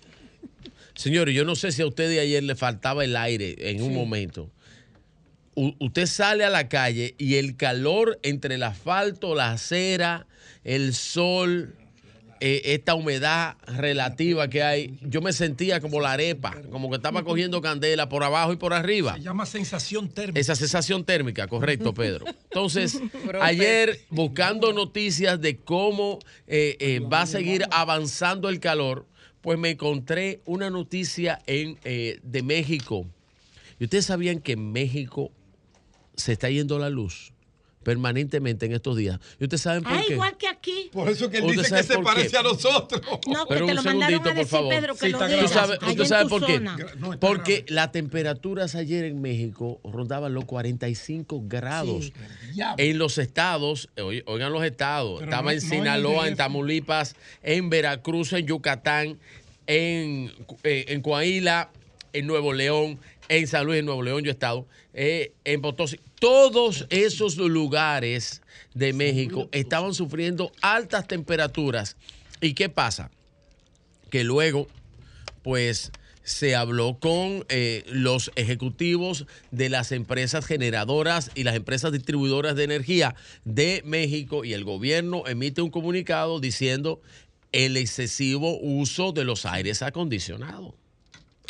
[0.94, 3.94] Señores, yo no sé si a usted de ayer le faltaba el aire en un
[3.94, 4.50] momento.
[5.54, 10.26] U- usted sale a la calle y el calor entre el asfalto, la acera,
[10.64, 11.74] el sol,
[12.40, 17.22] eh, esta humedad relativa que hay, yo me sentía como la arepa, como que estaba
[17.22, 19.14] cogiendo candela por abajo y por arriba.
[19.14, 20.40] Se llama sensación térmica.
[20.40, 22.26] Esa sensación térmica, correcto, Pedro.
[22.44, 23.00] Entonces,
[23.40, 29.06] ayer buscando noticias de cómo eh, eh, va a seguir avanzando el calor,
[29.40, 33.06] pues me encontré una noticia en, eh, de México.
[33.78, 35.30] ¿Y ustedes sabían que en México
[36.16, 37.32] se está yendo la luz
[37.88, 39.18] permanentemente en estos días?
[39.40, 40.12] ¿Y ustedes saben por Ah, qué?
[40.12, 40.90] igual que aquí.
[40.92, 42.02] Por eso que él ¿Usted dice sabe que se qué?
[42.02, 43.00] parece a nosotros.
[43.26, 44.74] No, que Pero te un lo mandaron a por decir, favor.
[44.74, 45.40] Pedro, que Sí, lo digas.
[45.40, 46.60] ¿Tú sabes, allá tú en sabes tu por qué?
[46.60, 52.04] No, Porque las temperaturas ayer en México rondaban los 45 grados.
[52.06, 52.60] Sí.
[52.76, 53.88] En los estados,
[54.26, 56.36] oigan los estados, Pero estaba no- en Sinaloa, el en.
[56.36, 59.18] Tamaulipas, en Veracruz, en Yucatán,
[59.66, 60.30] en,
[60.62, 61.70] eh, en Coahuila,
[62.12, 62.98] en Nuevo León,
[63.28, 66.00] en San Luis, en Nuevo León, yo he estado, eh, en Potosí.
[66.18, 68.42] Todos esos lugares
[68.74, 71.96] de México estaban sufriendo altas temperaturas.
[72.40, 73.10] ¿Y qué pasa?
[74.10, 74.66] Que luego,
[75.42, 75.92] pues
[76.28, 82.64] se habló con eh, los ejecutivos de las empresas generadoras y las empresas distribuidoras de
[82.64, 83.14] energía
[83.46, 87.00] de México y el gobierno emite un comunicado diciendo
[87.52, 90.74] el excesivo uso de los aires acondicionados.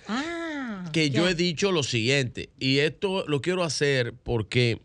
[0.07, 0.38] Ah,
[0.93, 4.81] Que yo he dicho lo siguiente, y esto lo quiero hacer porque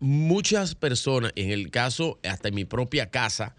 [0.00, 3.56] muchas personas, en el caso, hasta en mi propia casa,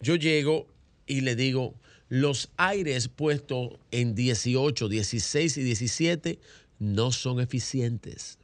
[0.00, 0.66] yo llego
[1.06, 1.74] y le digo,
[2.08, 6.38] los aires puestos en 18, 16 y 17
[6.78, 8.38] no son eficientes.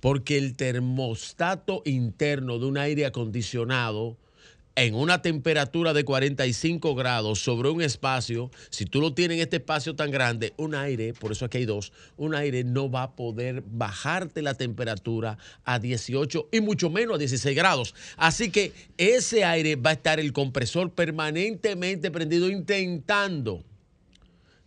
[0.00, 4.16] Porque el termostato interno de un aire acondicionado
[4.80, 9.56] en una temperatura de 45 grados sobre un espacio, si tú lo tienes en este
[9.56, 13.10] espacio tan grande, un aire, por eso aquí hay dos, un aire no va a
[13.14, 17.94] poder bajarte la temperatura a 18 y mucho menos a 16 grados.
[18.16, 23.62] Así que ese aire va a estar el compresor permanentemente prendido intentando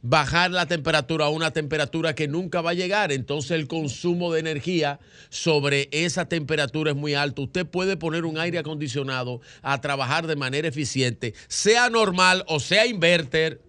[0.03, 3.11] bajar la temperatura a una temperatura que nunca va a llegar.
[3.11, 4.99] Entonces el consumo de energía
[5.29, 7.43] sobre esa temperatura es muy alto.
[7.43, 12.85] Usted puede poner un aire acondicionado a trabajar de manera eficiente, sea normal o sea
[12.85, 13.61] inverter.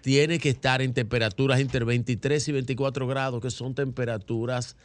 [0.00, 4.76] Tiene que estar en temperaturas entre 23 y 24 grados, que son temperaturas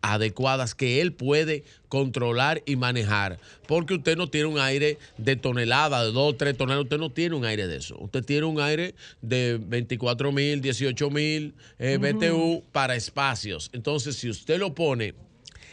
[0.00, 3.38] adecuadas que él puede controlar y manejar.
[3.66, 7.36] Porque usted no tiene un aire de tonelada, de 2, 3 toneladas, usted no tiene
[7.36, 7.96] un aire de eso.
[8.00, 13.70] Usted tiene un aire de 24 mil, 18 mil eh, BTU para espacios.
[13.72, 15.14] Entonces, si usted lo pone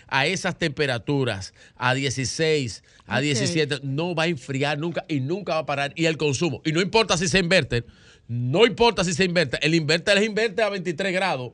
[0.07, 3.23] a esas temperaturas, a 16, a Ok.
[3.23, 5.93] 17, no va a enfriar nunca y nunca va a parar.
[5.95, 7.83] Y el consumo, y no importa si se invierte,
[8.27, 11.51] no importa si se invierte, el inverter es invierte a 23 grados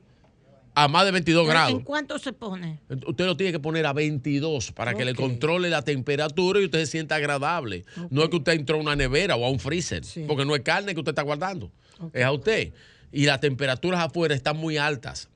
[0.74, 1.72] a más de 22 grados.
[1.72, 2.80] ¿En cuánto se pone?
[3.06, 6.80] Usted lo tiene que poner a 22 para que le controle la temperatura y usted
[6.80, 7.84] se sienta agradable.
[8.10, 10.62] No es que usted entró a una nevera o a un freezer, porque no es
[10.62, 11.70] carne que usted está guardando,
[12.12, 12.72] es a usted.
[13.10, 15.28] Y las temperaturas afuera están muy altas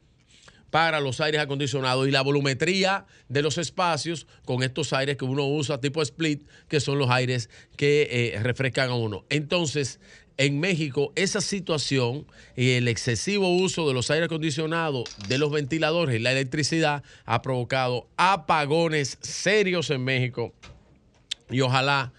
[0.70, 5.46] para los aires acondicionados y la volumetría de los espacios con estos aires que uno
[5.46, 9.24] usa tipo split, que son los aires que eh, refrescan a uno.
[9.30, 10.00] Entonces,
[10.38, 16.16] en México, esa situación y el excesivo uso de los aires acondicionados, de los ventiladores
[16.16, 20.52] y la electricidad ha provocado apagones serios en México.
[21.50, 22.12] Y ojalá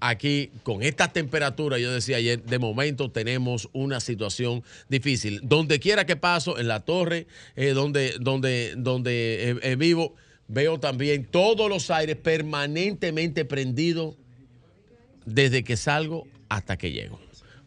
[0.00, 5.40] aquí con esta temperatura, yo decía ayer, de momento tenemos una situación difícil.
[5.42, 7.26] Donde quiera que paso, en la torre
[7.56, 10.14] eh, donde, donde, donde eh, vivo,
[10.48, 14.16] veo también todos los aires permanentemente prendidos
[15.24, 17.23] desde que salgo hasta que llego.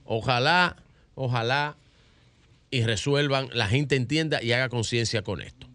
[0.08, 0.78] Ojalá,
[1.16, 1.78] ojalá
[2.72, 5.68] y resuelvan, la gente entienda y haga conciencia con esto.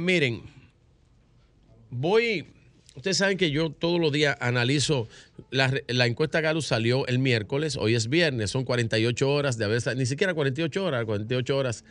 [0.00, 0.42] miren,
[1.90, 2.46] voy
[2.96, 5.08] Ustedes saben que yo todos los días analizo,
[5.50, 5.72] la,
[6.06, 10.32] encuesta Galo salió el miércoles, hoy es viernes, son 48 horas de haber, ni siquiera
[10.32, 11.84] 48 horas, 48 horas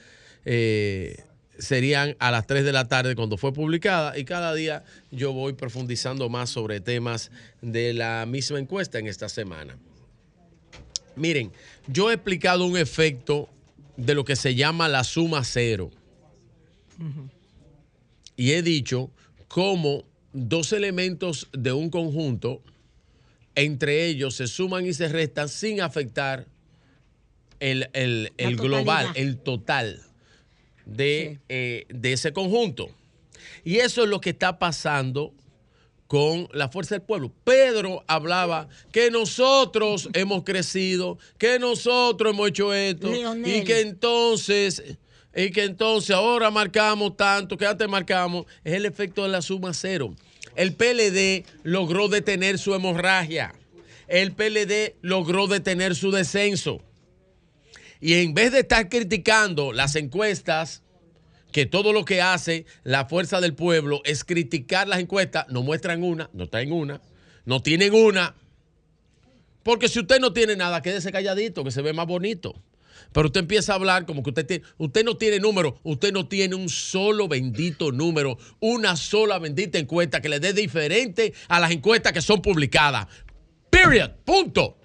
[0.46, 1.18] eh,
[1.60, 5.54] serían a las 3 de la tarde cuando fue publicada y cada día yo voy
[5.54, 9.78] profundizando más sobre temas de la misma encuesta en esta semana.
[11.16, 11.52] Miren,
[11.88, 13.50] yo he explicado un efecto
[13.98, 15.92] de lo que se llama la suma cero.
[18.36, 19.12] Y he dicho
[19.48, 22.62] cómo dos elementos de un conjunto,
[23.56, 26.48] entre ellos se suman y se restan sin afectar
[27.60, 27.88] el,
[28.58, 30.02] global, el total
[30.86, 32.90] de, eh, de ese conjunto.
[33.64, 35.34] Y eso es lo que está pasando
[36.14, 37.32] con la fuerza del pueblo.
[37.44, 43.10] Pedro hablaba que nosotros hemos crecido, que nosotros hemos hecho esto
[43.44, 44.96] y que entonces
[45.36, 49.74] y que entonces ahora marcamos tanto, que antes marcamos, es el efecto de la suma
[49.74, 50.14] cero.
[50.56, 53.56] El PLD logró detener su hemorragia.
[54.08, 56.84] El PLD logró detener su descenso.
[58.00, 60.84] Y en vez de estar criticando las encuestas,
[61.54, 66.04] que todo lo que hace la fuerza del pueblo es criticar las encuestas, no muestran
[66.04, 67.00] una, no traen una,
[67.46, 68.36] no tienen una.
[69.62, 72.56] Porque si usted no tiene nada, quédese calladito, que se ve más bonito.
[73.14, 76.28] Pero usted empieza a hablar como que usted tiene, usted no tiene número, usted no
[76.28, 81.72] tiene un solo bendito número, una sola bendita encuesta que le dé diferente a las
[81.72, 83.08] encuestas que son publicadas.
[83.70, 84.12] Period.
[84.26, 84.78] Punto.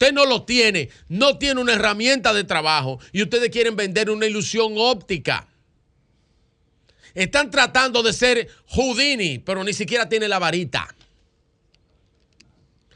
[0.00, 4.24] Usted no lo tiene, no tiene una herramienta de trabajo y ustedes quieren vender una
[4.24, 5.46] ilusión óptica.
[7.12, 10.88] Están tratando de ser Houdini, pero ni siquiera tiene la varita.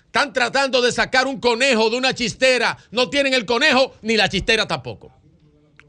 [0.07, 2.79] Están tratando de sacar un conejo de una chistera.
[2.91, 5.13] No tienen el conejo ni la chistera tampoco.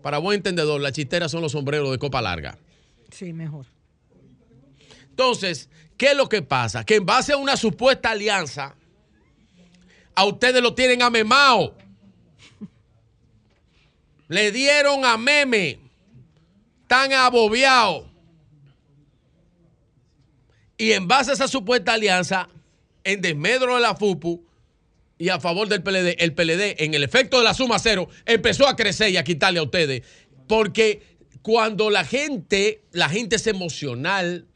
[0.02, 2.58] Para buen entendedor, la chistera son los sombreros de copa larga.
[3.10, 3.66] Sí, mejor.
[5.12, 6.84] Entonces, ¿qué es lo que pasa?
[6.84, 8.76] Que en base a una supuesta alianza,
[10.16, 11.76] a ustedes lo tienen amemao.
[14.28, 15.80] Le dieron a meme.
[16.88, 18.08] Tan abobiado.
[20.78, 22.50] Y en base a esa supuesta alianza,
[23.04, 24.44] en desmedro de la FUPU
[25.18, 28.68] y a favor del PLD, el PLD en el efecto de la suma cero empezó
[28.68, 30.04] a crecer y a quitarle a ustedes.
[30.48, 31.02] Porque
[31.42, 34.48] cuando la gente, la gente es emocional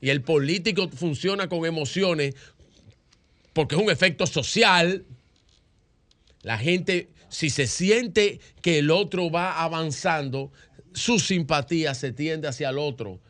[0.00, 2.34] y el político funciona con emociones,
[3.54, 5.06] porque es un efecto social,
[6.42, 10.52] la gente, si se siente que el otro va avanzando,
[10.92, 13.20] su simpatía se tiende hacia el otro.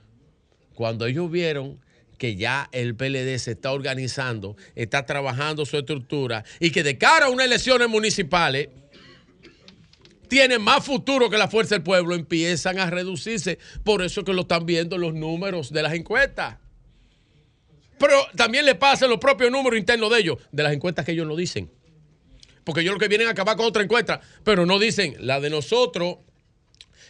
[0.75, 1.79] Cuando ellos vieron
[2.19, 7.27] que ya el PLD se está organizando, está trabajando su estructura y que de cara
[7.27, 8.69] a unas elecciones municipales
[10.29, 13.59] tiene más futuro que la fuerza del pueblo, empiezan a reducirse.
[13.85, 16.57] Por eso que lo están viendo los números de las encuestas.
[18.07, 21.27] Pero también le pasa los propios números internos de ellos, de las encuestas que ellos
[21.27, 21.71] no dicen.
[22.63, 25.49] Porque ellos lo que vienen a acabar con otra encuesta, pero no dicen la de
[25.49, 26.19] nosotros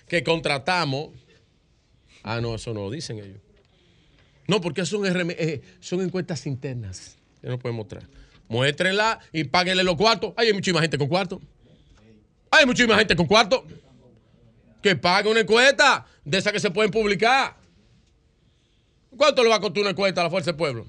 [0.06, 1.10] que contratamos.
[2.22, 3.40] Ah, no, eso no lo dicen ellos.
[4.46, 7.16] No, porque son, eh, son encuestas internas.
[7.40, 8.06] Que no pueden mostrar.
[8.46, 10.32] Muéstrenla y páguenle los cuartos.
[10.36, 11.40] hay muchísima gente con cuartos.
[12.52, 13.64] Hay muchísima gente con cuartos.
[14.80, 17.63] Que pague una encuesta de esas que se pueden publicar.
[19.16, 20.86] ¿Cuánto le va a costar una encuesta a la Fuerza del Pueblo?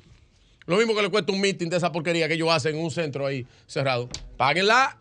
[0.65, 2.91] Lo mismo que le cuesta un meeting de esa porquería que ellos hacen en un
[2.91, 4.09] centro ahí cerrado.
[4.35, 4.97] Páguenla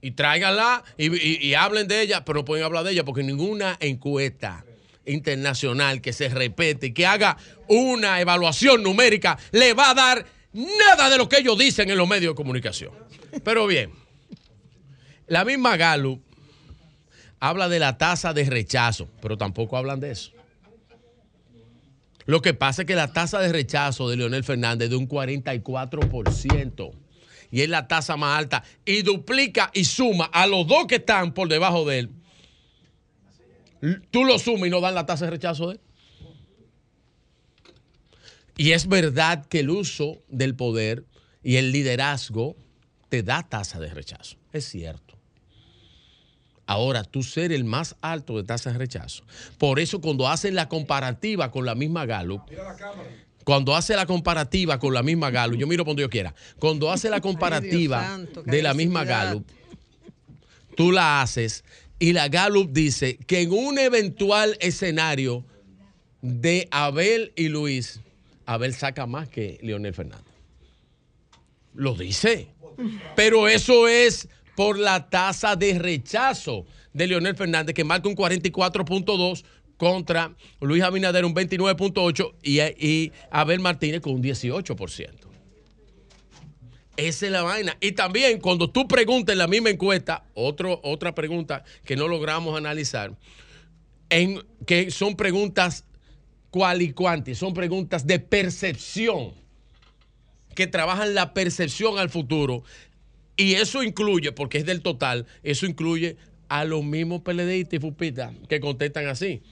[0.00, 3.76] y tráiganla y, y hablen de ella, pero no pueden hablar de ella porque ninguna
[3.80, 4.64] encuesta
[5.04, 7.36] internacional que se repete y que haga
[7.68, 12.08] una evaluación numérica, le va a dar nada de lo que ellos dicen en los
[12.08, 12.92] medios de comunicación.
[13.42, 13.92] Pero bien,
[15.26, 16.22] la misma Gallup
[17.40, 20.32] habla de la tasa de rechazo, pero tampoco hablan de eso.
[22.26, 25.08] Lo que pasa es que la tasa de rechazo de Leonel Fernández es de un
[25.08, 26.92] 44%
[27.50, 31.34] y es la tasa más alta y duplica y suma a los dos que están
[31.34, 32.10] por debajo de él.
[34.10, 35.80] Tú lo sumas y no dan la tasa de rechazo de él.
[38.56, 41.04] Y es verdad que el uso del poder
[41.42, 42.56] y el liderazgo
[43.08, 44.36] te da tasa de rechazo.
[44.52, 45.11] Es cierto.
[46.72, 49.24] Ahora, tú ser el más alto de tasa de rechazo.
[49.58, 52.40] Por eso cuando hacen la comparativa con la misma Gallup,
[53.44, 57.10] cuando hace la comparativa con la misma Gallup, yo miro cuando yo quiera, cuando hace
[57.10, 59.46] la comparativa de la misma Gallup,
[60.74, 61.62] tú la haces
[61.98, 65.44] y la Gallup dice que en un eventual escenario
[66.22, 68.00] de Abel y Luis,
[68.46, 70.32] Abel saca más que Leonel Fernández.
[71.74, 72.48] Lo dice.
[73.14, 79.44] Pero eso es por la tasa de rechazo de Leonel Fernández, que marca un 44.2
[79.76, 85.10] contra Luis Abinader un 29.8 y, y, Abel Martínez con un 18%.
[86.96, 87.76] Esa es la vaina.
[87.80, 92.56] Y también cuando tú preguntas en la misma encuesta, otro, otra pregunta que no logramos
[92.56, 93.16] analizar,
[94.10, 95.84] en, que son preguntas
[96.50, 99.32] cual y cuanti, son preguntas de percepción,
[100.54, 102.62] que trabajan la percepción al futuro.
[103.42, 106.16] Y eso incluye, porque es del total, eso incluye
[106.48, 109.42] a los mismos PLDistas y FUPITA que contestan así.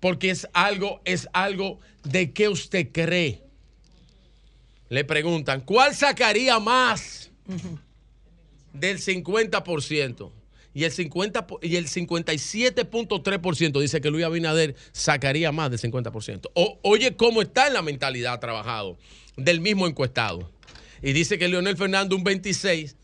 [0.00, 3.40] Porque es algo, es algo de qué usted cree.
[4.88, 7.30] Le preguntan, ¿cuál sacaría más
[8.72, 10.32] del 50%?
[10.74, 16.50] y el, 50, y el 57.3% dice que Luis Abinader sacaría más del 50%.
[16.54, 18.98] O, oye cómo está en la mentalidad trabajado
[19.36, 20.50] del mismo encuestado.
[21.00, 22.96] Y dice que Leonel Fernández un 26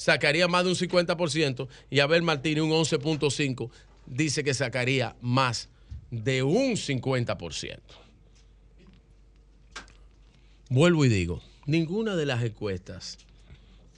[0.00, 3.70] sacaría más de un 50% y Abel Martínez un 11.5
[4.06, 5.68] dice que sacaría más
[6.10, 7.78] de un 50%.
[10.70, 13.18] Vuelvo y digo, ninguna de las encuestas,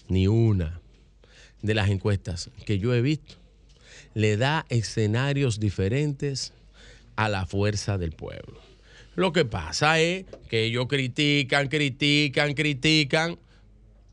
[0.09, 0.81] ni una,
[1.63, 3.37] de las encuestas que yo he visto
[4.15, 6.53] le da escenarios diferentes
[7.15, 8.61] a la fuerza del pueblo.
[9.15, 13.39] Lo que pasa es que ellos critican, critican, critican,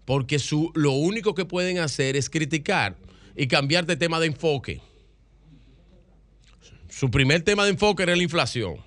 [0.09, 2.97] porque su, lo único que pueden hacer es criticar
[3.35, 4.81] y cambiar de tema de enfoque.
[6.89, 8.77] Su primer tema de enfoque era la inflación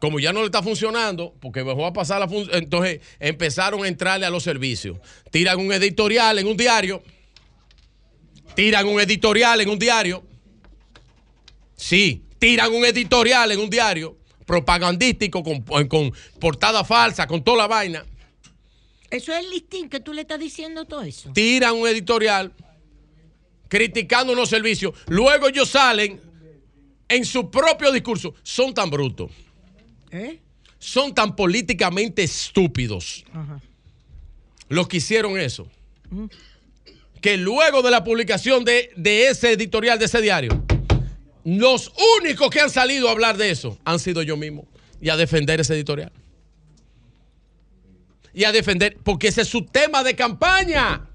[0.00, 3.88] como ya no le está funcionando, porque dejó a pasar la función, entonces empezaron a
[3.88, 4.98] entrarle a los servicios.
[5.30, 7.02] Tiran un editorial en un diario.
[8.56, 10.24] Tiran un editorial en un diario.
[11.76, 17.66] Sí, tiran un editorial en un diario propagandístico con, con portada falsa, con toda la
[17.68, 18.04] vaina.
[19.14, 21.30] Eso es el listín que tú le estás diciendo todo eso.
[21.32, 22.52] Tiran un editorial
[23.68, 24.92] criticando unos servicios.
[25.06, 26.20] Luego ellos salen
[27.08, 28.34] en su propio discurso.
[28.42, 29.30] Son tan brutos.
[30.10, 30.40] ¿Eh?
[30.80, 33.24] Son tan políticamente estúpidos
[34.68, 35.68] los que hicieron eso.
[37.20, 38.90] Que luego de la publicación de,
[39.28, 40.64] ese editorial, de ese diario,
[41.44, 44.66] los únicos que han salido a hablar de eso han sido yo mismo
[45.00, 46.10] y a defender ese editorial.
[48.34, 51.08] Y a defender, porque ese es su tema de campaña.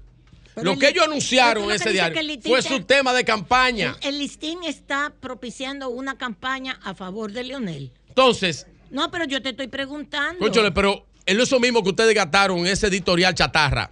[0.56, 3.96] lo que ellos anunciaron en ese diario fue su tema de campaña.
[4.00, 7.92] El, el, listín está propiciando una campaña a favor de Leonel.
[8.08, 10.50] Entonces, no, pero yo te estoy preguntando.
[10.74, 13.90] Pero es eso mismo que ustedes gastaron en ese editorial chatarra.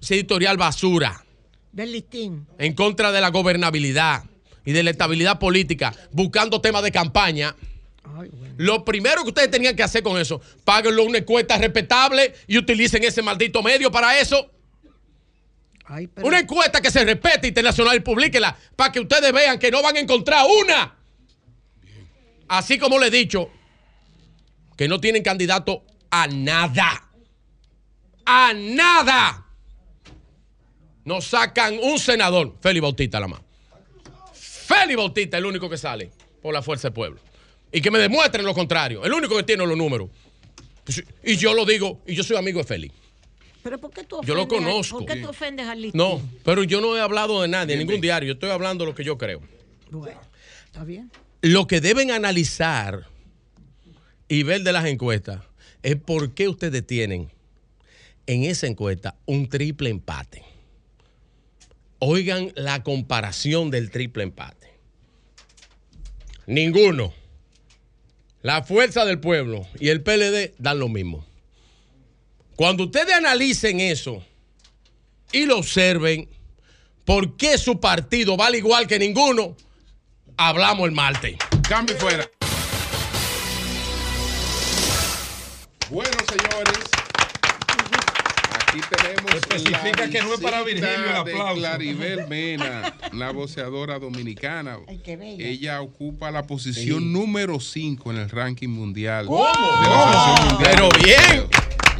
[0.00, 1.24] Ese editorial basura.
[1.72, 2.46] Del listín.
[2.58, 4.24] En contra de la gobernabilidad
[4.64, 7.54] y de la estabilidad política, buscando temas de campaña.
[8.56, 13.04] Lo primero que ustedes tenían que hacer con eso, páguenlo una encuesta respetable y utilicen
[13.04, 14.50] ese maldito medio para eso.
[16.22, 19.96] Una encuesta que se respete internacional y publíquela para que ustedes vean que no van
[19.96, 20.96] a encontrar una.
[22.48, 23.50] Así como le he dicho,
[24.76, 27.08] que no tienen candidato a nada.
[28.26, 29.46] A nada.
[31.04, 33.40] Nos sacan un senador, Félix Bautista la más.
[34.34, 36.10] Félix Bautista es el único que sale
[36.42, 37.27] por la fuerza del pueblo.
[37.72, 39.04] Y que me demuestren lo contrario.
[39.04, 40.08] El único que tiene los números.
[40.84, 42.94] Pues, y yo lo digo, y yo soy amigo de Félix.
[43.62, 44.98] ¿Pero por qué tú Yo lo conozco.
[44.98, 45.98] ¿Por qué tú ofendes listín?
[45.98, 48.28] No, pero yo no he hablado de nadie, en ningún diario.
[48.28, 49.42] Yo estoy hablando de lo que yo creo.
[49.90, 50.20] Bueno,
[50.66, 51.10] está bien.
[51.42, 53.06] Lo que deben analizar
[54.28, 55.42] y ver de las encuestas
[55.82, 57.30] es por qué ustedes tienen
[58.26, 60.44] en esa encuesta un triple empate.
[61.98, 64.68] Oigan la comparación del triple empate.
[66.46, 67.12] Ninguno.
[68.48, 71.22] La fuerza del pueblo y el PLD dan lo mismo.
[72.56, 74.24] Cuando ustedes analicen eso
[75.32, 76.30] y lo observen,
[77.04, 79.54] por qué su partido vale igual que ninguno,
[80.38, 81.36] hablamos el martes.
[81.68, 82.26] Cambio fuera.
[85.90, 86.87] Bueno, señores.
[88.68, 91.54] Aquí tenemos Especifica la que no es para Virgilio el aplauso.
[91.54, 94.78] de Claribel Mena, la voceadora dominicana.
[95.06, 99.26] Ella ocupa la posición número 5 en el ranking mundial.
[99.26, 99.44] ¿Cómo?
[99.46, 101.44] de la Asociación Mundial Pero bien.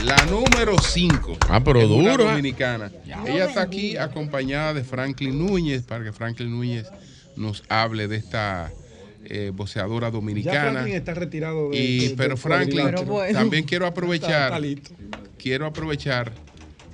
[0.07, 1.39] La número 5.
[1.49, 2.27] Ah, pero duro, ¿eh?
[2.27, 2.93] dominicana.
[3.27, 6.87] Ella está aquí acompañada de Franklin Núñez para que Franklin Núñez
[7.35, 8.71] nos hable de esta
[9.25, 10.71] eh, voceadora Ya dominicana.
[10.73, 12.91] Franklin está retirado de, Y, de- pero Franklin,
[13.33, 14.91] también quiero aprovechar, Está- está listo.
[15.37, 16.33] quiero aprovechar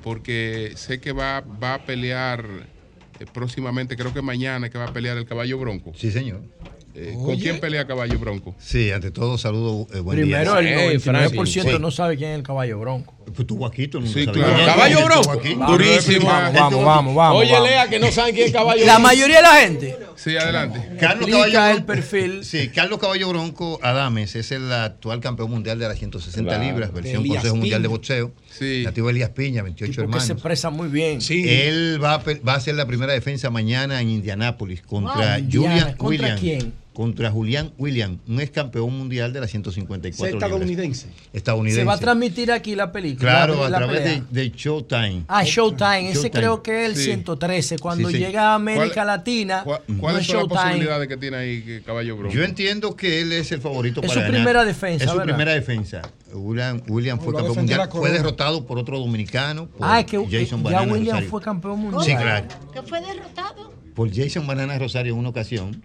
[0.05, 2.45] porque sé que va, va a pelear
[3.19, 5.93] eh, próximamente, creo que mañana que va a pelear el caballo bronco.
[5.97, 6.43] Sí, señor.
[6.95, 8.55] Eh, ¿Con quién pelea caballo bronco?
[8.59, 9.87] Sí, ante todo, saludo.
[9.95, 10.91] eh, buen Primero, día.
[10.93, 11.79] el 99% Sí.
[11.81, 13.14] no sabe quién es el caballo bronco.
[13.35, 14.55] Pues tu guaquito, no Sí, sabe claro.
[14.55, 14.75] quién es.
[14.75, 15.31] Caballo Estuvo bronco.
[15.41, 15.55] aquí.
[15.55, 16.27] Durísimo.
[16.27, 17.41] Vamos, vamos, vamos, vamos.
[17.43, 17.69] Oye, vamos.
[17.69, 19.09] Lea, que no saben quién es caballo La bronco.
[19.09, 19.97] mayoría de la gente.
[20.17, 20.91] Sí, adelante.
[20.99, 22.45] Carlos Caballo el perfil.
[22.45, 26.65] Sí, Carlos Caballo Bronco Adames es el actual campeón mundial de las 160 Claro.
[26.65, 27.89] libras, versión Elías Consejo Mundial de.
[27.89, 28.33] Boxeo.
[28.51, 28.83] Sí.
[28.85, 30.25] Nativo Elías Piña, 28 Tipo que hermanos.
[30.27, 31.19] se expresa muy bien.
[31.29, 35.47] Él va a, pe- va a hacer la primera defensa mañana en Indianápolis contra Wow,
[35.51, 35.97] Julian Indiana.
[35.97, 36.73] ¿Contra quién?
[36.95, 40.43] Contra Julián William, un ex campeón mundial de las 154 libras.
[40.49, 41.09] estadounidense.
[41.33, 41.81] Estadounidense.
[41.81, 43.31] Se va a transmitir aquí la película.
[43.31, 45.25] Claro, la- a la través de, de Showtime.
[45.27, 46.11] Ah, Showtime.
[46.11, 46.31] Ese Showtime.
[46.31, 47.05] creo que es el Sí.
[47.07, 47.79] 113.
[47.81, 48.21] Cuando Sí, sí.
[48.23, 51.83] llega a América ¿Cuál- Latina, ¿Cuál- no ¿Cuáles es son las posibilidades que tiene ahí
[51.85, 52.33] caballo bronco?
[52.33, 54.33] Yo entiendo que él es el favorito Es para su ganar.
[54.33, 55.35] primera defensa, Es su ¿verdad?
[55.35, 56.03] primera defensa.
[56.33, 57.89] William, William fue campeón mundial.
[57.91, 59.67] Fue derrotado por otro dominicano.
[59.67, 61.31] Por Ah, es que Jason ya Banana William Rosario.
[61.31, 62.05] fue campeón mundial.
[62.05, 62.47] Sí, claro.
[62.73, 63.75] ¿Que fue derrotado?
[63.95, 65.83] Por Jason Banana Rosario en una ocasión.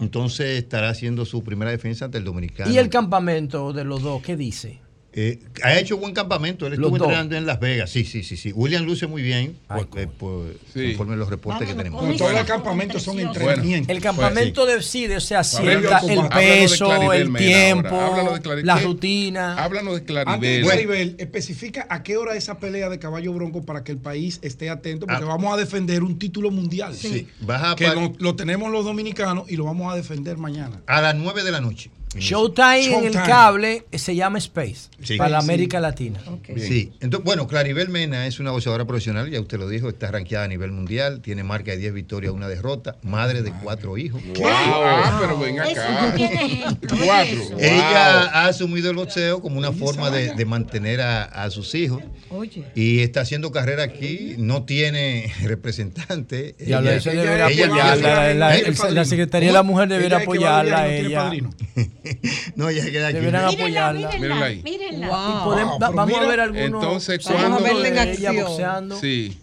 [0.00, 2.70] Entonces estará haciendo su primera defensa ante el dominicano.
[2.70, 4.81] ¿Y el campamento de los dos qué dice?
[5.14, 6.66] Eh, ha hecho buen campamento.
[6.66, 7.90] Él estuvo entrenando en Las Vegas.
[7.90, 8.50] Sí, sí, sí, sí.
[8.52, 10.88] William luce muy bien, Ay, por- eh, por- Sí.
[10.88, 12.02] conforme los reportes que tenemos.
[12.02, 13.94] No, todos los campamentos son entrenamientos.
[13.94, 15.82] El campamento decide, o sea, al el
[16.28, 18.66] peso, Claribel el tiempo, Claribel.
[18.66, 19.62] la rutina.
[19.62, 20.64] Háblanos de Antes de Claribel.
[20.64, 24.70] Claribel, especifica a qué hora esa pelea de caballo bronco para que el país esté
[24.70, 25.28] atento, porque Ah.
[25.28, 26.94] vamos a defender un título mundial.
[26.94, 27.28] Sí.
[27.40, 30.80] Vas a Que lo, lo tenemos los dominicanos y lo vamos a defender mañana.
[30.86, 31.90] A las 9 de la noche.
[32.14, 35.16] Showtime, en el cable se llama Space, Sí.
[35.16, 35.46] para la Sí.
[35.46, 36.20] América Latina.
[36.56, 40.44] Sí, entonces, bueno, Claribel Mena es una boxeadora profesional, ya usted lo dijo, está rankeada
[40.44, 44.22] a nivel mundial, tiene marca de 10 victorias, una derrota, madre de cuatro hijos.
[44.36, 46.14] Wow, ah, pero ven acá.
[46.88, 47.58] Cuatro.
[47.58, 52.02] Ella ha asumido el boxeo como una forma de, de mantener a, a sus hijos
[52.30, 52.64] Oye.
[52.74, 56.54] y está haciendo carrera aquí, no tiene representante.
[56.58, 58.30] Ya lo- Ella- eso debería ella- apoyarla.
[58.30, 60.84] ella- La, el- la Secretaría de la Mujer debería a apoyarla.
[60.86, 61.30] tiene Ella.
[62.56, 63.18] No, ella queda aquí.
[63.18, 64.08] Deberán Mírenla, apoyarla.
[64.10, 64.62] mírenla, Mírenla ahí.
[64.62, 65.08] mírenla.
[65.08, 65.44] Wow.
[65.44, 66.82] podemos- pero vamos a mira, ver algunos.
[66.84, 68.36] entonces, Vamos a verla en ella acción.
[68.36, 68.96] boxeando.
[69.00, 69.38] Sí.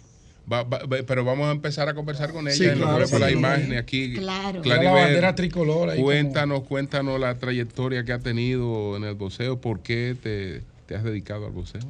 [0.52, 3.10] Va- va- pero vamos a empezar a conversar con ella Sí, y nos claro, vemos
[3.10, 3.18] sí.
[3.18, 4.14] la imagen aquí.
[4.14, 4.60] Claro.
[4.64, 9.14] Mira la bandera tricolor ahí como- cuéntanos, cuéntanos la trayectoria que ha tenido en el
[9.14, 11.80] boxeo, por qué te, te has dedicado al boxeo.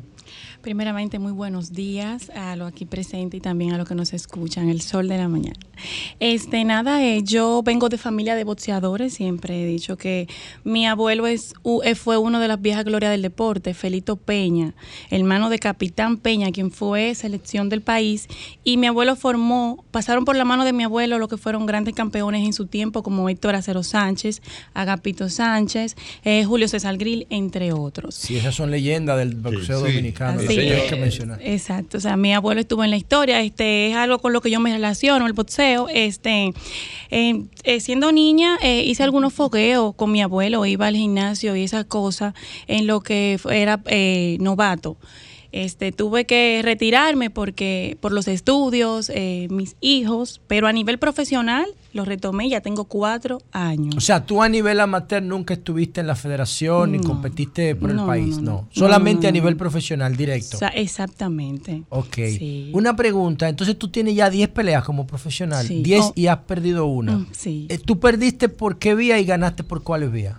[0.63, 4.69] Primeramente, muy buenos días a los aquí presentes y también a los que nos escuchan,
[4.69, 5.57] el sol de la mañana.
[6.21, 10.29] Este, nada, eh, yo vengo de familia de boxeadores, siempre he dicho que
[10.63, 14.75] mi abuelo es, eh, fue uno de las viejas glorias del deporte, Felito Peña,
[15.09, 18.29] hermano de Capitán Peña, quien fue selección del país,
[18.63, 21.95] y mi abuelo formó, pasaron por la mano de mi abuelo lo que fueron grandes
[21.95, 24.43] campeones en su tiempo, como Héctor Acero Sánchez,
[24.75, 28.15] Agapito Sánchez, eh, Julio César Grill, entre otros.
[28.15, 29.93] Sí, esas son leyendas del boxeo Sí.
[29.93, 30.39] dominicano.
[30.41, 30.83] Así hay es.
[30.91, 31.41] que mencionar.
[31.43, 34.51] Exacto, o sea, mi abuelo estuvo en la historia, este es algo con lo que
[34.51, 36.53] yo me relaciono, el boxeo, este
[37.11, 41.65] eh, eh, siendo niña eh, hice algunos fogueos con mi abuelo, iba al gimnasio y
[41.65, 42.35] esas cosas
[42.67, 44.97] en lo que era eh, novato.
[45.53, 51.67] Este, tuve que retirarme porque por los estudios, eh, mis hijos, pero a nivel profesional
[51.93, 53.97] lo retomé, ya tengo cuatro años.
[53.97, 57.05] O sea, tú a nivel amateur nunca estuviste en la federación ni No.
[57.05, 58.51] competiste por No, el país, no, no.
[58.63, 58.69] no.
[58.71, 60.57] Solamente No, a nivel profesional directo.
[60.57, 61.83] O sea, exactamente.
[61.89, 62.15] Ok.
[62.39, 62.71] Sí.
[62.75, 65.83] Una pregunta, entonces tú tienes ya 10 peleas como profesional, Sí.
[65.83, 66.13] 10 Oh.
[66.15, 67.13] y has perdido una.
[67.19, 67.67] Mm, sí.
[67.69, 70.37] Eh, ¿Tú perdiste por qué vía y ganaste por cuáles vías?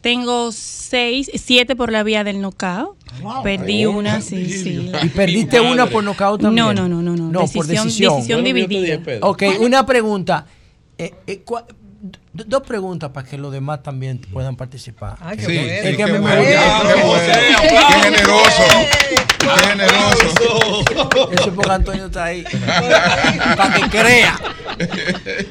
[0.00, 2.96] Tengo seis, siete por la vía del knockout.
[3.44, 4.90] Perdí Oh, una, sí, sí.
[5.00, 6.66] ¿Y perdiste una por nocaut también?
[6.66, 7.30] No, no, no, no, no.
[7.30, 8.16] No, por decisión.
[8.16, 8.98] decisión dividida.
[9.20, 10.46] Ok, una pregunta.
[10.98, 11.44] Eh, eh,
[12.32, 15.16] dos preguntas para que los demás también puedan participar.
[15.20, 17.22] Ay, qué Sí, Es que me bueno, qué bueno.
[17.60, 18.62] Qué generoso.
[19.38, 20.84] Qué generoso.
[21.32, 22.44] Eso es porque Antonio está ahí.
[23.56, 24.38] para que crea.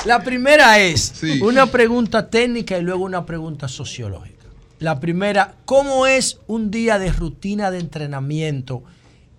[0.05, 1.39] La primera es Sí.
[1.41, 4.45] una pregunta técnica y luego una pregunta sociológica.
[4.79, 8.83] La primera, ¿cómo es un día de rutina de entrenamiento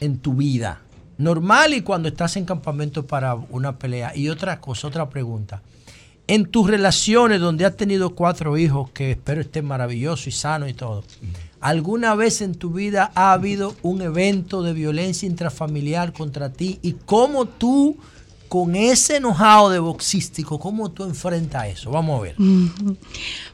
[0.01, 0.81] en tu vida?
[1.19, 4.17] normal y cuando estás en campamento para una pelea.
[4.17, 5.63] Y otra cosa, otra pregunta.
[6.33, 10.73] En tus relaciones donde has tenido cuatro hijos, que espero estén maravillosos y sanos y
[10.73, 11.05] todo,
[11.61, 16.79] ¿alguna vez en tu vida ha habido un evento de violencia intrafamiliar contra ti?
[16.81, 17.99] ¿Y cómo tú,
[18.49, 21.91] con ese enojado de boxístico, cómo tú enfrentas eso?
[21.91, 22.37] Vamos a ver.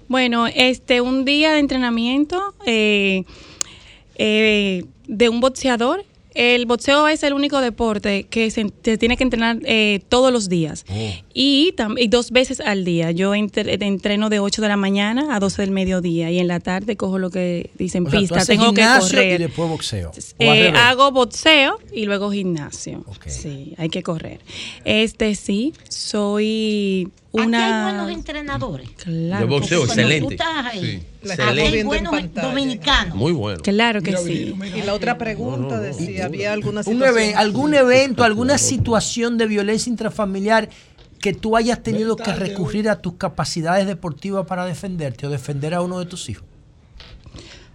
[0.07, 3.25] Bueno, este, un día de entrenamiento eh,
[4.15, 6.05] eh, de un boxeador
[6.39, 10.85] el boxeo es el único deporte que se, tiene que entrenar eh, todos los días
[10.89, 11.11] oh.
[11.35, 11.75] y,
[12.09, 13.11] dos veces al día.
[13.11, 16.97] Yo entreno de 8 de la mañana a 12 del mediodía y en la tarde
[16.97, 18.45] cojo lo que dicen pista.
[18.45, 19.41] Tengo que correr.
[19.41, 20.13] Y después boxeo.
[20.39, 23.05] Eh, hago boxeo y luego gimnasio.
[23.27, 24.39] Sí, hay que correr.
[24.85, 27.67] Este sí, soy una...
[27.67, 28.91] Aquí hay buenos entrenadores.
[28.91, 29.45] Claro.
[29.45, 30.39] De boxeo, excelente.
[30.73, 31.03] Sí.
[31.39, 33.17] Hay buenos dominicanos.
[33.17, 33.61] Muy bueno.
[33.63, 34.55] Claro que sí.
[34.77, 37.37] y la otra pregunta decía, ¿había alguna situación?
[37.37, 40.69] ¿Algún evento, alguna situación de violencia intrafamiliar
[41.21, 45.83] que tú hayas tenido que recurrir a tus capacidades deportivas para defenderte o defender a
[45.83, 46.45] uno de tus hijos?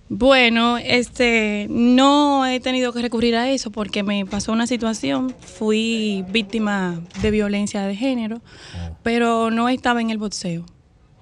[0.09, 6.23] Bueno, este, no he tenido que recurrir a eso porque me pasó una situación, fui
[6.29, 8.97] víctima de violencia de género, oh.
[9.01, 10.65] pero no estaba en el boxeo.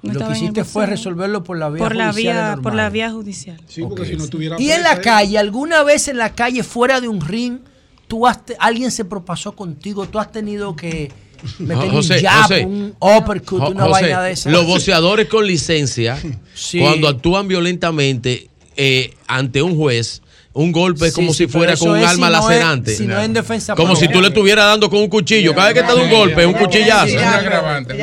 [0.02, 2.36] Lo que hiciste fue resolverlo por la vía por judicial.
[2.36, 3.62] La vía, por la vía judicial.
[3.68, 7.02] Sí, porque si no tuviera y en la calle, alguna vez en la calle, fuera
[7.02, 7.60] de un ring,
[8.08, 11.12] tú has alguien se propasó contigo, tú has tenido que
[11.60, 14.52] meter un jab, un uppercut, una vaina de esas.
[14.52, 16.20] Los boxeadores con licencia,
[16.80, 20.22] cuando actúan violentamente, eh, ante un juez
[20.54, 22.94] un golpe es como si fuera con un arma lacerante.
[22.94, 25.54] si no en defensa como si tú le estuvieras dando con un cuchillo.
[25.56, 27.14] Cada vez que te da un golpe, es un cuchillazo.
[27.14, 27.94] Un agravante.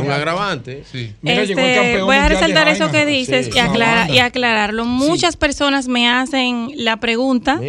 [0.00, 0.84] Un agravante.
[1.22, 4.84] Este, voy a resaltar eso que dices y, aclarar, y aclararlo.
[4.84, 7.60] Muchas personas me hacen la pregunta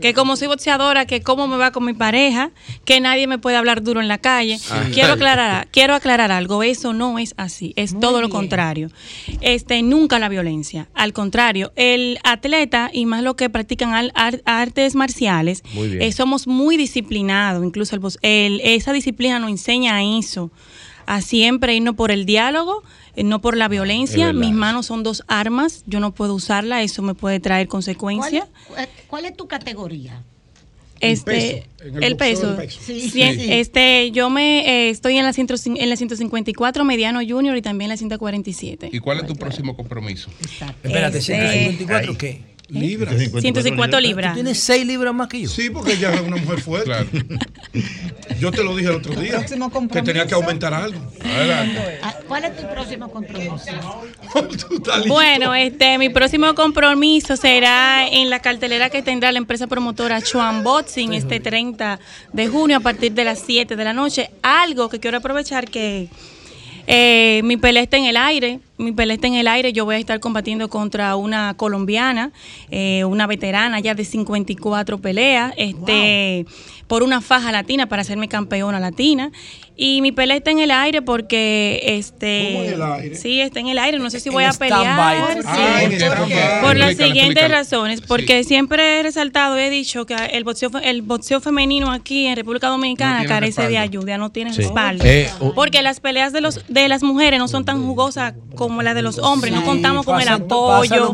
[0.00, 2.50] que como soy boxeadora, que cómo me va con mi pareja,
[2.84, 4.58] que nadie me puede hablar duro en la calle.
[4.70, 4.84] Ah.
[4.92, 6.62] Quiero aclarar, quiero aclarar algo.
[6.62, 7.72] Eso no es así.
[7.76, 8.90] Es todo lo contrario.
[9.40, 10.88] Este, nunca la violencia.
[10.94, 14.10] Al contrario, el atleta y más lo que practican
[14.44, 20.50] artes marciales, eh, somos muy disciplinados, incluso el, esa disciplina nos enseña eso,
[21.06, 22.82] a siempre irnos por el diálogo,
[23.14, 24.34] eh, no por la violencia.
[24.34, 28.46] Mis manos son dos armas, yo no puedo usarla, eso me puede traer consecuencias.
[29.06, 30.22] ¿Cuál, es tu categoría?
[31.00, 31.66] Este,
[32.02, 32.58] el peso.
[32.60, 37.96] Este, yo me eh, estoy en la, en la 154 mediano junior y también la
[37.96, 38.90] 147.
[38.92, 40.28] ¿Y cuál es tu próximo compromiso?
[40.82, 42.55] Espérate, 154 este, qué?
[42.68, 43.14] Libras.
[43.16, 44.32] 154 libras.
[44.32, 45.48] ¿Tú tienes 6 libras más que yo?
[45.48, 46.92] Sí, porque ella es una mujer fuerte.
[48.40, 49.44] Yo te lo dije el otro día.
[49.44, 51.00] Que tenía que aumentar algo.
[52.28, 53.64] ¿Cuál es tu próximo compromiso?
[55.06, 60.62] bueno, este, mi próximo compromiso será en la cartelera que tendrá la empresa promotora Chuan
[60.62, 61.98] Boxing este 30
[62.32, 64.30] de junio a partir de las 7 de la noche.
[64.42, 66.08] Algo que quiero aprovechar que
[66.86, 69.72] eh, mi pelea está en el aire, mi pelea está en el aire.
[69.72, 72.32] Yo voy a estar combatiendo contra una colombiana,
[72.70, 76.46] eh, una veterana ya de 54 peleas, este,
[76.86, 79.32] por una faja latina para hacerme campeona latina.
[79.78, 83.14] Y mi pelea está en el aire porque este ¿Cómo en el aire?
[83.14, 83.98] sí está en el aire.
[83.98, 85.42] No sé si voy a pelear.
[86.62, 88.00] por las siguientes razones.
[88.00, 92.68] Porque siempre he resaltado, he dicho que el boxeo, el boxeo femenino aquí en República
[92.68, 95.04] Dominicana carece de ayuda, no tiene respaldo.
[95.04, 98.94] Eh, porque las peleas de los de las mujeres no son tan jugosas como las
[98.94, 99.52] de los hombres.
[99.52, 101.12] no contamos con el apoyo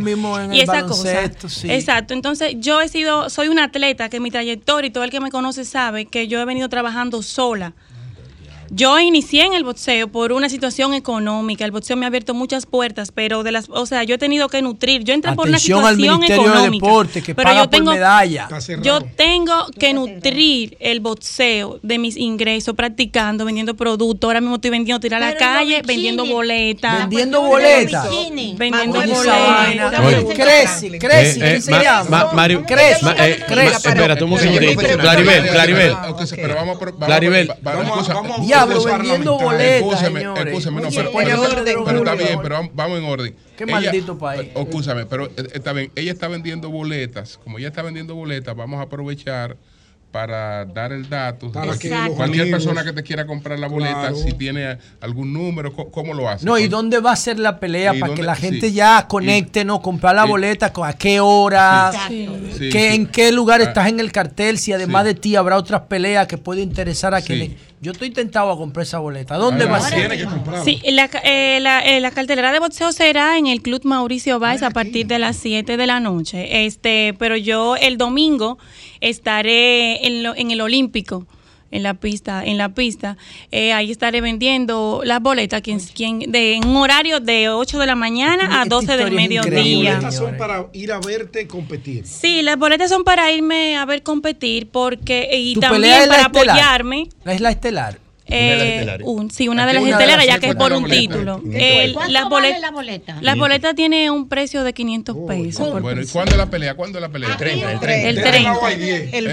[0.50, 1.24] y esa cosa.
[1.64, 2.14] Exacto.
[2.14, 5.30] Entonces yo he sido, soy una atleta que mi trayectoria y todo el que me
[5.30, 7.72] conoce sabe que yo he venido trabajando sola
[8.74, 11.66] yo inicié en el boxeo por una situación económica.
[11.66, 14.48] El boxeo me ha abierto muchas puertas, pero de las, o sea, yo he tenido
[14.48, 15.04] que nutrir.
[15.04, 16.86] Yo entré por una situación económica.
[17.36, 18.48] pero yo tengo, medalla.
[18.82, 24.26] Yo tengo que nutrir el boxeo de mis ingresos, practicando, vendiendo productos.
[24.28, 27.00] Ahora mismo estoy vendiendo tirar a la calle, vendiendo boletas.
[27.00, 28.08] Vendiendo boletas.
[28.56, 30.00] Vendiendo boletas.
[30.34, 31.60] Crece, crece.
[32.32, 33.04] Mario, crece.
[33.86, 34.80] Espérate un segundito.
[34.80, 35.96] Claribel, Claribel.
[36.98, 37.52] Claribel.
[38.66, 40.02] Diablo vendiendo boletas.
[40.02, 43.36] Escúchame, no, pero, está bien, pero vamos en orden.
[43.56, 44.50] Qué maldito país.
[44.54, 45.90] Escúchame, pero eh, está bien.
[45.96, 47.38] Ella está vendiendo boletas.
[47.38, 49.56] Como ella está vendiendo boletas, vamos a aprovechar
[50.12, 51.50] para dar el dato.
[51.50, 56.12] Para que cualquier persona que te quiera comprar la boleta, si tiene algún número, ¿cómo
[56.14, 56.44] lo hace?
[56.44, 57.94] No, ¿y dónde va a ser la pelea?
[57.98, 59.80] Para que la gente ya conecte, ¿no?
[59.80, 61.90] Comprar la boleta, ¿a qué hora?
[62.10, 63.64] ¿En qué lugar ah.
[63.64, 64.58] estás en el cartel?
[64.58, 68.52] Si además de ti habrá otras peleas que puede interesar a quienes yo estoy tentado
[68.52, 69.36] a comprar esa boleta.
[69.36, 70.08] ¿Dónde va a ser?
[70.64, 74.62] Sí, la, eh, la, eh, la, cartelera de boxeo será en el Club Mauricio Valls
[74.62, 76.64] a partir de las 7 de la noche.
[76.64, 78.56] Este, pero yo el domingo
[79.00, 81.26] estaré en, en el Olímpico
[81.72, 83.16] en la pista, en la pista,
[83.50, 87.86] eh, ahí estaré vendiendo las boletas quien, quien, de, en un horario de 8 de
[87.86, 89.94] la mañana a 12 del mediodía.
[89.94, 92.06] Las boletas son para ir a verte competir.
[92.06, 97.08] Sí, las boletas son para irme a ver competir porque y también para apoyarme.
[97.24, 98.01] Es la estelar.
[98.34, 101.42] Eh, un, sí, una de las estelares, ya que es por un título.
[101.52, 103.18] El, las boletas, la boleta?
[103.20, 105.82] La boleta tiene un precio de 500 pesos.
[105.82, 106.74] bueno, ¿y cuándo es la pelea?
[106.74, 107.30] ¿Cuándo es la pelea?
[107.30, 107.72] El 30.
[107.72, 108.08] El 30.
[108.08, 108.38] El, 30.
[108.38, 109.32] el jueves, el,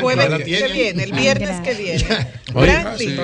[0.00, 2.04] jueves que viene, el viernes que viene.
[2.52, 3.20] Franklin,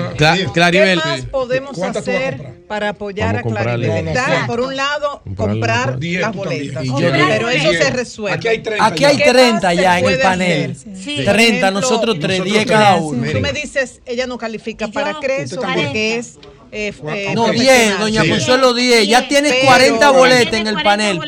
[0.53, 1.01] Claribel.
[1.01, 4.13] ¿qué más podemos hacer para apoyar a Claribel?
[4.47, 6.83] Por un lado, comprar las boletas.
[6.97, 8.37] Pero eso se resuelve.
[8.37, 10.77] Aquí hay 30, Aquí hay 30 ya en el panel.
[11.25, 13.31] 30, nosotros 3, 10 cada uno.
[13.31, 16.37] Tú me dices, ella no califica para Creso porque es
[16.71, 21.19] eh, eh, no, bien, doña Consuelo Díez, ya tienes 40 boletas en el panel.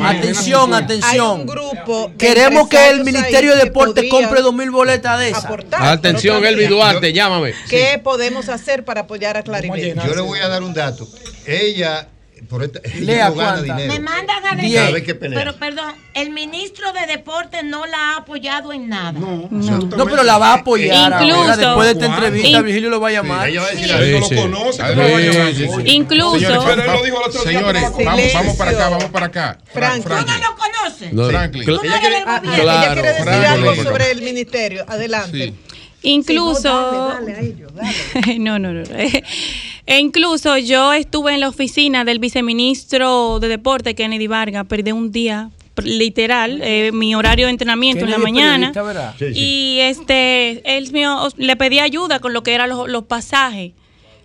[0.00, 1.44] Atención, atención.
[1.44, 5.46] grupo Queremos que el Ministerio de Deportes compre 2.000 boletas de esas.
[5.72, 7.52] Atención, Elvi Duarte, llámame.
[7.68, 9.94] ¿Qué podemos hacer para apoyar a Claribel?
[9.94, 11.06] Yo le voy a dar un dato.
[11.46, 12.08] Ella
[12.48, 13.92] por esta, Lea no gana dinero.
[13.92, 18.88] Me mandan a decir, pero perdón, el ministro de Deportes no la ha apoyado en
[18.88, 19.12] nada.
[19.12, 21.12] No, no, no pero la va a apoyar.
[21.12, 23.46] Incluso, ahora, después de esta entrevista, Virgilio lo va a llamar.
[23.46, 24.28] Sí, ella va a decir, sí.
[24.28, 24.34] sí.
[24.34, 24.94] no lo conoce, sí.
[24.94, 25.86] lo va a llamar.
[25.86, 27.42] Incluso.
[27.42, 29.58] Señores, vamos, vamos, vamos para acá, vamos para acá.
[29.72, 30.18] Franklin.
[30.18, 31.12] ¿Tú no lo conoces?
[31.12, 31.64] No, Franklin.
[31.64, 32.52] ¿Tú no eres del gobierno?
[32.54, 34.84] Ella quiere decir algo sobre el ministerio.
[34.88, 35.54] Adelante.
[36.02, 36.60] Incluso.
[36.60, 38.38] Sí, no, dale, dale a ellos, dale.
[38.38, 38.82] no, no, no.
[39.88, 45.12] E incluso yo estuve en la oficina del viceministro de Deporte, Kennedy Vargas, perdí un
[45.12, 45.50] día
[45.80, 48.72] literal, eh, mi horario de entrenamiento en la mañana.
[49.16, 49.40] Sí, sí.
[49.40, 53.72] Y este, él mío, le pedí ayuda con lo que eran los, los pasajes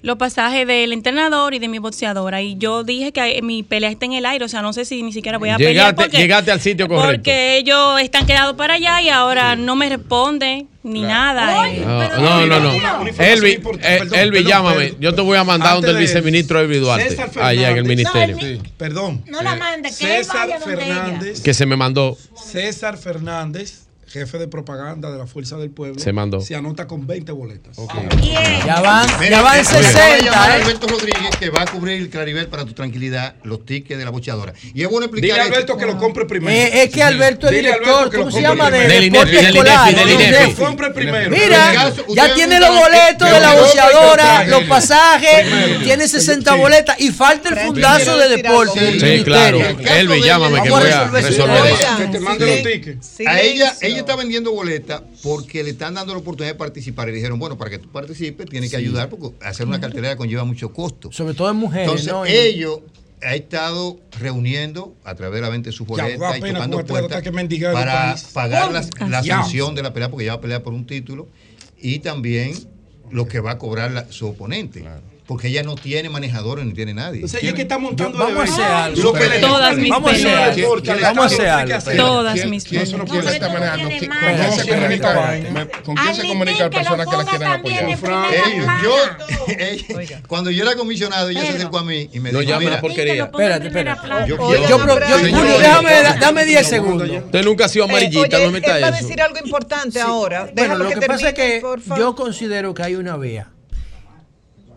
[0.01, 2.41] los pasajes del entrenador y de mi boxeadora.
[2.41, 5.03] Y yo dije que mi pelea está en el aire, o sea, no sé si
[5.03, 5.95] ni siquiera voy a llegaste, pelear.
[5.95, 7.17] Porque, llegaste al sitio correcto.
[7.17, 9.61] Porque ellos están quedados para allá y ahora sí.
[9.61, 11.39] no me responden ni claro.
[11.39, 12.17] nada.
[12.17, 13.07] No, no, no, no.
[13.19, 14.95] Elvi, eh, Elvi, llámame.
[14.99, 18.37] Yo te voy a mandar donde el viceministro Elvi Duarte, allá en el ministerio.
[18.39, 18.59] Sí.
[18.77, 19.23] Perdón.
[19.27, 21.41] No la mande, que César Fernández.
[21.41, 22.17] Que se me mandó.
[22.35, 26.41] César Fernández jefe de propaganda de la Fuerza del Pueblo, se mandó.
[26.41, 27.77] Se anota con 20 boletas.
[27.77, 28.07] Okay.
[28.21, 28.65] Yeah.
[28.65, 30.25] Ya van, Mira, ya van 60.
[30.25, 30.29] ¿eh?
[30.33, 34.11] Alberto Rodríguez que va a cubrir el Claribel para tu tranquilidad, los tickets de la
[34.11, 34.53] bocheadora.
[34.73, 35.37] Y es bueno explicar.
[35.37, 36.51] Dile a Alberto que lo compre primero.
[36.51, 38.69] Eh, es que Alberto es director, ¿cómo se llama?
[38.69, 40.53] De del INEFI, del INEFI, del INEFI.
[40.53, 41.29] compre primero.
[41.29, 47.49] Mira, ya tiene los boletos de la bocheadora, los pasajes, tiene 60 boletas y falta
[47.49, 48.99] el fundazo de deporte.
[48.99, 49.59] Sí, claro.
[49.59, 51.73] Elvi, llámame que voy a resolver.
[51.97, 53.19] Que te mande los tickets.
[53.25, 57.09] A ella, ella está vendiendo boletas porque le están dando la oportunidad de participar.
[57.09, 60.43] Y dijeron, bueno, para que tú participes, tienes que ayudar porque hacer una cartelera conlleva
[60.43, 61.11] mucho costo.
[61.11, 61.87] Sobre todo en mujeres.
[61.87, 62.25] Entonces, ¿no?
[62.25, 62.81] ellos
[63.23, 67.23] ha estado reuniendo a través de la venta de sus boletas y tocando puertas
[67.73, 70.87] para pagar la, la sanción de la pelea, porque ya va a pelear por un
[70.87, 71.27] título,
[71.79, 72.53] y también
[73.11, 74.81] lo que va a cobrar la, su oponente.
[74.81, 77.23] Claro porque ella no tiene manejadores ni tiene nadie.
[77.23, 79.13] O sea, ella que está montando Yo, vamos a hacer algo.
[79.39, 80.81] Todas mis vamos a hacer algo.
[81.01, 81.95] Vamos a hacer algo.
[81.95, 83.89] Todas mis ¿Quién eso no quiere está manejando?
[83.89, 83.95] ¿Con
[84.35, 85.71] quién se comunica?
[85.85, 87.85] ¿Con quién se comunica la persona que la quiere apoyar?
[88.83, 88.95] Yo,
[90.27, 93.23] cuando yo era comisionado, ella se acercó a mí y me dijo, llame la porquería.
[93.23, 94.07] Espérate, espérate.
[94.27, 97.09] Yo, déjame, dame 10 segundos.
[97.09, 98.81] Usted nunca ha sido amarillita, no meta eso.
[98.81, 100.51] va a decir algo importante ahora.
[100.53, 101.63] Bueno, lo que pasa es que
[101.97, 103.47] yo considero que hay una vía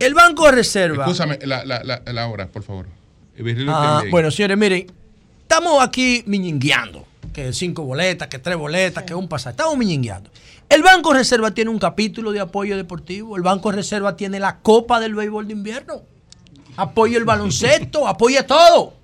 [0.06, 1.04] el Banco de Reserva.
[1.04, 2.86] Escúchame, la, la, la, la hora, por favor.
[3.68, 4.86] Ah, bueno, señores, miren,
[5.42, 7.06] estamos aquí miñingueando.
[7.32, 9.08] Que cinco boletas, que tres boletas, sí.
[9.08, 9.52] que un pasaje.
[9.52, 10.30] Estamos miñingueando.
[10.68, 13.36] El Banco de Reserva tiene un capítulo de apoyo deportivo.
[13.36, 16.02] El Banco de Reserva tiene la Copa del Béisbol de Invierno.
[16.76, 18.94] Apoya el baloncesto, apoya todo.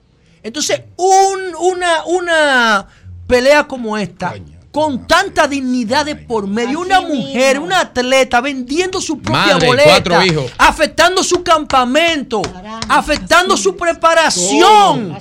[0.42, 2.86] Entonces, un, una, una
[3.26, 4.30] pelea como esta.
[4.30, 6.68] Coño con tanta dignidad de por medio.
[6.68, 7.66] Así una mujer, mismo.
[7.66, 10.23] una atleta vendiendo su propia Madre, boleta,
[10.58, 15.16] afectando su campamento, Caramba, afectando su preparación.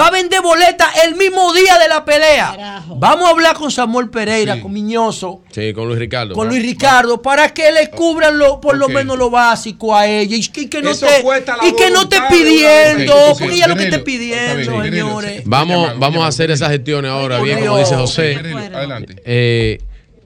[0.00, 2.54] Va a vender boleta el mismo día de la pelea.
[2.56, 2.96] Carajo.
[2.96, 4.60] Vamos a hablar con Samuel Pereira, sí.
[4.60, 5.42] con Miñoso.
[5.50, 6.34] Sí, con Luis Ricardo.
[6.34, 8.80] Con Luis Ricardo, para que le cubran lo, por okay.
[8.80, 10.36] lo menos lo básico a ella.
[10.36, 13.84] Y que, no Eso te, y que no te pidiendo, okay, porque ella lo que
[13.84, 15.42] esté pidiendo, señores.
[15.44, 18.40] Vamos, vamos a hacer esas gestiones ahora, bien, como dice José.
[18.74, 19.16] Adelante.
[19.24, 19.80] Eh,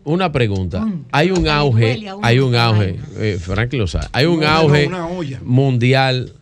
[0.04, 0.86] una pregunta.
[1.10, 4.88] Hay un auge, hay un auge, eh, Franklin lo sabe, hay un auge
[5.42, 6.32] mundial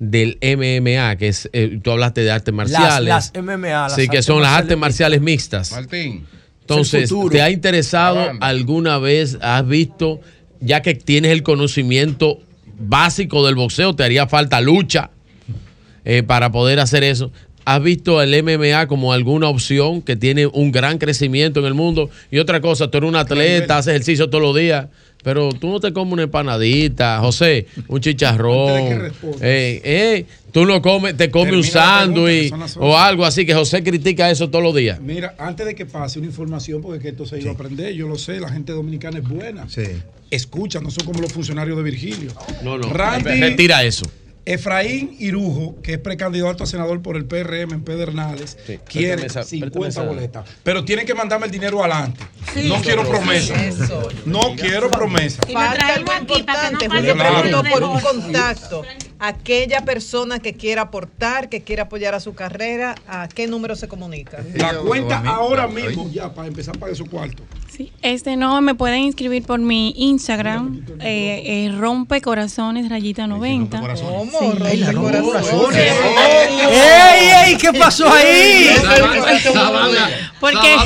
[0.00, 3.08] del MMA, que es, eh, tú hablaste de artes marciales.
[3.08, 3.68] Las, las MMA.
[3.68, 5.70] Las sí, que son las artes marciales mixtas.
[5.70, 6.26] Martín.
[6.62, 10.20] Entonces, ¿te ha interesado alguna vez, has visto,
[10.60, 12.40] ya que tienes el conocimiento
[12.78, 15.10] básico del boxeo, te haría falta lucha
[16.04, 17.30] eh, para poder hacer eso?
[17.64, 22.10] Has visto el MMA como alguna opción que tiene un gran crecimiento en el mundo.
[22.30, 24.86] Y otra cosa, tú eres un atleta, haces ejercicio todos los días.
[25.22, 29.12] Pero tú no te comes una empanadita, José, un chicharrón.
[29.40, 34.30] Eh, eh, tú no comes, te comes un sándwich o algo así, que José critica
[34.30, 35.00] eso todos los días.
[35.00, 38.18] Mira, antes de que pase una información, porque esto se iba a aprender, yo lo
[38.18, 39.68] sé, la gente dominicana es buena.
[39.68, 39.84] Sí.
[40.30, 42.32] Escucha, no son como los funcionarios de Virgilio.
[42.64, 44.10] No, no, retira eso.
[44.44, 50.48] Efraín Irujo, que es precandidato a senador por el PRM en Pedernales, quiere 50 boletas.
[50.62, 52.20] Pero tienen que mandarme el dinero adelante.
[52.64, 53.54] no quiero promesa.
[54.24, 55.42] No quiero promesa.
[55.52, 56.88] Falta algo importante.
[56.88, 58.82] Julio preguntó por un contacto.
[59.24, 63.86] Aquella persona que quiera aportar, que quiera apoyar a su carrera, ¿a qué número se
[63.86, 64.44] comunica?
[64.56, 67.44] La cuenta ahora mismo, ya, para empezar para su cuarto.
[67.70, 73.80] Sí, este no, me pueden inscribir por mi Instagram, eh, eh, rompe corazones rayita 90.
[74.32, 75.92] Rompe corazones.
[76.70, 77.56] ¡Ey, ey!
[77.56, 78.68] ¿Qué pasó ahí?
[80.40, 80.76] Porque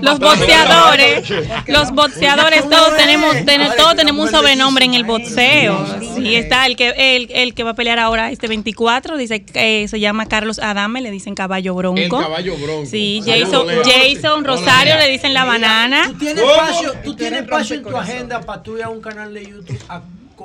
[0.00, 1.30] los boxeadores,
[1.66, 3.36] los boxeadores todos tenemos,
[3.76, 5.86] todos tenemos un sobrenombre en el boxeo.
[6.16, 9.84] Sí, está el que el, el que va a pelear ahora este 24, dice que
[9.84, 12.00] eh, se llama Carlos Adame, le dicen caballo bronco.
[12.00, 12.86] El caballo bronco.
[12.86, 16.12] Sí, Jason, Jason Rosario le dicen la banana.
[16.18, 19.46] tienes espacio, tú tienes espacio en tu agenda para tú ir a un canal de
[19.46, 19.78] YouTube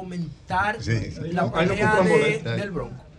[0.02, 0.78] a comentar
[1.32, 2.02] la pelea
[2.56, 3.11] del Bronco.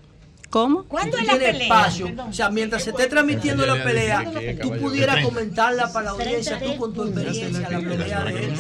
[0.52, 0.84] ¿Cómo?
[0.84, 1.62] ¿Cuándo es la pelea?
[1.62, 4.22] Espacio, o sea, mientras se esté transmitiendo la pelea,
[4.60, 8.52] tú pudieras comentarla para la audiencia, tú con tu experiencia, la pelea de él.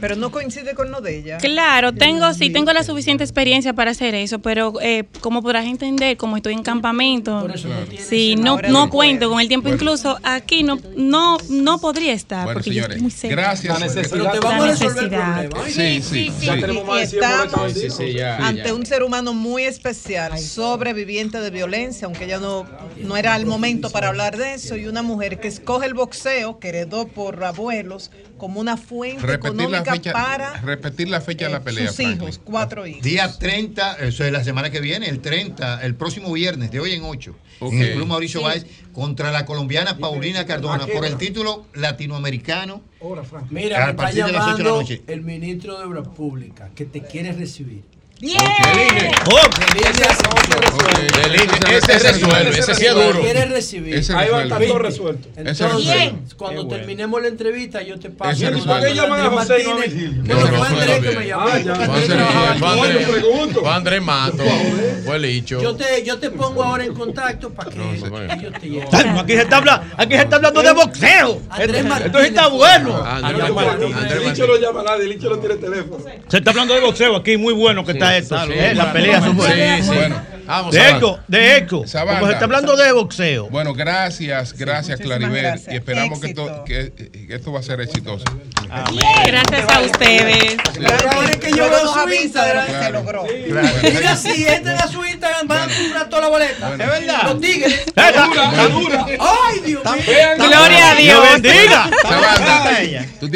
[0.00, 1.36] Pero no coincide con lo de ella.
[1.36, 6.16] Claro, tengo, sí, tengo la suficiente experiencia para hacer eso, pero eh, como podrás entender,
[6.16, 7.46] como estoy en campamento,
[7.98, 12.72] sí, no, no cuento con el tiempo, incluso aquí no, no, no podría estar, porque
[12.72, 13.36] yo estoy muy cerca.
[13.36, 13.78] Gracias.
[13.78, 14.10] La necesidad.
[14.10, 15.68] Pero te vamos a resolver el problema.
[15.68, 16.46] Sí, sí, sí.
[16.46, 17.74] Ya tenemos más de Estamos
[18.40, 20.38] ante un ser humano muy especial,
[21.18, 22.66] sobreviviente de violencia, aunque ya no,
[22.98, 26.58] no era el momento para hablar de eso, y una mujer que escoge el boxeo,
[26.58, 31.88] que heredó por abuelos, como una fuente económica para repetir la fecha de la pelea.
[31.88, 33.02] Sus hijos, cuatro hijos.
[33.02, 36.92] Día 30, eso es la semana que viene, el 30, el próximo viernes, de hoy
[36.92, 38.64] en 8, en el Club Mauricio sí.
[38.92, 42.82] contra la colombiana Paulina Cardona, por el título latinoamericano.
[43.50, 45.02] Mira, a partir de las 8 de la noche.
[45.06, 47.97] El ministro de Obras Públicas, que te quiere recibir.
[48.20, 48.38] ¡Bien!
[51.70, 53.20] Ese resuelve, ese sí es duro.
[53.20, 54.02] Quiere recibir.
[54.16, 55.28] Ahí va a estar todo resuelto.
[55.36, 58.44] Entonces, cuando terminemos la entrevista, yo te paso.
[58.66, 59.76] ¿Por qué llaman a José no a
[60.34, 61.48] Bueno, fue Andrés que me llamó.
[63.60, 64.44] Fue Andrés Mato.
[65.04, 65.60] Fue Licho.
[65.60, 68.88] Yo te, yo te pongo ahora en contacto para que ellos te lleven.
[69.18, 71.42] Aquí se está hablando, aquí se está hablando de boxeo.
[71.58, 73.04] Esto está bueno.
[74.24, 76.04] Licho lo llama nadie, Licho no tiene teléfono.
[76.28, 78.42] Se está hablando de boxeo aquí, muy bueno que está esto.
[78.44, 79.78] Eh, la pelea son buenas.
[79.78, 79.96] Sí, sí.
[79.96, 81.84] Bueno, vamos, de eco, de eco.
[81.84, 83.48] Como se está hablando de boxeo.
[83.50, 85.60] Bueno, gracias, gracias, Claribel.
[85.70, 88.24] Y esperamos que esto, que, que esto va a ser exitoso.
[88.70, 89.06] Amén.
[89.26, 90.56] Gracias a ustedes.
[91.14, 92.66] Ahora es que yo veo su Instagram.
[92.66, 93.24] Se logró.
[93.82, 96.72] Mira, si entran a su Instagram, van a comprar toda la boleta.
[96.72, 97.22] Es verdad.
[97.24, 97.80] Los tigres.
[97.86, 99.06] Está dura, dura.
[99.18, 100.04] Ay, Dios mío.
[100.36, 101.22] Gloria a Dios.
[101.32, 101.90] bendiga.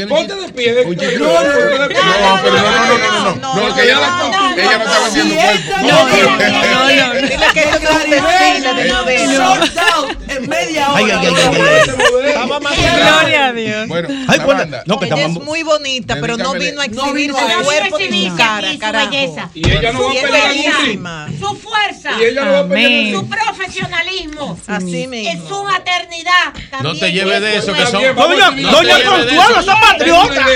[0.09, 0.85] Ponte de pie.
[0.85, 1.89] No, no, no,
[2.99, 3.99] no, no, no, que ella
[4.79, 5.73] no está vendiendo cuerpo.
[5.83, 7.13] No, no, no.
[7.23, 9.55] Dile que eso es un desfile de modelo.
[10.29, 11.21] En media hora.
[12.97, 13.89] Gloria a Dios.
[13.89, 14.09] Bueno,
[14.87, 18.37] no, que ella es muy bonita, pero no vino a exhibir su cuerpo ni su
[18.37, 19.13] cara, carajo.
[19.55, 22.11] Y ella no va a pelear Su fuerza.
[22.21, 24.59] Y ella no va a pelear Su profesionalismo.
[24.67, 25.31] Así mismo.
[25.31, 26.55] Es su maternidad.
[26.83, 28.03] No te lleves de eso, que son.
[28.15, 30.47] Doña, doña Consuelo, esa patriota.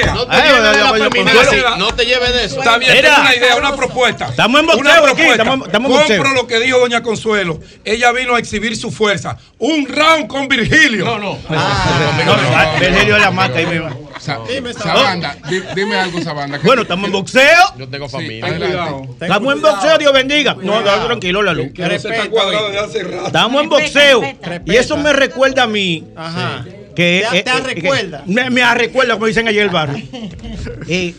[1.79, 2.59] No te lleves de eso.
[2.59, 4.29] Está bien, tengo una idea, una propuesta.
[4.29, 5.25] Estamos en boxeo aquí.
[5.87, 7.61] Compro lo que dijo Doña Consuelo.
[7.85, 9.37] Ella vino a exhibir su fuerza.
[9.59, 11.05] Un round con Virgilio.
[11.05, 11.39] No, no.
[12.81, 13.67] Virgilio la mata ahí
[14.49, 15.37] Dime, Sabanda,
[15.75, 16.59] dime algo, Sabanda.
[16.63, 17.75] Bueno, estamos en boxeo.
[17.79, 18.49] Yo tengo familia.
[19.21, 20.57] Estamos en boxeo, Dios bendiga.
[20.61, 21.69] No, tranquilo, la luz.
[23.27, 24.23] Estamos en boxeo.
[24.65, 26.05] Y eso me recuerda a mí.
[26.17, 26.65] Ajá.
[26.95, 28.23] Que, te, te recuerda.
[28.25, 30.03] Me, me recuerda, como dicen ayer el barrio.
[30.89, 31.15] eh,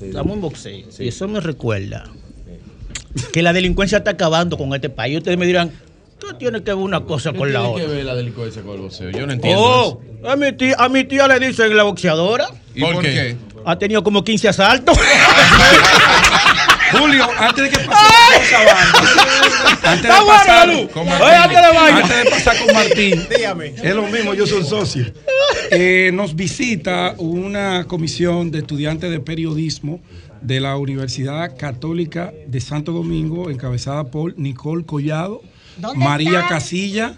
[0.00, 0.86] estamos en boxeo.
[0.98, 2.04] Y eso me recuerda
[3.32, 5.18] que la delincuencia está acabando con este país.
[5.18, 5.72] Ustedes me dirán,
[6.18, 7.72] tú tienes que ver una cosa con la otra.
[7.72, 9.10] ¿Qué tiene que ver la delincuencia con el boxeo?
[9.10, 9.60] Yo no entiendo.
[9.60, 10.28] Oh, eso.
[10.28, 12.48] A, mi tía, a mi tía le dicen la boxeadora.
[12.74, 13.36] ¿Y por, qué?
[13.64, 14.98] Ha tenido como 15 asaltos.
[16.90, 18.08] Julio, antes de que pase
[19.82, 23.74] antes de pasar con Martín, antes, de antes de pasar con Martín, Dígame.
[23.82, 25.04] es lo mismo, yo soy socio.
[25.70, 30.00] Eh, nos visita una comisión de estudiantes de periodismo
[30.40, 35.42] de la Universidad Católica de Santo Domingo, encabezada por Nicole Collado,
[35.94, 36.46] María?
[36.48, 37.14] Casilla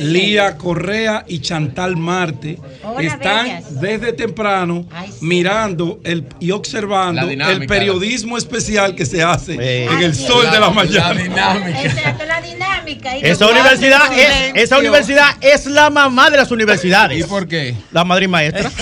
[0.00, 2.58] Lía Correa y Chantal Marte
[2.98, 4.86] están desde temprano
[5.20, 10.70] mirando el, y observando el periodismo especial que se hace en el sol de la
[10.70, 11.14] mañana.
[11.14, 12.16] La dinámica.
[12.26, 13.16] la dinámica.
[13.16, 17.20] Esa universidad, es, esa universidad es la mamá de las universidades.
[17.20, 17.76] ¿Y por qué?
[17.92, 18.68] La madre y maestra.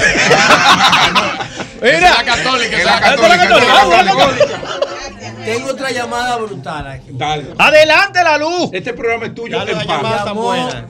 [1.82, 2.14] Mira.
[2.14, 2.78] la católica.
[2.78, 4.89] Es la católica.
[5.54, 7.10] Tengo otra llamada brutal aquí.
[7.12, 7.54] Dale.
[7.58, 8.70] Adelante la luz.
[8.72, 9.58] Este programa es tuyo.
[9.58, 10.86] Ya la llamada está buena.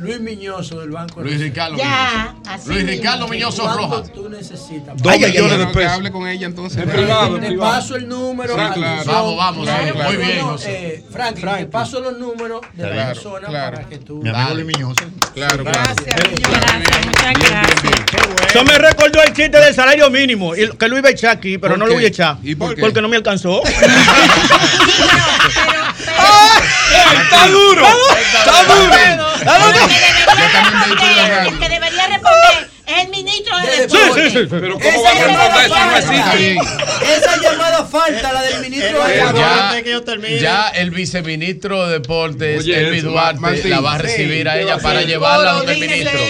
[0.00, 2.34] Luis Miñoso del Banco Luis Ricardo ya,
[2.66, 4.10] Luis Ricardo Miñoso Rojas.
[4.10, 4.96] tú necesitas?
[4.96, 5.92] Dos millones de pesos.
[5.92, 6.82] hable con ella entonces.
[6.82, 8.54] En privado, Te paso el número.
[8.54, 9.02] Sí, claro.
[9.04, 9.68] Vamos, vamos.
[10.06, 11.04] Muy bien, José.
[11.10, 14.22] Frank, te paso los números de la persona para que tú.
[14.22, 15.04] Mi amigo Luis Miñoso.
[15.34, 18.48] Claro, Gracias, gracias, muchas gracias.
[18.48, 21.76] Eso me recordó el chiste del salario mínimo, que lo iba a echar aquí, pero
[21.76, 22.38] no lo voy a echar.
[22.42, 22.80] ¿Y por qué?
[22.80, 23.60] Porque no me alcanzó.
[26.60, 27.86] ¡Está duro!
[28.42, 28.94] ¡Está duro!
[31.46, 34.46] El que debería responder es el ministro de Sí, sí, sí.
[34.50, 35.74] Pero ¿cómo va a responder eso?
[35.84, 36.58] No existe.
[37.16, 43.68] Esa llamada falta, la del ministro de ya, ya el viceministro de Deportes, Elvi Duarte,
[43.68, 46.20] la va a recibir a ella para llevarla donde el ministro.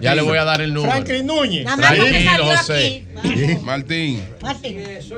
[0.00, 0.92] Ya le voy a dar el número.
[0.92, 1.66] Franklin Núñez.
[1.76, 3.04] Tranquilo, José.
[3.62, 4.22] Martín.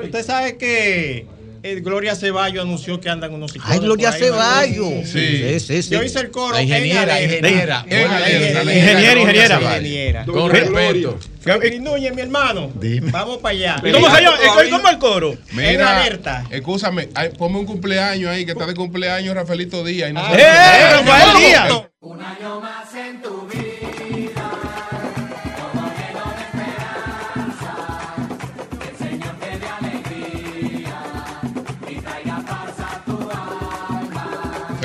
[0.03, 1.27] Usted sabe que
[1.71, 4.89] eh, Gloria Ceballo anunció que andan unos Ay, Gloria Ceballo.
[5.03, 5.59] Sí.
[5.59, 6.55] Sí, sí, Yo hice el coro.
[6.55, 7.85] La ingeniera, ingeniera.
[7.87, 10.25] Ingeniera, ingeniera.
[10.25, 11.19] Con respeto.
[11.79, 12.71] Núñez, mi hermano.
[13.11, 13.75] Vamos para allá.
[13.81, 14.37] ¿Cómo se llama?
[14.69, 15.37] ¿Cómo el coro?
[15.53, 16.43] Mira, en alerta.
[16.49, 20.09] Escúchame, ponme un cumpleaños ahí, que está de cumpleaños Rafaelito Díaz.
[20.09, 21.71] Y no ¡Eh, Rafael Díaz!
[21.99, 23.66] Un año más en tu vida.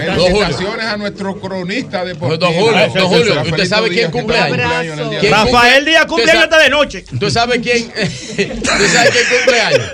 [0.02, 2.38] Felicitaciones a nuestro cronista deportivo.
[2.38, 4.98] Don Julio, don Julio, ¿usted sabe quién cumple años?
[5.30, 7.04] Rafael Díaz cumple hasta de noche.
[7.12, 7.88] ¿Usted sabe quién?
[7.88, 9.92] ¿Usted sabe quién cumple años?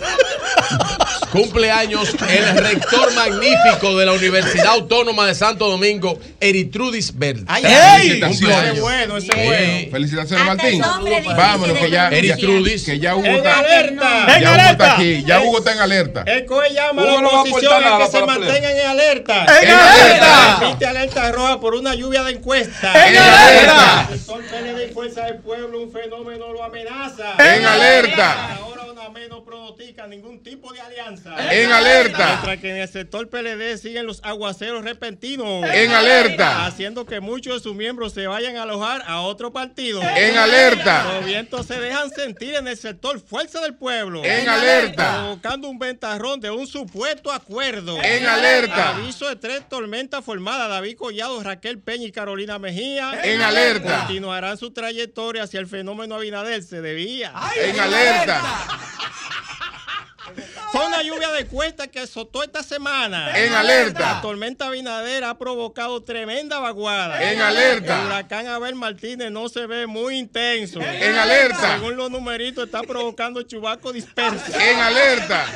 [1.32, 7.44] Cumpleaños el rector magnífico de la Universidad Autónoma de Santo Domingo, Eritrudis Verde.
[7.46, 8.20] ¡Ay, ¡Ey!
[8.20, 8.80] Cumpleaños.
[8.80, 9.90] bueno, ese es bueno.
[9.92, 10.82] Felicitaciones, Martín.
[11.36, 12.84] Vámonos, que ya, Eritrudis.
[12.84, 14.40] que ya Hugo En está, alerta.
[14.40, 15.24] ya Hugo está aquí.
[15.26, 16.22] Ya Hugo está en alerta.
[16.26, 19.46] El COE llama a la no a oposición a que se mantengan en alerta.
[19.62, 20.58] ¡En alerta!
[20.62, 22.94] Emite alerta roja por una lluvia de encuestas.
[22.96, 24.08] ¡En alerta!
[24.12, 27.34] El sol PLD y Fuerza del Pueblo, un fenómeno lo amenaza.
[27.38, 28.58] En alerta.
[29.28, 31.34] No pronostica ningún tipo de alianza.
[31.52, 32.26] En alerta.
[32.26, 35.64] Mientras que en el sector PLD siguen los aguaceros repentinos.
[35.72, 36.66] En alerta.
[36.66, 40.00] Haciendo que muchos de sus miembros se vayan a alojar a otro partido.
[40.02, 41.14] En alerta.
[41.14, 44.24] Los vientos se dejan sentir en el sector Fuerza del Pueblo.
[44.24, 45.18] En alerta.
[45.18, 47.98] Provocando un ventarrón de un supuesto acuerdo.
[48.02, 48.96] En alerta.
[48.96, 50.68] Aviso de tres tormentas formadas.
[50.68, 53.20] David Collado, Raquel Peña y Carolina Mejía.
[53.24, 54.00] En alerta.
[54.00, 56.62] Continuarán su trayectoria hacia el fenómeno Abinader.
[56.62, 57.32] Se debía.
[57.56, 58.42] En alerta.
[60.72, 63.38] Fue una lluvia de cuesta que azotó esta semana.
[63.38, 64.14] En alerta.
[64.14, 67.32] La tormenta Abinader ha provocado tremenda vaguada.
[67.32, 68.00] En alerta.
[68.00, 70.80] El huracán Abel Martínez no se ve muy intenso.
[70.80, 71.76] En alerta.
[71.76, 74.58] Según los numeritos, está provocando chubaco disperso.
[74.58, 75.46] En alerta.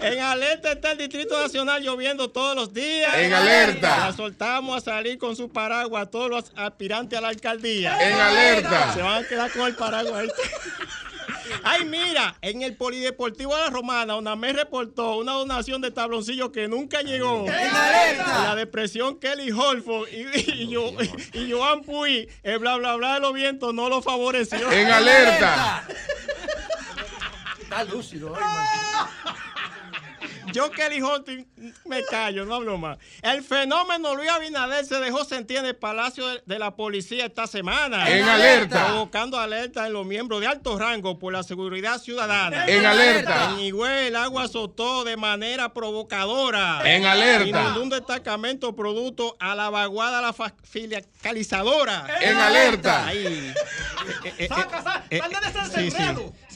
[0.00, 3.16] En alerta está el Distrito Nacional lloviendo todos los días.
[3.16, 4.06] En alerta.
[4.06, 7.98] La soltamos a salir con su paraguas a todos los aspirantes a la alcaldía.
[8.00, 8.94] En alerta.
[8.94, 10.20] Se van a quedar con el paraguas.
[10.22, 10.28] ahí.
[11.64, 16.50] Ay, mira, en el Polideportivo de la Romana, una me reportó una donación de tabloncillos
[16.50, 17.46] que nunca llegó.
[17.46, 20.92] La depresión Kelly Holford y, y, yo,
[21.32, 24.70] y Joan Puy, el bla bla bla de los vientos no lo favoreció.
[24.70, 25.86] En alerta.
[27.60, 28.40] Está lúcido hoy,
[30.52, 31.46] Yo Kelly Hunting
[31.84, 32.98] me callo, no hablo más.
[33.22, 37.46] El fenómeno Luis Abinader se dejó sentir en el Palacio de, de la Policía esta
[37.46, 38.08] semana.
[38.08, 38.86] En alerta.
[38.86, 42.66] Provocando alerta en los miembros de alto rango por la seguridad ciudadana.
[42.66, 43.50] En alerta.
[43.50, 46.80] En Higüey el agua azotó de manera provocadora.
[46.84, 47.46] En alerta.
[47.46, 52.06] Inundó un destacamento producto a la vaguada la fiscalizadora.
[52.20, 53.06] En alerta.
[53.06, 53.52] Ahí.
[54.24, 54.48] Eh, eh, eh,
[55.10, 55.20] eh,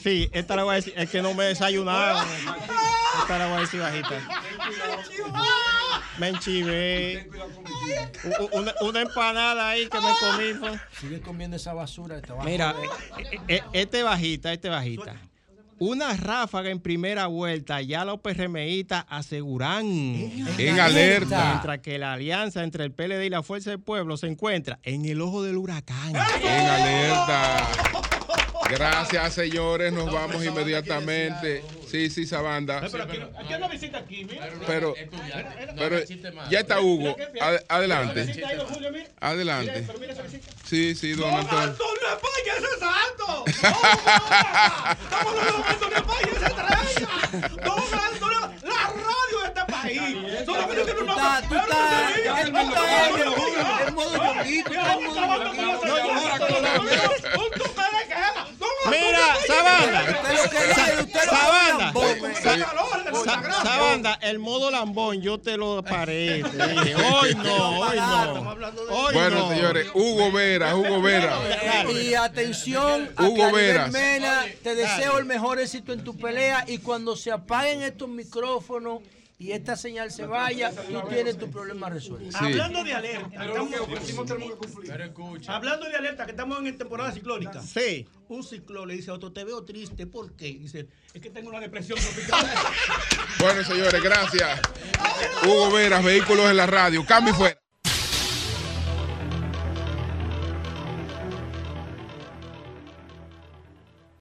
[0.03, 0.93] sí, esta la voy a decir.
[0.95, 2.23] Es que no me he desayunado.
[3.21, 4.19] Esta la voy a decir bajita.
[6.17, 7.29] Me enchivé.
[8.51, 10.53] Una, una empanada ahí que me comí.
[10.59, 10.79] fue.
[10.99, 12.21] Sigue comiendo esa basura.
[12.43, 12.75] Mira,
[13.17, 15.15] eh, eh, este bajita, este bajita.
[15.79, 19.85] Una ráfaga en primera vuelta, ya los PRMistas aseguran.
[19.85, 21.49] En alerta.
[21.49, 25.05] Mientras que la alianza entre el PLD y la Fuerza del Pueblo se encuentra en
[25.05, 26.15] el ojo del huracán.
[26.41, 27.67] En alerta.
[28.69, 29.93] Gracias, señores.
[29.93, 31.63] Nos vamos inmediatamente.
[31.89, 32.81] Sí, sí, Sabanda.
[32.91, 34.49] Pero aquí, aquí hay una visita aquí, mira.
[34.65, 34.95] Pero,
[35.77, 35.99] pero
[36.49, 37.15] ya está Hugo.
[37.67, 38.43] Adelante.
[39.19, 39.87] Adelante.
[40.65, 41.63] Sí, sí, don Antonio.
[41.65, 43.43] Antonio España ese santo!
[43.45, 43.83] ¡Estamos
[45.27, 47.09] hablando de Antonio España ese estrella!
[47.63, 48.41] ¡Don Antonio!
[48.63, 48.83] ¡La
[49.87, 50.45] este país!
[50.45, 50.93] ¡Solamente.
[50.93, 52.43] ¡Tú estás...
[52.43, 52.75] ¡El modo
[53.17, 53.81] yoguito!
[53.85, 54.71] ¡El modo yoguito!
[58.89, 60.01] Mira, Sabanda.
[61.29, 61.93] Sabanda.
[63.63, 66.43] Sabanda, el modo lambón, yo te lo paré.
[66.43, 68.55] Hoy no, hoy no.
[69.13, 71.37] bueno, señores, Hugo Vera, Hugo Vera.
[71.91, 73.89] Y atención, Hugo Vera.
[74.61, 78.99] Te deseo el mejor éxito en tu pelea y cuando se apaguen estos micrófonos
[79.43, 82.37] y esta señal se vaya, tú tienes tu problema resuelto.
[82.37, 83.75] Hablando de alerta, hablando
[85.89, 87.61] de alerta, que estamos en temporada ciclónica.
[87.61, 88.07] Sí.
[88.29, 90.45] Un ciclón le dice a otro, te veo triste, ¿por qué?
[90.45, 92.49] Dice, es que tengo una depresión tropical.
[93.39, 94.61] bueno, señores, gracias.
[95.43, 97.05] Hugo Veras, Vehículos en la Radio.
[97.05, 97.62] Cambio fuera.